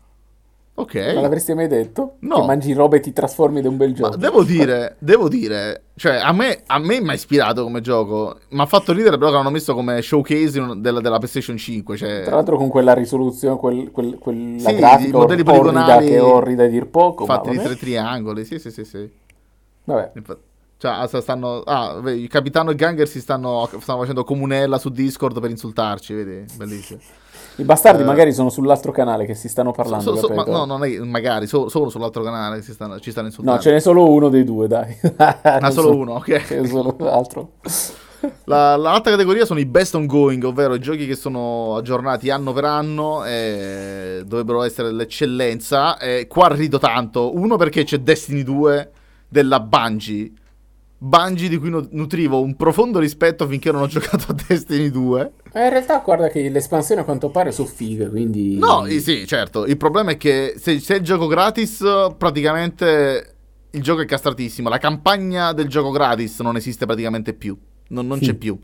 Ok. 0.79 0.95
Non 0.95 1.23
l'avresti 1.23 1.53
mai 1.53 1.67
detto? 1.67 2.15
No. 2.19 2.39
Che 2.39 2.45
mangi 2.45 2.71
roba 2.71 2.95
e 2.95 2.99
ti 3.01 3.11
trasformi 3.11 3.61
da 3.61 3.67
un 3.67 3.75
bel 3.75 3.93
gioco. 3.93 4.11
Ma 4.11 4.15
devo 4.15 4.43
dire, 4.43 4.95
devo 4.99 5.27
dire, 5.27 5.83
cioè 5.95 6.15
a 6.15 6.31
me, 6.31 6.63
a 6.65 6.79
me 6.79 7.01
mi 7.01 7.09
ha 7.09 7.13
ispirato 7.13 7.63
come 7.63 7.81
gioco. 7.81 8.37
Mi 8.49 8.61
ha 8.61 8.65
fatto 8.65 8.93
ridere 8.93 9.17
però 9.17 9.29
che 9.29 9.35
l'hanno 9.35 9.49
messo 9.49 9.73
come 9.73 10.01
showcase 10.01 10.77
della, 10.77 11.01
della 11.01 11.17
PlayStation 11.17 11.57
5. 11.57 11.97
Cioè... 11.97 12.21
Tra 12.23 12.35
l'altro 12.35 12.55
con 12.55 12.69
quella 12.69 12.93
risoluzione, 12.93 13.57
quel, 13.57 13.91
quel, 13.91 14.17
quella 14.17 14.69
sì, 14.69 14.75
grafica 14.75 15.17
modelli 15.17 15.41
or- 15.41 15.47
poligonali 15.47 16.07
che 16.07 16.15
è 16.15 16.23
orrida 16.23 16.63
a 16.63 16.67
dir 16.67 16.87
poco. 16.87 17.25
Fatti 17.25 17.49
di 17.49 17.57
tre 17.57 17.75
triangoli, 17.75 18.45
sì 18.45 18.57
sì 18.57 18.71
sì 18.71 18.85
sì. 18.85 19.11
Vabbè. 19.83 20.11
Cioè, 20.77 21.21
stanno, 21.21 21.59
ah, 21.65 21.99
il 22.09 22.29
capitano 22.29 22.71
e 22.71 22.75
Ganger 22.75 23.05
si 23.05 23.19
stanno, 23.19 23.69
stanno 23.81 23.99
facendo 23.99 24.23
comunella 24.23 24.77
su 24.77 24.87
Discord 24.87 25.41
per 25.41 25.49
insultarci, 25.49 26.13
vedi? 26.13 26.45
Bellissimo. 26.55 26.99
I 27.59 27.63
bastardi 27.63 28.03
uh, 28.03 28.05
magari 28.05 28.31
sono 28.31 28.49
sull'altro 28.49 28.91
canale 28.91 29.25
che 29.25 29.35
si 29.35 29.49
stanno 29.49 29.71
parlando. 29.71 30.15
So, 30.15 30.27
so, 30.27 30.33
ma, 30.33 30.43
no, 30.45 30.63
non 30.63 30.83
è, 30.85 30.97
magari, 30.99 31.45
so, 31.45 31.67
solo 31.67 31.89
sull'altro 31.89 32.23
canale 32.23 32.57
che 32.57 32.61
si 32.61 32.71
stanno, 32.71 32.99
ci 32.99 33.11
stanno 33.11 33.27
insultando. 33.27 33.59
No, 33.59 33.63
ce 33.63 33.71
n'è 33.71 33.79
solo 33.79 34.09
uno 34.09 34.29
dei 34.29 34.45
due, 34.45 34.67
dai. 34.67 34.95
ah, 35.17 35.69
solo 35.71 35.89
so, 35.89 35.97
uno, 35.97 36.13
ok. 36.13 36.25
C'è 36.47 36.65
solo 36.65 36.95
l'altro. 36.99 37.51
La, 38.45 38.75
l'altra 38.77 39.11
categoria 39.11 39.45
sono 39.45 39.59
i 39.59 39.65
best 39.65 39.95
ongoing, 39.95 40.43
ovvero 40.43 40.73
i 40.73 40.79
giochi 40.79 41.05
che 41.05 41.15
sono 41.15 41.75
aggiornati 41.75 42.29
anno 42.29 42.53
per 42.53 42.63
anno 42.65 43.25
e 43.25 44.23
dovrebbero 44.25 44.63
essere 44.63 44.91
l'eccellenza. 44.91 45.97
E 45.97 46.27
qua 46.27 46.47
rido 46.53 46.79
tanto. 46.79 47.35
Uno 47.35 47.57
perché 47.57 47.83
c'è 47.83 47.97
Destiny 47.97 48.43
2 48.43 48.91
della 49.27 49.59
Bungie 49.59 50.31
Bungie 51.01 51.47
di 51.47 51.57
cui 51.57 51.69
nutrivo 51.91 52.41
un 52.41 52.57
profondo 52.57 52.99
rispetto 52.99 53.47
finché 53.47 53.71
non 53.71 53.83
ho 53.83 53.87
giocato 53.87 54.33
a 54.33 54.35
Destiny 54.47 54.89
2. 54.89 55.31
Eh, 55.51 55.63
in 55.63 55.69
realtà 55.69 55.99
guarda 55.99 56.29
che 56.29 56.47
l'espansione 56.49 57.01
a 57.01 57.03
quanto 57.03 57.29
pare 57.29 57.51
sono 57.51 57.67
fighe, 57.67 58.09
quindi... 58.09 58.57
No, 58.57 58.85
sì, 58.85 59.25
certo. 59.25 59.65
Il 59.65 59.77
problema 59.77 60.11
è 60.11 60.17
che 60.17 60.55
se, 60.57 60.79
se 60.79 60.95
il 60.95 61.01
gioco 61.01 61.27
gratis, 61.27 61.83
praticamente 62.17 63.35
il 63.71 63.81
gioco 63.81 64.01
è 64.01 64.05
castratissimo. 64.05 64.69
La 64.69 64.77
campagna 64.77 65.51
del 65.53 65.67
gioco 65.67 65.91
gratis 65.91 66.39
non 66.39 66.55
esiste 66.55 66.85
praticamente 66.85 67.33
più. 67.33 67.57
Non, 67.89 68.07
non 68.07 68.19
c'è 68.19 68.33
più. 68.33 68.57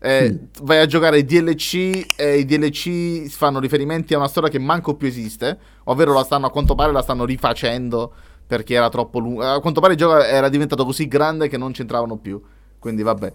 Eh, 0.00 0.32
mm. 0.32 0.36
Vai 0.62 0.78
a 0.78 0.86
giocare 0.86 1.18
i 1.18 1.24
DLC 1.24 2.14
e 2.16 2.38
i 2.38 2.44
DLC 2.44 3.28
fanno 3.28 3.60
riferimenti 3.60 4.14
a 4.14 4.18
una 4.18 4.26
storia 4.26 4.50
che 4.50 4.58
manco 4.58 4.96
più 4.96 5.06
esiste, 5.06 5.56
ovvero 5.84 6.12
la 6.12 6.24
stanno 6.24 6.46
a 6.46 6.50
quanto 6.50 6.74
pare 6.74 6.90
la 6.90 7.02
stanno 7.02 7.24
rifacendo 7.24 8.12
perché 8.44 8.74
era 8.74 8.88
troppo 8.88 9.20
lungo. 9.20 9.42
A 9.42 9.60
quanto 9.60 9.80
pare 9.80 9.92
il 9.92 9.98
gioco 9.98 10.20
era 10.20 10.48
diventato 10.48 10.84
così 10.84 11.06
grande 11.06 11.48
che 11.48 11.56
non 11.56 11.70
c'entravano 11.72 12.16
più. 12.16 12.42
Quindi 12.78 13.02
vabbè. 13.02 13.32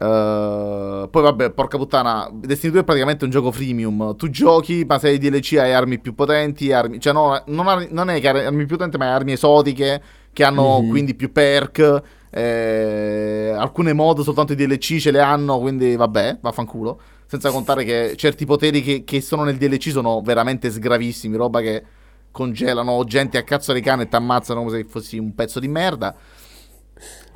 Uh, 0.00 1.10
poi 1.10 1.22
vabbè, 1.22 1.50
porca 1.50 1.76
puttana, 1.76 2.30
Destiny 2.32 2.70
2 2.70 2.82
è 2.82 2.84
praticamente 2.84 3.24
un 3.24 3.30
gioco 3.30 3.50
freemium. 3.50 4.14
Tu 4.14 4.30
giochi, 4.30 4.84
ma 4.86 4.98
se 4.98 5.08
hai 5.08 5.18
DLC 5.18 5.56
hai 5.58 5.72
armi 5.72 5.98
più 5.98 6.14
potenti, 6.14 6.70
armi, 6.70 7.00
cioè 7.00 7.12
no, 7.12 7.42
non, 7.46 7.66
armi, 7.66 7.88
non 7.90 8.08
è 8.08 8.20
che 8.20 8.28
hai 8.28 8.44
armi 8.46 8.64
più 8.64 8.76
potenti, 8.76 8.96
ma 8.96 9.06
hai 9.06 9.12
armi 9.12 9.32
esotiche 9.32 10.00
che 10.32 10.44
hanno 10.44 10.80
mm-hmm. 10.80 10.90
quindi 10.90 11.14
più 11.14 11.32
perk. 11.32 12.02
Eh, 12.30 13.52
alcune 13.56 13.92
mod 13.92 14.20
soltanto 14.20 14.52
i 14.52 14.56
DLC 14.56 14.98
ce 14.98 15.10
le 15.10 15.20
hanno, 15.20 15.58
quindi 15.58 15.96
vabbè, 15.96 16.38
vaffanculo. 16.42 17.00
Senza 17.26 17.50
contare 17.50 17.82
che 17.82 18.14
certi 18.16 18.46
poteri 18.46 18.82
che, 18.82 19.02
che 19.02 19.20
sono 19.20 19.42
nel 19.42 19.56
DLC 19.56 19.90
sono 19.90 20.20
veramente 20.22 20.70
sgravissimi, 20.70 21.36
roba 21.36 21.60
che 21.60 21.82
congelano 22.30 23.02
gente 23.04 23.36
a 23.36 23.42
cazzo 23.42 23.72
di 23.72 23.80
cane 23.80 24.04
e 24.04 24.08
ti 24.08 24.14
ammazzano 24.14 24.62
come 24.62 24.70
se 24.70 24.84
fossi 24.84 25.18
un 25.18 25.34
pezzo 25.34 25.58
di 25.58 25.66
merda. 25.66 26.14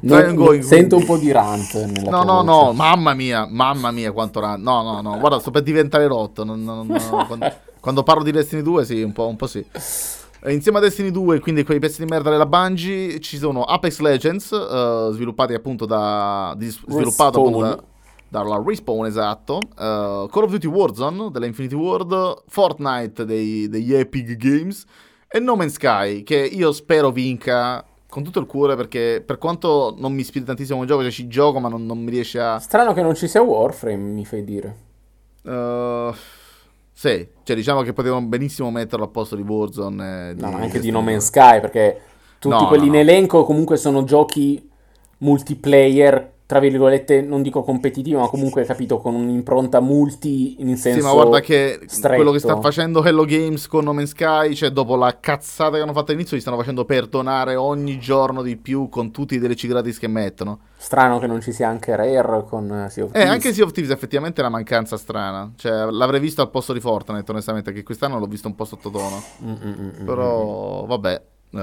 No, 0.02 0.34
going, 0.34 0.62
sento 0.62 0.96
un 0.96 1.04
po' 1.04 1.16
di 1.16 1.30
rant 1.30 1.74
nella 1.84 2.10
No, 2.10 2.22
no, 2.24 2.42
no, 2.42 2.72
mamma 2.72 3.14
mia, 3.14 3.46
mamma 3.48 3.90
mia 3.90 4.10
quanto 4.10 4.40
rant. 4.40 4.62
No, 4.62 4.82
no, 4.82 5.00
no, 5.00 5.18
guarda, 5.18 5.38
sto 5.38 5.50
per 5.50 5.62
diventare 5.62 6.06
rotto. 6.06 6.44
No, 6.44 6.56
no, 6.56 6.82
no, 6.82 7.26
quando, 7.26 7.52
quando, 7.80 8.02
parlo 8.02 8.24
di 8.24 8.32
Destiny 8.32 8.62
2, 8.62 8.84
sì, 8.84 9.02
un 9.02 9.12
po', 9.12 9.28
un 9.28 9.36
po' 9.36 9.46
sì. 9.46 9.64
E 10.44 10.52
insieme 10.52 10.78
a 10.78 10.80
Destiny 10.80 11.12
2, 11.12 11.38
quindi 11.38 11.62
quei 11.62 11.78
pezzi 11.78 12.02
di 12.02 12.10
merda 12.10 12.30
della 12.30 12.46
Bungie, 12.46 13.20
ci 13.20 13.38
sono 13.38 13.62
Apex 13.62 14.00
Legends, 14.00 14.50
uh, 14.50 15.12
sviluppati 15.12 15.54
appunto 15.54 15.86
da... 15.86 16.56
Sviluppato 16.58 17.38
appunto 17.38 17.60
da 17.60 17.82
dalla 18.32 18.62
Respawn, 18.64 19.04
esatto, 19.04 19.56
uh, 19.56 20.26
Call 20.26 20.44
of 20.44 20.50
Duty 20.52 20.66
Warzone 20.66 21.30
della 21.30 21.44
Infinity 21.44 21.74
World, 21.74 22.44
Fortnite 22.48 23.26
dei, 23.26 23.68
degli 23.68 23.92
Epic 23.92 24.36
Games 24.36 24.86
e 25.28 25.38
No 25.38 25.54
Man's 25.54 25.74
Sky, 25.74 26.22
che 26.22 26.38
io 26.38 26.72
spero 26.72 27.10
vinca 27.10 27.84
con 28.12 28.22
tutto 28.22 28.40
il 28.40 28.46
cuore 28.46 28.76
perché 28.76 29.22
per 29.24 29.38
quanto 29.38 29.94
non 29.96 30.12
mi 30.12 30.20
ispiri 30.20 30.44
tantissimo 30.44 30.76
come 30.76 30.86
gioco, 30.86 31.00
cioè 31.00 31.10
ci 31.10 31.28
gioco 31.28 31.60
ma 31.60 31.70
non, 31.70 31.86
non, 31.86 31.98
mi 31.98 32.10
riesce 32.10 32.38
a... 32.38 32.58
Strano 32.58 32.92
che 32.92 33.00
non 33.00 33.14
ci 33.14 33.26
sia 33.26 33.40
Warframe, 33.40 33.96
mi 33.96 34.26
fai 34.26 34.44
dire. 34.44 34.76
Uh, 35.44 36.14
sì, 36.92 37.26
cioè 37.42 37.56
diciamo 37.56 37.80
che 37.80 37.94
potevano 37.94 38.26
benissimo 38.26 38.70
metterlo 38.70 39.06
al 39.06 39.10
posto 39.10 39.34
di 39.34 39.40
Warzone. 39.40 40.34
Di, 40.34 40.42
no, 40.42 40.50
ma 40.50 40.58
anche 40.58 40.78
di 40.78 40.90
No 40.90 41.00
Man's 41.00 41.24
Sky 41.24 41.62
perché 41.62 42.02
tutti 42.38 42.54
no, 42.54 42.66
quelli 42.66 42.84
no, 42.84 42.92
no. 42.92 42.98
in 42.98 43.00
elenco 43.00 43.44
comunque 43.44 43.78
sono 43.78 44.04
giochi 44.04 44.68
multiplayer 45.20 46.31
tra 46.52 46.60
virgolette, 46.60 47.22
non 47.22 47.40
dico 47.40 47.62
competitivo, 47.62 48.20
ma 48.20 48.28
comunque 48.28 48.66
capito 48.66 48.98
con 48.98 49.14
un'impronta 49.14 49.80
multi 49.80 50.60
in 50.60 50.76
senso 50.76 51.00
Sì, 51.00 51.06
ma 51.06 51.12
guarda 51.14 51.40
che 51.40 51.80
stretto. 51.86 52.16
quello 52.16 52.30
che 52.30 52.40
sta 52.40 52.60
facendo 52.60 53.02
Hello 53.02 53.24
Games 53.24 53.66
con 53.66 53.84
No 53.84 53.94
Man's 53.94 54.10
Sky, 54.10 54.54
cioè 54.54 54.68
dopo 54.68 54.94
la 54.96 55.16
cazzata 55.18 55.76
che 55.76 55.82
hanno 55.82 55.94
fatto 55.94 56.10
all'inizio, 56.10 56.36
li 56.36 56.42
stanno 56.42 56.58
facendo 56.58 56.84
perdonare 56.84 57.54
ogni 57.54 57.98
giorno 57.98 58.42
di 58.42 58.58
più 58.58 58.90
con 58.90 59.10
tutti 59.10 59.36
i 59.36 59.38
DLC 59.38 59.66
gratis 59.66 59.98
che 59.98 60.08
mettono. 60.08 60.58
Strano 60.76 61.18
che 61.18 61.26
non 61.26 61.40
ci 61.40 61.52
sia 61.52 61.68
anche 61.68 61.96
Rare 61.96 62.44
con 62.46 62.66
Sea 62.90 63.04
of 63.04 63.12
Thieves. 63.12 63.14
Eh, 63.14 63.32
anche 63.32 63.54
Sea 63.54 63.64
of 63.64 63.72
Thieves 63.72 63.90
effettivamente 63.90 64.42
è 64.42 64.44
una 64.44 64.52
mancanza 64.52 64.98
strana. 64.98 65.50
Cioè, 65.56 65.90
l'avrei 65.90 66.20
visto 66.20 66.42
al 66.42 66.50
posto 66.50 66.74
di 66.74 66.80
Fortnite, 66.80 67.30
onestamente, 67.30 67.72
che 67.72 67.82
quest'anno 67.82 68.18
l'ho 68.18 68.26
visto 68.26 68.48
un 68.48 68.54
po' 68.54 68.66
sottotono. 68.66 69.22
Mm-mm-mm. 69.42 70.04
Però, 70.04 70.84
vabbè, 70.84 71.22
uh, 71.52 71.56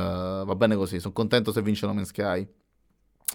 va 0.45 0.55
bene 0.55 0.76
così. 0.76 0.99
Sono 0.99 1.14
contento 1.14 1.51
se 1.51 1.61
vince 1.61 1.85
No 1.85 1.93
Man's 1.93 2.07
Sky. 2.07 2.47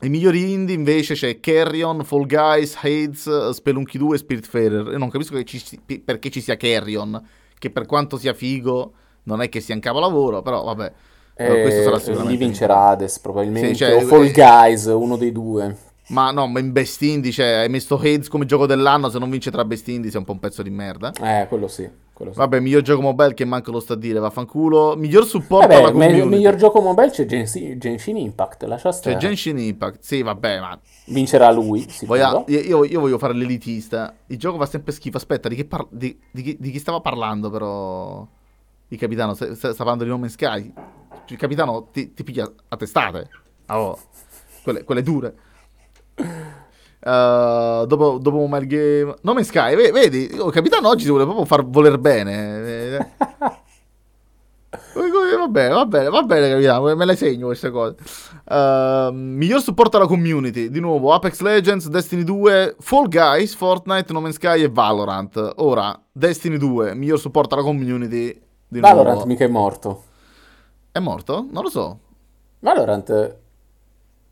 I 0.03 0.09
migliori 0.09 0.53
indie 0.53 0.75
invece 0.75 1.15
c'è 1.15 1.41
Carrion, 1.41 2.05
Fall 2.05 2.27
Guys, 2.27 2.77
Hades, 2.81 3.51
Spelunky 3.51 3.97
2 3.97 4.15
e 4.15 4.19
Spiritfarer. 4.19 4.89
Io 4.91 4.99
non 4.99 5.09
capisco 5.09 5.43
ci, 5.45 5.81
perché 6.05 6.31
ci 6.31 6.41
sia 6.41 6.57
Carrion, 6.57 7.21
che 7.59 7.71
per 7.71 7.87
quanto 7.87 8.19
sia 8.19 8.35
figo 8.35 8.93
non 9.25 9.41
è 9.41 9.49
che 9.49 9.61
sia 9.61 9.75
un 9.75 9.81
capolavoro, 9.81 10.43
però 10.43 10.65
vabbè. 10.65 10.93
Eh, 11.37 11.62
questo 11.62 11.83
sarà 11.83 11.99
sicuramente. 11.99 12.33
Lì 12.33 12.37
vincerà 12.37 12.89
Hades 12.89 13.19
probabilmente, 13.19 13.69
sì, 13.69 13.77
cioè, 13.77 13.97
o 13.97 14.01
Fall 14.01 14.27
eh, 14.27 14.33
Guys, 14.33 14.85
uno 14.85 15.16
dei 15.16 15.33
due. 15.33 15.77
Ma 16.09 16.31
no, 16.31 16.47
ma 16.49 16.59
in 16.59 16.73
Best 16.73 17.01
Indie, 17.03 17.33
cioè, 17.33 17.47
hai 17.47 17.69
messo 17.69 17.97
Hades 17.97 18.29
come 18.29 18.45
gioco 18.45 18.66
dell'anno, 18.66 19.09
se 19.09 19.19
non 19.19 19.31
vince 19.31 19.51
tra 19.51 19.65
Best 19.65 19.89
Indie 19.89 20.11
sei 20.11 20.21
un 20.21 20.27
po' 20.27 20.33
un 20.33 20.41
pezzo 20.41 20.62
di 20.62 20.71
merda. 20.71 21.12
Eh, 21.12 21.47
quello 21.49 21.66
sì. 21.66 21.89
Quello 22.15 22.31
sì. 22.31 22.39
Vabbè, 22.39 22.61
miglior 22.61 22.82
gioco 22.82 23.03
mobile 23.03 23.35
che 23.35 23.45
manco 23.45 23.73
lo 23.73 23.81
sta 23.81 23.95
a 23.95 23.97
dire, 23.97 24.20
vaffanculo. 24.20 24.95
Miglior 24.95 25.27
supporto 25.27 25.66
vabbè, 25.66 25.81
alla 25.81 25.91
community. 25.91 26.20
Me- 26.20 26.36
miglior 26.36 26.55
gioco 26.55 26.81
mobile 26.81 27.11
c'è 27.11 27.27
Genshin, 27.27 27.77
Genshin 27.77 28.16
Impact, 28.16 28.62
lascia 28.62 28.93
stare. 28.93 29.16
C'è 29.16 29.20
Genshin 29.20 29.59
Impact, 29.59 29.99
sì, 30.01 30.23
vabbè, 30.23 30.61
ma... 30.61 30.78
Vincerà 31.07 31.51
lui, 31.51 31.85
Voglio, 32.03 32.45
io, 32.47 32.85
io, 32.85 33.01
voglio 33.01 33.19
fare 33.19 33.35
l'elitista. 33.35 34.15
Il 34.27 34.39
gioco 34.39 34.59
fa 34.59 34.66
sempre 34.66 34.93
schifo. 34.93 35.16
Aspetta, 35.16 35.49
di 35.49 35.57
chi, 35.57 35.65
par- 35.65 35.89
di, 35.91 36.16
di, 36.31 36.43
chi, 36.43 36.57
di 36.59 36.70
chi, 36.70 36.78
stava 36.78 37.01
parlando 37.01 37.51
però 37.51 38.24
il 38.86 38.99
capitano? 38.99 39.35
Sta, 39.35 39.53
sta 39.53 39.74
parlando 39.74 40.05
di 40.05 40.11
Nome 40.11 40.28
Sky. 40.28 40.73
Il 41.27 41.36
capitano 41.36 41.89
ti, 41.91 42.15
ti 42.15 42.23
piglia 42.23 42.49
a 42.69 42.77
testate. 42.77 43.28
Oh, 43.66 43.99
quelle, 44.62 44.85
quelle 44.85 45.03
dure. 45.03 45.35
Uh, 47.05 47.85
dopo, 47.85 48.17
dopo 48.19 48.39
Mobile 48.39 48.67
Game 48.67 49.15
Nome 49.21 49.45
Sky, 49.45 49.75
vedi, 49.93 50.35
oh, 50.39 50.49
Capitano 50.49 50.89
oggi 50.89 51.03
si 51.03 51.11
vuole 51.11 51.25
proprio 51.25 51.45
far 51.45 51.63
voler 51.63 51.99
bene. 51.99 53.13
va 55.45 55.49
bene, 55.49 55.75
va 55.75 55.85
bene, 55.85 56.09
va 56.09 56.23
bene, 56.23 56.49
Capitano, 56.49 56.97
me 56.97 57.05
le 57.05 57.15
segno 57.15 57.47
queste 57.47 57.71
cose. 57.71 57.97
Uh, 58.49 59.13
miglior 59.13 59.61
supporto 59.61 59.99
alla 59.99 60.07
community, 60.07 60.71
di 60.71 60.81
nuovo 60.81 61.13
Apex 61.13 61.41
Legends, 61.41 61.89
Destiny 61.89 62.25
2, 62.25 62.77
Fall 62.79 63.09
Guys, 63.09 63.55
Fortnite, 63.55 64.11
No 64.11 64.23
Man's 64.23 64.37
Sky 64.37 64.63
e 64.63 64.71
Valorant. 64.71 65.53
Ora, 65.57 66.01
Destiny 66.11 66.57
2, 66.57 66.95
miglior 66.95 67.19
supporto 67.19 67.55
alla 67.55 67.65
community. 67.65 68.41
Di 68.67 68.81
Valorant 68.81 69.17
nuovo. 69.17 69.27
mica 69.27 69.45
è 69.45 69.49
morto. 69.49 70.05
È 70.91 70.99
morto? 71.01 71.47
Non 71.51 71.65
lo 71.65 71.69
so. 71.69 71.99
Valorant 72.61 73.43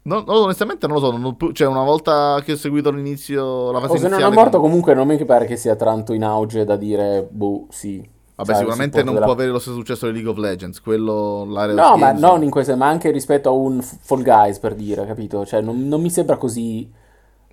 No, 0.05 0.25
no, 0.27 0.41
onestamente 0.41 0.89
non 0.89 1.01
lo 1.01 1.03
so, 1.03 1.17
non, 1.17 1.37
cioè 1.53 1.69
una 1.69 1.85
volta 1.85 2.41
che 2.45 2.53
ho 2.53 2.57
seguito 2.57 2.91
l'inizio, 2.91 3.71
la 3.71 3.79
fase 3.79 3.93
o 3.93 3.97
se 3.99 4.09
non 4.09 4.21
è 4.21 4.29
morto 4.31 4.59
comunque 4.61 4.95
non 4.95 5.07
mi 5.07 5.25
pare 5.25 5.47
che 5.47 5.57
sia 5.57 5.77
tanto 5.77 6.13
in 6.13 6.25
auge 6.25 6.65
da 6.65 6.77
dire, 6.77 7.27
boh, 7.31 7.67
sì. 7.71 8.11
Vabbè, 8.35 8.55
sicuramente 8.55 9.03
non 9.05 9.15
della... 9.15 9.27
può 9.27 9.35
avere 9.35 9.51
lo 9.51 9.61
stesso 9.61 9.77
successo 9.77 10.07
di 10.07 10.15
League 10.15 10.31
of 10.31 10.39
Legends, 10.39 10.81
quello 10.81 11.45
l'area 11.45 11.75
No, 11.75 11.97
ma 11.97 12.11
non 12.11 12.43
in 12.43 12.51
questo, 12.51 12.77
ma 12.77 12.89
anche 12.89 13.13
rispetto 13.13 13.51
a 13.51 13.53
un 13.53 13.81
Fall 13.81 14.23
Guys, 14.25 14.59
per 14.59 14.75
dire, 14.75 15.07
capito? 15.07 15.47
Cioè, 15.47 15.61
non, 15.61 15.87
non 15.87 16.01
mi 16.01 16.11
sembra 16.11 16.37
così... 16.37 16.91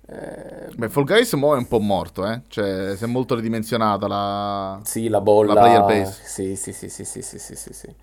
Eh... 0.06 0.74
Beh, 0.74 0.88
Fall 0.88 1.04
Guys 1.04 1.32
mo 1.34 1.54
è 1.54 1.58
un 1.58 1.68
po' 1.68 1.78
morto, 1.78 2.26
eh? 2.26 2.40
Cioè, 2.48 2.96
si 2.96 3.04
è 3.04 3.06
molto 3.06 3.36
ridimensionata 3.36 4.08
la... 4.08 4.80
Sì, 4.82 5.06
la 5.08 5.20
bolla... 5.20 5.52
La 5.52 5.60
player 5.60 5.84
base. 5.84 6.20
Sì, 6.24 6.56
sì, 6.56 6.72
sì, 6.72 6.88
sì, 6.88 7.04
sì, 7.04 7.22
sì, 7.22 7.38
sì, 7.38 7.54
sì. 7.54 7.72
sì. 7.72 7.94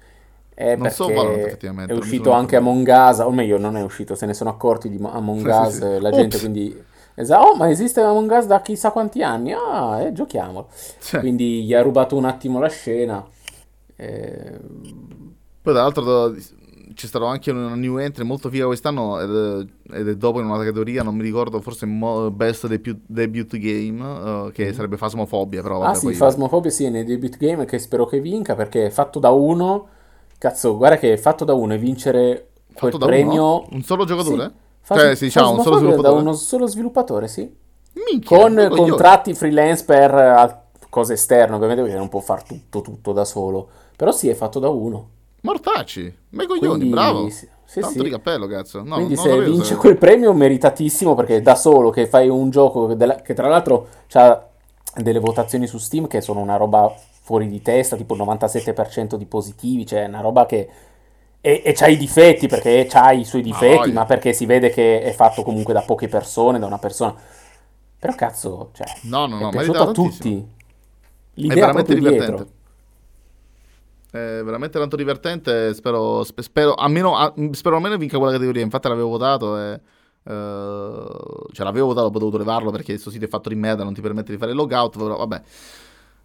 È 0.57 0.75
non 0.75 0.89
so 0.89 1.05
valore, 1.13 1.45
effettivamente. 1.45 1.93
È 1.93 1.95
uscito 1.95 2.31
anche 2.31 2.55
Among 2.55 2.87
Us, 2.87 3.19
o 3.19 3.29
meglio, 3.29 3.59
non 3.59 3.77
è 3.77 3.83
uscito, 3.83 4.15
se 4.15 4.25
ne 4.25 4.33
sono 4.33 4.49
accorti 4.49 4.89
di 4.89 4.97
Among 4.99 5.45
Us 5.45 5.67
sì, 5.67 5.77
sì. 5.77 5.99
la 5.99 6.09
gente, 6.09 6.35
Ops. 6.35 6.39
quindi... 6.39 6.83
Esatto, 7.13 7.49
oh, 7.49 7.55
ma 7.55 7.69
esiste 7.69 8.01
Among 8.01 8.31
Us 8.31 8.47
da 8.47 8.59
chissà 8.63 8.89
quanti 8.89 9.21
anni? 9.21 9.53
Ah, 9.53 10.01
eh, 10.01 10.13
giochiamolo. 10.13 10.67
Sì. 10.97 11.19
Quindi 11.19 11.63
gli 11.63 11.75
ha 11.75 11.81
rubato 11.83 12.15
un 12.15 12.25
attimo 12.25 12.57
la 12.57 12.69
scena. 12.69 13.23
Eh... 13.95 14.59
Poi, 15.61 15.73
tra 15.73 15.83
l'altro, 15.83 16.33
c'è 16.95 17.05
stato 17.05 17.25
anche 17.25 17.51
una 17.51 17.75
new 17.75 17.97
entry 17.99 18.23
molto 18.23 18.49
figa 18.49 18.65
quest'anno 18.65 19.19
ed, 19.19 19.69
ed, 19.91 20.07
è 20.07 20.15
dopo 20.15 20.39
in 20.39 20.47
una 20.47 20.57
categoria, 20.57 21.03
non 21.03 21.15
mi 21.15 21.21
ricordo, 21.21 21.61
forse 21.61 21.85
Best 22.31 22.65
Debut, 22.65 22.97
debut 23.05 23.57
Game, 23.57 24.03
uh, 24.03 24.51
che 24.51 24.71
mm. 24.71 24.73
sarebbe 24.73 24.97
Phasmophobia. 24.97 25.61
Però, 25.61 25.83
ah 25.83 25.93
sì, 25.93 26.09
Phasmophobia 26.13 26.71
sì, 26.71 26.89
nei 26.89 27.03
debut 27.03 27.37
game 27.37 27.65
che 27.65 27.77
spero 27.77 28.07
che 28.07 28.19
vinca 28.19 28.55
perché 28.55 28.87
è 28.87 28.89
fatto 28.89 29.19
da 29.19 29.29
uno 29.29 29.89
Cazzo, 30.37 30.77
guarda 30.77 30.97
che 30.97 31.13
è 31.13 31.17
fatto 31.17 31.43
da 31.45 31.53
uno 31.53 31.73
e 31.73 31.77
vincere 31.77 32.49
quel 32.73 32.91
fatto 32.91 33.05
premio... 33.05 33.65
Un 33.71 33.81
solo 33.81 34.05
giocatore? 34.05 34.51
Sì. 34.81 34.93
Cioè, 34.93 35.15
sì, 35.15 35.25
diciamo, 35.25 35.51
un 35.51 35.61
solo 35.61 35.77
sviluppatore? 35.77 36.13
Da 36.13 36.21
uno 36.21 36.33
solo 36.33 36.67
sviluppatore, 36.67 37.27
sì. 37.27 37.55
Minchia, 37.93 38.37
Con 38.37 38.67
contratti 38.69 39.33
freelance 39.33 39.83
per 39.83 40.65
cose 40.89 41.13
esterne, 41.13 41.55
ovviamente 41.55 41.81
perché 41.81 41.97
non 41.97 42.09
può 42.09 42.19
fare 42.19 42.43
tutto, 42.47 42.81
tutto 42.81 43.11
da 43.11 43.25
solo. 43.25 43.67
Però 43.95 44.11
sì, 44.11 44.29
è 44.29 44.33
fatto 44.35 44.59
da 44.59 44.69
uno. 44.69 45.09
Mortacci, 45.41 46.15
ma 46.29 46.45
coglioni, 46.45 46.67
Quindi, 46.67 46.89
bravo. 46.89 47.29
Sì, 47.29 47.47
Tanto 47.81 47.97
sì. 47.97 48.03
di 48.03 48.09
cappello, 48.09 48.47
cazzo. 48.47 48.81
No, 48.83 48.95
Quindi 48.95 49.17
se 49.17 49.39
vince 49.41 49.73
se... 49.73 49.75
quel 49.75 49.97
premio 49.97 50.33
meritatissimo 50.33 51.15
perché 51.15 51.41
da 51.41 51.55
solo 51.55 51.89
che 51.89 52.07
fai 52.07 52.29
un 52.29 52.49
gioco 52.49 52.93
della... 52.93 53.15
che 53.15 53.33
tra 53.33 53.49
l'altro 53.49 53.87
ha 54.13 54.47
delle 54.95 55.19
votazioni 55.19 55.67
su 55.67 55.77
Steam 55.77 56.07
che 56.07 56.21
sono 56.21 56.39
una 56.39 56.55
roba 56.55 56.93
fuori 57.27 57.49
di 57.49 57.61
testa, 57.61 57.97
tipo 57.97 58.15
il 58.15 58.21
97% 58.21 59.15
di 59.15 59.25
positivi, 59.25 59.85
cioè 59.85 60.05
una 60.05 60.21
roba 60.21 60.45
che... 60.45 60.69
E, 61.41 61.61
e 61.63 61.73
c'ha 61.73 61.87
i 61.87 61.97
difetti, 61.97 62.47
perché 62.47 62.87
c'ha 62.89 63.11
i 63.11 63.25
suoi 63.25 63.41
difetti, 63.41 63.89
oh, 63.89 63.91
ma 63.91 64.05
perché 64.05 64.31
si 64.31 64.45
vede 64.45 64.69
che 64.69 65.01
è 65.01 65.11
fatto 65.11 65.43
comunque 65.43 65.73
da 65.73 65.81
poche 65.81 66.07
persone, 66.07 66.57
da 66.57 66.65
una 66.65 66.77
persona... 66.77 67.13
Però 67.99 68.15
cazzo, 68.15 68.69
cioè, 68.73 68.87
no, 69.03 69.25
no, 69.25 69.39
no, 69.39 69.49
è 69.49 69.51
piaciuto 69.51 69.81
a 69.81 69.91
tutti. 69.91 70.47
L'idea 71.33 71.57
è 71.57 71.59
veramente 71.59 71.93
divertente. 71.95 72.31
Dietro. 72.31 72.55
È 74.09 74.43
veramente 74.43 74.79
tanto 74.79 74.95
divertente. 74.95 75.73
Spero, 75.73 76.23
spero, 76.23 76.75
almeno, 76.75 77.33
spero 77.51 77.75
almeno 77.75 77.97
vinca 77.97 78.17
quella 78.17 78.33
categoria. 78.33 78.63
Infatti, 78.63 78.87
l'avevo 78.87 79.09
votato 79.09 79.59
e. 79.59 79.81
Uh, 80.23 81.47
cioè, 81.53 81.65
l'avevo 81.65 81.87
votato, 81.87 82.07
ho 82.07 82.11
potuto 82.11 82.37
levarlo 82.37 82.69
perché 82.69 82.93
questo 82.93 83.09
sito 83.09 83.25
è 83.25 83.27
fatto 83.27 83.49
di 83.49 83.55
merda, 83.55 83.83
non 83.83 83.93
ti 83.93 84.01
permette 84.01 84.31
di 84.31 84.37
fare 84.37 84.51
il 84.51 84.57
logout. 84.57 84.97
Però, 84.97 85.17
vabbè. 85.17 85.41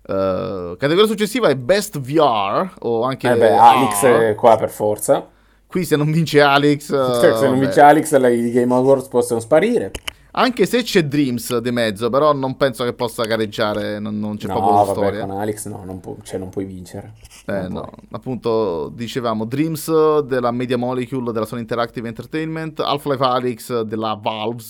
Uh, 0.05 0.77
categoria 0.77 1.07
successiva 1.07 1.49
è 1.49 1.55
Best 1.55 2.01
VR 2.01 2.73
o 2.81 3.05
anche 3.05 3.31
eh 3.31 3.37
beh, 3.37 3.57
Alex 3.57 4.05
è 4.05 4.35
qua 4.35 4.57
per 4.57 4.71
forza. 4.71 5.29
Qui 5.67 5.85
se 5.85 5.97
non 5.97 6.11
vince 6.11 6.41
Alex, 6.41 6.89
uh, 6.91 7.21
se 7.21 7.47
non 7.47 7.59
vince 7.59 7.81
Alex, 7.81 8.13
i 8.13 8.51
Game 8.51 8.75
Awards 8.75 9.07
possono 9.09 9.39
sparire. 9.41 9.93
Anche 10.35 10.65
se 10.65 10.83
c'è 10.83 11.05
Dreams 11.05 11.59
di 11.59 11.71
mezzo, 11.71 12.09
però 12.09 12.33
non 12.33 12.57
penso 12.57 12.85
che 12.85 12.95
possa 12.95 13.25
gareggiare, 13.25 13.99
non, 13.99 14.19
non 14.19 14.39
c'è 14.39 14.49
no, 14.49 14.55
proprio 14.55 14.75
vabbè, 14.77 14.91
storia. 14.91 15.27
con 15.27 15.39
Alex 15.39 15.67
no, 15.69 15.83
non, 15.85 16.01
pu- 16.01 16.19
cioè 16.23 16.39
non 16.39 16.49
puoi 16.49 16.65
vincere. 16.65 17.13
Eh, 17.47 17.69
no. 17.69 17.91
appunto 18.11 18.89
dicevamo 18.95 19.45
Dreams 19.45 20.21
della 20.21 20.51
Media 20.51 20.79
Molecule 20.79 21.33
della 21.33 21.45
Sony 21.45 21.61
Interactive 21.61 22.09
Entertainment, 22.09 22.81
Half-Life 22.81 23.23
Alex 23.23 23.81
della 23.83 24.19
Valve, 24.21 24.65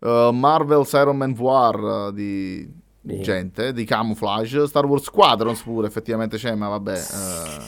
uh, 0.00 0.30
Marvel's 0.30 0.92
Iron 0.92 1.16
Man 1.16 1.34
VR 1.34 2.12
di 2.12 2.68
Beh. 3.16 3.22
gente 3.22 3.72
di 3.72 3.84
camouflage. 3.84 4.66
Star 4.66 4.86
Wars 4.86 5.04
Squadrons 5.04 5.62
pure 5.62 5.86
effettivamente 5.86 6.36
c'è, 6.36 6.54
ma 6.54 6.68
vabbè. 6.68 6.98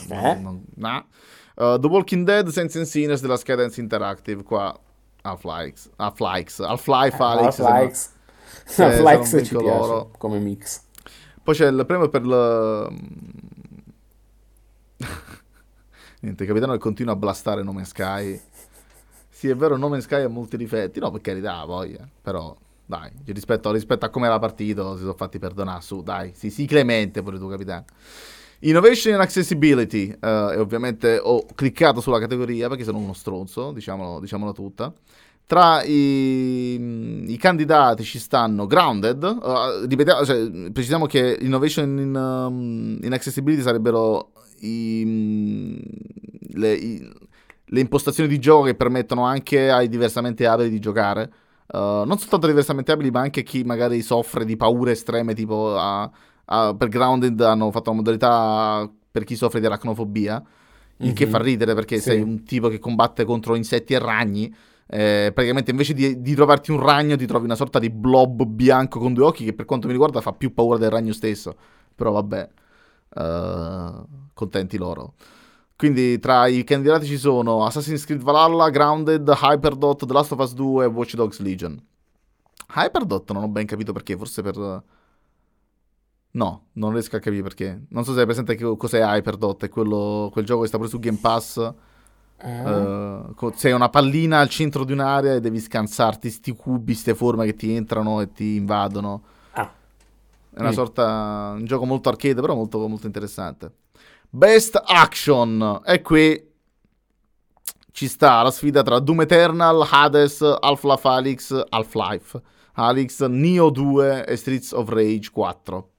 Uh, 0.09 0.13
eh? 0.13 0.35
non, 0.37 0.65
nah. 0.77 1.05
uh, 1.57 1.79
The 1.79 1.87
Walking 1.87 2.25
Dead 2.25 2.49
Sense 2.49 2.79
and 2.79 2.87
Sinners 2.87 3.21
della 3.21 3.37
Skydance 3.37 3.81
Interactive 3.81 4.43
qua. 4.43 4.79
Half-Life, 5.25 5.91
Half-Life, 5.99 6.65
Half-Life, 6.65 7.23
Alex. 7.23 7.59
Half-Life, 7.59 8.09
Half-Life 8.77 9.45
ci 9.45 9.57
piace 9.57 10.09
come 10.19 10.39
mix. 10.41 10.83
Poi 11.43 11.55
c'è 11.55 11.69
il 11.69 11.85
premio 11.87 12.09
per 12.09 12.23
il... 12.23 12.89
Niente, 16.21 16.45
capitano 16.45 16.73
che 16.73 16.79
continua 16.79 17.13
a 17.15 17.17
blastare 17.17 17.63
Nome 17.63 17.85
Sky. 17.85 18.41
Sì, 19.29 19.49
è 19.49 19.57
vero, 19.57 19.77
Nome 19.77 20.01
Sky 20.01 20.23
ha 20.23 20.29
molti 20.29 20.57
difetti. 20.57 21.01
No, 21.01 21.11
per 21.11 21.21
carità, 21.21 21.65
voglia. 21.65 22.09
Però 22.21 22.57
dai, 22.85 23.11
rispetto, 23.27 23.71
rispetto 23.71 24.05
a 24.05 24.09
come 24.09 24.27
era 24.27 24.39
partito, 24.39 24.95
si 24.95 25.01
sono 25.01 25.15
fatti 25.15 25.39
perdonare 25.39 25.81
su, 25.83 26.03
dai, 26.03 26.33
sì, 26.35 26.51
sì, 26.51 26.67
clemente 26.67 27.23
pure 27.23 27.39
tu, 27.39 27.49
capitano. 27.49 27.85
Innovation 28.61 29.15
and 29.15 29.23
Accessibility, 29.23 30.11
uh, 30.21 30.51
e 30.53 30.57
ovviamente 30.59 31.19
ho 31.21 31.45
cliccato 31.55 32.01
sulla 32.01 32.21
categoria 32.21 32.69
perché 32.69 32.85
sono 32.85 32.99
uno 32.99 33.13
stronzo, 33.13 33.73
diciamolo, 33.73 34.21
diciamolo 34.21 34.53
tutta. 34.53 34.93
Tra 35.45 35.83
i, 35.83 37.25
i, 37.27 37.37
candidati 37.39 38.05
ci 38.05 38.19
stanno 38.19 38.67
Grounded, 38.67 39.23
uh, 39.23 39.85
ripetiamo, 39.87 40.25
cioè, 40.25 40.71
precisiamo 40.71 41.07
che 41.07 41.39
Innovation 41.41 41.99
in, 41.99 42.15
um, 42.15 42.99
in 43.03 43.13
Accessibility 43.13 43.63
sarebbero 43.63 44.33
i, 44.61 45.83
le, 46.53 46.73
i, 46.73 47.13
le 47.65 47.81
impostazioni 47.81 48.29
di 48.29 48.39
gioco 48.39 48.65
che 48.65 48.75
permettono 48.77 49.25
anche 49.25 49.71
ai 49.71 49.89
diversamente 49.89 50.47
abili 50.47 50.71
di 50.71 50.79
giocare 50.79 51.33
Uh, 51.73 52.05
non 52.05 52.19
soltanto 52.19 52.47
diversamente 52.47 52.93
abili, 52.93 53.11
ma 53.11 53.21
anche 53.21 53.43
chi 53.43 53.65
magari 53.65 54.03
soffre 54.03 54.45
di 54.45 54.59
paure 54.59 54.93
estreme, 54.93 55.33
tipo 55.33 55.75
a, 55.75 56.11
a, 56.45 56.75
per 56.75 56.89
Grounded 56.89 57.41
hanno 57.41 57.71
fatto 57.71 57.91
una 57.91 58.01
modalità 58.01 58.91
per 59.11 59.25
chi 59.25 59.37
soffre 59.37 59.59
di 59.59 59.65
aracnofobia, 59.65 60.35
il 60.99 61.07
mm-hmm. 61.07 61.15
che 61.15 61.27
fa 61.27 61.39
ridere 61.39 61.75
perché 61.75 61.97
sì. 61.97 62.03
sei 62.03 62.21
un 62.21 62.45
tipo 62.45 62.69
che 62.69 62.79
combatte 62.79 63.25
contro 63.25 63.55
insetti 63.55 63.95
e 63.95 63.99
ragni. 63.99 64.55
Eh, 64.87 65.31
praticamente 65.33 65.71
invece 65.71 65.95
di, 65.95 66.21
di, 66.21 66.35
trovarti 66.35 66.71
un 66.71 66.79
ragno 66.79 67.17
ti 67.17 67.25
trovi 67.25 67.47
una 67.47 67.55
sorta 67.55 67.79
di 67.79 67.89
blob 67.89 68.45
bianco 68.45 68.99
con 68.99 69.15
due 69.15 69.25
occhi 69.25 69.43
che 69.47 69.55
per 69.55 69.65
quanto 69.65 69.87
mi 69.87 69.93
riguarda 69.93 70.21
fa 70.21 70.33
più 70.33 70.53
paura 70.53 70.77
del 70.77 70.91
ragno 70.91 71.15
stesso. 71.15 71.57
Però 71.95 72.11
vabbè, 72.11 72.49
uh, 73.15 74.07
contenti 74.35 74.77
loro. 74.77 75.15
Quindi 75.83 76.21
tra 76.21 76.47
i 76.47 76.63
candidati 76.63 77.07
ci 77.07 77.19
sono 77.19 77.65
Assassin's 77.65 78.05
Creed 78.05 78.23
Valhalla, 78.23 78.71
Grounded, 78.71 79.29
Hyperdot, 79.29 80.07
The 80.07 80.13
Last 80.13 80.31
of 80.31 80.39
Us 80.39 80.55
2 80.55 80.85
e 80.85 80.87
Watch 80.87 81.17
Dogs 81.17 81.41
Legion. 81.41 81.77
Hyperdot 82.77 83.33
non 83.33 83.43
ho 83.43 83.49
ben 83.49 83.67
capito 83.67 83.93
perché, 83.93 84.17
forse 84.17 84.43
per... 84.43 84.85
No, 86.31 86.67
non 86.75 86.93
riesco 86.93 87.17
a 87.17 87.19
capire 87.19 87.43
perché. 87.43 87.83
Non 87.89 88.05
so 88.05 88.13
se 88.13 88.21
hai 88.21 88.27
presente 88.27 88.55
che 88.55 88.77
cos'è 88.77 89.01
Hyperdot, 89.01 89.65
è 89.65 89.69
quello, 89.69 90.31
quel 90.33 90.45
gioco 90.45 90.61
che 90.61 90.69
sta 90.69 90.77
pure 90.77 90.89
su 90.89 91.01
Game 91.01 91.19
Pass. 91.21 91.75
Uh, 92.45 93.53
sei 93.57 93.73
una 93.73 93.89
pallina 93.89 94.39
al 94.39 94.49
centro 94.49 94.85
di 94.85 94.93
un'area 94.93 95.35
e 95.35 95.41
devi 95.41 95.59
scansarti 95.59 96.31
sti 96.31 96.53
cubi, 96.53 96.95
ste 96.95 97.17
forme 97.17 97.45
che 97.45 97.57
ti 97.57 97.75
entrano 97.75 98.21
e 98.21 98.31
ti 98.31 98.55
invadono. 98.55 99.23
Ah. 99.55 99.69
È 100.49 100.61
una 100.61 100.69
mm. 100.69 100.75
sorta... 100.75 101.55
un 101.57 101.65
gioco 101.65 101.87
molto 101.87 102.09
arcade, 102.09 102.41
però 102.41 102.55
molto, 102.55 102.87
molto 102.87 103.07
interessante. 103.07 103.81
Best 104.35 104.81
Action. 104.83 105.83
E 105.85 106.01
qui 106.01 106.51
ci 107.91 108.09
sta 108.09 108.41
la 108.41 108.51
sfida 108.51 108.83
tra 108.83 108.99
Doom 108.99 109.21
Eternal, 109.21 109.87
Hades, 109.91 110.41
Half-Life 110.41 111.07
Alyx, 111.07 111.65
Half-Life, 111.69 112.41
Alyx, 112.73 113.21
Neo 113.27 113.69
2 113.69 114.25
e 114.25 114.37
Streets 114.37 114.73
of 114.73 114.89
Rage 114.89 115.31
4. 115.31 115.91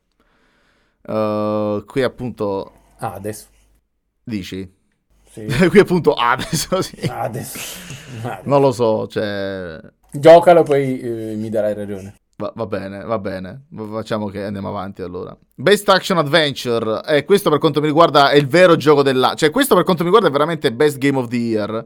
Uh, 1.03 1.85
qui 1.85 2.01
appunto... 2.01 2.71
Hades. 2.97 3.49
Dici? 4.23 4.67
Sì. 5.29 5.45
qui 5.69 5.77
appunto 5.77 6.13
Hades. 6.13 6.67
Sì. 6.81 7.05
Hades. 7.05 7.77
Hades. 8.23 8.45
Non 8.45 8.61
lo 8.61 8.71
so, 8.71 9.05
cioè... 9.07 9.79
Giocalo 10.11 10.63
poi 10.63 10.99
eh, 10.99 11.35
mi 11.35 11.49
darai 11.49 11.75
ragione. 11.75 12.15
Va, 12.35 12.51
va, 12.55 12.65
bene, 12.65 13.03
va 13.03 13.19
bene. 13.19 13.65
Facciamo 13.91 14.27
che 14.27 14.43
andiamo 14.43 14.69
avanti 14.69 15.01
allora. 15.01 15.37
Best 15.55 15.87
Action 15.89 16.17
Adventure. 16.17 17.01
Eh, 17.05 17.25
questo 17.25 17.49
per 17.49 17.59
quanto 17.59 17.79
mi 17.79 17.87
riguarda 17.87 18.29
è 18.29 18.37
il 18.37 18.47
vero 18.47 18.75
gioco 18.75 19.03
dell'anno. 19.03 19.35
Cioè, 19.35 19.51
questo 19.51 19.75
per 19.75 19.83
quanto 19.83 20.03
mi 20.03 20.09
riguarda 20.09 20.29
è 20.29 20.37
veramente 20.37 20.73
Best 20.73 20.97
Game 20.97 21.17
of 21.17 21.27
the 21.27 21.37
Year. 21.37 21.85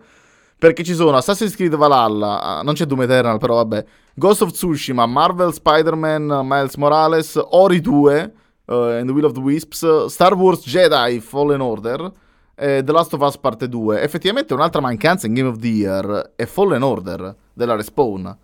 Perché 0.60 0.84
ci 0.84 0.95
sono 0.95 1.18
Assassin's 1.18 1.56
Creed 1.56 1.76
Valhalla, 1.76 2.41
ah, 2.41 2.61
non 2.64 2.74
c'è 2.74 2.86
Doom 2.86 3.03
Eternal, 3.03 3.38
però 3.38 3.56
vabbè. 3.56 3.86
Ghost 4.15 4.41
of 4.41 4.52
Tsushima, 4.52 5.06
Marvel 5.06 5.53
Spider-Man, 5.53 6.41
Miles 6.44 6.76
Morales, 6.78 7.40
Ori 7.52 7.80
2, 7.80 8.34
uh, 8.65 8.74
and 8.74 9.07
the 9.07 9.14
Will 9.14 9.26
of 9.26 9.34
the 9.34 9.40
Wisps, 9.40 10.06
Star 10.07 10.34
Wars 10.34 10.65
Jedi 10.65 11.19
Fallen 11.19 11.61
Order, 11.61 12.11
eh, 12.56 12.82
The 12.84 12.91
Last 12.91 13.14
of 13.14 13.22
Us 13.22 13.38
Parte 13.38 13.69
2. 13.69 14.02
Effettivamente 14.02 14.56
un'altra 14.56 14.82
mancanza 14.82 15.28
in 15.28 15.36
Game 15.36 15.48
of 15.48 15.57
the 15.57 15.68
Year 15.68 16.34
è 16.36 16.45
Fallen 16.45 16.82
Order 16.82 17.36
della 17.53 17.76
Respawn. 17.76 18.36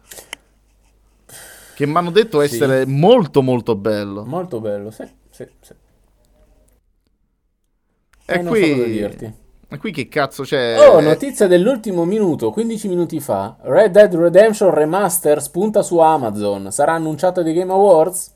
Che 1.75 1.85
mi 1.85 1.95
hanno 1.95 2.11
detto 2.11 2.41
essere 2.41 2.83
sì. 2.83 2.89
molto 2.91 3.41
molto 3.41 3.75
bello. 3.75 4.23
Molto 4.25 4.59
bello, 4.59 4.91
sì, 4.91 5.07
sì, 5.29 5.47
sì. 5.61 5.73
E 8.25 8.39
eh, 8.39 8.43
qui... 8.43 9.41
E 9.73 9.79
qui 9.79 9.91
che 9.91 10.07
cazzo 10.07 10.43
c'è? 10.43 10.77
Oh, 10.87 10.99
notizia 10.99 11.47
dell'ultimo 11.47 12.05
minuto, 12.05 12.51
15 12.51 12.87
minuti 12.87 13.19
fa. 13.19 13.57
Red 13.61 13.93
Dead 13.93 14.13
Redemption 14.13 14.71
Remaster 14.71 15.41
spunta 15.41 15.81
su 15.81 15.97
Amazon. 15.97 16.71
Sarà 16.71 16.93
annunciato 16.93 17.41
dei 17.41 17.55
Game 17.55 17.71
Awards? 17.71 18.31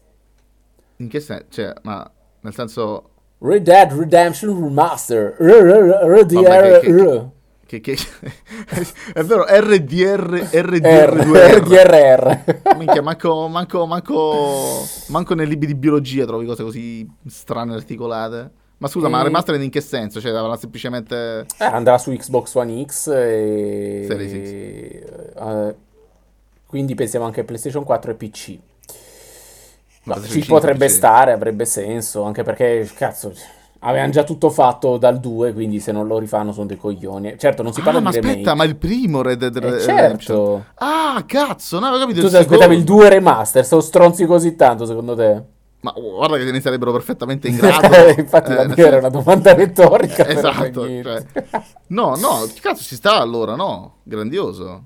In 0.95 1.07
che 1.07 1.19
senso? 1.19 1.45
Cioè, 1.49 1.73
ma 1.84 2.09
nel 2.39 2.55
senso... 2.55 3.09
Red 3.38 3.61
Dead 3.61 3.91
Redemption 3.91 4.64
Remaster. 4.64 5.35
RDR. 5.38 7.30
Che, 7.68 7.81
che, 7.81 7.98
è 9.14 9.23
vero, 9.23 9.44
RDR, 9.45 10.48
RDR, 10.53 11.14
RDRR. 11.60 12.76
Minchia, 12.77 13.02
manco, 13.02 13.49
manco, 13.49 13.85
manco, 13.85 14.88
manco 15.07 15.34
nei 15.35 15.45
libri 15.45 15.68
di 15.68 15.76
biologia 15.76 16.26
trovi 16.26 16.45
cose 16.45 16.64
così 16.64 17.06
strane 17.27 17.73
articolate. 17.73 18.52
Ma 18.77 18.88
scusa, 18.88 19.07
e... 19.07 19.10
ma 19.10 19.22
remastered 19.22 19.61
in 19.61 19.69
che 19.69 19.81
senso? 19.81 20.22
Cioè, 20.22 20.31
avrà 20.31 20.56
semplicemente... 20.56 21.45
Eh, 21.57 21.65
andrà 21.65 21.98
su 21.98 22.14
Xbox 22.14 22.56
One 22.56 22.85
X 22.85 23.07
e... 23.07 24.06
Series 24.07 25.34
X. 25.35 25.41
Uh, 25.41 25.76
quindi 26.68 26.95
pensiamo 26.95 27.26
anche 27.26 27.41
a 27.41 27.44
PlayStation 27.44 27.84
4 27.84 28.11
e 28.11 28.14
PC. 28.14 28.57
No, 30.03 30.23
ci 30.23 30.45
potrebbe 30.45 30.85
PC. 30.85 30.91
stare, 30.91 31.34
avrebbe 31.34 31.65
senso, 31.65 32.23
anche 32.23 32.44
perché, 32.44 32.89
cazzo, 32.95 33.34
avevano 33.79 34.11
già 34.11 34.23
tutto 34.23 34.49
fatto 34.49 34.97
dal 34.97 35.19
2, 35.19 35.53
quindi 35.53 35.79
se 35.79 35.91
non 35.91 36.07
lo 36.07 36.17
rifanno 36.17 36.51
sono 36.51 36.65
dei 36.65 36.77
coglioni. 36.77 37.35
Certo, 37.37 37.63
non 37.63 37.73
si 37.73 37.81
parla 37.81 37.99
ah, 37.99 38.01
di 38.01 38.05
ma 38.05 38.11
remake. 38.11 38.29
aspetta, 38.31 38.55
ma 38.55 38.63
il 38.63 38.75
primo 38.75 39.21
Red 39.21 39.47
Dead 39.47 39.73
eh, 39.73 39.79
Certo. 39.81 40.65
Ah, 40.75 41.23
cazzo, 41.25 41.79
no, 41.79 41.87
avevo 41.87 42.05
capito 42.05 42.21
Tu 42.21 42.29
ti 42.29 42.37
aspettavi 42.37 42.75
il 42.75 42.83
2 42.83 43.09
remaster, 43.09 43.65
sono 43.65 43.81
stronzi 43.81 44.25
così 44.25 44.55
tanto, 44.55 44.85
secondo 44.85 45.15
te? 45.15 45.55
Ma 45.79 45.93
guarda 45.95 46.37
che 46.37 46.51
ne 46.51 46.59
sarebbero 46.59 46.91
perfettamente 46.91 47.47
in 47.47 47.55
grado. 47.57 48.19
Infatti, 48.19 48.51
eh, 48.51 48.55
la 48.55 48.67
mia 48.67 48.75
era 48.87 48.97
una 48.97 49.09
domanda 49.09 49.53
retorica. 49.53 50.25
esatto. 50.27 50.87
Cioè, 50.87 51.25
no, 51.87 52.15
no, 52.15 52.47
cazzo 52.59 52.83
ci 52.83 52.95
sta 52.95 53.17
allora? 53.17 53.55
No, 53.55 53.97
grandioso. 54.03 54.83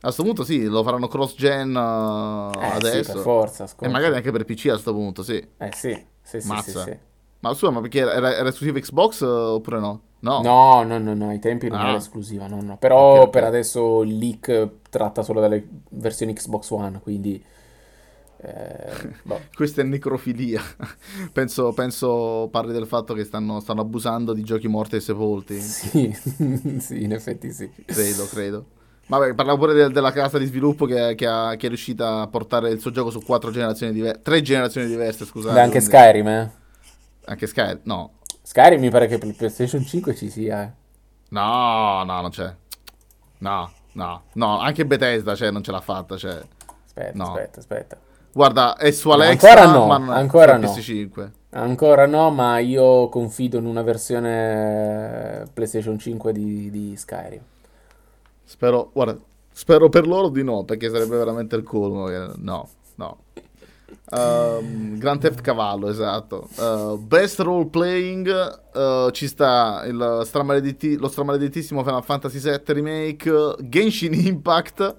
questo 0.00 0.22
punto 0.22 0.44
sì, 0.44 0.64
lo 0.64 0.82
faranno 0.84 1.08
cross-gen 1.08 1.74
uh, 1.74 2.58
eh, 2.58 2.66
adesso. 2.66 3.02
Sì, 3.02 3.12
per 3.12 3.22
forza. 3.22 3.66
Scusa. 3.66 3.84
E 3.84 3.92
magari 3.92 4.14
anche 4.14 4.30
per 4.30 4.44
PC 4.44 4.66
a 4.66 4.70
questo 4.70 4.92
punto, 4.92 5.22
sì. 5.22 5.44
Eh 5.58 5.70
sì, 5.74 6.06
sì, 6.22 6.40
sì, 6.40 6.46
Mazza. 6.46 6.84
sì, 6.84 6.90
sì. 6.90 6.98
Ma 7.40 7.54
scusa, 7.54 7.70
ma 7.70 7.80
perché 7.80 8.00
era, 8.00 8.34
era 8.34 8.48
esclusiva 8.48 8.78
Xbox 8.78 9.20
uh, 9.20 9.54
oppure 9.54 9.78
no? 9.78 10.00
No. 10.20 10.40
no, 10.42 10.82
no, 10.82 10.98
no, 10.98 11.14
no, 11.14 11.28
ai 11.28 11.38
tempi 11.38 11.68
non 11.68 11.78
ah. 11.78 11.88
era 11.88 11.96
esclusiva, 11.98 12.48
no, 12.48 12.60
no. 12.60 12.76
Però 12.76 13.20
okay, 13.20 13.30
per 13.30 13.44
adesso 13.44 14.02
il 14.02 14.18
leak 14.18 14.68
tratta 14.90 15.22
solo 15.22 15.40
delle 15.40 15.64
versioni 15.90 16.32
Xbox 16.32 16.70
One, 16.70 16.98
quindi... 17.00 17.42
Eh, 18.40 19.14
boh. 19.22 19.40
Questa 19.54 19.80
è 19.80 19.84
necrofilia. 19.84 20.60
penso, 21.32 21.72
penso, 21.72 22.48
parli 22.50 22.72
del 22.72 22.86
fatto 22.86 23.14
che 23.14 23.24
stanno, 23.24 23.60
stanno, 23.60 23.82
abusando 23.82 24.32
di 24.32 24.42
giochi 24.42 24.66
morti 24.66 24.96
e 24.96 25.00
sepolti. 25.00 25.60
Sì, 25.62 26.12
sì, 26.78 27.02
in 27.02 27.12
effetti 27.12 27.52
sì. 27.52 27.70
Credo, 27.84 28.26
credo. 28.26 28.64
Vabbè, 29.06 29.34
parlavo 29.34 29.58
pure 29.58 29.72
de- 29.72 29.90
della 29.90 30.12
casa 30.12 30.36
di 30.36 30.46
sviluppo 30.46 30.84
che, 30.84 31.14
che, 31.14 31.26
ha, 31.26 31.54
che, 31.56 31.66
è 31.66 31.68
riuscita 31.68 32.20
a 32.20 32.26
portare 32.26 32.70
il 32.70 32.80
suo 32.80 32.90
gioco 32.90 33.10
su 33.10 33.20
quattro 33.20 33.50
generazioni 33.50 33.92
diverse. 33.92 34.20
Tre 34.22 34.42
generazioni 34.42 34.86
diverse, 34.86 35.24
scusate. 35.24 35.54
Beh, 35.54 35.60
anche 35.60 35.78
quindi... 35.78 35.96
Skyrim, 35.96 36.28
eh? 36.28 36.50
Anche 37.28 37.46
Skyrim, 37.46 37.80
no. 37.82 38.12
Skyrim 38.40 38.80
mi 38.80 38.90
pare 38.90 39.06
che 39.06 39.18
per 39.18 39.28
il 39.28 39.34
PlayStation 39.34 39.84
5 39.84 40.14
ci 40.14 40.30
sia. 40.30 40.62
Eh. 40.62 40.72
No, 41.28 42.02
no, 42.04 42.20
non 42.22 42.30
c'è. 42.30 42.54
No, 43.38 43.70
no, 43.92 44.22
no, 44.32 44.58
anche 44.58 44.86
Bethesda 44.86 45.34
cioè, 45.34 45.50
non 45.50 45.62
ce 45.62 45.70
l'ha 45.70 45.80
fatta. 45.82 46.16
Cioè... 46.16 46.40
Aspetta, 46.86 47.12
no. 47.14 47.24
aspetta, 47.24 47.60
aspetta. 47.60 47.98
Guarda, 48.32 48.76
è 48.76 48.90
su 48.92 49.10
Alexa, 49.10 49.48
ancora 49.48 49.70
no, 49.70 49.86
ma 49.86 50.14
ancora 50.14 50.56
no. 50.56 50.72
PS5. 50.72 51.30
Ancora 51.50 52.06
no, 52.06 52.30
ma 52.30 52.58
io 52.58 53.08
confido 53.10 53.58
in 53.58 53.66
una 53.66 53.82
versione 53.82 55.44
PlayStation 55.52 55.98
5 55.98 56.32
di, 56.32 56.70
di 56.70 56.96
Skyrim. 56.96 57.42
Spero, 58.44 58.90
guarda, 58.94 59.18
spero 59.52 59.90
per 59.90 60.06
loro 60.06 60.30
di 60.30 60.42
no, 60.42 60.64
perché 60.64 60.88
sarebbe 60.88 61.18
veramente 61.18 61.56
il 61.56 61.62
colmo. 61.62 62.08
No, 62.36 62.68
Um, 64.10 64.98
Grand 64.98 65.20
Theft 65.20 65.40
Cavallo, 65.42 65.88
esatto. 65.88 66.48
Uh, 66.56 66.96
best 66.96 67.40
role 67.40 67.66
playing 67.66 68.28
uh, 68.74 69.10
ci 69.10 69.26
sta 69.26 69.84
il 69.86 70.22
stramaledetti- 70.24 70.96
lo 70.96 71.08
stramaledettissimo 71.08 71.84
Final 71.84 72.04
Fantasy 72.04 72.40
VII 72.40 72.62
Remake, 72.66 73.56
Genshin 73.60 74.14
Impact 74.14 74.96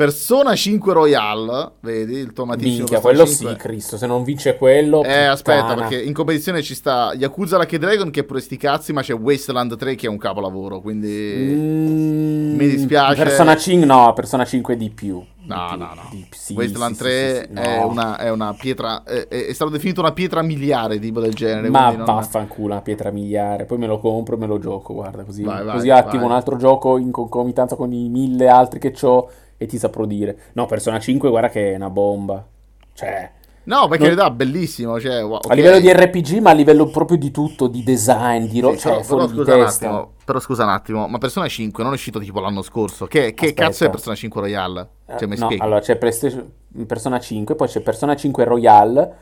Persona 0.00 0.54
5 0.54 0.94
Royale, 0.94 1.72
vedi 1.80 2.14
il 2.14 2.32
tuo 2.32 2.44
amatissimo 2.44 2.76
Minchia, 2.76 3.00
quello 3.00 3.26
5. 3.26 3.50
sì, 3.50 3.56
Cristo, 3.56 3.98
se 3.98 4.06
non 4.06 4.24
vince 4.24 4.56
quello... 4.56 5.04
Eh, 5.04 5.24
aspetta, 5.24 5.74
perché 5.74 6.00
in 6.00 6.14
competizione 6.14 6.62
ci 6.62 6.74
sta 6.74 7.12
Yakuza 7.14 7.58
Lucky 7.58 7.76
Dragon 7.76 8.08
che 8.10 8.20
è 8.20 8.24
pure 8.24 8.40
sti 8.40 8.56
cazzi, 8.56 8.94
ma 8.94 9.02
c'è 9.02 9.12
Wasteland 9.12 9.76
3 9.76 9.96
che 9.96 10.06
è 10.06 10.08
un 10.08 10.16
capolavoro, 10.16 10.80
quindi 10.80 11.52
mm, 11.54 12.56
mi 12.56 12.68
dispiace. 12.70 13.22
Persona 13.22 13.54
5 13.54 13.86
no, 13.86 14.10
Persona 14.14 14.46
5 14.46 14.74
di 14.74 14.88
più. 14.88 15.22
No, 15.54 15.68
di, 15.72 15.78
no, 15.78 15.94
no. 15.94 16.08
Di, 16.10 16.26
sì, 16.30 16.54
Wasteland 16.54 16.94
sì, 16.94 17.02
3 17.02 17.48
sì, 17.52 17.60
è, 17.60 17.82
una, 17.82 18.16
è, 18.16 18.30
una, 18.30 18.54
pietra. 18.54 19.02
È, 19.02 19.28
è, 19.28 19.52
stato 19.52 19.70
definito 19.70 20.00
una 20.00 20.12
pietra 20.12 20.42
miliare, 20.42 20.98
tipo 20.98 21.20
del 21.20 21.34
genere. 21.34 21.68
Ma 21.68 21.90
non... 21.90 22.04
vaffanculo, 22.04 22.72
una 22.72 22.82
pietra 22.82 23.10
miliare. 23.10 23.64
Poi 23.64 23.78
me 23.78 23.86
lo 23.86 23.98
compro 23.98 24.36
e 24.36 24.38
me 24.38 24.46
lo 24.46 24.58
gioco. 24.58 24.94
Guarda, 24.94 25.24
così, 25.24 25.42
vai, 25.42 25.64
vai, 25.64 25.74
così 25.74 25.90
attivo 25.90 26.22
vai. 26.22 26.30
un 26.30 26.32
altro 26.32 26.56
gioco 26.56 26.96
in 26.96 27.10
concomitanza 27.10 27.76
con 27.76 27.92
i 27.92 28.08
mille 28.08 28.48
altri 28.48 28.78
che 28.78 28.94
ho 29.02 29.30
e 29.56 29.66
ti 29.66 29.78
saprò 29.78 30.04
dire. 30.04 30.38
No, 30.52 30.66
Persona 30.66 30.98
5, 30.98 31.28
guarda 31.28 31.48
che 31.48 31.72
è 31.72 31.76
una 31.76 31.90
bomba. 31.90 32.44
Cioè... 32.92 33.38
No, 33.64 33.88
per 33.88 33.98
carità, 33.98 34.28
non... 34.28 34.36
bellissimo. 34.36 35.00
Cioè, 35.00 35.22
wow, 35.22 35.36
okay. 35.36 35.50
A 35.50 35.54
livello 35.54 35.80
di 35.80 35.92
RPG, 35.92 36.38
ma 36.38 36.50
a 36.50 36.54
livello 36.54 36.86
proprio 36.86 37.18
di 37.18 37.30
tutto, 37.30 37.66
di 37.66 37.82
design, 37.82 38.46
di 38.46 38.60
ro- 38.60 38.72
sì, 38.72 38.78
cioè, 38.78 39.04
però, 39.04 39.28
scusa 39.28 39.54
un 39.54 39.62
attimo, 39.62 40.12
però 40.24 40.40
scusa 40.40 40.64
un 40.64 40.70
attimo, 40.70 41.06
ma 41.06 41.18
Persona 41.18 41.46
5 41.46 41.82
non 41.82 41.92
è 41.92 41.96
uscito 41.96 42.18
tipo 42.18 42.40
l'anno 42.40 42.62
scorso. 42.62 43.06
Che, 43.06 43.34
che 43.34 43.52
cazzo 43.52 43.84
è 43.84 43.90
Persona 43.90 44.14
5 44.14 44.40
Royale? 44.40 44.88
Cioè, 45.06 45.26
mi 45.26 45.36
no, 45.36 45.44
spieghi? 45.44 45.62
allora 45.62 45.80
c'è 45.80 45.96
Persona 45.96 47.20
5, 47.20 47.54
poi 47.54 47.68
c'è 47.68 47.80
Persona 47.80 48.16
5 48.16 48.44
Royale, 48.44 49.16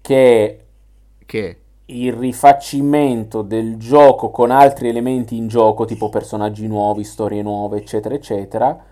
che... 0.00 0.58
Che? 1.26 1.58
il 1.86 2.14
rifacimento 2.14 3.42
del 3.42 3.76
gioco 3.76 4.30
con 4.30 4.50
altri 4.50 4.88
elementi 4.88 5.36
in 5.36 5.48
gioco, 5.48 5.84
tipo 5.84 6.08
personaggi 6.08 6.66
nuovi, 6.66 7.04
storie 7.04 7.42
nuove, 7.42 7.76
eccetera, 7.76 8.14
eccetera 8.14 8.84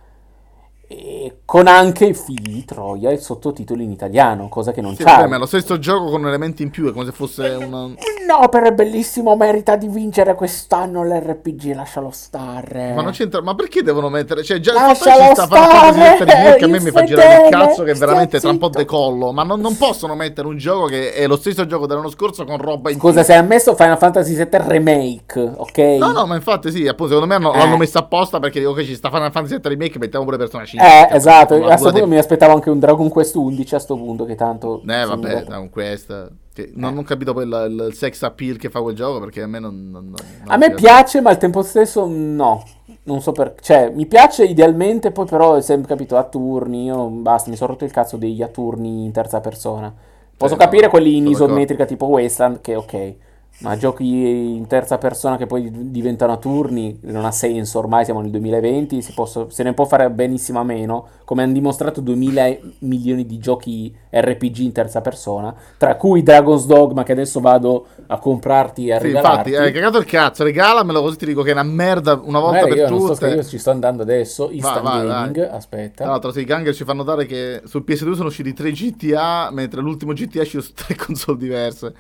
con 1.44 1.66
anche 1.66 2.06
i 2.06 2.14
figli 2.14 2.55
di 2.55 2.64
Troia 2.64 3.10
e 3.10 3.14
il 3.14 3.20
sottotitolo 3.20 3.82
in 3.82 3.90
italiano, 3.90 4.48
cosa 4.48 4.73
che 4.73 4.81
non 4.81 4.94
sì, 4.94 5.05
c'è. 5.05 5.27
Ma 5.27 5.36
è 5.36 5.39
lo 5.39 5.47
stesso 5.47 5.78
gioco 5.78 6.10
con 6.10 6.27
elementi 6.27 6.62
in 6.62 6.70
più, 6.70 6.89
è 6.89 6.93
come 6.93 7.05
se 7.05 7.12
fosse 7.12 7.48
una... 7.51 7.94
No, 8.27 8.48
però 8.48 8.66
è 8.66 8.73
bellissimo, 8.73 9.36
merita 9.36 9.77
di 9.77 9.89
vincere 9.89 10.35
quest'anno 10.35 11.05
l'RPG, 11.05 11.74
lascialo 11.74 12.10
stare. 12.10 12.94
Ma 12.94 13.02
non 13.02 13.12
c'entra, 13.12 13.43
ma 13.43 13.55
perché 13.55 13.82
devono 13.82 14.09
mettere... 14.09 14.43
Cioè, 14.43 14.60
già 14.60 14.73
lascialo 14.73 15.27
ci 15.27 15.35
sta 15.35 15.44
stare, 15.44 16.56
che 16.56 16.64
a 16.64 16.69
me 16.69 16.81
mi 16.81 16.90
fa 16.90 17.05
girare 17.05 17.44
il 17.44 17.51
cazzo 17.51 17.82
che 17.82 17.94
veramente 17.94 18.40
tra 18.40 18.51
un 18.51 18.59
po' 18.59 18.69
decollo, 18.69 19.32
ma 19.32 19.43
non, 19.43 19.60
non, 19.60 19.77
possono 19.77 20.14
mettere 20.14 20.47
un 20.47 20.56
gioco 20.56 20.86
che 20.86 21.12
è 21.12 21.27
lo 21.27 21.36
stesso 21.36 21.66
gioco 21.66 21.86
dell'anno 21.86 22.10
scorso 22.10 22.44
con 22.44 22.59
roba 22.59 22.90
in 22.90 22.98
Scusa, 22.98 23.23
se 23.23 23.35
hai 23.35 23.44
messo 23.44 23.74
Final 23.74 23.98
Fantasy 23.98 24.35
VII 24.35 24.48
Remake, 24.51 25.52
ok? 25.56 25.78
No, 25.98 26.12
no, 26.12 26.27
ma 26.27 26.36
infatti 26.36 26.70
sì, 26.70 26.86
appunto, 26.86 27.12
secondo 27.12 27.27
me 27.27 27.35
hanno, 27.35 27.52
eh. 27.52 27.59
l'hanno 27.59 27.77
messo 27.77 27.98
apposta 27.98 28.39
perché 28.39 28.60
dico 28.60 28.73
che 28.73 28.85
ci 28.85 28.94
sta 28.94 29.10
Final 29.10 29.32
Fantasy 29.32 29.59
VII 29.60 29.69
Remake, 29.69 29.98
mettiamo 29.98 30.24
pure 30.24 30.36
Persona 30.36 30.64
5. 30.64 30.81
Eh, 30.82 31.14
esatto, 31.14 31.54
a 31.54 31.60
questo 31.60 31.90
punto 31.90 32.09
mi 32.09 32.18
aspettavo 32.18 32.54
anche 32.54 32.68
un 32.68 32.80
Dragon 32.80 33.09
Quest 33.09 33.36
11 33.36 33.74
a 33.76 33.78
sto 33.78 33.96
punto 33.96 34.24
che 34.24 34.34
tanto... 34.34 34.82
Eh 34.84 35.04
vabbè, 35.04 35.44
Dragon 35.44 35.70
Quest... 35.70 36.32
Che 36.52 36.72
non, 36.74 36.96
eh. 36.96 36.98
ho 36.98 37.02
capito 37.04 37.32
poi 37.32 37.44
il, 37.44 37.86
il, 37.88 37.94
sex 37.94 38.20
appeal 38.22 38.56
che 38.56 38.68
fa 38.68 38.82
quel 38.82 38.96
gioco 38.96 39.20
perché 39.20 39.42
a 39.42 39.46
me 39.46 39.60
non... 39.60 39.90
non, 39.90 40.09
non 40.10 40.14
a 40.48 40.56
me 40.56 40.74
piace 40.74 41.20
ma 41.20 41.30
al 41.30 41.38
tempo 41.38 41.62
stesso 41.62 42.06
no. 42.09 42.64
Non 43.04 43.22
so 43.22 43.30
perché... 43.30 43.62
Cioè, 43.62 43.92
mi 43.94 44.06
piace 44.06 44.44
idealmente, 44.44 45.12
poi 45.12 45.26
però 45.26 45.54
è 45.54 45.62
sempre 45.62 45.86
capito 45.86 46.16
a 46.16 46.24
turni. 46.24 46.86
Io 46.86 47.06
basta, 47.06 47.48
mi 47.48 47.56
sono 47.56 47.70
rotto 47.70 47.84
il 47.84 47.92
cazzo 47.92 48.16
degli 48.16 48.42
a 48.42 48.48
turni 48.48 49.04
in 49.04 49.12
terza 49.12 49.40
persona. 49.40 49.94
Posso 50.36 50.54
eh, 50.54 50.59
capire 50.59 50.86
no, 50.86 50.90
quelli 50.90 51.16
in 51.16 51.28
isometrica 51.28 51.84
tipo 51.84 52.06
Wasteland 52.06 52.60
che 52.60 52.74
ok 52.74 53.14
ma 53.62 53.76
giochi 53.76 54.55
in 54.55 54.66
terza 54.66 54.98
persona 54.98 55.36
che 55.36 55.47
poi 55.47 55.90
diventano 55.90 56.32
a 56.32 56.36
turni 56.36 56.98
non 57.02 57.24
ha 57.24 57.30
senso, 57.30 57.78
ormai 57.78 58.05
siamo 58.05 58.20
nel 58.20 58.30
2020, 58.30 59.05
posso, 59.14 59.48
se 59.51 59.62
ne 59.62 59.72
può 59.72 59.84
fare 59.84 60.10
benissimo 60.10 60.60
a 60.60 60.64
meno, 60.64 61.06
come 61.24 61.43
hanno 61.43 61.52
dimostrato 61.52 62.01
2000 62.01 62.56
milioni 62.80 63.24
di 63.24 63.39
giochi 63.39 63.94
RPG 64.10 64.59
in 64.59 64.72
terza 64.72 65.01
persona, 65.01 65.55
tra 65.78 65.97
cui 65.97 66.22
Dragon's 66.22 66.66
Dogma 66.66 67.02
che 67.02 67.12
adesso 67.12 67.40
vado 67.40 67.86
a 68.06 68.18
comprarti 68.18 68.89
e 68.89 68.93
a 68.93 68.98
sì, 68.98 69.06
regalarti. 69.06 69.48
infatti, 69.51 69.66
hai 69.66 69.72
cagato 69.72 69.98
il 69.98 70.05
cazzo, 70.05 70.44
regalamelo 70.44 71.01
così 71.01 71.16
ti 71.16 71.26
dico 71.26 71.43
che 71.43 71.51
è 71.51 71.52
una 71.52 71.62
merda 71.62 72.20
una 72.22 72.40
volta 72.40 72.66
Beh, 72.66 72.74
per 72.74 72.89
tutte. 72.89 73.28
io 73.28 73.43
ci 73.44 73.59
sto 73.59 73.70
andando 73.70 74.02
adesso, 74.02 74.51
Instant 74.51 74.82
vai, 74.82 75.06
Gaming, 75.06 75.39
vai. 75.39 75.56
aspetta. 75.56 76.02
Tra 76.02 76.12
l'altro, 76.12 76.32
sì, 76.32 76.40
i 76.40 76.44
Ganger 76.44 76.74
ci 76.74 76.84
fanno 76.84 77.02
dare 77.02 77.26
che 77.26 77.62
sul 77.64 77.84
PS2 77.86 78.12
sono 78.14 78.28
usciti 78.28 78.52
tre 78.52 78.72
GTA, 78.72 79.51
mentre 79.52 79.80
l'ultimo 79.80 80.12
GTA 80.12 80.40
è 80.40 80.43
uscito 80.43 80.62
su 80.62 80.72
tre 80.74 80.94
console 81.02 81.39
diverse. 81.39 81.94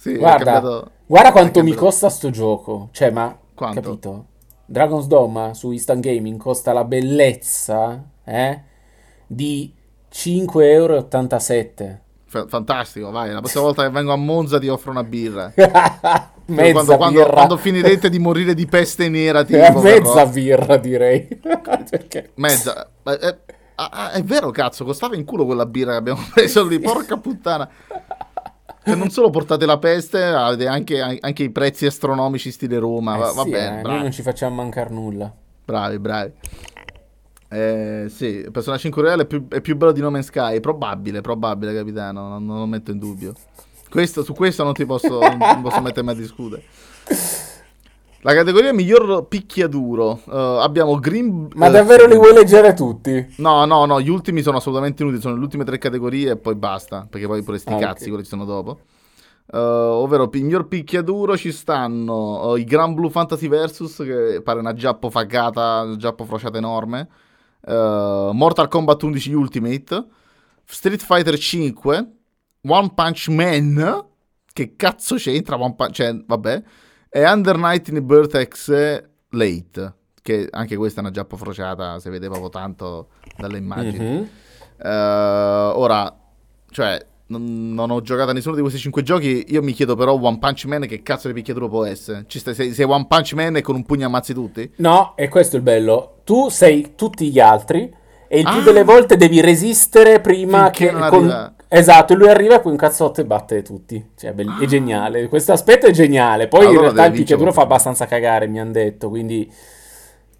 Sì, 0.00 0.16
guarda, 0.16 0.82
guarda 1.04 1.30
quanto 1.30 1.62
mi 1.62 1.74
costa 1.74 2.08
sto 2.08 2.30
gioco. 2.30 2.88
Cioè, 2.90 3.10
ma... 3.10 3.36
Quanto? 3.52 3.80
Capito? 3.82 4.24
Dragon's 4.64 5.06
Dome 5.06 5.52
su 5.52 5.72
Instant 5.72 6.00
Gaming 6.00 6.40
costa 6.40 6.72
la 6.72 6.84
bellezza 6.84 8.02
eh, 8.24 8.62
di 9.26 9.74
5,87 10.10 10.62
euro. 10.62 11.08
F- 12.24 12.48
fantastico, 12.48 13.10
vai. 13.10 13.30
La 13.30 13.40
prossima 13.40 13.64
volta 13.64 13.82
che 13.82 13.90
vengo 13.90 14.14
a 14.14 14.16
Monza 14.16 14.58
ti 14.58 14.68
offro 14.68 14.90
una 14.90 15.04
birra. 15.04 15.52
mezza 16.46 16.72
quando, 16.72 16.96
quando, 16.96 17.26
quando, 17.26 17.56
finirete 17.58 18.08
di 18.08 18.18
morire 18.18 18.54
di 18.54 18.64
peste 18.64 19.10
nera, 19.10 19.44
tipo, 19.44 19.60
eh, 19.84 20.00
mezza 20.00 20.14
però. 20.14 20.28
birra 20.28 20.76
direi. 20.78 21.28
Perché? 21.90 22.30
Mezza. 22.36 22.88
Eh, 23.02 23.18
eh, 23.20 23.38
ah, 23.74 24.12
è 24.12 24.22
vero, 24.22 24.50
cazzo, 24.50 24.86
costava 24.86 25.14
in 25.14 25.26
culo 25.26 25.44
quella 25.44 25.66
birra 25.66 25.90
che 25.90 25.98
abbiamo 25.98 26.22
preso 26.32 26.64
lì. 26.64 26.78
Porca 26.78 27.18
puttana. 27.18 27.68
Cioè, 28.82 28.94
non 28.94 29.10
solo 29.10 29.30
portate 29.30 29.66
la 29.66 29.78
peste, 29.78 30.22
avete 30.24 30.66
anche, 30.66 31.00
anche 31.00 31.42
i 31.42 31.50
prezzi 31.50 31.86
astronomici 31.86 32.50
stile 32.50 32.78
Roma. 32.78 33.16
Va, 33.16 33.32
va 33.32 33.42
sì, 33.42 33.50
bene, 33.50 33.80
eh, 33.80 33.82
noi 33.82 34.00
non 34.00 34.10
ci 34.10 34.22
facciamo 34.22 34.56
mancare 34.56 34.90
nulla. 34.90 35.32
Bravi, 35.64 35.98
bravi. 35.98 36.32
Eh, 37.52 38.06
sì, 38.08 38.46
Persona 38.50 38.78
5 38.78 39.02
Reale 39.02 39.22
è 39.22 39.26
più, 39.26 39.48
è 39.48 39.60
più 39.60 39.76
bello 39.76 39.92
di 39.92 40.00
No 40.00 40.10
Man's 40.10 40.26
Sky. 40.26 40.60
Probabile, 40.60 41.20
probabile, 41.20 41.74
capitano. 41.74 42.28
Non, 42.28 42.46
non 42.46 42.58
lo 42.58 42.66
metto 42.66 42.90
in 42.90 42.98
dubbio. 42.98 43.34
Questo, 43.90 44.22
su 44.22 44.34
questo 44.34 44.62
non 44.62 44.72
ti 44.72 44.86
posso, 44.86 45.18
non 45.20 45.60
posso 45.62 45.80
mettermi 45.80 46.10
a 46.10 46.14
discutere. 46.14 46.62
La 48.22 48.34
categoria 48.34 48.72
miglior 48.74 49.26
picchiaduro. 49.28 50.20
Uh, 50.26 50.58
abbiamo 50.60 50.98
Green. 50.98 51.48
Ma 51.54 51.68
uh, 51.68 51.70
davvero 51.70 52.06
li 52.06 52.16
vuoi 52.16 52.34
leggere 52.34 52.74
tutti? 52.74 53.34
No, 53.38 53.64
no, 53.64 53.86
no. 53.86 53.98
Gli 53.98 54.10
ultimi 54.10 54.42
sono 54.42 54.58
assolutamente 54.58 55.02
inutili. 55.02 55.22
Sono 55.22 55.36
le 55.36 55.40
ultime 55.40 55.64
tre 55.64 55.78
categorie 55.78 56.32
e 56.32 56.36
poi 56.36 56.54
basta. 56.54 57.06
Perché 57.08 57.26
poi 57.26 57.42
pure 57.42 57.56
sti 57.56 57.72
ah, 57.72 57.78
cazzi, 57.78 58.02
okay. 58.02 58.08
quelli 58.08 58.24
ci 58.24 58.28
sono 58.28 58.44
dopo. 58.44 58.80
Uh, 59.52 59.56
ovvero, 59.56 60.28
miglior 60.30 60.68
picchiaduro 60.68 61.36
ci 61.36 61.50
stanno 61.50 62.56
i 62.56 62.64
Grand 62.64 62.94
Blue 62.94 63.10
Fantasy 63.10 63.48
Versus, 63.48 63.96
che 63.96 64.42
pare 64.44 64.60
una 64.60 64.74
giappo 64.74 65.08
fagata, 65.08 65.80
una 65.80 65.96
giappo 65.96 66.24
frociata 66.26 66.58
enorme. 66.58 67.08
Mortal 67.66 68.68
Kombat 68.68 69.02
11 69.02 69.32
Ultimate. 69.32 70.06
Street 70.66 71.00
Fighter 71.00 71.38
5. 71.38 72.12
One 72.68 72.92
Punch 72.94 73.28
Man. 73.28 74.06
Che 74.52 74.76
cazzo 74.76 75.14
c'entra 75.14 75.58
One 75.58 75.74
Punch? 75.74 75.92
Cioè, 75.92 76.22
vabbè. 76.26 76.62
E 77.12 77.28
Under 77.28 77.56
Night 77.56 77.88
in 77.88 78.06
Birtex 78.06 78.70
Late, 79.30 79.94
che 80.22 80.46
anche 80.48 80.76
questa 80.76 81.00
è 81.00 81.02
una 81.02 81.12
giappa 81.12 81.36
frociata, 81.36 81.98
si 81.98 82.08
vede 82.08 82.28
proprio 82.28 82.50
tanto 82.50 83.08
dalle 83.36 83.58
immagini. 83.58 83.98
Mm-hmm. 83.98 84.22
Uh, 84.78 85.78
ora, 85.78 86.16
cioè, 86.70 87.04
non, 87.26 87.74
non, 87.74 87.90
ho 87.90 88.00
giocato 88.00 88.30
a 88.30 88.32
nessuno 88.32 88.54
di 88.54 88.60
questi 88.60 88.78
cinque 88.78 89.02
giochi. 89.02 89.46
Io 89.48 89.60
mi 89.60 89.72
chiedo 89.72 89.96
però 89.96 90.12
One 90.20 90.38
Punch 90.38 90.66
Man 90.66 90.86
che 90.86 91.02
cazzo 91.02 91.26
di 91.26 91.34
picchiatura 91.34 91.66
può 91.66 91.84
essere? 91.84 92.24
Ci 92.28 92.38
stai, 92.38 92.54
sei, 92.54 92.72
sei, 92.72 92.84
One 92.86 93.06
Punch 93.08 93.32
Man 93.32 93.56
e 93.56 93.60
con 93.60 93.74
un 93.74 93.84
pugno 93.84 94.06
ammazzi 94.06 94.32
tutti? 94.32 94.70
No, 94.76 95.14
e 95.16 95.28
questo 95.28 95.56
è 95.56 95.58
il 95.58 95.64
bello. 95.64 96.20
Tu 96.22 96.48
sei 96.48 96.92
tutti 96.94 97.28
gli 97.28 97.40
altri 97.40 97.92
e 98.28 98.38
il 98.38 98.46
ah. 98.46 98.52
più 98.52 98.62
delle 98.62 98.84
volte 98.84 99.16
devi 99.16 99.40
resistere 99.40 100.20
prima 100.20 100.70
Finché 100.70 100.92
che... 100.92 101.08
Con, 101.08 101.54
Esatto, 101.72 102.14
lui 102.14 102.28
arriva 102.28 102.56
e 102.56 102.60
poi 102.60 102.72
un 102.72 102.76
cazzotto 102.76 103.20
e 103.20 103.24
batte 103.24 103.62
tutti. 103.62 104.10
Cioè, 104.16 104.32
be- 104.32 104.44
è 104.60 104.66
geniale. 104.66 105.28
Questo 105.28 105.52
aspetto 105.52 105.86
è 105.86 105.92
geniale. 105.92 106.48
Poi 106.48 106.66
allora 106.66 106.74
in 106.74 106.80
realtà 106.80 107.06
il 107.06 107.12
picchiaduro 107.12 107.52
fa 107.52 107.62
abbastanza 107.62 108.06
cagare, 108.06 108.48
mi 108.48 108.58
hanno 108.58 108.72
detto, 108.72 109.08
quindi... 109.08 109.48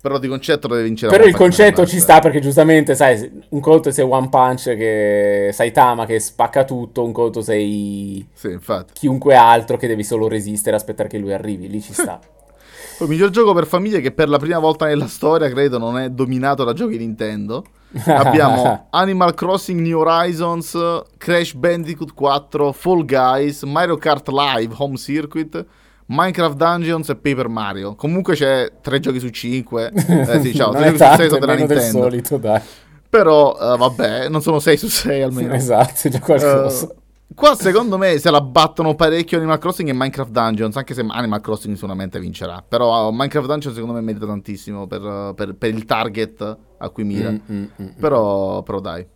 Però 0.03 0.19
di 0.19 0.27
concetto 0.27 0.67
deve 0.67 0.83
vincere. 0.83 1.13
Però 1.13 1.29
il 1.29 1.37
concetto 1.37 1.87
ci 1.87 2.01
sta 2.01 2.19
perché 2.19 2.41
giustamente, 2.41 2.97
sai, 2.97 3.45
un 3.51 3.61
conto 3.61 3.93
sei 3.93 4.05
One 4.05 4.29
Punch 4.29 4.75
che 4.75 5.51
Saitama 5.53 6.05
che 6.05 6.19
spacca 6.19 6.65
tutto, 6.65 7.05
un 7.05 7.13
conto 7.13 7.43
sei 7.43 8.27
sì, 8.33 8.59
chiunque 8.93 9.37
altro 9.37 9.77
che 9.77 9.87
devi 9.87 10.03
solo 10.03 10.27
resistere 10.27 10.75
aspettare 10.75 11.09
che 11.09 11.19
lui 11.19 11.33
arrivi, 11.33 11.69
lì 11.69 11.81
ci 11.81 11.93
sta. 11.93 12.19
Il 12.99 13.09
miglior 13.09 13.31
gioco 13.31 13.53
per 13.53 13.67
famiglie 13.67 14.01
che 14.01 14.11
per 14.11 14.29
la 14.29 14.39
prima 14.39 14.59
volta 14.59 14.87
nella 14.87 15.07
storia, 15.07 15.49
credo, 15.49 15.79
non 15.79 15.97
è 15.97 16.09
dominato 16.09 16.65
da 16.65 16.73
giochi 16.73 16.97
Nintendo. 16.97 17.63
Abbiamo 18.07 18.87
Animal 18.91 19.35
Crossing 19.35 19.81
New 19.81 19.99
Horizons, 19.99 20.77
Crash 21.17 21.55
Bandicoot 21.55 22.15
4, 22.15 22.73
Fall 22.73 23.05
Guys, 23.05 23.63
Mario 23.63 23.97
Kart 23.97 24.29
Live 24.29 24.75
Home 24.79 24.97
Circuit, 24.97 25.65
Minecraft 26.07 26.57
Dungeons 26.57 27.09
e 27.09 27.17
Paper 27.17 27.49
Mario. 27.49 27.95
Comunque 27.95 28.35
c'è 28.35 28.71
3 28.81 29.01
giochi 29.01 29.21
su 29.21 29.29
5. 29.29 29.93
Eh 29.95 30.41
sì, 30.41 30.55
ciao, 30.55 30.71
3 30.75 30.95
giochi 30.95 30.99
su 30.99 31.17
6 31.17 31.29
sono 31.29 31.41
della 31.41 31.55
Nintendo. 31.55 31.83
Del 31.83 31.91
solito, 31.91 32.37
dai. 32.37 32.61
Però, 33.09 33.57
uh, 33.59 33.77
vabbè, 33.77 34.29
non 34.29 34.41
sono 34.41 34.61
6 34.61 34.77
su 34.77 34.89
6 34.89 35.23
almeno. 35.23 35.55
Esatto, 35.55 36.09
già 36.09 36.21
qualcosa. 36.21 36.85
Uh, 36.87 36.99
Qua 37.33 37.55
secondo 37.55 37.97
me 37.97 38.19
se 38.19 38.29
la 38.29 38.41
battono 38.41 38.97
parecchio 38.97 39.39
Animal 39.39 39.59
Crossing 39.59 39.89
e 39.89 39.93
Minecraft 39.93 40.33
Dungeons, 40.33 40.77
anche 40.77 40.95
se 40.95 41.05
Animal 41.07 41.41
Crossing 41.41 41.75
sicuramente 41.75 42.19
vincerà. 42.19 42.63
Però 42.67 43.09
Minecraft 43.13 43.47
Dungeons 43.47 43.77
secondo 43.77 43.95
me 43.95 44.01
merita 44.01 44.27
tantissimo 44.27 44.89
per, 44.89 45.33
per, 45.37 45.55
per 45.55 45.71
il 45.71 45.85
target 45.85 46.59
a 46.83 46.89
cui 46.91 47.05
mira. 47.05 47.31
Mm, 47.31 47.37
mm, 47.51 47.57
mm, 47.57 47.65
mm, 47.83 47.89
però, 47.99 48.63
però 48.63 48.81
dai, 48.81 49.07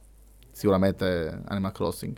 sicuramente 0.50 1.42
Animal 1.46 1.72
Crossing. 1.72 2.16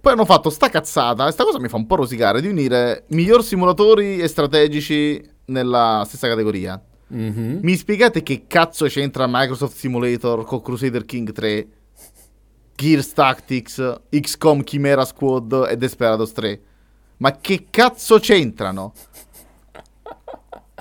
Poi 0.00 0.12
hanno 0.12 0.24
fatto 0.24 0.50
sta 0.50 0.68
cazzata, 0.68 1.26
e 1.26 1.32
sta 1.32 1.44
cosa 1.44 1.58
mi 1.58 1.68
fa 1.68 1.76
un 1.76 1.86
po' 1.86 1.96
rosicare, 1.96 2.40
di 2.40 2.48
unire 2.48 3.04
miglior 3.08 3.42
simulatori 3.42 4.18
e 4.18 4.28
strategici 4.28 5.22
nella 5.46 6.04
stessa 6.06 6.28
categoria. 6.28 6.80
Mm-hmm. 7.14 7.58
Mi 7.62 7.76
spiegate 7.76 8.22
che 8.22 8.44
cazzo 8.46 8.86
c'entra 8.86 9.26
Microsoft 9.28 9.76
Simulator 9.76 10.44
con 10.44 10.60
Crusader 10.60 11.04
King 11.04 11.30
3 11.30 11.68
Gears 12.76 13.12
Tactics, 13.12 14.00
XCOM 14.10 14.62
Chimera 14.62 15.04
Squad 15.04 15.66
e 15.70 15.76
Desperados 15.76 16.32
3. 16.32 16.60
Ma 17.18 17.38
che 17.38 17.68
cazzo 17.70 18.18
c'entrano? 18.18 18.92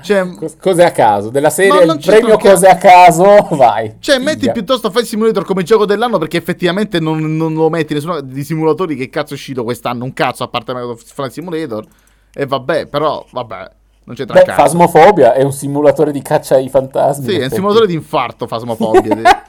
Cioè, 0.06 0.53
cose 0.60 0.84
a 0.84 0.91
caso, 0.91 1.30
della 1.30 1.49
serie 1.49 1.84
il 1.84 1.99
premio 2.03 2.38
cose 2.38 2.68
a 2.68 2.77
caso, 2.77 3.48
vai. 3.57 3.95
Cioè, 3.99 4.19
Figa. 4.19 4.32
metti 4.32 4.52
piuttosto 4.52 4.91
Flight 4.91 5.07
Simulator 5.07 5.44
come 5.44 5.64
gioco 5.64 5.86
dell'anno 5.86 6.19
perché 6.19 6.38
effettivamente 6.38 6.99
non, 6.99 7.36
non 7.36 7.53
lo 7.56 7.69
metti 7.69 7.95
nessuno 7.95 8.22
di 8.22 8.44
simulatori 8.44 8.95
che 8.95 9.10
cazzo 9.10 9.32
è 9.32 9.36
uscito 9.36 9.64
quest'anno, 9.64 10.03
un 10.03 10.14
cazzo 10.14 10.44
a 10.44 10.48
parte 10.48 10.73
Flight 10.98 11.32
Simulator. 11.32 11.86
E 12.34 12.45
vabbè, 12.45 12.86
però, 12.86 13.26
vabbè, 13.32 13.72
non 14.03 14.15
c'entra 14.15 14.44
Beh, 14.44 14.53
Fasmofobia 14.53 15.34
è 15.34 15.41
un 15.41 15.52
simulatore 15.52 16.11
di 16.11 16.22
caccia 16.22 16.56
ai 16.56 16.69
fantasmi. 16.69 17.27
Sì, 17.27 17.38
è 17.38 17.45
un 17.45 17.49
simulatore 17.49 17.88
di 17.88 17.94
infarto, 17.94 18.45
Fasmofobia. 18.45 19.44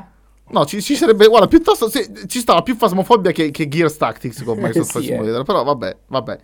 No, 0.50 0.64
ci, 0.66 0.82
ci, 0.82 0.96
sarebbe, 0.96 1.28
guarda, 1.28 1.46
piuttosto 1.46 1.88
se, 1.88 2.10
ci 2.26 2.40
stava 2.40 2.62
più 2.62 2.74
Fasmofobia 2.74 3.30
che, 3.30 3.52
che 3.52 3.68
Gears 3.68 3.96
Tactics 3.96 4.42
con 4.42 4.58
Microsoft 4.58 4.98
sì, 4.98 5.04
Simulator, 5.04 5.42
eh. 5.42 5.44
però 5.44 5.62
vabbè, 5.62 5.96
vabbè. 6.08 6.38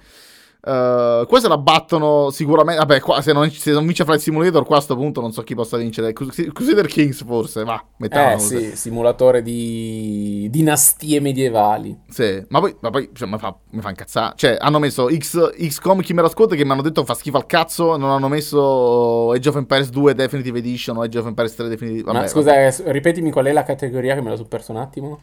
Uh, 0.66 1.24
queste 1.26 1.46
la 1.46 1.58
battono 1.58 2.30
sicuramente. 2.30 2.80
Vabbè, 2.80 3.00
qua, 3.00 3.22
se, 3.22 3.32
non, 3.32 3.48
se 3.52 3.70
non 3.70 3.86
vince 3.86 4.04
Flight 4.04 4.20
Simulator, 4.20 4.64
qua 4.64 4.74
a 4.74 4.78
questo 4.78 4.96
punto 4.96 5.20
non 5.20 5.30
so 5.30 5.42
chi 5.42 5.54
possa 5.54 5.76
vincere. 5.76 6.12
Crusader 6.12 6.86
Kings, 6.88 7.24
forse. 7.24 7.62
Va, 7.62 7.80
mettiamo. 7.98 8.34
Eh 8.34 8.38
sì, 8.40 8.74
simulatore 8.74 9.42
di 9.42 10.48
dinastie 10.50 11.20
medievali. 11.20 11.96
Sì, 12.08 12.44
ma 12.48 12.58
poi, 12.58 12.74
ma 12.80 12.90
poi 12.90 13.10
cioè, 13.12 13.28
mi, 13.28 13.38
fa, 13.38 13.56
mi 13.70 13.80
fa 13.80 13.90
incazzare. 13.90 14.32
Cioè, 14.34 14.56
hanno 14.58 14.80
messo 14.80 15.08
X, 15.08 15.52
XCOM 15.56 16.00
Chimera 16.00 16.28
Squad 16.28 16.56
che 16.56 16.64
mi 16.64 16.72
hanno 16.72 16.82
detto 16.82 17.04
fa 17.04 17.14
schifo 17.14 17.36
al 17.36 17.46
cazzo. 17.46 17.96
Non 17.96 18.10
hanno 18.10 18.26
messo 18.26 19.30
Age 19.30 19.48
of 19.48 19.56
Empires 19.56 19.90
2 19.90 20.14
Definitive 20.14 20.58
Edition 20.58 20.96
o 20.96 21.02
Age 21.02 21.18
of 21.18 21.26
Empires 21.26 21.54
3 21.54 21.68
Definitive 21.68 22.00
Edition. 22.00 22.22
Ma 22.22 22.26
scusa, 22.26 22.50
vabbè. 22.50 22.88
Eh, 22.88 22.92
ripetimi 22.92 23.30
qual 23.30 23.44
è 23.46 23.52
la 23.52 23.62
categoria 23.62 24.16
che 24.16 24.20
me 24.20 24.30
la 24.30 24.36
so 24.36 24.46
perso 24.46 24.72
un 24.72 24.78
attimo. 24.78 25.20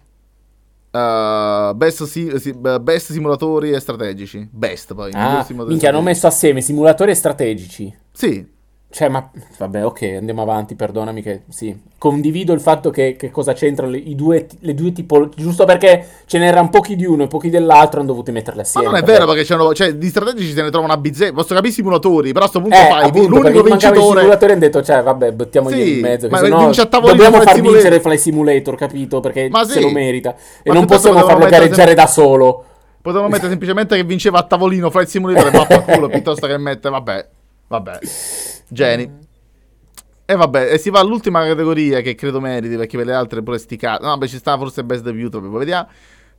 Uh, 0.96 1.74
best, 1.74 2.04
si, 2.04 2.54
best, 2.54 3.12
simulatori 3.14 3.72
e 3.72 3.80
strategici. 3.80 4.48
Best 4.52 4.94
poi. 4.94 5.12
Ah, 5.14 5.44
minchia, 5.50 5.90
hanno 5.90 6.02
messo 6.02 6.28
assieme 6.28 6.62
simulatori 6.62 7.10
e 7.10 7.16
strategici. 7.16 7.98
Sì, 8.12 8.48
cioè, 8.94 9.10
ma 9.10 9.28
vabbè, 9.58 9.84
ok, 9.84 10.18
andiamo 10.18 10.44
avanti, 10.44 10.76
perdonami 10.76 11.24
che 11.24 11.42
sì. 11.50 11.76
Condivido 11.98 12.54
il 12.54 12.60
fatto 12.60 12.92
che, 12.92 13.16
che 13.18 13.32
cosa 13.32 13.54
c'entrano 13.54 13.92
le, 13.92 14.04
due, 14.14 14.46
le 14.60 14.76
due 14.76 14.92
tipologie, 14.92 15.42
giusto 15.42 15.66
perché 15.66 16.06
ce 16.28 16.38
n'erano 16.38 16.70
pochi 16.70 16.96
di 16.96 17.04
uno 17.04 17.24
e 17.24 17.28
pochi 17.28 17.50
dell'altro, 17.50 18.02
hanno 18.02 18.10
dovuto 18.10 18.32
metterle 18.32 18.62
assieme. 18.62 18.86
Ma 18.86 18.94
non 18.94 19.02
è 19.02 19.04
vero 19.04 19.26
perché 19.26 19.46
c'erano, 19.46 19.74
cioè, 19.74 19.96
di 19.96 20.08
strategici 20.10 20.54
se 20.54 20.62
ne 20.62 20.70
trovano 20.70 20.94
a 20.94 20.98
bizzè, 20.98 21.32
posso 21.32 21.56
capire 21.56 21.70
i 21.70 21.74
simulatori, 21.74 22.34
però 22.34 22.46
a 22.46 22.50
questo 22.50 22.62
punto 22.62 22.76
eh, 22.76 22.88
fai 22.88 23.04
appunto, 23.06 23.28
l'unico 23.30 23.64
vincitore. 23.64 23.98
I 23.98 24.02
simulatori 24.04 24.52
hanno 24.52 24.62
detto, 24.62 24.84
cioè, 24.84 25.02
vabbè, 25.02 25.32
buttiamogli 25.32 25.74
sì, 25.74 25.94
in 25.94 26.00
mezzo, 26.00 26.28
che 26.28 26.38
sennò 26.38 26.72
dobbiamo 27.00 27.38
far 27.38 27.56
simulator. 27.56 27.72
vincere 27.72 28.00
Fly 28.00 28.18
Simulator, 28.20 28.76
capito? 28.76 29.20
Perché 29.22 29.50
sì, 29.64 29.72
se 29.72 29.82
lo 29.82 29.90
merita. 29.90 30.36
E 30.62 30.72
non 30.72 30.86
possiamo 30.86 31.20
farlo 31.22 31.48
gareggiare 31.48 31.96
sem- 31.96 31.96
da 31.96 32.06
solo. 32.06 32.66
Potevamo 33.02 33.28
mettere 33.28 33.50
semplicemente 33.58 33.96
che 33.96 34.04
vinceva 34.04 34.38
a 34.38 34.44
tavolino 34.44 34.92
Fly 34.92 35.08
Simulator 35.08 35.48
e 35.48 35.50
va 35.58 35.66
a 35.68 35.82
culo 35.82 36.10
piuttosto 36.10 36.46
che 36.46 36.60
mettere, 36.60 36.92
vabbè, 36.92 37.28
vabbè. 37.70 38.00
Geni. 38.74 39.22
E 40.26 40.36
vabbè, 40.36 40.72
e 40.72 40.78
si 40.78 40.90
va 40.90 41.00
all'ultima 41.00 41.46
categoria 41.46 42.02
che 42.02 42.16
credo 42.16 42.40
meriti, 42.40 42.76
perché 42.76 42.98
per 42.98 43.06
le 43.06 43.14
altre 43.14 43.44
pure 43.44 43.58
sticate. 43.58 44.04
No, 44.04 44.10
vabbè, 44.10 44.28
ci 44.28 44.38
sta 44.38 44.58
forse 44.58 44.84
Best 44.84 45.04
Debut, 45.04 45.30
proprio, 45.30 45.52
vediamo. 45.52 45.88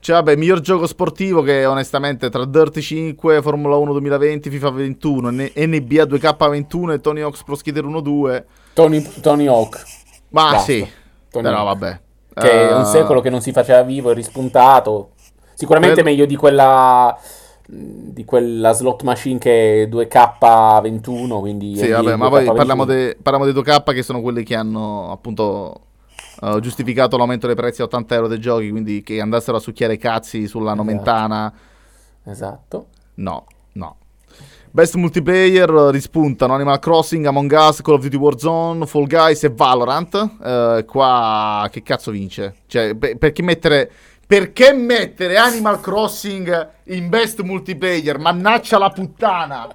Cioè, 0.00 0.16
vabbè, 0.16 0.36
miglior 0.36 0.60
gioco 0.60 0.86
sportivo 0.86 1.40
che 1.40 1.64
onestamente 1.64 2.28
tra 2.28 2.44
Dirt 2.44 2.78
5, 2.78 3.40
Formula 3.40 3.76
1 3.76 3.92
2020, 3.92 4.50
FIFA 4.50 4.70
21, 4.70 5.30
N- 5.30 5.50
NBA 5.54 6.02
2K21 6.02 6.92
e 6.92 7.00
Tony 7.00 7.20
Hawk's 7.22 7.42
Pro 7.42 7.54
Skater 7.54 7.84
1-2. 7.84 8.44
Tony, 8.74 9.02
Tony 9.20 9.46
Hawk. 9.46 9.82
Ma 10.30 10.50
Basta. 10.50 10.58
sì, 10.58 10.86
Tony 11.30 11.44
però 11.44 11.66
Hawk. 11.66 11.78
vabbè. 11.78 12.00
Che 12.34 12.48
uh... 12.48 12.68
è 12.68 12.74
un 12.74 12.84
secolo 12.84 13.20
che 13.20 13.30
non 13.30 13.40
si 13.40 13.52
faceva 13.52 13.82
vivo, 13.82 14.10
è 14.10 14.14
rispuntato. 14.14 15.12
Sicuramente 15.54 16.02
credo... 16.02 16.10
meglio 16.10 16.26
di 16.26 16.36
quella 16.36 17.16
di 17.66 18.24
quella 18.24 18.72
slot 18.72 19.02
machine 19.02 19.38
che 19.38 19.84
è 19.84 19.86
2K21, 19.88 21.40
quindi... 21.40 21.76
Sì, 21.76 21.88
vabbè, 21.88 22.16
ma 22.16 22.28
poi 22.28 22.44
parliamo, 22.44 22.84
de, 22.84 23.16
parliamo 23.20 23.50
dei 23.50 23.62
2K 23.62 23.94
che 23.94 24.02
sono 24.02 24.20
quelli 24.20 24.42
che 24.42 24.54
hanno 24.54 25.10
appunto 25.10 25.80
uh, 26.40 26.60
giustificato 26.60 27.16
l'aumento 27.16 27.46
dei 27.46 27.56
prezzi 27.56 27.80
a 27.80 27.84
80 27.84 28.14
euro 28.14 28.28
dei 28.28 28.38
giochi, 28.38 28.70
quindi 28.70 29.02
che 29.02 29.20
andassero 29.20 29.56
a 29.56 29.60
succhiare 29.60 29.96
cazzi 29.96 30.46
sulla 30.46 30.72
esatto. 30.72 30.82
nomentana. 30.82 31.52
Esatto. 32.24 32.86
No, 33.14 33.46
no. 33.72 33.96
Best 34.70 34.96
multiplayer 34.96 35.70
rispuntano 35.92 36.52
Animal 36.54 36.80
Crossing, 36.80 37.24
Among 37.26 37.52
Us, 37.52 37.80
Call 37.80 37.94
of 37.94 38.02
Duty 38.02 38.16
Warzone, 38.16 38.84
Fall 38.86 39.06
Guys 39.06 39.44
e 39.44 39.50
Valorant. 39.50 40.14
Uh, 40.14 40.84
qua 40.84 41.68
che 41.70 41.82
cazzo 41.82 42.10
vince? 42.10 42.56
Cioè, 42.66 42.96
per, 42.96 43.16
perché 43.16 43.42
mettere 43.42 43.90
perché 44.26 44.72
mettere 44.72 45.36
Animal 45.36 45.80
Crossing 45.80 46.70
in 46.84 47.08
best 47.08 47.40
multiplayer? 47.42 48.18
Mannaccia 48.18 48.78
la 48.78 48.90
puttana! 48.90 49.68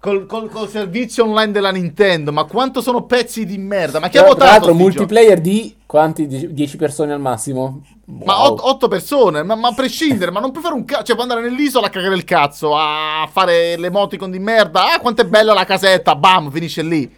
Col, 0.00 0.26
col, 0.26 0.50
col, 0.50 0.68
servizio 0.68 1.24
online 1.24 1.52
della 1.52 1.70
Nintendo, 1.70 2.32
ma 2.32 2.42
quanto 2.42 2.80
sono 2.80 3.04
pezzi 3.04 3.46
di 3.46 3.56
merda? 3.56 4.00
Ma 4.00 4.08
chi 4.08 4.18
ha 4.18 4.22
votato? 4.22 4.40
Tra 4.40 4.50
l'altro, 4.50 4.74
multiplayer 4.74 5.40
di 5.40 5.76
quanti? 5.86 6.26
10 6.26 6.76
persone 6.76 7.12
al 7.12 7.20
massimo? 7.20 7.82
Wow. 8.06 8.24
Ma 8.24 8.42
8 8.42 8.88
persone, 8.88 9.44
ma, 9.44 9.54
ma, 9.54 9.68
a 9.68 9.74
prescindere, 9.74 10.32
ma 10.32 10.40
non 10.40 10.50
puoi 10.50 10.64
fare 10.64 10.74
un 10.74 10.84
cazzo. 10.84 11.04
Cioè, 11.04 11.14
puoi 11.14 11.28
andare 11.28 11.48
nell'isola 11.48 11.86
a 11.86 11.90
cagare 11.90 12.16
il 12.16 12.24
cazzo, 12.24 12.76
a 12.76 13.28
fare 13.30 13.76
l'emoticon 13.76 14.32
di 14.32 14.40
merda. 14.40 14.92
Ah, 14.92 14.98
quanto 14.98 15.22
è 15.22 15.24
bella 15.24 15.54
la 15.54 15.64
casetta, 15.64 16.16
bam, 16.16 16.50
finisce 16.50 16.82
lì. 16.82 17.08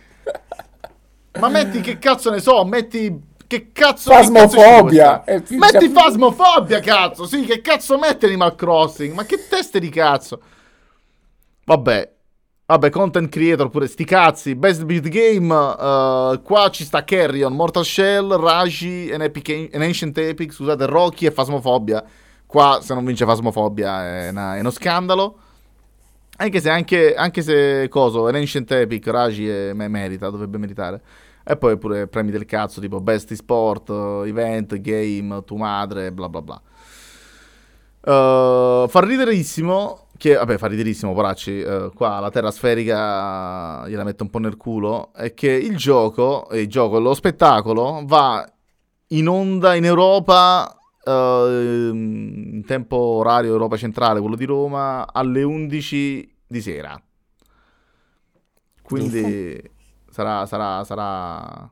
Ma 1.40 1.48
metti 1.48 1.80
che 1.80 1.98
cazzo 1.98 2.30
ne 2.30 2.40
so, 2.40 2.62
metti 2.66 3.32
che 3.46 3.70
cazzo 3.72 4.10
Fasmofobia. 4.10 5.22
Che 5.24 5.32
cazzo 5.34 5.56
metti 5.56 5.88
fasmofobia, 5.88 6.80
cazzo. 6.80 7.26
Sì, 7.26 7.44
che 7.44 7.60
cazzo 7.60 7.98
mette 7.98 8.26
Animal 8.26 8.54
Crossing? 8.54 9.14
Ma 9.14 9.24
che 9.24 9.46
teste 9.48 9.78
di 9.78 9.88
cazzo? 9.88 10.40
Vabbè. 11.64 12.12
Vabbè, 12.66 12.88
content 12.88 13.28
creator 13.28 13.68
pure, 13.68 13.86
sti 13.86 14.04
cazzi. 14.04 14.54
Best 14.54 14.84
beat 14.84 15.08
game. 15.08 15.52
Uh, 15.54 16.40
qua 16.42 16.70
ci 16.70 16.84
sta 16.84 17.04
Carrion, 17.04 17.52
Mortal 17.52 17.84
Shell, 17.84 18.36
Raji, 18.40 19.10
an, 19.12 19.20
Epic, 19.20 19.70
an 19.72 19.82
Ancient 19.82 20.16
Epic, 20.16 20.52
scusate, 20.52 20.86
Rocky 20.86 21.26
e 21.26 21.30
Fasmofobia. 21.30 22.02
Qua 22.46 22.78
se 22.80 22.94
non 22.94 23.04
vince 23.04 23.26
Fasmofobia 23.26 24.26
è, 24.26 24.28
una, 24.30 24.56
è 24.56 24.60
uno 24.60 24.70
scandalo. 24.70 25.38
Anche 26.36 26.60
se, 26.60 26.70
anche, 26.70 27.14
anche 27.14 27.42
se 27.42 27.86
coso, 27.88 28.26
an 28.26 28.34
Ancient 28.34 28.70
Epic, 28.72 29.06
Raji 29.06 29.48
è, 29.48 29.72
merita, 29.72 30.30
dovrebbe 30.30 30.58
meritare. 30.58 31.00
E 31.44 31.56
poi 31.56 31.76
pure 31.76 32.06
premi 32.06 32.30
del 32.30 32.46
cazzo 32.46 32.80
tipo 32.80 33.00
Best 33.00 33.32
Sport, 33.34 33.90
Event, 34.26 34.80
Game, 34.80 35.44
Tu 35.44 35.56
Madre, 35.56 36.10
bla 36.10 36.28
bla 36.28 36.42
bla. 36.42 36.62
Uh, 38.06 38.86
fa 38.88 39.00
riderissimo 39.00 40.08
che, 40.16 40.34
vabbè, 40.34 40.58
fa 40.58 40.68
riderissimo, 40.68 41.12
poracci, 41.12 41.60
uh, 41.60 41.92
qua 41.94 42.18
la 42.18 42.30
terra 42.30 42.50
sferica 42.50 43.86
gliela 43.88 44.04
mette 44.04 44.22
un 44.22 44.30
po' 44.30 44.38
nel 44.38 44.56
culo, 44.56 45.12
è 45.12 45.34
che 45.34 45.50
il 45.50 45.76
gioco, 45.76 46.48
il 46.52 46.68
gioco, 46.68 46.98
lo 46.98 47.14
spettacolo 47.14 48.02
va 48.04 48.46
in 49.08 49.28
onda 49.28 49.74
in 49.74 49.84
Europa 49.84 50.78
uh, 51.04 51.10
in 51.92 52.62
tempo 52.66 52.96
orario 52.96 53.52
Europa 53.52 53.76
centrale, 53.76 54.20
quello 54.20 54.36
di 54.36 54.44
Roma, 54.44 55.06
alle 55.12 55.42
11 55.42 56.34
di 56.46 56.60
sera. 56.60 57.00
Quindi 58.82 59.72
sarà, 60.14 60.46
sarà, 60.46 60.84
sarà... 60.84 61.70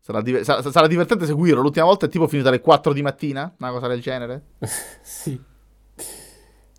Sarà, 0.00 0.22
div- 0.22 0.40
sarà, 0.40 0.86
divertente 0.86 1.26
seguirlo. 1.26 1.60
L'ultima 1.60 1.84
volta 1.84 2.06
è 2.06 2.08
tipo 2.08 2.28
finito 2.28 2.48
alle 2.48 2.60
4 2.60 2.92
di 2.92 3.02
mattina, 3.02 3.54
una 3.58 3.70
cosa 3.70 3.88
del 3.88 4.00
genere. 4.00 4.42
sì. 5.02 5.38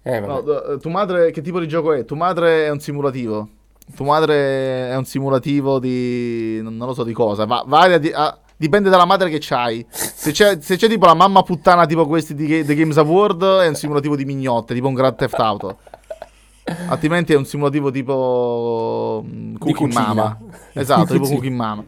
Eh, 0.02 0.20
no, 0.20 0.78
tu 0.80 0.90
madre, 0.90 1.30
che 1.30 1.41
tipo 1.41 1.60
di 1.60 1.68
gioco 1.68 1.94
è? 1.94 2.06
Tu 2.06 2.16
madre 2.16 2.66
è 2.66 2.70
un 2.70 2.80
simulativo. 2.80 3.49
Tu 3.95 4.03
madre 4.03 4.90
è 4.90 4.95
un 4.95 5.06
simulativo 5.06 5.78
di. 5.78 6.60
non, 6.61 6.78
lo 6.78 6.94
so 6.94 7.03
di 7.03 7.14
cosa. 7.14 7.45
Va, 7.45 7.64
varia 7.68 7.99
di, 7.99 8.11
ah, 8.11 8.36
dipende 8.56 8.90
dalla 8.90 9.06
madre 9.06 9.30
che 9.30 9.38
c'hai. 9.40 9.86
Se 9.90 10.32
c'è, 10.32 10.60
se 10.60 10.78
c'è, 10.78 10.88
tipo 10.88 11.06
la 11.06 11.14
mamma 11.14 11.44
puttana 11.44 11.86
tipo 11.86 12.07
questi 12.07 12.34
di 12.34 12.66
The 12.66 12.74
Games 12.74 12.98
Award, 12.98 13.44
è 13.60 13.68
un 13.68 13.76
simulativo 13.76 14.16
di 14.16 14.26
mignotte, 14.26 14.74
tipo 14.74 14.88
un 14.88 14.95
Grand 14.95 15.16
Theft 15.16 15.40
Auto. 15.40 15.78
Altrimenti 16.88 17.34
è 17.34 17.36
un 17.36 17.46
simulativo 17.46 17.91
tipo 17.91 19.24
um, 19.24 19.58
Cooking 19.58 19.94
Mama. 19.94 20.38
Esatto, 20.74 21.14
tipo 21.14 21.28
Cooking 21.28 21.56
Mama. 21.56 21.84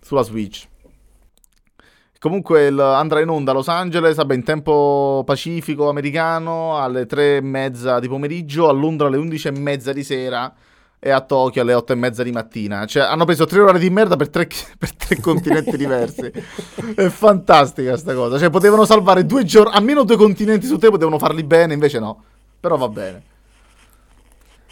Sulla 0.00 0.22
Switch. 0.22 0.68
Comunque 2.20 2.66
il, 2.66 2.78
andrà 2.78 3.20
in 3.20 3.30
onda 3.30 3.52
a 3.52 3.54
Los 3.54 3.68
Angeles, 3.68 4.16
vabbè, 4.16 4.34
in 4.34 4.44
tempo 4.44 5.22
pacifico 5.24 5.88
americano 5.88 6.78
alle 6.78 7.06
3 7.06 7.36
e 7.36 7.40
mezza 7.40 7.98
di 7.98 8.08
pomeriggio, 8.08 8.68
a 8.68 8.72
Londra 8.72 9.06
alle 9.06 9.16
11 9.16 9.48
e 9.48 9.50
mezza 9.52 9.94
di 9.94 10.04
sera 10.04 10.52
e 10.98 11.08
a 11.08 11.22
Tokyo 11.22 11.62
alle 11.62 11.72
8 11.72 11.94
e 11.94 11.96
mezza 11.96 12.22
di 12.22 12.30
mattina. 12.30 12.84
Cioè, 12.84 13.04
hanno 13.04 13.24
preso 13.24 13.46
tre 13.46 13.60
ore 13.60 13.78
di 13.78 13.88
merda 13.88 14.16
per 14.16 14.28
tre, 14.28 14.46
per 14.76 14.94
tre 14.94 15.18
continenti 15.18 15.74
diversi. 15.78 16.30
È 16.94 17.08
fantastica 17.08 17.96
sta 17.96 18.12
cosa. 18.12 18.38
Cioè, 18.38 18.50
potevano 18.50 18.84
salvare 18.84 19.24
due 19.24 19.44
giorni, 19.44 19.72
almeno 19.74 20.04
due 20.04 20.16
continenti 20.16 20.66
su 20.66 20.76
te, 20.76 20.90
potevano 20.90 21.18
farli 21.18 21.42
bene, 21.42 21.72
invece 21.72 21.98
no. 21.98 22.22
Però 22.60 22.76
va 22.76 22.88
bene. 22.88 23.22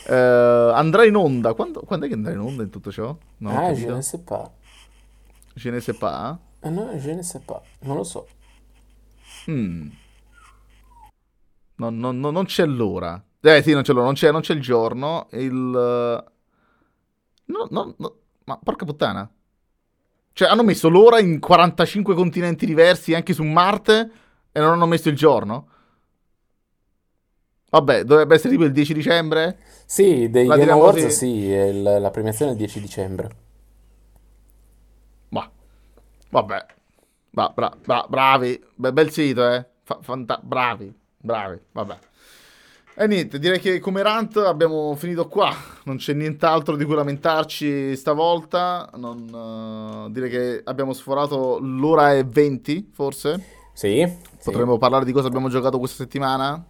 Uh, 0.09 0.72
andrà 0.72 1.05
in 1.05 1.14
onda. 1.16 1.52
Quando, 1.52 1.80
quando, 1.80 2.06
è 2.06 2.09
che 2.09 2.14
andrà 2.14 2.32
in 2.32 2.39
onda 2.39 2.62
in 2.62 2.70
tutto 2.70 2.90
ciò? 2.90 3.14
No, 3.39 3.51
ah, 3.51 3.72
je 3.72 3.86
ne 3.86 4.01
sais 4.01 4.22
pas. 4.22 4.51
Je 5.55 5.70
ne 5.70 5.80
sais 5.80 5.97
pas? 5.98 6.35
Ah, 6.60 6.70
no, 6.70 6.90
je 6.97 7.12
ne 7.12 7.22
sais 7.22 7.43
pas. 7.44 7.60
Non 7.80 7.97
lo 7.97 8.05
so. 8.05 8.26
Mm. 9.51 9.89
No, 11.76 11.90
no, 11.90 12.12
no, 12.12 12.30
non 12.30 12.44
c'è 12.47 12.64
l'ora. 12.64 13.22
Eh 13.40 13.62
sì, 13.62 13.72
non 13.72 13.82
c'è 13.82 13.93
l'ora, 13.93 14.06
non 14.06 14.14
c'è, 14.14 14.32
non 14.32 14.40
c'è 14.40 14.55
il 14.55 14.62
giorno. 14.62 15.28
Il... 15.32 15.52
No, 17.44 17.66
no, 17.70 17.94
no, 17.97 18.14
ma 18.44 18.59
porca 18.62 18.86
puttana. 18.86 19.30
Cioè, 20.32 20.48
hanno 20.48 20.62
messo 20.62 20.89
l'ora 20.89 21.20
in 21.20 21.39
45 21.39 22.14
continenti 22.14 22.64
diversi, 22.64 23.14
anche 23.14 23.35
su 23.35 23.43
Marte, 23.43 24.10
e 24.52 24.60
non 24.60 24.70
hanno 24.70 24.86
messo 24.86 25.09
il 25.09 25.16
giorno? 25.16 25.68
Vabbè, 27.70 28.04
dovrebbe 28.04 28.34
essere 28.34 28.50
tipo 28.50 28.64
il 28.64 28.72
10 28.72 28.94
dicembre? 28.94 29.58
Sì, 29.84 30.30
dei 30.30 30.46
Game 30.46 30.70
Awards 30.70 31.02
così. 31.02 31.14
sì, 31.14 31.46
il, 31.46 31.82
la 31.82 32.10
premiazione 32.10 32.52
è 32.52 32.54
il 32.54 32.60
10 32.60 32.80
dicembre. 32.80 33.30
Ma, 35.28 35.50
vabbè. 36.30 36.66
Va, 37.30 37.52
bra, 37.54 37.72
bra, 37.84 38.06
bravi, 38.08 38.60
Be- 38.74 38.92
bel 38.92 39.10
sito, 39.10 39.48
eh. 39.48 39.64
Fa- 39.82 39.98
fanta- 40.00 40.40
bravi, 40.42 40.92
bravi, 41.16 41.58
vabbè. 41.72 41.98
E 43.00 43.06
niente, 43.06 43.38
direi 43.38 43.60
che 43.60 43.78
come 43.78 44.02
rant 44.02 44.38
abbiamo 44.38 44.96
finito 44.96 45.28
qua. 45.28 45.54
Non 45.84 45.98
c'è 45.98 46.14
nient'altro 46.14 46.74
di 46.74 46.84
cui 46.84 46.96
lamentarci 46.96 47.94
stavolta. 47.94 48.90
Non, 48.96 50.06
uh, 50.06 50.10
direi 50.10 50.30
che 50.30 50.62
abbiamo 50.64 50.92
sforato 50.92 51.58
l'ora 51.60 52.14
e 52.14 52.24
20, 52.24 52.90
forse. 52.92 53.44
Sì. 53.72 54.04
Potremmo 54.42 54.72
sì. 54.72 54.78
parlare 54.78 55.04
di 55.04 55.12
cosa 55.12 55.28
abbiamo 55.28 55.48
giocato 55.48 55.78
questa 55.78 56.02
settimana? 56.02 56.60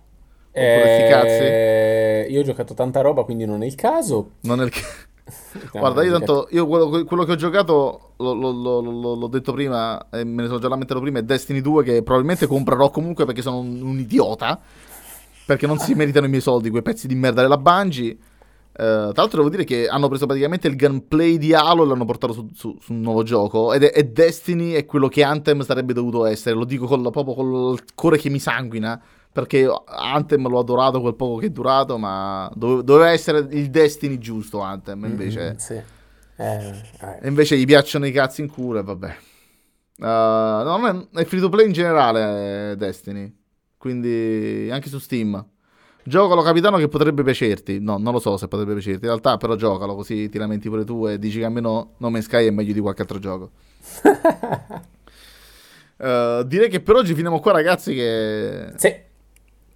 Eh, 0.59 2.27
io 2.31 2.41
ho 2.41 2.45
giocato 2.45 2.75
tanta 2.75 3.01
roba, 3.01 3.25
quindi 3.25 3.45
non 3.45 3.63
è 3.63 3.67
il 3.67 3.75
caso. 3.75 4.33
Non 4.41 4.61
è 4.61 4.65
il 4.65 4.71
caso. 4.73 5.07
Guarda, 5.73 6.03
io 6.03 6.13
tanto 6.13 6.49
io 6.53 6.67
quello, 6.67 7.05
quello 7.05 7.25
che 7.25 7.33
ho 7.33 7.37
giocato 7.37 8.13
lo, 8.17 8.33
lo, 8.33 8.51
lo, 8.51 8.81
l'ho 9.15 9.27
detto 9.27 9.53
prima 9.53 10.09
e 10.11 10.25
me 10.25 10.43
ne 10.43 10.49
sono 10.49 10.59
già 10.59 10.69
lamentato 10.69 11.01
prima 11.01 11.19
è 11.19 11.23
Destiny 11.23 11.61
2 11.61 11.85
che 11.85 12.03
probabilmente 12.03 12.47
comprerò 12.47 12.89
comunque 12.91 13.27
perché 13.27 13.43
sono 13.43 13.59
un, 13.59 13.83
un 13.83 13.99
idiota 13.99 14.59
perché 15.45 15.67
non 15.67 15.79
si 15.79 15.93
meritano 15.95 16.25
i 16.25 16.31
miei 16.31 16.41
soldi 16.41 16.71
quei 16.71 16.81
pezzi 16.81 17.07
di 17.07 17.15
merda 17.15 17.43
della 17.43 17.59
Bungie 17.59 18.17
Uh, 18.79 19.11
tra 19.11 19.23
l'altro 19.23 19.39
devo 19.39 19.49
dire 19.49 19.65
che 19.65 19.89
hanno 19.89 20.07
preso 20.07 20.25
praticamente 20.25 20.69
il 20.69 20.77
gunplay 20.77 21.37
di 21.37 21.53
Halo 21.53 21.83
e 21.83 21.87
l'hanno 21.89 22.05
portato 22.05 22.33
su, 22.33 22.49
su, 22.55 22.79
su 22.81 22.93
un 22.93 23.01
nuovo 23.01 23.25
gioco 23.25 23.73
ed 23.73 23.83
è, 23.83 23.91
è, 23.91 24.05
Destiny 24.05 24.71
è 24.71 24.87
quello 24.87 25.09
che 25.09 25.25
Anthem 25.25 25.63
sarebbe 25.63 25.93
dovuto 25.93 26.25
essere, 26.27 26.55
lo 26.55 26.65
dico 26.65 26.87
col, 26.87 27.11
proprio 27.11 27.35
col 27.35 27.81
cuore 27.97 28.19
che 28.19 28.29
mi 28.29 28.39
sanguina 28.39 29.03
perché 29.39 29.71
Anthem 29.85 30.49
l'ho 30.49 30.59
adorato 30.59 31.01
quel 31.01 31.15
poco 31.15 31.37
che 31.37 31.47
è 31.47 31.51
durato, 31.51 31.97
ma 31.97 32.51
dove, 32.57 32.83
doveva 32.83 33.11
essere 33.11 33.47
il 33.51 33.71
Destiny 33.71 34.19
giusto 34.19 34.59
Anthem, 34.59 34.99
mm-hmm, 34.99 35.11
invece... 35.11 35.53
Mm, 35.53 35.57
sì. 35.57 35.75
eh, 36.37 36.83
eh. 37.23 37.29
invece 37.29 37.57
gli 37.57 37.65
piacciono 37.65 38.07
i 38.07 38.11
cazzi 38.11 38.41
in 38.41 38.49
culo 38.49 38.81
e 38.81 38.83
vabbè. 38.83 39.17
Uh, 39.99 40.05
no, 40.05 41.09
è, 41.13 41.21
è 41.21 41.25
free 41.25 41.41
to 41.41 41.49
play 41.49 41.67
in 41.67 41.73
generale 41.73 42.75
Destiny, 42.77 43.33
quindi 43.77 44.69
anche 44.73 44.89
su 44.89 44.99
Steam. 44.99 45.47
Giocalo 46.03 46.43
capitano 46.43 46.77
che 46.79 46.89
potrebbe 46.89 47.23
piacerti. 47.23 47.79
No, 47.79 47.97
non 47.97 48.13
lo 48.13 48.19
so 48.19 48.37
se 48.37 48.49
potrebbe 48.49 48.73
piacerti. 48.73 49.03
In 49.03 49.11
realtà, 49.11 49.37
però 49.37 49.55
giocalo 49.55 49.95
così 49.95 50.29
ti 50.29 50.39
lamenti 50.39 50.69
pure 50.69 50.85
tu 50.85 51.07
e 51.07 51.19
dici 51.19 51.39
che 51.39 51.45
almeno 51.45 51.95
No 51.99 52.11
Man's 52.11 52.25
Sky 52.25 52.47
è 52.47 52.51
meglio 52.51 52.73
di 52.73 52.81
qualche 52.81 53.03
altro 53.03 53.21
gioco. 53.21 53.51
uh, 55.99 56.43
direi 56.47 56.69
che 56.69 56.81
per 56.81 56.97
oggi 56.97 57.15
finiamo 57.15 57.39
qua, 57.39 57.53
ragazzi. 57.53 57.95
Che... 57.95 58.73
Sì 58.77 59.07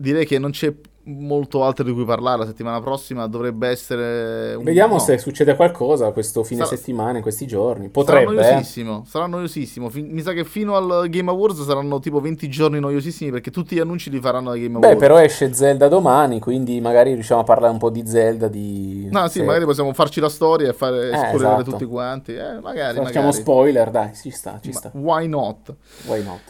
direi 0.03 0.27
che 0.27 0.39
non 0.39 0.51
c'è 0.51 0.75
molto 1.05 1.65
altro 1.65 1.85
di 1.85 1.93
cui 1.93 2.05
parlare. 2.05 2.41
La 2.41 2.47
settimana 2.47 2.81
prossima 2.81 3.27
dovrebbe 3.27 3.69
essere. 3.69 4.55
Un... 4.55 4.65
Vediamo 4.65 4.95
no. 4.95 4.99
se 4.99 5.19
succede 5.19 5.55
qualcosa 5.57 6.11
questo 6.11 6.43
fine 6.43 6.65
Sarà... 6.65 6.77
settimana, 6.77 7.17
in 7.17 7.23
questi 7.23 7.47
giorni. 7.47 7.89
Potrebbe. 7.89 8.35
Sarà 8.35 8.51
noiosissimo. 8.51 9.05
Sarà 9.07 9.27
noiosissimo. 9.27 9.91
Mi 9.95 10.21
sa 10.21 10.33
che 10.33 10.45
fino 10.45 10.77
al 10.77 11.09
Game 11.09 11.31
Awards 11.31 11.65
saranno 11.65 12.01
tipo 12.01 12.21
20 12.21 12.49
giorni 12.49 12.81
noiosissimi 12.81 13.31
perché 13.31 13.51
tutti 13.51 13.77
gli 13.77 13.81
annunci 13.81 14.11
li 14.11 14.21
faranno 14.21 14.51
al 14.51 14.59
Game 14.59 14.77
Awards. 14.77 14.93
Beh, 14.93 14.97
però 14.97 15.19
esce 15.19 15.55
Zelda 15.55 15.89
domani, 15.89 16.41
quindi 16.41 16.81
magari 16.81 17.15
riusciamo 17.15 17.41
a 17.41 17.45
parlare 17.45 17.73
un 17.73 17.79
po' 17.79 17.91
di 17.91 18.07
Zelda. 18.07 18.49
Di... 18.49 19.09
No, 19.11 19.27
sì, 19.29 19.39
se... 19.39 19.45
magari 19.45 19.65
possiamo 19.65 19.93
farci 19.93 20.21
la 20.21 20.29
storia 20.29 20.69
e 20.69 20.73
fare 20.73 21.11
eh, 21.11 21.35
esatto. 21.35 21.71
tutti 21.71 21.85
quanti. 21.85 22.35
Eh, 22.35 22.61
magari. 22.61 22.97
Facciamo 22.99 23.27
magari. 23.27 23.43
spoiler, 23.43 23.91
dai, 23.91 24.15
ci 24.15 24.31
sta, 24.31 24.59
ci 24.61 24.71
Ma 24.71 24.79
sta. 24.79 24.91
Why 24.95 25.27
not? 25.27 25.75
Why 26.07 26.23
not? 26.23 26.41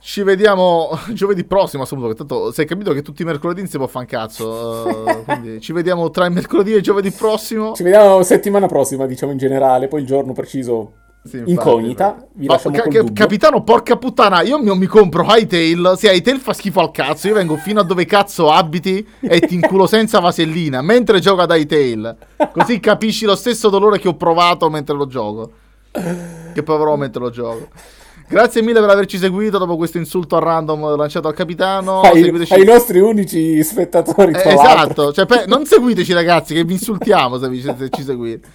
Ci 0.00 0.22
vediamo 0.22 0.90
giovedì 1.12 1.44
prossimo, 1.44 1.82
assolutamente. 1.82 2.24
Tanto 2.24 2.52
sei 2.52 2.66
capito 2.66 2.92
che 2.92 3.02
tutti 3.02 3.22
i 3.22 3.24
mercoledì 3.24 3.60
non 3.60 3.68
si 3.68 3.76
può 3.76 3.86
fare 3.86 4.06
un 4.06 4.10
cazzo. 4.10 4.48
Uh, 4.48 5.24
quindi 5.28 5.60
ci 5.60 5.72
vediamo 5.72 6.10
tra 6.10 6.24
il 6.26 6.32
mercoledì 6.32 6.72
e 6.72 6.76
il 6.76 6.82
giovedì 6.82 7.10
prossimo. 7.10 7.74
Ci 7.74 7.82
vediamo 7.82 8.22
settimana 8.22 8.66
prossima, 8.66 9.06
diciamo 9.06 9.32
in 9.32 9.38
generale. 9.38 9.88
Poi 9.88 10.00
il 10.00 10.06
giorno 10.06 10.32
preciso 10.32 10.92
sì, 11.22 11.36
infatti, 11.36 11.50
incognita. 11.50 12.26
Vi 12.32 12.46
Ma, 12.46 12.56
ca- 12.56 12.70
ca- 12.70 13.04
capitano, 13.12 13.62
porca 13.62 13.96
puttana, 13.96 14.40
io 14.40 14.58
mi, 14.58 14.74
mi 14.76 14.86
compro 14.86 15.22
Hytail. 15.24 15.94
Se 15.96 16.10
Hytail 16.10 16.38
fa 16.38 16.54
schifo 16.54 16.80
al 16.80 16.90
cazzo, 16.90 17.28
io 17.28 17.34
vengo 17.34 17.56
fino 17.56 17.80
a 17.80 17.84
dove 17.84 18.06
cazzo 18.06 18.50
abiti 18.50 19.06
e 19.20 19.40
ti 19.40 19.54
inculo 19.54 19.84
senza 19.86 20.18
vasellina 20.18 20.80
mentre 20.80 21.20
gioco 21.20 21.42
ad 21.42 21.50
Hytail. 21.50 22.16
Così 22.52 22.80
capisci 22.80 23.26
lo 23.26 23.36
stesso 23.36 23.68
dolore 23.68 23.98
che 23.98 24.08
ho 24.08 24.14
provato 24.14 24.70
mentre 24.70 24.96
lo 24.96 25.06
gioco. 25.06 25.52
Che 25.92 26.62
proverò 26.62 26.96
mentre 26.96 27.20
lo 27.20 27.30
gioco. 27.30 27.68
Grazie 28.30 28.62
mille 28.62 28.78
per 28.78 28.88
averci 28.88 29.18
seguito 29.18 29.58
dopo 29.58 29.76
questo 29.76 29.98
insulto 29.98 30.36
a 30.36 30.38
random 30.38 30.94
lanciato 30.96 31.26
al 31.26 31.34
capitano. 31.34 32.02
Ai, 32.02 32.22
seguiteci... 32.22 32.52
ai 32.54 32.64
nostri 32.64 33.00
unici 33.00 33.60
spettatori. 33.64 34.32
Eh, 34.32 34.52
esatto, 34.52 35.12
cioè, 35.12 35.26
pe- 35.26 35.46
non 35.48 35.66
seguiteci 35.66 36.12
ragazzi 36.12 36.54
che 36.54 36.62
vi 36.62 36.74
insultiamo 36.74 37.38
se, 37.38 37.48
vi, 37.48 37.60
se 37.60 37.88
ci 37.90 38.04
seguite. 38.04 38.48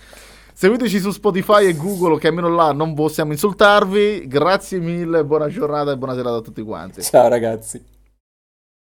Seguiteci 0.53 0.99
su 0.99 1.11
Spotify 1.11 1.65
e 1.65 1.75
Google 1.75 2.17
che 2.17 2.29
almeno 2.29 2.47
là 2.47 2.71
non 2.71 2.93
possiamo 2.93 3.33
insultarvi. 3.33 4.25
Grazie 4.27 4.79
mille, 4.79 5.25
buona 5.25 5.49
giornata 5.49 5.91
e 5.91 5.97
buona 5.97 6.15
serata 6.15 6.37
a 6.37 6.41
tutti 6.41 6.61
quanti. 6.61 7.01
Ciao 7.01 7.27
ragazzi. 7.27 7.94